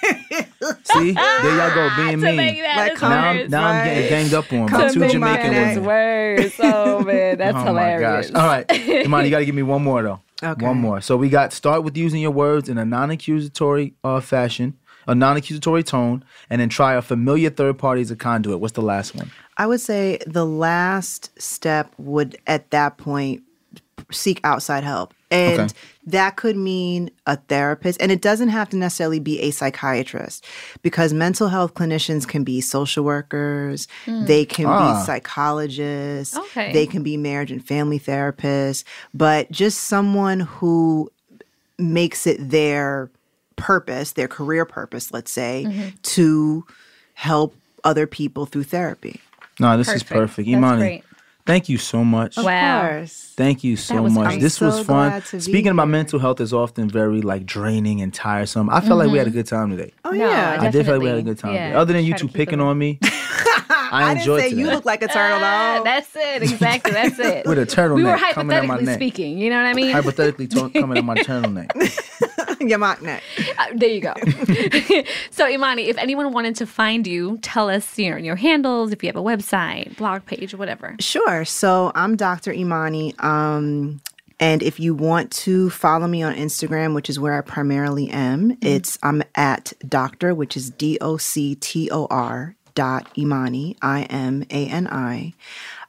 See, 0.83 1.11
there 1.11 1.57
y'all 1.57 1.73
go 1.75 1.89
being 1.97 2.11
to 2.19 2.33
make 2.33 2.55
mean. 2.55 2.63
Like, 2.63 2.95
come 2.95 3.09
Now, 3.11 3.29
on, 3.29 3.37
I'm, 3.37 3.49
now 3.49 3.67
I'm 3.67 3.85
getting 3.85 4.09
ganged 4.09 4.33
up 4.33 4.51
on 4.53 4.67
Come 4.67 4.81
by 4.81 4.87
to 4.87 4.93
two 4.93 4.99
make 4.99 5.11
Jamaican 5.11 5.51
my 5.51 5.59
women. 5.69 5.85
worse. 5.85 6.53
Oh 6.59 6.99
man, 7.03 7.37
that's 7.37 7.57
oh 7.59 7.63
hilarious. 7.65 8.31
my 8.31 8.39
gosh! 8.39 8.43
All 8.43 8.47
right, 8.47 9.05
Imani, 9.05 9.25
you 9.27 9.31
got 9.31 9.39
to 9.39 9.45
give 9.45 9.55
me 9.55 9.63
one 9.63 9.83
more 9.83 10.01
though. 10.03 10.19
Okay. 10.41 10.65
One 10.65 10.77
more. 10.77 10.99
So 11.01 11.15
we 11.15 11.29
got 11.29 11.53
start 11.53 11.83
with 11.83 11.95
using 11.95 12.21
your 12.21 12.31
words 12.31 12.67
in 12.67 12.77
a 12.77 12.83
non-accusatory 12.83 13.93
uh, 14.03 14.19
fashion, 14.19 14.77
a 15.07 15.15
non-accusatory 15.15 15.83
tone, 15.83 16.25
and 16.49 16.59
then 16.59 16.67
try 16.69 16.95
a 16.95 17.01
familiar 17.01 17.49
third 17.49 17.77
party 17.79 18.01
as 18.01 18.11
a 18.11 18.15
conduit. 18.17 18.59
What's 18.59 18.73
the 18.73 18.81
last 18.81 19.15
one? 19.15 19.31
I 19.57 19.67
would 19.67 19.79
say 19.79 20.19
the 20.27 20.45
last 20.45 21.31
step 21.41 21.93
would, 21.97 22.35
at 22.45 22.71
that 22.71 22.97
point, 22.97 23.43
seek 24.11 24.41
outside 24.43 24.83
help. 24.83 25.13
And 25.33 25.59
Okay. 25.59 25.73
that 26.05 26.35
could 26.35 26.55
mean 26.55 27.09
a 27.25 27.37
therapist. 27.37 27.99
And 28.01 28.11
it 28.11 28.21
doesn't 28.21 28.49
have 28.49 28.69
to 28.69 28.77
necessarily 28.77 29.19
be 29.19 29.39
a 29.41 29.49
psychiatrist 29.51 30.45
because 30.83 31.11
mental 31.13 31.47
health 31.47 31.73
clinicians 31.73 32.27
can 32.27 32.43
be 32.43 32.61
social 32.61 33.03
workers, 33.03 33.87
they 34.21 34.45
can 34.45 34.67
Ah. 34.67 34.77
be 34.99 35.05
psychologists, 35.05 36.37
Okay. 36.37 36.71
they 36.71 36.85
can 36.85 37.01
be 37.03 37.17
marriage 37.17 37.51
and 37.51 37.65
family 37.65 37.99
therapists, 37.99 38.83
but 39.13 39.49
just 39.51 39.79
someone 39.85 40.41
who 40.41 41.09
makes 41.79 42.27
it 42.27 42.37
their 42.49 43.09
purpose, 43.55 44.11
their 44.11 44.27
career 44.27 44.65
purpose, 44.65 45.11
let's 45.11 45.31
say, 45.31 45.65
Mm-hmm. 45.67 45.87
to 46.03 46.65
help 47.15 47.55
other 47.83 48.05
people 48.07 48.45
through 48.45 48.63
therapy. 48.63 49.19
No, 49.59 49.77
this 49.77 49.87
is 49.87 50.03
Perfect. 50.03 50.11
perfect. 50.11 50.37
That's 50.47 50.47
Imani, 50.57 50.77
great. 50.79 51.03
Thank 51.45 51.69
you 51.69 51.77
so 51.77 52.03
much. 52.03 52.37
Wow. 52.37 52.89
course. 52.89 53.33
Thank 53.35 53.63
you 53.63 53.75
so 53.77 54.01
was 54.01 54.13
much. 54.13 54.27
great. 54.27 54.41
This 54.41 54.61
I'm 54.61 54.67
was 54.67 54.77
so 54.77 54.83
fun. 54.83 55.09
glad 55.09 55.25
to 55.25 55.37
be 55.37 55.41
Speaking 55.41 55.71
about 55.71 55.83
here. 55.83 55.91
mental 55.91 56.19
health 56.19 56.39
is 56.41 56.53
often 56.53 56.89
very 56.89 57.21
like 57.21 57.45
draining 57.45 58.01
and 58.01 58.13
tiresome. 58.13 58.69
I 58.69 58.79
felt 58.81 58.99
like 58.99 59.09
we 59.11 59.17
had 59.17 59.27
a 59.27 59.29
mm-hmm. 59.29 59.39
good 59.39 59.47
time 59.47 59.69
today. 59.71 59.91
Oh 60.05 60.11
No, 60.11 60.17
yeah. 60.29 60.57
I 60.59 60.69
did 60.69 60.85
feel 60.85 60.95
like 60.95 61.03
we 61.03 61.09
had 61.09 61.17
a 61.17 61.23
good 61.23 61.39
time. 61.39 61.53
Yeah, 61.53 61.67
today. 61.67 61.79
Other 61.79 61.93
than 61.93 62.03
you 62.05 62.13
two 62.13 62.27
picking 62.27 62.59
it- 62.59 62.63
on 62.63 62.77
me, 62.77 62.99
I, 63.03 63.87
I 63.91 64.07
didn't 64.09 64.19
enjoyed 64.21 64.41
say 64.41 64.49
today. 64.49 64.61
you 64.61 64.67
look 64.67 64.85
like 64.85 65.01
a 65.03 65.07
turtle 65.07 65.39
though. 65.39 65.45
Ah, 65.45 65.81
that's 65.83 66.15
it. 66.15 66.43
Exactly. 66.43 66.91
That's 66.91 67.19
it. 67.19 67.45
With 67.45 67.57
a 67.59 67.65
turtleneck 67.65 67.95
we 67.95 68.03
were 68.03 68.17
coming 68.17 68.57
in 68.57 68.67
my 68.67 68.75
hypothetically 68.75 68.85
neck. 68.85 68.95
speaking. 68.95 69.37
You 69.37 69.49
know 69.49 69.57
what 69.57 69.65
I 69.67 69.73
mean? 69.73 69.91
Hypothetically 69.91 70.47
to- 70.47 70.69
coming 70.69 70.97
in 70.97 71.05
my 71.05 71.15
turtleneck. 71.23 71.69
Your 72.69 72.79
neck. 72.79 73.23
Uh, 73.57 73.65
there 73.75 73.89
you 73.89 74.01
go. 74.01 74.13
so 75.31 75.47
Imani, 75.47 75.83
if 75.83 75.97
anyone 75.97 76.31
wanted 76.31 76.55
to 76.57 76.65
find 76.65 77.05
you, 77.05 77.37
tell 77.41 77.69
us 77.69 77.97
you 77.97 78.09
know 78.09 78.17
your 78.17 78.35
handles, 78.35 78.91
if 78.91 79.03
you 79.03 79.07
have 79.07 79.15
a 79.15 79.21
website, 79.21 79.95
blog 79.97 80.25
page, 80.25 80.55
whatever. 80.55 80.95
Sure. 80.99 81.45
So 81.45 81.91
I'm 81.95 82.15
Dr. 82.15 82.53
Imani. 82.53 83.13
Um, 83.19 84.01
and 84.39 84.63
if 84.63 84.79
you 84.79 84.93
want 84.93 85.31
to 85.31 85.69
follow 85.69 86.07
me 86.07 86.23
on 86.23 86.35
Instagram, 86.35 86.95
which 86.95 87.09
is 87.09 87.19
where 87.19 87.37
I 87.37 87.41
primarily 87.41 88.09
am, 88.09 88.57
it's 88.61 88.97
I'm 89.03 89.23
at 89.35 89.73
doctor, 89.87 90.33
which 90.33 90.57
is 90.57 90.69
D 90.69 90.97
O 91.01 91.17
C 91.17 91.55
T 91.55 91.89
O 91.91 92.07
R 92.09 92.55
dot 92.75 93.07
Imani, 93.17 93.77
I 93.81 94.03
M 94.03 94.43
A 94.49 94.67
N 94.67 94.87
I. 94.87 95.33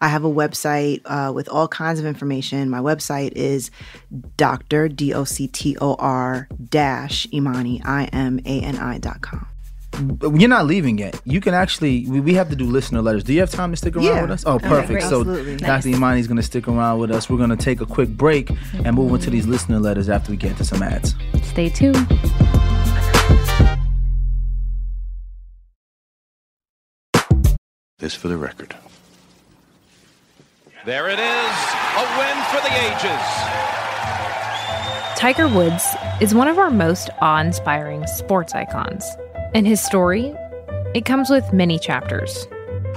I 0.04 0.08
have 0.08 0.22
a 0.22 0.30
website 0.30 1.00
uh, 1.06 1.32
with 1.32 1.48
all 1.48 1.66
kinds 1.66 1.98
of 1.98 2.04
information. 2.04 2.68
My 2.68 2.80
website 2.80 3.32
is 3.32 3.70
Dr. 4.36 4.86
D 4.86 5.14
O 5.14 5.24
C 5.24 5.46
T 5.48 5.78
O 5.80 5.94
R 5.94 6.46
dash 6.68 7.26
Imani, 7.32 7.80
I 7.86 8.04
M 8.12 8.38
A 8.44 8.60
N 8.60 8.76
I 8.76 8.98
dot 8.98 9.22
com. 9.22 9.46
You're 10.20 10.50
not 10.50 10.66
leaving 10.66 10.98
yet. 10.98 11.18
You 11.24 11.40
can 11.40 11.54
actually. 11.54 12.04
We, 12.06 12.20
we 12.20 12.34
have 12.34 12.50
to 12.50 12.56
do 12.56 12.66
listener 12.66 13.00
letters. 13.00 13.24
Do 13.24 13.32
you 13.32 13.40
have 13.40 13.48
time 13.50 13.70
to 13.70 13.78
stick 13.78 13.96
around 13.96 14.04
Yeah. 14.04 14.20
with 14.22 14.30
us? 14.32 14.44
Oh, 14.44 14.58
perfect. 14.58 14.88
great. 14.90 15.02
so 15.04 15.20
Absolutely. 15.20 15.56
Dr. 15.56 15.88
Imani's 15.88 16.26
going 16.26 16.36
to 16.36 16.42
stick 16.42 16.68
around 16.68 16.98
with 16.98 17.10
us. 17.10 17.30
We're 17.30 17.38
going 17.38 17.48
to 17.48 17.56
take 17.56 17.80
a 17.80 17.86
quick 17.86 18.10
break 18.10 18.50
and 18.84 18.94
move 18.94 19.10
into 19.14 19.30
these 19.30 19.46
listener 19.46 19.78
letters 19.80 20.10
after 20.10 20.30
we 20.32 20.36
get 20.36 20.58
to 20.58 20.64
some 20.66 20.82
ads. 20.82 21.14
Stay 21.44 21.70
tuned. 21.70 21.96
This 27.98 28.14
for 28.14 28.28
the 28.28 28.36
record. 28.36 28.76
There 30.84 31.08
it 31.08 31.18
is, 31.18 31.56
a 31.96 32.04
win 32.18 32.36
for 32.50 32.60
the 32.60 32.68
ages. 32.84 33.24
Tiger 35.16 35.48
Woods 35.48 35.82
is 36.20 36.34
one 36.34 36.46
of 36.46 36.58
our 36.58 36.70
most 36.70 37.08
awe 37.22 37.40
inspiring 37.40 38.06
sports 38.06 38.54
icons. 38.54 39.06
And 39.54 39.66
his 39.66 39.80
story, 39.80 40.34
it 40.94 41.06
comes 41.06 41.30
with 41.30 41.54
many 41.54 41.78
chapters. 41.78 42.46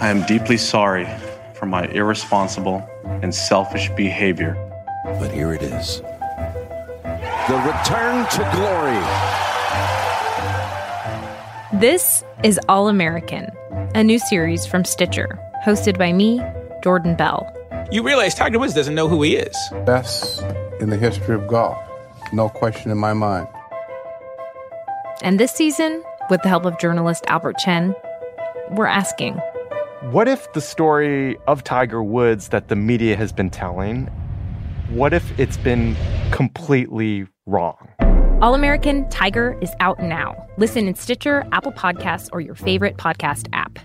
I 0.02 0.10
am 0.10 0.26
deeply 0.26 0.58
sorry 0.58 1.08
for 1.54 1.66
my 1.66 1.86
irresponsible 1.86 2.86
and 3.06 3.34
selfish 3.34 3.90
behavior. 3.92 4.58
But 5.06 5.32
here 5.32 5.54
it 5.54 5.62
is. 5.62 6.02
The 7.48 7.56
return 7.56 8.28
to 8.32 8.40
glory. 8.54 9.00
This 11.80 12.22
is 12.44 12.60
All 12.68 12.90
American, 12.90 13.50
a 13.96 14.04
new 14.04 14.20
series 14.20 14.66
from 14.66 14.84
Stitcher, 14.84 15.40
hosted 15.66 15.98
by 15.98 16.12
me, 16.12 16.42
Jordan 16.84 17.16
Bell. 17.16 17.54
You 17.90 18.04
realize 18.04 18.36
Tiger 18.36 18.60
Woods 18.60 18.74
doesn't 18.74 18.96
know 18.96 19.08
who 19.08 19.22
he 19.22 19.38
is. 19.38 19.56
Best 19.86 20.42
in 20.82 20.90
the 20.90 20.98
history 20.98 21.34
of 21.34 21.48
golf. 21.48 21.78
No 22.34 22.50
question 22.50 22.92
in 22.92 22.98
my 22.98 23.14
mind. 23.14 23.48
And 25.22 25.40
this 25.40 25.54
season, 25.54 26.04
with 26.30 26.42
the 26.42 26.50
help 26.50 26.66
of 26.66 26.78
journalist 26.80 27.24
Albert 27.28 27.58
Chen, 27.60 27.96
we're 28.72 28.88
asking 28.88 29.36
What 30.12 30.28
if 30.28 30.52
the 30.52 30.60
story 30.60 31.38
of 31.48 31.64
Tiger 31.64 32.04
Woods 32.04 32.50
that 32.50 32.68
the 32.68 32.76
media 32.76 33.16
has 33.16 33.32
been 33.32 33.50
telling, 33.50 34.08
what 34.90 35.14
if 35.14 35.40
it's 35.40 35.56
been 35.56 35.96
completely 36.32 37.26
wrong? 37.46 37.88
All 38.42 38.54
American 38.54 39.08
Tiger 39.10 39.58
is 39.62 39.72
out 39.80 40.00
now. 40.00 40.36
Listen 40.58 40.90
in 40.90 40.96
Stitcher, 40.96 41.48
Apple 41.54 41.72
Podcasts, 41.72 42.28
or 42.34 42.42
your 42.42 42.56
favorite 42.56 42.98
podcast 42.98 43.48
app. 43.54 43.80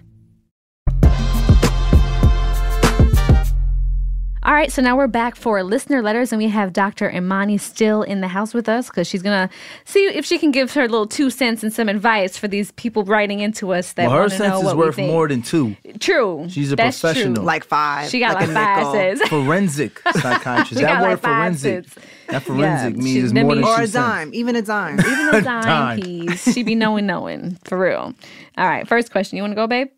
All 4.44 4.52
right, 4.52 4.72
so 4.72 4.82
now 4.82 4.96
we're 4.96 5.06
back 5.06 5.36
for 5.36 5.62
listener 5.62 6.02
letters, 6.02 6.32
and 6.32 6.38
we 6.42 6.48
have 6.48 6.72
Dr. 6.72 7.08
Imani 7.08 7.58
still 7.58 8.02
in 8.02 8.20
the 8.22 8.26
house 8.26 8.52
with 8.52 8.68
us 8.68 8.88
because 8.88 9.06
she's 9.06 9.22
gonna 9.22 9.48
see 9.84 10.00
if 10.06 10.24
she 10.24 10.36
can 10.36 10.50
give 10.50 10.72
her 10.72 10.82
little 10.88 11.06
two 11.06 11.30
cents 11.30 11.62
and 11.62 11.72
some 11.72 11.88
advice 11.88 12.36
for 12.36 12.48
these 12.48 12.72
people 12.72 13.04
writing 13.04 13.38
into 13.38 13.72
us 13.72 13.92
that 13.92 14.08
Well, 14.08 14.16
her 14.16 14.20
want 14.22 14.32
know 14.32 14.38
sense 14.38 14.64
is 14.66 14.74
worth 14.74 14.98
more 14.98 15.28
than 15.28 15.42
two. 15.42 15.76
True, 16.00 16.46
She's 16.48 16.72
a 16.72 16.76
That's 16.76 16.98
true. 16.98 17.10
professional. 17.10 17.44
Like 17.44 17.62
five. 17.64 18.10
She 18.10 18.18
got 18.18 18.34
like, 18.34 18.48
a 18.48 18.52
five 18.52 18.90
cents. 18.90 19.28
Forensic 19.28 20.00
psychiatrist. 20.12 20.68
She 20.70 20.74
that 20.74 20.82
got 20.82 21.02
word 21.02 21.08
like 21.10 21.18
five 21.20 21.34
forensic. 21.60 21.84
cents. 21.88 22.06
That 22.28 22.42
forensic 22.42 22.96
Yeah, 22.96 23.00
means 23.02 23.10
she- 23.12 23.18
it's 23.20 23.32
that 23.34 23.42
more 23.44 23.54
than 23.54 23.62
means- 23.62 23.72
Or 23.74 23.76
two 23.76 23.82
a 23.84 23.86
cents. 23.86 23.92
dime. 23.92 24.30
Even 24.34 24.56
a 24.56 24.62
dime. 24.62 24.98
Even 24.98 25.34
a 25.36 25.40
dime 25.44 25.62
Dime. 25.62 26.00
piece. 26.00 26.52
She 26.52 26.64
be 26.64 26.74
knowing, 26.74 27.06
knowing 27.06 27.58
for 27.62 27.78
real. 27.78 28.12
All 28.58 28.66
right, 28.68 28.88
first 28.88 29.12
question. 29.12 29.36
You 29.36 29.44
want 29.44 29.52
to 29.52 29.56
go, 29.56 29.68
babe? 29.68 29.88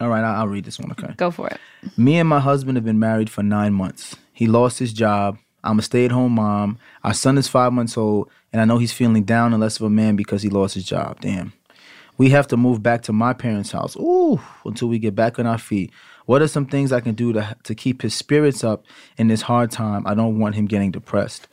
All 0.00 0.08
right, 0.08 0.22
I'll, 0.22 0.40
I'll 0.40 0.48
read 0.48 0.64
this 0.64 0.78
one. 0.78 0.92
Okay. 0.92 1.14
Go 1.16 1.30
for 1.30 1.48
it. 1.48 1.58
Me 1.96 2.18
and 2.18 2.28
my 2.28 2.40
husband 2.40 2.76
have 2.76 2.84
been 2.84 2.98
married 2.98 3.30
for 3.30 3.42
nine 3.42 3.72
months. 3.72 4.16
He 4.32 4.46
lost 4.46 4.78
his 4.78 4.92
job. 4.92 5.38
I'm 5.64 5.78
a 5.78 5.82
stay 5.82 6.04
at 6.04 6.12
home 6.12 6.32
mom. 6.32 6.78
Our 7.02 7.14
son 7.14 7.38
is 7.38 7.48
five 7.48 7.72
months 7.72 7.96
old, 7.96 8.30
and 8.52 8.60
I 8.60 8.64
know 8.66 8.78
he's 8.78 8.92
feeling 8.92 9.24
down 9.24 9.52
and 9.52 9.60
less 9.60 9.76
of 9.80 9.82
a 9.86 9.90
man 9.90 10.14
because 10.14 10.42
he 10.42 10.48
lost 10.48 10.74
his 10.74 10.84
job. 10.84 11.20
Damn. 11.20 11.52
We 12.18 12.30
have 12.30 12.46
to 12.48 12.56
move 12.56 12.82
back 12.82 13.02
to 13.02 13.12
my 13.12 13.32
parents' 13.32 13.72
house. 13.72 13.96
Ooh, 13.96 14.40
until 14.64 14.88
we 14.88 14.98
get 14.98 15.14
back 15.14 15.38
on 15.38 15.46
our 15.46 15.58
feet. 15.58 15.90
What 16.26 16.42
are 16.42 16.48
some 16.48 16.66
things 16.66 16.92
I 16.92 17.00
can 17.00 17.14
do 17.14 17.32
to 17.32 17.56
to 17.64 17.74
keep 17.74 18.02
his 18.02 18.14
spirits 18.14 18.64
up 18.64 18.84
in 19.16 19.28
this 19.28 19.42
hard 19.42 19.70
time? 19.70 20.06
I 20.06 20.14
don't 20.14 20.38
want 20.38 20.54
him 20.54 20.66
getting 20.66 20.90
depressed. 20.90 21.46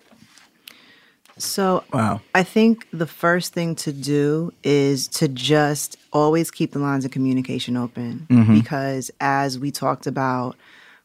So 1.37 1.83
Wow. 1.91 2.21
I 2.35 2.43
think 2.43 2.87
the 2.91 3.07
first 3.07 3.53
thing 3.53 3.75
to 3.77 3.91
do 3.91 4.53
is 4.63 5.07
to 5.09 5.27
just 5.27 5.97
always 6.14 6.49
keep 6.51 6.72
the 6.72 6.80
lines 6.80 7.03
of 7.03 7.11
communication 7.11 7.76
open 7.76 8.28
Mm-hmm. 8.30 8.53
because 8.59 9.11
as 9.20 9.59
we 9.59 9.72
talked 9.72 10.07
about, 10.07 10.55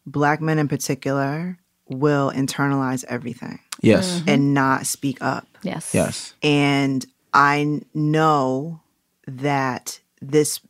black 0.06 0.40
men 0.40 0.58
in 0.60 0.68
particular 0.68 1.58
will 1.88 2.30
internalize 2.30 3.04
everything 3.08 3.58
Yes. 3.80 4.22
and 4.26 4.54
not 4.54 4.86
speak 4.86 5.18
up. 5.20 5.46
Yes. 5.62 5.92
Yes. 5.94 6.34
And 6.42 7.04
i 7.34 7.80
know 7.94 8.80
that 9.26 10.00
this 10.22 10.60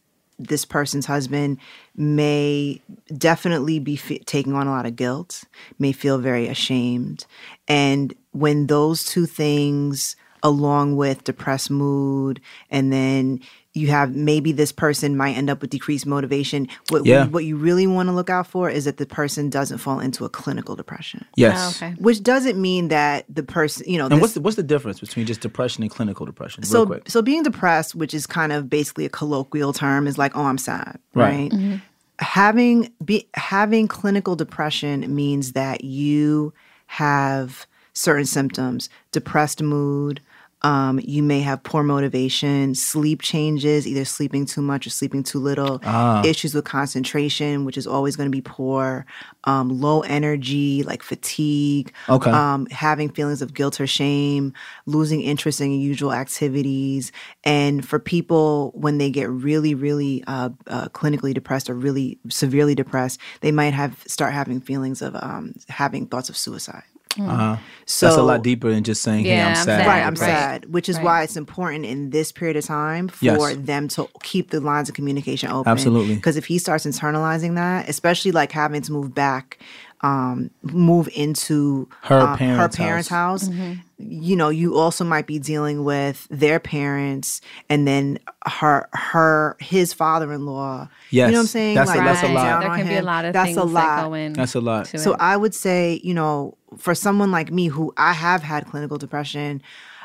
this 0.40 0.64
person's 0.64 1.06
husband 1.06 1.58
may 1.96 2.80
definitely 3.16 3.78
be 3.80 3.94
f- 3.94 4.24
taking 4.24 4.54
on 4.54 4.66
a 4.66 4.70
lot 4.70 4.86
of 4.86 4.94
guilt, 4.96 5.42
may 5.80 5.90
feel 5.92 6.18
very 6.18 6.46
ashamed. 6.46 7.26
And 7.66 8.14
when 8.32 8.66
those 8.68 9.04
two 9.04 9.26
things, 9.26 10.14
along 10.44 10.94
with 10.96 11.24
depressed 11.24 11.70
mood, 11.72 12.40
and 12.70 12.92
then 12.92 13.40
you 13.78 13.88
have 13.88 14.14
maybe 14.14 14.52
this 14.52 14.72
person 14.72 15.16
might 15.16 15.36
end 15.36 15.48
up 15.48 15.60
with 15.62 15.70
decreased 15.70 16.04
motivation, 16.06 16.68
what, 16.90 17.06
Yeah. 17.06 17.26
what 17.26 17.44
you 17.44 17.56
really 17.56 17.86
want 17.86 18.08
to 18.08 18.12
look 18.12 18.28
out 18.30 18.46
for 18.46 18.68
is 18.68 18.84
that 18.84 18.96
the 18.96 19.06
person 19.06 19.48
doesn't 19.50 19.78
fall 19.78 20.00
into 20.00 20.24
a 20.24 20.28
clinical 20.28 20.76
depression. 20.76 21.24
Yes. 21.36 21.56
Oh, 21.82 21.86
okay. 21.86 21.94
Which 21.98 22.22
doesn't 22.22 22.60
mean 22.60 22.88
that 22.88 23.24
the 23.28 23.42
person, 23.42 23.84
you 23.88 23.98
know, 23.98 24.04
And 24.06 24.12
this- 24.14 24.20
what's 24.20 24.32
the, 24.34 24.40
what's 24.40 24.56
the 24.56 24.62
difference 24.62 25.00
between 25.00 25.24
just 25.26 25.40
depression 25.40 25.82
and 25.82 25.90
clinical 25.90 26.26
depression? 26.26 26.62
Real 26.62 26.70
so 26.72 26.86
quick. 26.86 27.08
so 27.08 27.22
being 27.22 27.42
depressed 27.42 27.94
which 27.94 28.12
is 28.14 28.26
kind 28.26 28.52
of 28.52 28.68
basically 28.68 29.04
a 29.04 29.08
colloquial 29.08 29.72
term 29.72 30.06
is 30.06 30.18
like 30.18 30.36
oh 30.36 30.44
i'm 30.44 30.58
sad 30.58 30.98
Right. 31.14 31.24
right, 31.24 31.50
mm-hmm. 31.50 31.76
having 32.20 32.92
be 33.04 33.28
having 33.34 33.88
clinical 33.88 34.36
depression 34.36 35.14
means 35.14 35.52
that 35.52 35.84
you 35.84 36.52
have 36.86 37.66
certain 37.92 38.24
symptoms 38.24 38.88
depressed 39.12 39.62
mood 39.62 40.20
um, 40.62 40.98
you 41.02 41.22
may 41.22 41.40
have 41.40 41.62
poor 41.62 41.82
motivation, 41.82 42.74
sleep 42.74 43.22
changes, 43.22 43.86
either 43.86 44.04
sleeping 44.04 44.44
too 44.44 44.60
much 44.62 44.86
or 44.86 44.90
sleeping 44.90 45.22
too 45.22 45.38
little, 45.38 45.80
Ah. 45.84 46.22
issues 46.24 46.54
with 46.54 46.64
concentration, 46.64 47.64
which 47.64 47.76
is 47.78 47.86
always 47.86 48.16
going 48.16 48.26
to 48.26 48.36
be 48.36 48.40
poor, 48.40 49.06
um, 49.44 49.68
low 49.80 50.00
energy, 50.00 50.82
like 50.82 51.02
fatigue, 51.02 51.92
Okay. 52.08 52.30
um, 52.30 52.66
having 52.70 53.08
feelings 53.08 53.40
of 53.40 53.54
guilt 53.54 53.80
or 53.80 53.86
shame, 53.86 54.52
losing 54.86 55.20
interest 55.20 55.60
in 55.60 55.72
usual 55.72 56.12
activities. 56.12 57.12
And 57.44 57.86
for 57.86 57.98
people, 57.98 58.72
when 58.74 58.98
they 58.98 59.10
get 59.10 59.30
really, 59.30 59.74
really 59.74 60.24
uh, 60.26 60.50
uh, 60.66 60.88
clinically 60.88 61.32
depressed 61.34 61.70
or 61.70 61.74
really 61.74 62.18
severely 62.28 62.74
depressed, 62.74 63.20
they 63.42 63.52
might 63.52 63.74
have 63.74 64.02
start 64.06 64.32
having 64.32 64.60
feelings 64.60 65.02
of 65.02 65.14
um, 65.16 65.54
having 65.68 66.06
thoughts 66.06 66.28
of 66.28 66.36
suicide. 66.36 66.82
Uh-huh. 67.18 67.56
So 67.86 68.06
That's 68.06 68.18
a 68.18 68.22
lot 68.22 68.42
deeper 68.42 68.70
than 68.70 68.84
just 68.84 69.02
saying, 69.02 69.24
"Hey, 69.24 69.40
I'm 69.40 69.54
sad." 69.54 69.86
Right, 69.86 70.02
I'm 70.02 70.14
Right. 70.14 70.18
sad, 70.18 70.72
which 70.72 70.88
is 70.88 70.96
Right. 70.96 71.04
why 71.04 71.22
it's 71.22 71.36
important 71.36 71.84
in 71.86 72.10
this 72.10 72.32
period 72.32 72.56
of 72.56 72.64
time 72.64 73.08
for 73.08 73.24
Yes. 73.24 73.56
them 73.58 73.88
to 73.88 74.08
keep 74.22 74.50
the 74.50 74.60
lines 74.60 74.88
of 74.88 74.94
communication 74.94 75.50
open. 75.50 75.70
Absolutely. 75.72 76.14
Because 76.16 76.36
if 76.36 76.46
he 76.46 76.58
starts 76.58 76.84
internalizing 76.86 77.54
that, 77.56 77.88
especially 77.88 78.30
like 78.32 78.52
having 78.52 78.82
to 78.82 78.92
move 78.92 79.14
back, 79.14 79.58
um, 80.02 80.50
move 80.62 81.08
into 81.14 81.88
Her 82.02 82.20
um, 82.20 82.28
her 82.30 82.36
parents' 82.36 82.76
parents' 82.76 83.08
house, 83.08 83.48
Mm-hmm. 83.48 83.72
you 83.98 84.36
know, 84.36 84.48
you 84.48 84.76
also 84.76 85.04
might 85.04 85.26
be 85.26 85.38
dealing 85.40 85.82
with 85.84 86.26
their 86.30 86.60
parents 86.60 87.40
and 87.68 87.86
then 87.86 88.18
her 88.46 88.88
her 88.92 89.56
his 89.60 89.92
father 89.92 90.32
in 90.32 90.46
law. 90.46 90.88
Yes. 91.10 91.26
You 91.28 91.32
know 91.32 91.38
what 91.38 91.42
I'm 91.42 91.46
saying? 91.48 91.74
That's 91.74 91.90
a- 91.90 91.94
that's 91.94 92.22
a 92.22 92.28
lot. 92.28 92.60
There 92.60 92.70
on 92.70 92.78
can 92.78 92.86
be 92.88 92.94
a 92.94 93.02
lot 93.02 93.24
of 93.24 93.32
That's 93.32 93.46
things 93.46 93.56
a 93.58 93.60
that 93.60 93.66
lot. 93.72 94.04
go 94.08 94.14
in 94.14 94.32
That's 94.34 94.54
a 94.54 94.60
lot. 94.60 94.86
So 94.86 95.12
it. 95.14 95.20
I 95.20 95.36
would 95.36 95.54
say, 95.54 96.00
you 96.04 96.14
know, 96.14 96.56
for 96.76 96.94
someone 96.94 97.30
like 97.32 97.50
me 97.50 97.66
who 97.66 97.92
I 97.96 98.12
have 98.12 98.42
had 98.42 98.66
clinical 98.66 98.98
depression, 98.98 99.62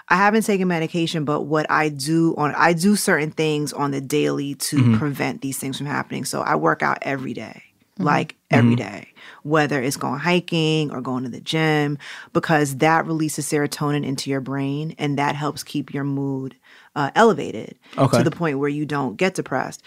I 0.09 0.15
haven't 0.15 0.41
taken 0.43 0.67
medication, 0.67 1.23
but 1.23 1.41
what 1.41 1.69
I 1.69 1.89
do 1.89 2.33
on 2.35 2.53
I 2.55 2.73
do 2.73 2.95
certain 2.95 3.29
things 3.31 3.71
on 3.73 3.91
the 3.91 4.01
daily 4.01 4.55
to 4.55 4.77
Mhm. 4.77 4.97
prevent 4.97 5.41
these 5.41 5.57
things 5.59 5.77
from 5.77 5.85
happening. 5.87 6.25
So 6.25 6.41
I 6.41 6.55
work 6.55 6.81
out 6.81 6.97
every 7.03 7.33
day. 7.33 7.61
Mhm. 7.99 8.05
Like 8.05 8.35
every 8.49 8.73
Mhm. 8.73 8.77
day, 8.77 9.07
whether 9.43 9.81
it's 9.81 9.97
going 9.97 10.19
hiking 10.19 10.91
or 10.91 11.01
going 11.01 11.23
to 11.23 11.29
the 11.29 11.41
gym, 11.41 11.97
because 12.33 12.77
that 12.77 13.05
releases 13.05 13.45
serotonin 13.45 14.05
into 14.05 14.29
your 14.29 14.41
brain 14.41 14.95
and 14.97 15.17
that 15.17 15.35
helps 15.35 15.63
keep 15.63 15.93
your 15.93 16.03
mood 16.03 16.55
uh, 16.95 17.11
elevated 17.15 17.77
Okay. 17.97 18.17
to 18.17 18.23
the 18.23 18.31
point 18.31 18.59
where 18.59 18.69
you 18.69 18.85
don't 18.85 19.17
get 19.17 19.35
depressed. 19.35 19.83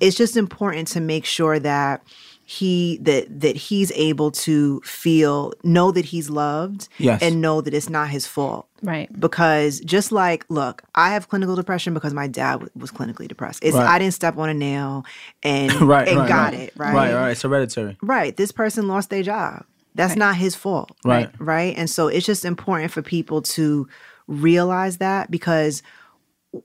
It's 0.00 0.16
just 0.16 0.36
important 0.36 0.88
to 0.88 1.00
make 1.00 1.24
sure 1.24 1.58
that 1.58 2.02
he 2.48 2.96
that 3.02 3.40
that 3.40 3.56
he's 3.56 3.90
able 3.96 4.30
to 4.30 4.80
feel 4.84 5.52
know 5.64 5.90
that 5.90 6.04
he's 6.04 6.30
loved 6.30 6.88
Yes. 6.98 7.20
and 7.20 7.40
know 7.42 7.60
that 7.60 7.74
it's 7.74 7.90
not 7.90 8.08
his 8.08 8.24
fault 8.24 8.68
right 8.82 9.08
because 9.18 9.80
just 9.80 10.12
like 10.12 10.44
look 10.48 10.82
i 10.94 11.10
have 11.10 11.28
clinical 11.28 11.56
depression 11.56 11.92
because 11.92 12.14
my 12.14 12.28
dad 12.28 12.52
w- 12.52 12.70
was 12.76 12.92
clinically 12.92 13.26
depressed 13.26 13.64
it's 13.64 13.74
Right. 13.74 13.88
i 13.88 13.98
didn't 13.98 14.14
step 14.14 14.38
on 14.38 14.48
a 14.48 14.54
nail 14.54 15.04
and 15.42 15.72
right, 15.82 16.06
and 16.06 16.18
right, 16.18 16.28
got 16.28 16.52
right. 16.52 16.60
it 16.62 16.72
right 16.76 16.94
right, 16.94 17.14
right. 17.14 17.30
It's 17.32 17.42
hereditary. 17.42 17.96
Right. 18.00 18.36
This 18.36 18.52
person 18.52 18.86
lost 18.86 19.10
their 19.10 19.24
job. 19.24 19.64
That's 19.96 20.14
not 20.14 20.36
his 20.36 20.54
fault. 20.54 20.90
Right. 21.04 21.30
Right. 21.40 21.74
And 21.76 21.88
so 21.90 22.06
it's 22.08 22.26
just 22.26 22.44
important 22.44 22.92
for 22.92 23.02
people 23.02 23.42
to 23.56 23.88
realize 24.28 24.98
that 24.98 25.30
because 25.30 25.82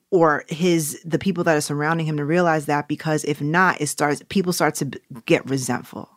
or 0.10 0.44
his 0.50 1.00
the 1.06 1.18
people 1.20 1.44
that 1.44 1.56
are 1.56 1.62
surrounding 1.62 2.06
him 2.06 2.18
to 2.18 2.26
realize 2.26 2.66
that 2.68 2.88
because 2.88 3.24
if 3.26 3.42
not 3.42 3.80
it 3.82 3.88
starts 3.88 4.22
people 4.30 4.54
start 4.54 4.76
to 4.76 4.86
get 5.26 5.48
resentful. 5.50 6.10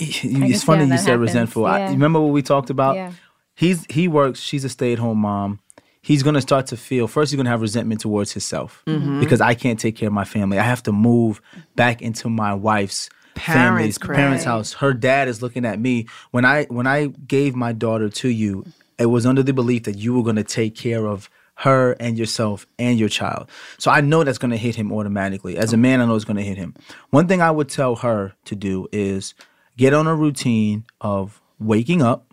It's 0.00 0.20
can 0.20 0.52
funny 0.60 0.84
you 0.84 0.96
said 0.98 1.08
happens. 1.10 1.20
resentful. 1.20 1.66
I, 1.66 1.88
remember 1.90 2.20
what 2.20 2.32
we 2.32 2.42
talked 2.42 2.70
about? 2.70 2.94
Yeah. 2.94 3.12
He's 3.54 3.84
he 3.90 4.06
works. 4.06 4.38
She's 4.38 4.64
a 4.64 4.68
stay 4.68 4.92
at 4.92 4.98
home 5.00 5.18
mom. 5.18 5.58
He's 6.00 6.22
gonna 6.22 6.40
start 6.40 6.66
to 6.68 6.76
feel 6.76 7.08
first. 7.08 7.32
He's 7.32 7.36
gonna 7.36 7.50
have 7.50 7.60
resentment 7.60 8.00
towards 8.00 8.32
himself 8.32 8.82
Mhm. 8.86 9.18
because 9.20 9.40
I 9.40 9.54
can't 9.54 9.78
take 9.78 9.96
care 9.96 10.06
of 10.06 10.12
my 10.12 10.24
family. 10.24 10.58
I 10.58 10.62
have 10.62 10.82
to 10.84 10.92
move 10.92 11.40
back 11.74 12.00
into 12.00 12.28
my 12.28 12.54
wife's 12.54 13.10
family's 13.34 13.44
Parents' 13.44 13.98
crib. 13.98 14.16
parents' 14.16 14.44
house. 14.44 14.72
Her 14.74 14.92
dad 14.94 15.26
is 15.28 15.42
looking 15.42 15.64
at 15.64 15.80
me 15.80 16.06
when 16.30 16.44
I 16.44 16.64
when 16.66 16.86
I 16.86 17.06
gave 17.26 17.56
my 17.56 17.72
daughter 17.72 18.08
to 18.08 18.28
you. 18.28 18.64
It 18.98 19.06
was 19.06 19.26
under 19.26 19.42
the 19.42 19.52
belief 19.52 19.82
that 19.84 19.96
you 19.98 20.14
were 20.14 20.22
gonna 20.22 20.44
take 20.44 20.76
care 20.76 21.06
of 21.06 21.28
her 21.62 21.92
and 21.98 22.16
yourself 22.16 22.66
and 22.78 22.98
your 22.98 23.08
child. 23.08 23.48
So 23.78 23.90
I 23.90 24.00
know 24.00 24.22
that's 24.24 24.38
gonna 24.38 24.56
hit 24.56 24.76
him 24.76 24.92
automatically. 24.92 25.56
As 25.56 25.72
a 25.72 25.76
man, 25.76 26.00
I 26.00 26.04
know 26.06 26.14
it's 26.14 26.24
gonna 26.24 26.42
hit 26.42 26.56
him. 26.56 26.74
One 27.10 27.26
thing 27.26 27.40
I 27.42 27.50
would 27.50 27.68
tell 27.68 27.96
her 27.96 28.34
to 28.44 28.54
do 28.54 28.86
is 28.92 29.34
get 29.76 29.92
on 29.92 30.06
a 30.06 30.14
routine 30.14 30.84
of 31.00 31.40
waking 31.58 32.00
up, 32.02 32.32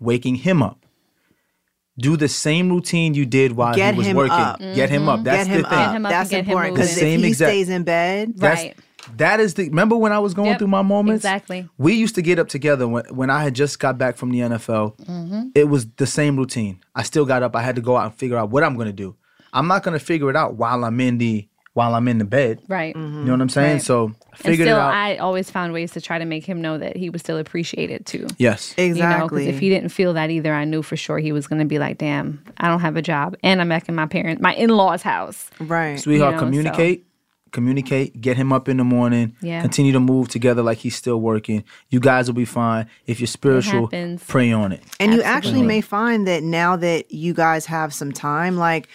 waking 0.00 0.36
him 0.36 0.62
up. 0.62 0.78
Do 1.98 2.16
the 2.16 2.26
same 2.28 2.70
routine 2.70 3.14
you 3.14 3.24
did 3.26 3.52
while 3.52 3.74
Get 3.74 3.94
he 3.94 3.98
was 3.98 4.06
him 4.08 4.16
working. 4.16 4.32
up. 4.32 4.58
Get 4.58 4.90
him 4.90 5.08
up. 5.08 5.20
Mhm. 5.20 5.24
That's 5.24 5.46
Get 5.46 5.56
him 5.56 5.62
the 5.62 5.68
thing. 5.68 5.78
up. 5.78 5.86
Get 5.90 5.96
him 5.96 6.06
up 6.06 6.10
That's 6.10 6.22
and 6.22 6.30
get 6.30 6.44
him 6.44 6.50
important, 6.50 6.76
'cause 6.76 6.94
The 6.96 7.06
if 7.06 7.20
he 7.20 7.26
exact- 7.28 7.50
stays 7.50 7.68
in 7.68 7.82
bed- 7.84 8.32
that's, 8.36 8.62
Right. 8.62 8.76
That 9.16 9.40
is 9.40 9.54
the. 9.54 9.68
Remember 9.68 9.96
when 9.96 10.12
I 10.12 10.18
was 10.18 10.34
going 10.34 10.48
Yep. 10.50 10.58
through 10.58 10.68
my 10.68 10.82
moments? 10.82 11.24
Exactly. 11.24 11.68
We 11.78 11.94
used 11.94 12.14
to 12.16 12.22
get 12.22 12.38
up 12.38 12.48
together 12.48 12.86
when 12.88 13.04
when 13.10 13.30
I 13.30 13.42
had 13.42 13.54
just 13.54 13.78
got 13.78 13.98
back 13.98 14.16
from 14.16 14.30
the 14.30 14.40
NFL. 14.40 14.94
Mhm. 15.06 15.50
It 15.54 15.68
was 15.68 15.86
the 15.96 16.06
same 16.06 16.36
routine. 16.36 16.78
I 16.94 17.02
still 17.02 17.24
got 17.24 17.42
up. 17.42 17.54
I 17.56 17.62
had 17.62 17.76
to 17.76 17.82
go 17.82 17.96
out 17.96 18.04
and 18.06 18.14
figure 18.14 18.36
out 18.36 18.50
what 18.50 18.62
I'm 18.64 18.74
going 18.74 18.86
to 18.88 18.92
do. 18.92 19.14
I'm 19.52 19.68
not 19.68 19.82
going 19.82 19.96
to 19.98 20.04
figure 20.04 20.30
it 20.30 20.36
out 20.36 20.54
while 20.56 20.84
I'm 20.84 20.98
in 21.00 21.18
the 21.18 21.46
while 21.74 21.96
I'm 21.96 22.06
in 22.06 22.18
the 22.18 22.24
bed. 22.24 22.60
Right. 22.68 22.94
You 22.94 23.02
know 23.02 23.32
what 23.32 23.40
I'm 23.40 23.48
saying? 23.48 23.72
Right. 23.74 23.82
So 23.82 24.04
I 24.04 24.06
And 24.06 24.38
figured 24.38 24.66
still, 24.68 24.76
it 24.76 24.80
out. 24.80 24.94
I 24.94 25.16
always 25.16 25.50
found 25.50 25.72
ways 25.72 25.90
to 25.92 26.00
try 26.00 26.20
to 26.20 26.24
make 26.24 26.44
him 26.44 26.62
know 26.62 26.78
that 26.78 26.96
he 26.96 27.10
was 27.10 27.20
still 27.20 27.36
appreciated 27.36 28.06
too. 28.06 28.28
yes. 28.38 28.74
You 28.78 28.84
know, 28.84 28.92
'cause 28.94 28.96
Exactly. 28.98 29.48
if 29.48 29.58
he 29.58 29.70
didn't 29.70 29.88
feel 29.88 30.12
that 30.14 30.30
either, 30.30 30.54
I 30.54 30.64
knew 30.66 30.82
for 30.82 30.96
sure 30.96 31.18
he 31.18 31.32
was 31.32 31.48
going 31.48 31.58
to 31.58 31.64
be 31.64 31.80
like, 31.80 31.98
"Damn, 31.98 32.40
I 32.58 32.68
don't 32.68 32.78
have 32.80 32.96
a 32.96 33.02
job, 33.02 33.36
and 33.42 33.60
I'm 33.60 33.68
back 33.68 33.88
in 33.88 33.96
my 33.96 34.06
parents 34.06 34.40
my 34.40 34.54
in-laws' 34.54 35.02
house." 35.02 35.50
Right, 35.58 35.98
Sweetheart, 35.98 36.34
You 36.54 36.62
know, 36.62 36.70
so- 36.72 36.76
communicate. 37.54 37.84
Communicate. 38.12 38.20
Get 38.20 38.36
him 38.36 38.52
up 38.52 38.68
in 38.68 38.76
the 38.76 38.84
morning. 38.84 39.34
Yeah. 39.40 39.60
Continue 39.62 39.92
to 39.92 40.00
move 40.00 40.28
together 40.28 40.62
like 40.62 40.78
he's 40.78 40.94
still 40.96 41.20
working. 41.20 41.64
You 41.90 41.98
guys 42.00 42.26
will 42.28 42.34
be 42.34 42.44
fine. 42.44 42.86
If 43.06 43.20
you're 43.20 43.26
spiritual, 43.26 43.86
happens. 43.86 44.22
pray 44.28 44.52
on 44.52 44.72
it. 44.72 44.82
And 45.00 45.12
you 45.14 45.22
actually 45.22 45.62
may 45.62 45.80
find 45.80 46.26
that 46.28 46.42
now 46.42 46.76
that 46.76 47.10
you 47.10 47.32
guys 47.32 47.66
have 47.66 47.94
some 47.94 48.12
time, 48.12 48.56
like 48.56 48.88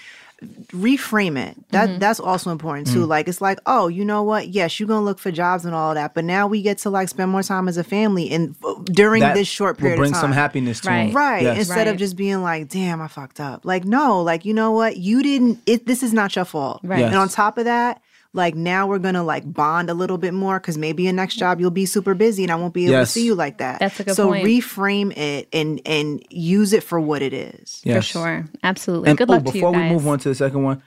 reframe 0.72 1.38
it. 1.38 1.58
That 1.72 1.90
Mm-hmm. 1.90 2.00
that's 2.00 2.20
also 2.20 2.50
important 2.52 2.88
too. 2.88 3.06
Mm. 3.06 3.10
Like 3.10 3.28
it's 3.28 3.42
like, 3.42 3.60
oh, 3.66 3.88
you 3.88 4.06
know 4.06 4.24
what? 4.24 4.48
Yes, 4.50 4.80
you're 4.80 4.88
gonna 4.88 5.04
look 5.04 5.20
for 5.20 5.32
jobs 5.32 5.66
and 5.66 5.76
all 5.76 5.94
that, 5.94 6.14
but 6.14 6.24
now 6.24 6.48
we 6.48 6.62
get 6.62 6.78
to 6.80 6.90
like 6.90 7.10
spend 7.10 7.32
more 7.32 7.44
time 7.44 7.68
as 7.68 7.78
a 7.78 7.84
family 7.84 8.30
and 8.32 8.56
during 8.86 9.22
That 9.22 9.36
this 9.36 9.48
short 9.48 9.76
will 9.78 9.82
period 9.82 9.98
bring 9.98 10.12
of 10.12 10.16
time. 10.16 10.22
some 10.22 10.32
happiness 10.32 10.80
to 10.82 10.92
him. 10.92 11.12
Right. 11.16 11.44
Yes. 11.44 11.58
Instead 11.60 11.88
of 11.88 11.98
just 11.98 12.16
being 12.16 12.42
like, 12.42 12.70
damn, 12.70 13.02
I 13.02 13.08
fucked 13.08 13.40
up. 13.40 13.66
Like, 13.66 13.84
no, 13.86 14.22
like, 14.22 14.46
you 14.46 14.54
know 14.54 14.72
what? 14.72 14.98
You 14.98 15.22
didn't 15.24 15.60
it 15.66 15.86
this 15.86 16.04
is 16.04 16.14
not 16.14 16.36
your 16.36 16.46
fault. 16.46 16.80
Right. 16.84 17.00
Yes. 17.00 17.08
And 17.10 17.18
on 17.18 17.28
top 17.30 17.58
of 17.58 17.66
that, 17.66 18.02
like 18.34 18.54
now 18.56 18.86
we're 18.88 19.00
gonna 19.00 19.24
like 19.24 19.52
bond 19.52 19.90
a 19.90 19.94
little 19.94 20.18
bit 20.18 20.34
more 20.34 20.60
because 20.60 20.78
maybe 20.78 21.04
your 21.04 21.14
next 21.14 21.36
job 21.38 21.60
you'll 21.60 21.72
be 21.72 21.86
super 21.86 22.14
busy 22.14 22.44
and 22.44 22.52
I 22.52 22.56
won't 22.56 22.74
be 22.74 22.86
able 22.86 22.94
Yes. 22.94 23.14
to 23.14 23.20
see 23.20 23.26
you 23.26 23.34
like 23.36 23.58
that. 23.58 23.80
That's 23.80 24.00
a 24.00 24.04
good 24.04 24.16
so 24.16 24.28
point. 24.28 24.46
reframe 24.46 25.16
it 25.18 25.48
and 25.52 25.82
and 25.86 26.24
use 26.30 26.74
it 26.74 26.84
for 26.84 27.00
what 27.00 27.22
it 27.22 27.34
is. 27.34 27.82
Yes. 27.84 27.98
For 28.08 28.12
sure, 28.20 28.46
absolutely. 28.64 29.10
And 29.10 29.18
Good 29.18 29.30
oh, 29.30 29.34
luck 29.34 29.44
to 29.46 29.48
you 29.50 29.54
before 29.54 29.72
we 29.72 29.90
move 29.90 30.08
on 30.08 30.20
to 30.20 30.30
the 30.30 30.36
second 30.36 30.64
one, 30.64 30.84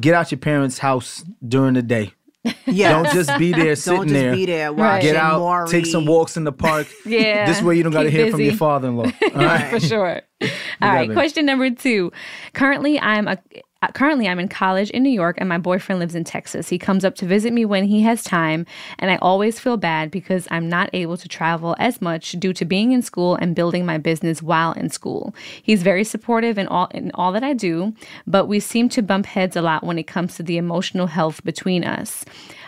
get 0.00 0.14
out 0.14 0.30
your 0.30 0.38
parents' 0.38 0.78
house 0.78 1.24
during 1.46 1.74
the 1.74 1.82
day. 1.82 2.12
Yeah. 2.66 2.92
Don't 3.02 3.12
just 3.12 3.36
be 3.38 3.50
there 3.52 3.74
Don't 3.74 4.04
just 4.08 4.08
there. 4.08 4.32
be 4.34 4.46
there 4.46 4.72
Right. 4.72 5.02
Get 5.02 5.16
out, 5.16 5.40
Maury. 5.40 5.68
take 5.68 5.84
some 5.86 6.06
walks 6.06 6.36
in 6.36 6.44
the 6.44 6.52
park. 6.52 6.86
Yeah, 7.04 7.46
This 7.46 7.60
way 7.60 7.76
you 7.76 7.82
don't 7.82 7.92
got 7.92 8.04
to 8.04 8.10
keep 8.10 8.18
hear 8.20 8.30
from 8.30 8.40
your 8.40 8.54
father-in-law. 8.54 9.04
All 9.04 9.30
right. 9.34 9.70
for 9.70 9.80
sure. 9.80 10.22
All 10.40 10.48
got 10.80 10.86
right, 10.94 11.10
it. 11.10 11.14
question 11.14 11.44
number 11.46 11.68
two. 11.70 12.12
Currently, 12.54 12.98
I'm 13.00 13.26
a 13.28 13.38
Uh, 13.80 13.86
currently 13.92 14.26
I'm 14.26 14.40
in 14.40 14.48
college 14.48 14.90
in 14.90 15.04
New 15.04 15.10
York, 15.10 15.36
and 15.38 15.48
my 15.48 15.58
boyfriend 15.58 16.00
lives 16.00 16.16
in 16.16 16.24
Texas. 16.24 16.68
He 16.68 16.78
comes 16.78 17.04
up 17.04 17.14
to 17.16 17.26
visit 17.26 17.52
me 17.52 17.64
when 17.64 17.84
he 17.84 18.02
has 18.02 18.24
time, 18.24 18.66
and 18.98 19.08
I 19.08 19.16
always 19.22 19.60
feel 19.60 19.76
bad 19.76 20.10
because 20.10 20.48
I'm 20.50 20.68
not 20.68 20.90
able 20.92 21.16
to 21.16 21.28
travel 21.28 21.76
as 21.78 22.02
much 22.02 22.32
due 22.32 22.52
to 22.54 22.64
being 22.64 22.90
in 22.90 23.02
school 23.02 23.36
and 23.36 23.54
building 23.54 23.86
my 23.86 23.96
business 23.96 24.42
while 24.42 24.72
in 24.72 24.90
school. 24.90 25.32
He's 25.62 25.84
very 25.84 26.02
supportive 26.02 26.58
in 26.58 26.66
all 26.66 26.88
in 26.92 27.12
all 27.14 27.30
that 27.30 27.44
I 27.44 27.52
do, 27.52 27.94
but 28.26 28.46
we 28.46 28.58
seem 28.58 28.88
to 28.88 29.02
bump 29.02 29.26
heads 29.26 29.54
a 29.54 29.62
lot 29.62 29.84
when 29.84 29.98
it 29.98 30.08
comes 30.08 30.34
to 30.36 30.42
the 30.42 30.56
emotional 30.56 31.06
health 31.06 31.44
between 31.44 31.84
us. 31.84 32.24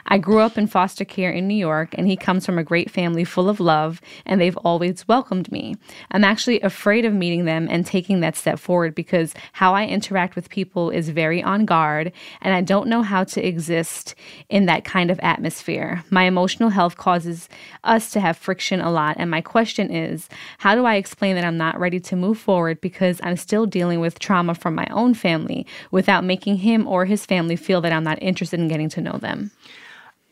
I 0.07 0.19
grew 0.19 0.41
up 0.41 0.59
in 0.59 0.67
foster 0.67 1.05
care 1.05 1.31
in 1.31 1.47
New 1.47 1.55
York, 1.55 1.95
and 1.97 2.07
he 2.07 2.17
comes 2.17 2.45
from 2.45 2.59
a 2.59 2.65
great 2.65 2.91
family 2.91 3.25
full 3.25 3.49
of 3.49 3.61
love, 3.61 4.01
and 4.27 4.41
they've 4.41 4.57
always 4.59 5.07
welcomed 5.07 5.51
me. 5.53 5.77
I'm 6.11 6.25
actually 6.25 6.61
afraid 6.61 7.05
of 7.05 7.15
meeting 7.15 7.45
them 7.45 7.69
and 7.71 7.87
taking 7.87 8.21
that 8.21 8.37
step 8.37 8.59
forward 8.59 8.95
because 8.95 9.35
how 9.53 9.75
I 9.75 9.87
interact 9.87 10.35
with 10.35 10.51
people 10.51 10.91
is 10.91 11.00
very 11.09 11.43
on 11.43 11.65
guard, 11.65 12.13
and 12.41 12.55
I 12.55 12.61
don't 12.61 12.89
know 12.89 13.03
how 13.03 13.25
to 13.25 13.45
exist 13.45 14.15
in 14.49 14.67
that 14.67 14.85
kind 14.85 15.11
of 15.11 15.19
atmosphere. 15.21 16.05
My 16.11 16.25
emotional 16.25 16.69
health 16.69 16.97
causes 16.97 17.49
us 17.85 18.11
to 18.11 18.21
have 18.21 18.37
friction 18.37 18.81
a 18.81 18.91
lot, 18.91 19.17
and 19.19 19.31
my 19.31 19.41
question 19.41 19.91
is 19.91 20.29
how 20.59 20.75
do 20.75 20.85
I 20.85 20.97
explain 20.97 21.37
that 21.37 21.45
I'm 21.45 21.57
not 21.57 21.79
ready 21.79 22.01
to 22.01 22.17
move 22.17 22.39
forward 22.39 22.81
because 22.81 23.21
I'm 23.23 23.37
still 23.37 23.67
dealing 23.67 24.01
with 24.01 24.19
trauma 24.19 24.55
from 24.55 24.75
my 24.75 24.87
own 24.91 25.15
family 25.15 25.67
without 25.91 26.25
making 26.25 26.57
him 26.57 26.87
or 26.87 27.05
his 27.05 27.25
family 27.25 27.57
feel 27.57 27.81
that 27.81 27.93
I'm 27.93 28.05
not 28.05 28.23
interested 28.23 28.61
in 28.61 28.69
getting 28.69 28.89
to 28.91 29.01
know 29.01 29.19
them? 29.19 29.51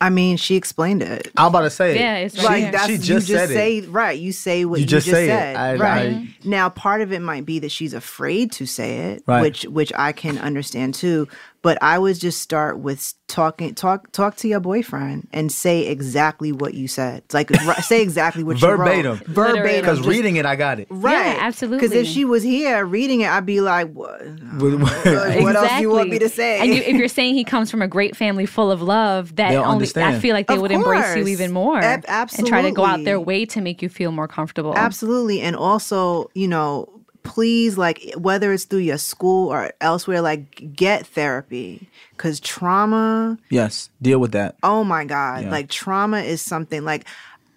I 0.01 0.09
mean, 0.09 0.37
she 0.37 0.55
explained 0.55 1.03
it. 1.03 1.29
I'm 1.35 1.47
about 1.47 1.61
to 1.61 1.69
say 1.69 1.91
it. 1.91 1.97
Yeah, 1.99 2.15
it's 2.17 2.37
right 2.37 2.43
like 2.45 2.61
there. 2.63 2.71
that's 2.71 2.85
She 2.87 2.91
you 2.93 2.97
just 2.99 3.27
just 3.27 3.39
said 3.39 3.49
it. 3.49 3.53
say 3.53 3.81
right. 3.81 4.17
You 4.17 4.31
say 4.31 4.63
what 4.63 4.77
You 4.79 4.83
you, 4.83 4.87
just 4.87 5.05
just, 5.07 5.15
said. 5.17 5.55
I- 5.57 5.75
right 5.75 6.11
I- 6.13 6.27
now, 6.45 6.69
part 6.69 7.01
of 7.01 7.11
it 7.11 7.21
might 7.21 7.45
be 7.45 7.59
that 7.59 7.71
she's 7.71 7.93
afraid 7.93 8.51
to 8.53 8.65
say 8.65 8.97
it, 9.11 9.23
Right. 9.27 9.41
which 9.41 9.63
which 9.65 9.91
I 9.95 10.13
can 10.13 10.37
understand 10.37 10.93
too. 10.93 11.27
But 11.61 11.77
I 11.81 11.99
would 11.99 12.17
just 12.19 12.41
start 12.41 12.79
with 12.79 13.13
talking 13.27 13.75
talk 13.75 14.11
talk 14.13 14.37
to 14.37 14.47
your 14.47 14.61
boyfriend 14.61 15.27
and 15.33 15.51
say 15.51 15.87
exactly 15.87 16.51
what 16.53 16.73
you 16.73 16.87
said. 16.87 17.23
Like 17.33 17.49
ri- 17.49 17.73
say 17.81 18.01
exactly 18.01 18.43
what 18.43 18.61
you 18.61 18.67
Verbatim. 18.67 19.05
wrote. 19.17 19.27
Verbatim. 19.27 19.81
Because 19.81 20.07
reading 20.07 20.37
it, 20.37 20.45
I 20.45 20.55
got 20.55 20.79
it. 20.79 20.87
Right, 20.89 21.35
Yeah, 21.35 21.37
absolutely. 21.41 21.79
Because 21.87 21.95
if 21.97 22.07
she 22.07 22.23
was 22.23 22.43
here 22.43 22.85
reading 22.85 23.21
it, 23.21 23.29
I'd 23.29 23.45
be 23.45 23.59
like, 23.59 23.91
"What? 23.91 24.21
With- 24.21 24.81
What 24.81 25.55
else 25.55 25.69
do 25.75 25.81
you 25.81 25.89
want 25.89 26.09
me 26.09 26.19
to 26.19 26.29
say?" 26.29 26.59
And 26.59 26.69
you, 26.73 26.81
if 26.81 26.95
you're 26.95 27.07
saying 27.09 27.35
he 27.35 27.43
comes 27.43 27.69
from 27.69 27.81
a 27.81 27.87
great 27.89 28.15
family 28.15 28.45
full 28.45 28.71
of 28.71 28.81
love, 28.81 29.35
that 29.35 29.49
They'll 29.49 29.63
only 29.63 29.87
I 29.97 30.17
feel 30.19 30.33
like 30.33 30.47
they 30.47 30.55
Of 30.55 30.61
would 30.61 30.71
embrace 30.71 31.15
you 31.17 31.27
even 31.27 31.51
more 31.51 31.79
Absolutely. 31.79 32.37
and 32.39 32.47
try 32.47 32.61
to 32.69 32.71
go 32.71 32.85
out 32.85 33.03
their 33.03 33.19
way 33.19 33.45
to 33.47 33.59
make 33.59 33.81
you 33.81 33.89
feel 33.89 34.11
more 34.11 34.27
comfortable. 34.29 34.73
Absolutely. 34.77 35.41
And 35.41 35.55
also, 35.57 36.29
you 36.33 36.47
know, 36.47 36.98
please, 37.23 37.77
like, 37.77 38.13
whether 38.17 38.51
it's 38.53 38.65
through 38.65 38.79
your 38.79 38.97
school 38.97 39.51
or 39.51 39.71
elsewhere, 39.81 40.21
like, 40.21 40.73
get 40.75 41.05
therapy. 41.07 41.89
Because 42.11 42.39
trauma, 42.39 43.37
Yes, 43.49 43.89
deal 44.01 44.19
with 44.19 44.31
that. 44.33 44.55
oh 44.63 44.83
my 44.83 45.05
God, 45.05 45.43
Yeah. 45.43 45.51
like, 45.51 45.69
trauma 45.69 46.19
is 46.19 46.41
something, 46.41 46.83
like, 46.83 47.05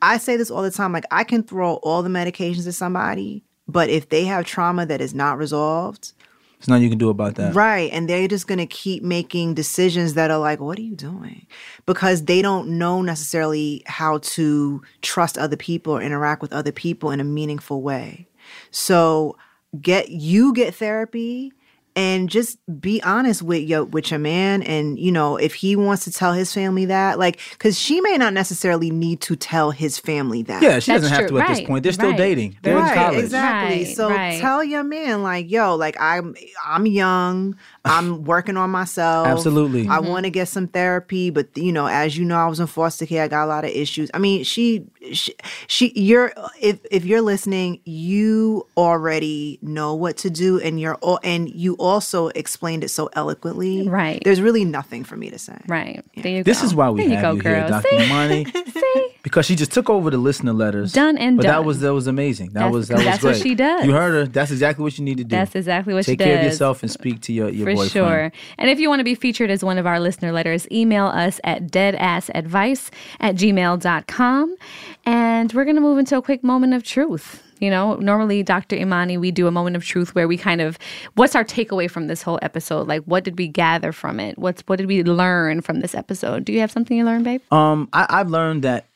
I 0.01 0.19
say 0.19 0.37
this 0.37 0.51
all 0.51 0.63
the 0.63 0.71
time. 0.71 0.93
Like, 0.93 1.05
I 1.11 1.23
can 1.25 1.43
throw 1.43 1.75
all 1.77 2.03
the 2.03 2.09
medications 2.09 2.67
at 2.67 2.75
somebody, 2.75 3.45
but 3.69 3.89
if 3.89 4.09
they 4.09 4.25
have 4.25 4.45
trauma 4.47 4.85
that 4.87 5.01
is 5.01 5.15
not 5.15 5.39
resolved, 5.39 6.13
There's 6.59 6.69
nothing 6.69 6.85
you 6.85 6.91
can 6.91 6.99
do 6.99 7.09
about 7.11 7.35
that. 7.37 7.57
Right. 7.57 7.91
And 7.93 8.09
they're 8.09 8.29
just 8.29 8.47
going 8.47 8.59
to 8.59 8.67
keep 8.67 9.03
making 9.03 9.55
decisions 9.55 10.15
that 10.15 10.31
are 10.31 10.39
like, 10.39 10.61
what 10.61 10.79
are 10.79 10.83
you 10.83 10.95
doing? 10.95 11.47
Because 11.87 12.27
they 12.27 12.41
don't 12.41 12.79
know 12.79 13.03
necessarily 13.03 13.83
how 13.87 14.19
to 14.19 14.81
trust 15.01 15.37
other 15.39 15.57
people 15.57 15.93
or 15.95 16.01
interact 16.01 16.41
with 16.41 16.53
other 16.53 16.71
people 16.71 17.11
in 17.11 17.19
a 17.19 17.25
meaningful 17.25 17.83
way. 17.83 18.29
So 18.71 19.37
get 19.81 20.11
you 20.11 20.53
get 20.53 20.75
therapy 20.75 21.53
and 21.95 22.31
just 22.31 22.59
be 22.81 23.03
honest 23.03 23.43
with 23.43 23.63
your 23.63 23.85
with 23.85 24.11
your 24.11 24.19
man 24.19 24.63
and 24.63 24.99
you 24.99 25.13
know 25.13 25.37
if 25.37 25.55
he 25.55 25.77
wants 25.77 26.05
to 26.05 26.11
tell 26.11 26.33
his 26.33 26.53
family 26.53 26.87
that 26.87 27.19
like 27.19 27.39
cuz 27.59 27.79
she 27.79 28.01
may 28.01 28.17
not 28.17 28.33
necessarily 28.33 28.91
need 28.91 29.21
to 29.21 29.37
tell 29.37 29.71
his 29.71 29.99
family 29.99 30.43
that 30.43 30.63
Yeah, 30.63 30.79
she 30.79 30.93
That's 30.93 31.03
doesn't 31.03 31.09
have 31.11 31.29
true. 31.29 31.39
to 31.39 31.45
at 31.45 31.49
this 31.49 31.61
point. 31.67 31.83
They're 31.83 31.93
still 31.93 32.11
right. 32.11 32.17
dating. 32.17 32.57
They're 32.63 32.79
in 32.79 32.95
college. 32.95 33.25
exactly. 33.25 33.85
Right, 33.85 33.97
so 33.97 34.09
right. 34.09 34.41
tell 34.41 34.65
your 34.65 34.85
man, 34.85 35.23
like, 35.23 35.51
yo, 35.51 35.75
like 35.77 35.97
I'm 36.01 36.35
I'm 36.65 36.87
young. 36.87 37.57
I'm 37.85 38.25
working 38.33 38.57
on 38.57 38.71
myself. 38.71 39.27
Absolutely. 39.27 39.83
I 39.83 39.99
mm-hmm. 39.99 40.09
want 40.09 40.25
to 40.25 40.31
get 40.31 40.49
some 40.49 40.69
therapy, 40.69 41.31
but 41.31 41.57
you 41.57 41.73
know, 41.73 41.87
as 41.87 42.17
you 42.17 42.25
know, 42.25 42.37
I 42.37 42.47
was 42.47 42.61
in 42.61 42.67
foster 42.67 43.07
care. 43.07 43.25
I 43.25 43.29
got 43.29 43.45
a 43.45 43.47
lot 43.47 43.65
of 43.65 43.71
issues. 43.71 44.11
I 44.15 44.19
mean, 44.19 44.45
she, 44.45 44.87
she, 45.13 45.35
she 45.67 45.93
you're 45.99 46.33
if 46.61 46.79
if 46.91 47.05
you're 47.05 47.21
listening, 47.23 47.81
you 47.85 48.67
already 48.77 49.59
know 49.63 49.95
what 49.95 50.17
to 50.19 50.31
do, 50.31 50.61
and 50.61 50.81
you're 50.81 50.95
all, 50.97 51.19
and 51.25 51.49
you 51.51 51.75
also 51.77 52.29
explained 52.29 52.85
it 52.85 52.89
so 52.89 53.09
eloquently. 53.15 53.89
Right. 53.89 54.23
There's 54.25 54.41
really 54.41 54.65
nothing 54.65 55.05
for 55.05 55.17
me 55.17 55.31
to 55.31 55.39
say. 55.39 55.59
Right. 55.67 56.05
There 56.17 56.31
you 56.33 56.45
This 56.45 56.61
go. 56.61 56.67
is 56.67 56.75
why 56.75 56.91
we 56.91 57.01
there 57.03 57.11
you 57.11 57.17
have 57.17 57.23
go, 57.23 57.33
you 57.35 57.41
here, 57.41 57.69
Dr. 57.69 57.89
See? 57.89 58.05
Imani. 58.05 58.45
See? 58.73 59.09
Because 59.23 59.47
she 59.47 59.55
just 59.55 59.73
took 59.73 59.89
over 59.89 60.11
the 60.11 60.19
listener 60.19 60.53
letters. 60.53 60.93
Done 60.93 61.17
and 61.17 61.37
but 61.37 61.45
done. 61.45 61.53
that 61.53 61.65
was 61.65 61.81
that 61.81 61.93
was 61.95 62.07
amazing. 62.07 62.49
That 62.49 62.55
That's- 62.61 62.73
was 62.75 62.89
that 62.89 62.97
was 62.97 63.05
that's 63.05 63.21
great. 63.23 63.31
what 63.33 63.43
she 63.43 63.55
does. 63.55 63.85
You 63.87 63.93
heard 63.93 64.13
her. 64.15 64.27
That's 64.27 64.51
exactly 64.51 64.83
what 64.83 64.99
you 64.99 65.05
need 65.05 65.19
to 65.19 65.25
do. 65.25 65.37
That's 65.37 65.55
exactly 65.55 65.95
what 65.95 66.05
Take 66.05 66.15
she 66.15 66.17
does 66.17 66.25
take 66.27 66.33
care 66.35 66.39
of 66.41 66.45
yourself 66.45 66.83
and 66.83 66.91
speak 66.91 67.21
to 67.23 67.33
your, 67.33 67.49
your 67.49 67.67
For 67.67 67.75
boyfriend. 67.75 67.91
sure. 67.93 68.33
And 68.59 68.71
if 68.71 68.79
you 68.81 68.89
want 68.89 69.01
to 69.01 69.05
be 69.05 69.15
featured 69.15 69.51
as 69.51 69.63
one 69.65 69.79
of 69.79 69.87
our 69.87 70.01
listener 70.01 70.33
letters, 70.33 70.67
email 70.73 71.07
us 71.07 71.41
at 71.45 71.69
deadassadvice 71.69 72.91
at 73.21 73.37
gmail.com. 73.37 74.57
And 75.05 75.53
we're 75.53 75.65
going 75.65 75.77
to 75.77 75.83
move 75.83 75.99
into 75.99 76.17
a 76.17 76.23
quick 76.23 76.45
moment 76.45 76.75
of 76.75 76.83
truth. 76.83 77.43
You 77.59 77.71
know, 77.71 77.95
normally, 77.97 78.43
Dr. 78.43 78.77
Imani, 78.77 79.17
we 79.19 79.31
do 79.31 79.47
a 79.47 79.51
moment 79.51 79.77
of 79.77 79.85
truth 79.85 80.15
where 80.15 80.27
we 80.27 80.37
kind 80.37 80.61
of, 80.61 80.79
what's 81.15 81.37
our 81.37 81.45
takeaway 81.45 81.91
from 81.91 82.07
this 82.09 82.23
whole 82.23 82.39
episode? 82.43 82.89
Like, 82.89 83.03
what 83.05 83.25
did 83.25 83.39
we 83.39 83.49
gather 83.49 83.93
from 83.93 84.19
it? 84.19 84.39
What's 84.39 84.63
what 84.67 84.77
did 84.79 84.87
we 84.87 85.03
learn 85.05 85.61
from 85.61 85.81
this 85.81 85.95
episode? 85.95 86.45
Do 86.45 86.53
you 86.53 86.61
have 86.61 86.73
something 86.73 86.97
you 86.97 87.05
learned, 87.05 87.25
babe? 87.25 87.53
Um, 87.53 87.89
I, 87.93 88.07
I've 88.09 88.31
learned 88.31 88.63
that 88.63 88.87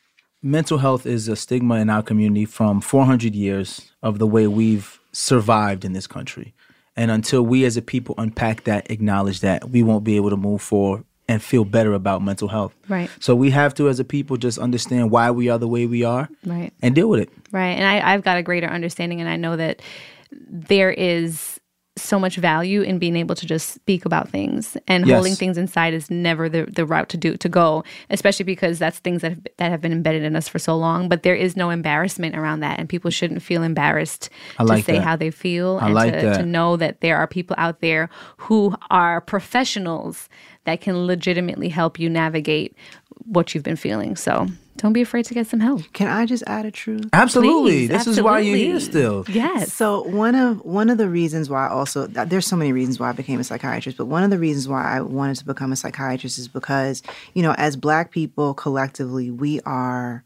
mental 0.42 0.78
health 0.78 1.06
is 1.06 1.28
a 1.28 1.36
stigma 1.36 1.76
in 1.76 1.90
our 1.90 2.02
community 2.02 2.44
from 2.44 2.80
400 2.80 3.34
years 3.34 3.92
of 4.02 4.18
the 4.18 4.26
way 4.26 4.46
we've 4.46 5.00
survived 5.12 5.84
in 5.84 5.92
this 5.92 6.06
country. 6.06 6.54
And 6.96 7.10
until 7.10 7.42
we 7.42 7.64
as 7.64 7.76
a 7.76 7.82
people 7.82 8.14
unpack 8.18 8.64
that, 8.64 8.90
acknowledge 8.90 9.40
that, 9.40 9.70
we 9.70 9.82
won't 9.82 10.04
be 10.04 10.16
able 10.16 10.30
to 10.30 10.36
move 10.36 10.62
forward 10.62 11.04
and 11.28 11.42
feel 11.42 11.64
better 11.64 11.92
about 11.92 12.22
mental 12.22 12.48
health. 12.48 12.74
Right. 12.88 13.10
So 13.20 13.34
we 13.34 13.50
have 13.50 13.74
to, 13.74 13.88
as 13.88 13.98
a 13.98 14.04
people, 14.04 14.36
just 14.36 14.58
understand 14.58 15.10
why 15.10 15.30
we 15.32 15.48
are 15.48 15.58
the 15.58 15.68
way 15.68 15.86
we 15.86 16.04
are 16.04 16.28
Right. 16.44 16.72
and 16.82 16.94
deal 16.94 17.08
with 17.08 17.20
it. 17.20 17.30
Right. 17.50 17.70
And 17.78 17.84
I, 17.84 18.12
I've 18.14 18.22
got 18.22 18.36
a 18.36 18.42
greater 18.42 18.68
understanding, 18.68 19.20
and 19.20 19.28
I 19.28 19.36
know 19.36 19.56
that 19.56 19.82
there 20.30 20.90
is 20.92 21.60
so 21.98 22.18
much 22.20 22.36
value 22.36 22.82
in 22.82 22.98
being 22.98 23.16
able 23.16 23.34
to 23.34 23.46
just 23.46 23.70
speak 23.70 24.04
about 24.04 24.28
things 24.28 24.76
and 24.86 25.06
Yes. 25.06 25.14
holding 25.16 25.34
things 25.34 25.56
inside 25.56 25.94
is 25.94 26.10
never 26.10 26.46
the, 26.46 26.64
the 26.66 26.84
route 26.84 27.08
to 27.08 27.16
do 27.16 27.38
to 27.38 27.48
go 27.48 27.84
especially 28.10 28.44
because 28.44 28.78
that's 28.78 28.98
things 28.98 29.22
that 29.22 29.30
have, 29.30 29.46
that 29.56 29.70
have 29.70 29.80
been 29.80 29.92
embedded 29.92 30.22
in 30.22 30.36
us 30.36 30.46
for 30.46 30.58
so 30.58 30.76
long 30.76 31.08
but 31.08 31.22
there 31.22 31.34
is 31.34 31.56
no 31.56 31.70
embarrassment 31.70 32.36
around 32.36 32.60
that 32.60 32.78
and 32.78 32.90
people 32.90 33.10
shouldn't 33.10 33.40
feel 33.40 33.62
embarrassed 33.62 34.28
I 34.58 34.64
like 34.64 34.80
to 34.80 34.92
say 34.92 34.98
that. 34.98 35.04
how 35.04 35.16
they 35.16 35.30
feel 35.30 35.78
I 35.80 35.86
and 35.86 35.94
like 35.94 36.12
to, 36.12 36.20
that. 36.20 36.36
to 36.40 36.44
know 36.44 36.76
that 36.76 37.00
there 37.00 37.16
are 37.16 37.26
people 37.26 37.56
out 37.58 37.80
there 37.80 38.10
who 38.36 38.74
are 38.90 39.22
professionals 39.22 40.28
that 40.66 40.80
can 40.80 41.06
legitimately 41.06 41.68
help 41.68 41.98
you 41.98 42.08
navigate 42.08 42.76
what 43.24 43.54
you've 43.54 43.64
been 43.64 43.76
feeling 43.76 44.14
so 44.14 44.46
don't 44.76 44.92
be 44.92 45.00
afraid 45.00 45.24
to 45.24 45.32
get 45.32 45.46
some 45.46 45.60
help 45.60 45.80
Can 45.94 46.06
I 46.06 46.26
just 46.26 46.44
add 46.46 46.66
a 46.66 46.70
truth? 46.70 47.08
Absolutely. 47.14 47.86
Please, 47.86 47.88
this 47.88 48.06
is 48.06 48.20
why 48.20 48.40
you're 48.40 48.56
here 48.56 48.78
still. 48.78 49.24
yes 49.26 49.72
So 49.72 50.02
one 50.02 50.34
of 50.34 50.62
one 50.66 50.90
of 50.90 50.98
the 50.98 51.08
reasons 51.08 51.48
why 51.48 51.66
also 51.66 52.06
there's 52.06 52.46
so 52.46 52.56
many 52.56 52.72
reasons 52.72 53.00
why 53.00 53.08
I 53.08 53.12
became 53.12 53.40
a 53.40 53.44
psychiatrist, 53.44 53.96
but 53.96 54.04
one 54.04 54.22
of 54.22 54.28
the 54.28 54.38
reasons 54.38 54.68
why 54.68 54.84
I 54.84 55.00
wanted 55.00 55.36
to 55.36 55.46
become 55.46 55.72
a 55.72 55.76
psychiatrist 55.76 56.38
is 56.38 56.46
because 56.46 57.02
you 57.32 57.42
know 57.42 57.54
as 57.56 57.74
Black 57.74 58.10
people 58.10 58.52
collectively 58.52 59.30
we 59.30 59.60
are 59.62 60.24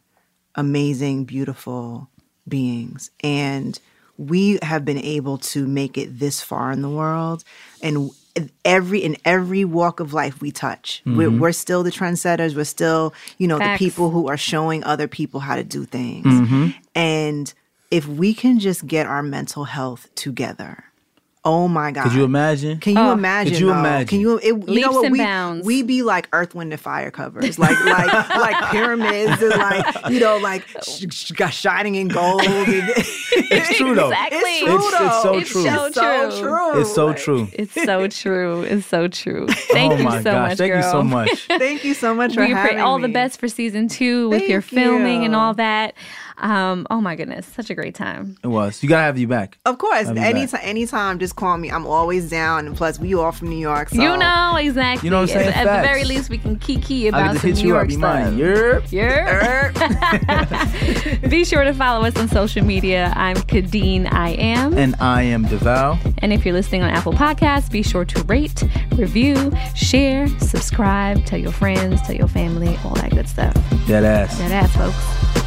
amazing, 0.57 1.27
beautiful 1.27 2.09
beings, 2.49 3.13
and 3.23 3.79
we 4.19 4.59
have 4.63 4.85
been 4.85 4.99
able 4.99 5.39
to 5.39 5.67
make 5.67 5.97
it 5.97 6.19
this 6.19 6.43
far 6.43 6.73
in 6.73 6.83
the 6.83 6.91
world, 6.91 7.45
and 7.83 8.11
every 8.65 9.01
in 9.01 9.17
every 9.25 9.65
walk 9.65 10.01
of 10.01 10.13
life 10.13 10.41
we 10.41 10.51
touch, 10.51 11.03
we're, 11.07 11.31
we're 11.31 11.53
still 11.53 11.83
the 11.83 11.91
trendsetters. 11.91 12.55
We're 12.55 12.65
still 12.65 13.13
you 13.39 13.47
know 13.49 13.59
Facts. 13.59 13.79
the 13.81 13.85
people 13.85 14.11
who 14.11 14.29
are 14.29 14.37
showing 14.37 14.85
other 14.85 15.09
people 15.09 15.41
how 15.41 15.57
to 15.57 15.65
do 15.65 15.85
things, 15.85 16.27
Mm-hmm. 16.27 16.69
and 16.95 17.53
if 17.91 18.07
we 18.07 18.35
can 18.35 18.61
just 18.61 18.87
get 18.87 19.07
our 19.07 19.23
mental 19.23 19.65
health 19.65 20.09
together, 20.15 20.85
oh 21.45 21.69
my 21.69 21.91
God. 21.91 22.05
Could 22.05 22.15
you 22.15 22.25
imagine? 22.25 22.79
Can 22.81 22.95
you 22.95 23.01
oh. 23.01 23.13
imagine? 23.13 23.53
Could 23.53 23.61
you 23.61 23.67
though? 23.69 23.79
imagine? 23.79 24.07
Can 24.09 24.21
you? 24.21 24.39
It, 24.39 24.47
you 24.47 24.55
Leaps 24.57 24.87
know 24.87 24.93
what? 24.93 25.05
and 25.07 25.13
we 25.13 25.19
bounds. 25.19 25.67
we 25.67 25.83
be 25.83 26.03
like 26.03 26.29
Earth, 26.33 26.55
Wind, 26.55 26.73
and 26.73 26.81
Fire 26.81 27.11
covers, 27.11 27.59
like 27.59 27.79
like 27.85 28.13
like 28.31 28.71
pyramids, 28.71 29.43
and 29.43 29.51
like 29.51 30.11
you 30.11 30.21
know, 30.21 30.39
like 30.39 30.67
sh- 30.83 31.07
sh- 31.11 31.33
shining 31.51 31.95
in 31.95 32.09
gold. 32.09 32.43
And 32.43 32.93
It's 33.53 33.77
true 33.77 33.95
though. 33.95 34.09
Exactly. 34.11 34.39
It's 34.39 34.97
true 34.97 35.07
It's- 35.07 35.11
it's 35.11 35.23
so 35.23 35.35
It's 35.35 35.51
true. 35.51 35.63
so 35.63 35.85
It's 35.87 35.95
so 35.95 36.31
true. 36.31 36.41
true. 36.41 36.81
It's 36.81 36.95
so 36.95 37.13
true. 37.13 37.49
It's 37.53 37.75
so 37.75 38.07
true. 38.09 38.63
It's 38.63 38.87
so 38.87 39.09
true. 39.09 39.47
Thank 39.73 39.93
oh 39.95 39.97
you 39.97 40.11
so 40.11 40.23
gosh. 40.23 40.49
much, 40.51 40.59
Thank 40.59 40.73
girl. 40.73 40.77
you 40.85 40.91
so 40.91 41.03
much. 41.03 41.47
Thank 41.47 41.85
you 41.85 41.95
so 41.95 42.15
much 42.15 42.35
for 42.35 42.41
we 42.41 42.53
pray 42.53 42.61
having 42.61 42.81
all 42.81 42.99
the 42.99 43.09
best 43.09 43.41
for 43.41 43.49
season 43.49 43.89
two 43.89 44.29
with 44.29 44.49
your 44.49 44.61
Thank 44.63 44.83
filming 44.85 45.25
and 45.25 45.35
all 45.35 45.55
that. 45.55 45.95
Um, 46.41 46.87
oh 46.91 47.01
my 47.01 47.17
goodness, 47.17 47.47
such 47.47 47.71
a 47.71 47.75
great 47.75 47.95
time. 47.95 48.37
It 48.43 48.49
was. 48.49 48.83
You 48.83 48.89
gotta 48.89 49.03
have 49.03 49.19
you 49.19 49.29
back. 49.29 49.59
Of 49.65 49.79
course, 49.79 50.07
I'll 50.09 50.15
be 50.15 50.21
back. 50.21 50.35
anytime, 50.35 50.61
anytime, 50.63 51.19
just 51.19 51.37
call 51.37 51.57
me. 51.59 51.71
I'm 51.71 51.87
always 51.87 52.29
down, 52.31 52.67
and 52.67 52.77
plus, 52.77 52.99
we 52.99 53.15
all 53.15 53.33
from 53.33 53.51
New 53.51 53.59
York. 53.59 53.91
So. 53.91 54.01
You 54.01 54.17
know 54.17 54.57
exactly. 54.59 55.07
You 55.07 55.11
know 55.11 55.21
what 55.21 55.31
I'm 55.31 55.37
saying? 55.37 55.49
At, 55.55 55.67
at 55.67 55.83
the 55.83 55.89
very 55.89 56.05
least, 56.05 56.31
we 56.31 56.39
can 56.39 56.59
kiki 56.59 57.07
I 57.07 57.09
about 57.09 57.21
get 57.21 57.33
to 57.33 57.39
some 57.41 57.49
hit 57.51 57.57
New 57.59 57.63
you 57.63 57.69
York 57.69 57.85
up. 57.85 57.91
You 57.91 57.99
stuff. 57.99 58.25
mind? 58.25 58.39
Yerp. 58.39 59.71
Yerp. 59.71 61.31
Be 61.31 61.45
sure 61.45 61.65
to 61.65 61.75
follow 61.75 62.07
us 62.07 62.17
on 62.17 62.29
social 62.29 62.65
media. 62.65 63.13
I'm 63.17 63.37
Kadeen 63.37 64.11
I 64.13 64.31
am. 64.31 64.77
And 64.77 64.95
I 65.01 65.23
am 65.23 65.45
Deval. 65.47 65.99
And 66.19 66.33
if 66.33 66.45
you're 66.45 66.55
listening 66.55 66.83
on 66.83 66.91
Apple 66.91 67.13
Podcasts, 67.13 67.71
be 67.71 67.83
sure 67.83 68.05
to 68.05 68.23
rate, 68.25 68.63
review, 68.93 69.53
share, 69.75 70.29
subscribe, 70.39 71.25
tell 71.27 71.39
your 71.39 71.53
friends, 71.53 72.01
tell 72.03 72.15
your 72.15 72.29
family, 72.29 72.77
all 72.85 72.95
that 72.95 73.11
good 73.11 73.29
stuff. 73.29 73.55
Dead 73.87 74.05
ass. 74.05 74.39
That 74.39 74.51
ass, 74.53 74.75
folks. 74.77 75.40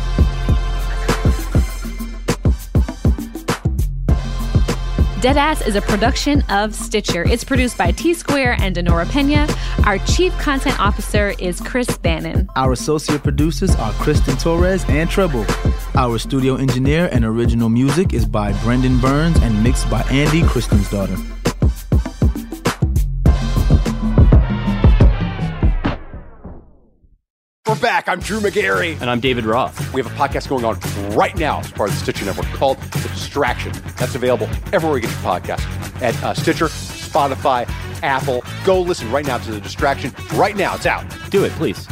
Deadass 5.23 5.65
is 5.65 5.77
a 5.77 5.81
production 5.81 6.41
of 6.49 6.75
Stitcher. 6.75 7.23
It's 7.23 7.45
produced 7.45 7.77
by 7.77 7.91
T 7.91 8.13
Square 8.13 8.57
and 8.59 8.75
Denora 8.75 9.09
Pena. 9.09 9.47
Our 9.85 9.97
chief 9.99 10.37
content 10.37 10.77
officer 10.81 11.33
is 11.39 11.61
Chris 11.61 11.97
Bannon. 11.99 12.49
Our 12.57 12.73
associate 12.73 13.23
producers 13.23 13.73
are 13.75 13.93
Kristen 13.93 14.35
Torres 14.35 14.83
and 14.89 15.09
Treble. 15.09 15.45
Our 15.95 16.17
studio 16.17 16.57
engineer 16.57 17.07
and 17.13 17.23
original 17.23 17.69
music 17.69 18.13
is 18.13 18.25
by 18.25 18.51
Brendan 18.63 18.99
Burns 18.99 19.39
and 19.39 19.63
mixed 19.63 19.89
by 19.89 20.01
Andy 20.11 20.41
Kristinsdottir. 20.41 21.17
Back. 27.81 28.07
I'm 28.07 28.19
Drew 28.19 28.39
Magary. 28.39 28.93
And 29.01 29.09
I'm 29.09 29.19
David 29.19 29.45
Roth. 29.45 29.93
We 29.93 30.01
have 30.01 30.11
a 30.11 30.15
podcast 30.15 30.47
going 30.47 30.63
on 30.63 30.79
right 31.15 31.35
now 31.35 31.59
as 31.59 31.71
part 31.71 31.89
of 31.89 31.95
the 31.95 32.01
Stitcher 32.01 32.25
Network 32.25 32.45
called 32.47 32.77
The 32.79 33.09
Distraction. 33.09 33.73
That's 33.97 34.15
available 34.15 34.47
everywhere 34.71 34.97
you 34.97 35.03
get 35.03 35.11
your 35.11 35.19
podcast 35.19 35.61
at 36.01 36.21
uh, 36.23 36.33
Stitcher, 36.33 36.65
Spotify, 36.65 37.67
Apple. 38.01 38.43
Go 38.65 38.81
listen 38.81 39.11
right 39.11 39.25
now 39.25 39.37
to 39.37 39.51
The 39.51 39.61
Distraction. 39.61 40.13
Right 40.33 40.55
now, 40.55 40.75
it's 40.75 40.85
out. 40.85 41.05
Do 41.29 41.43
it, 41.43 41.51
please. 41.53 41.87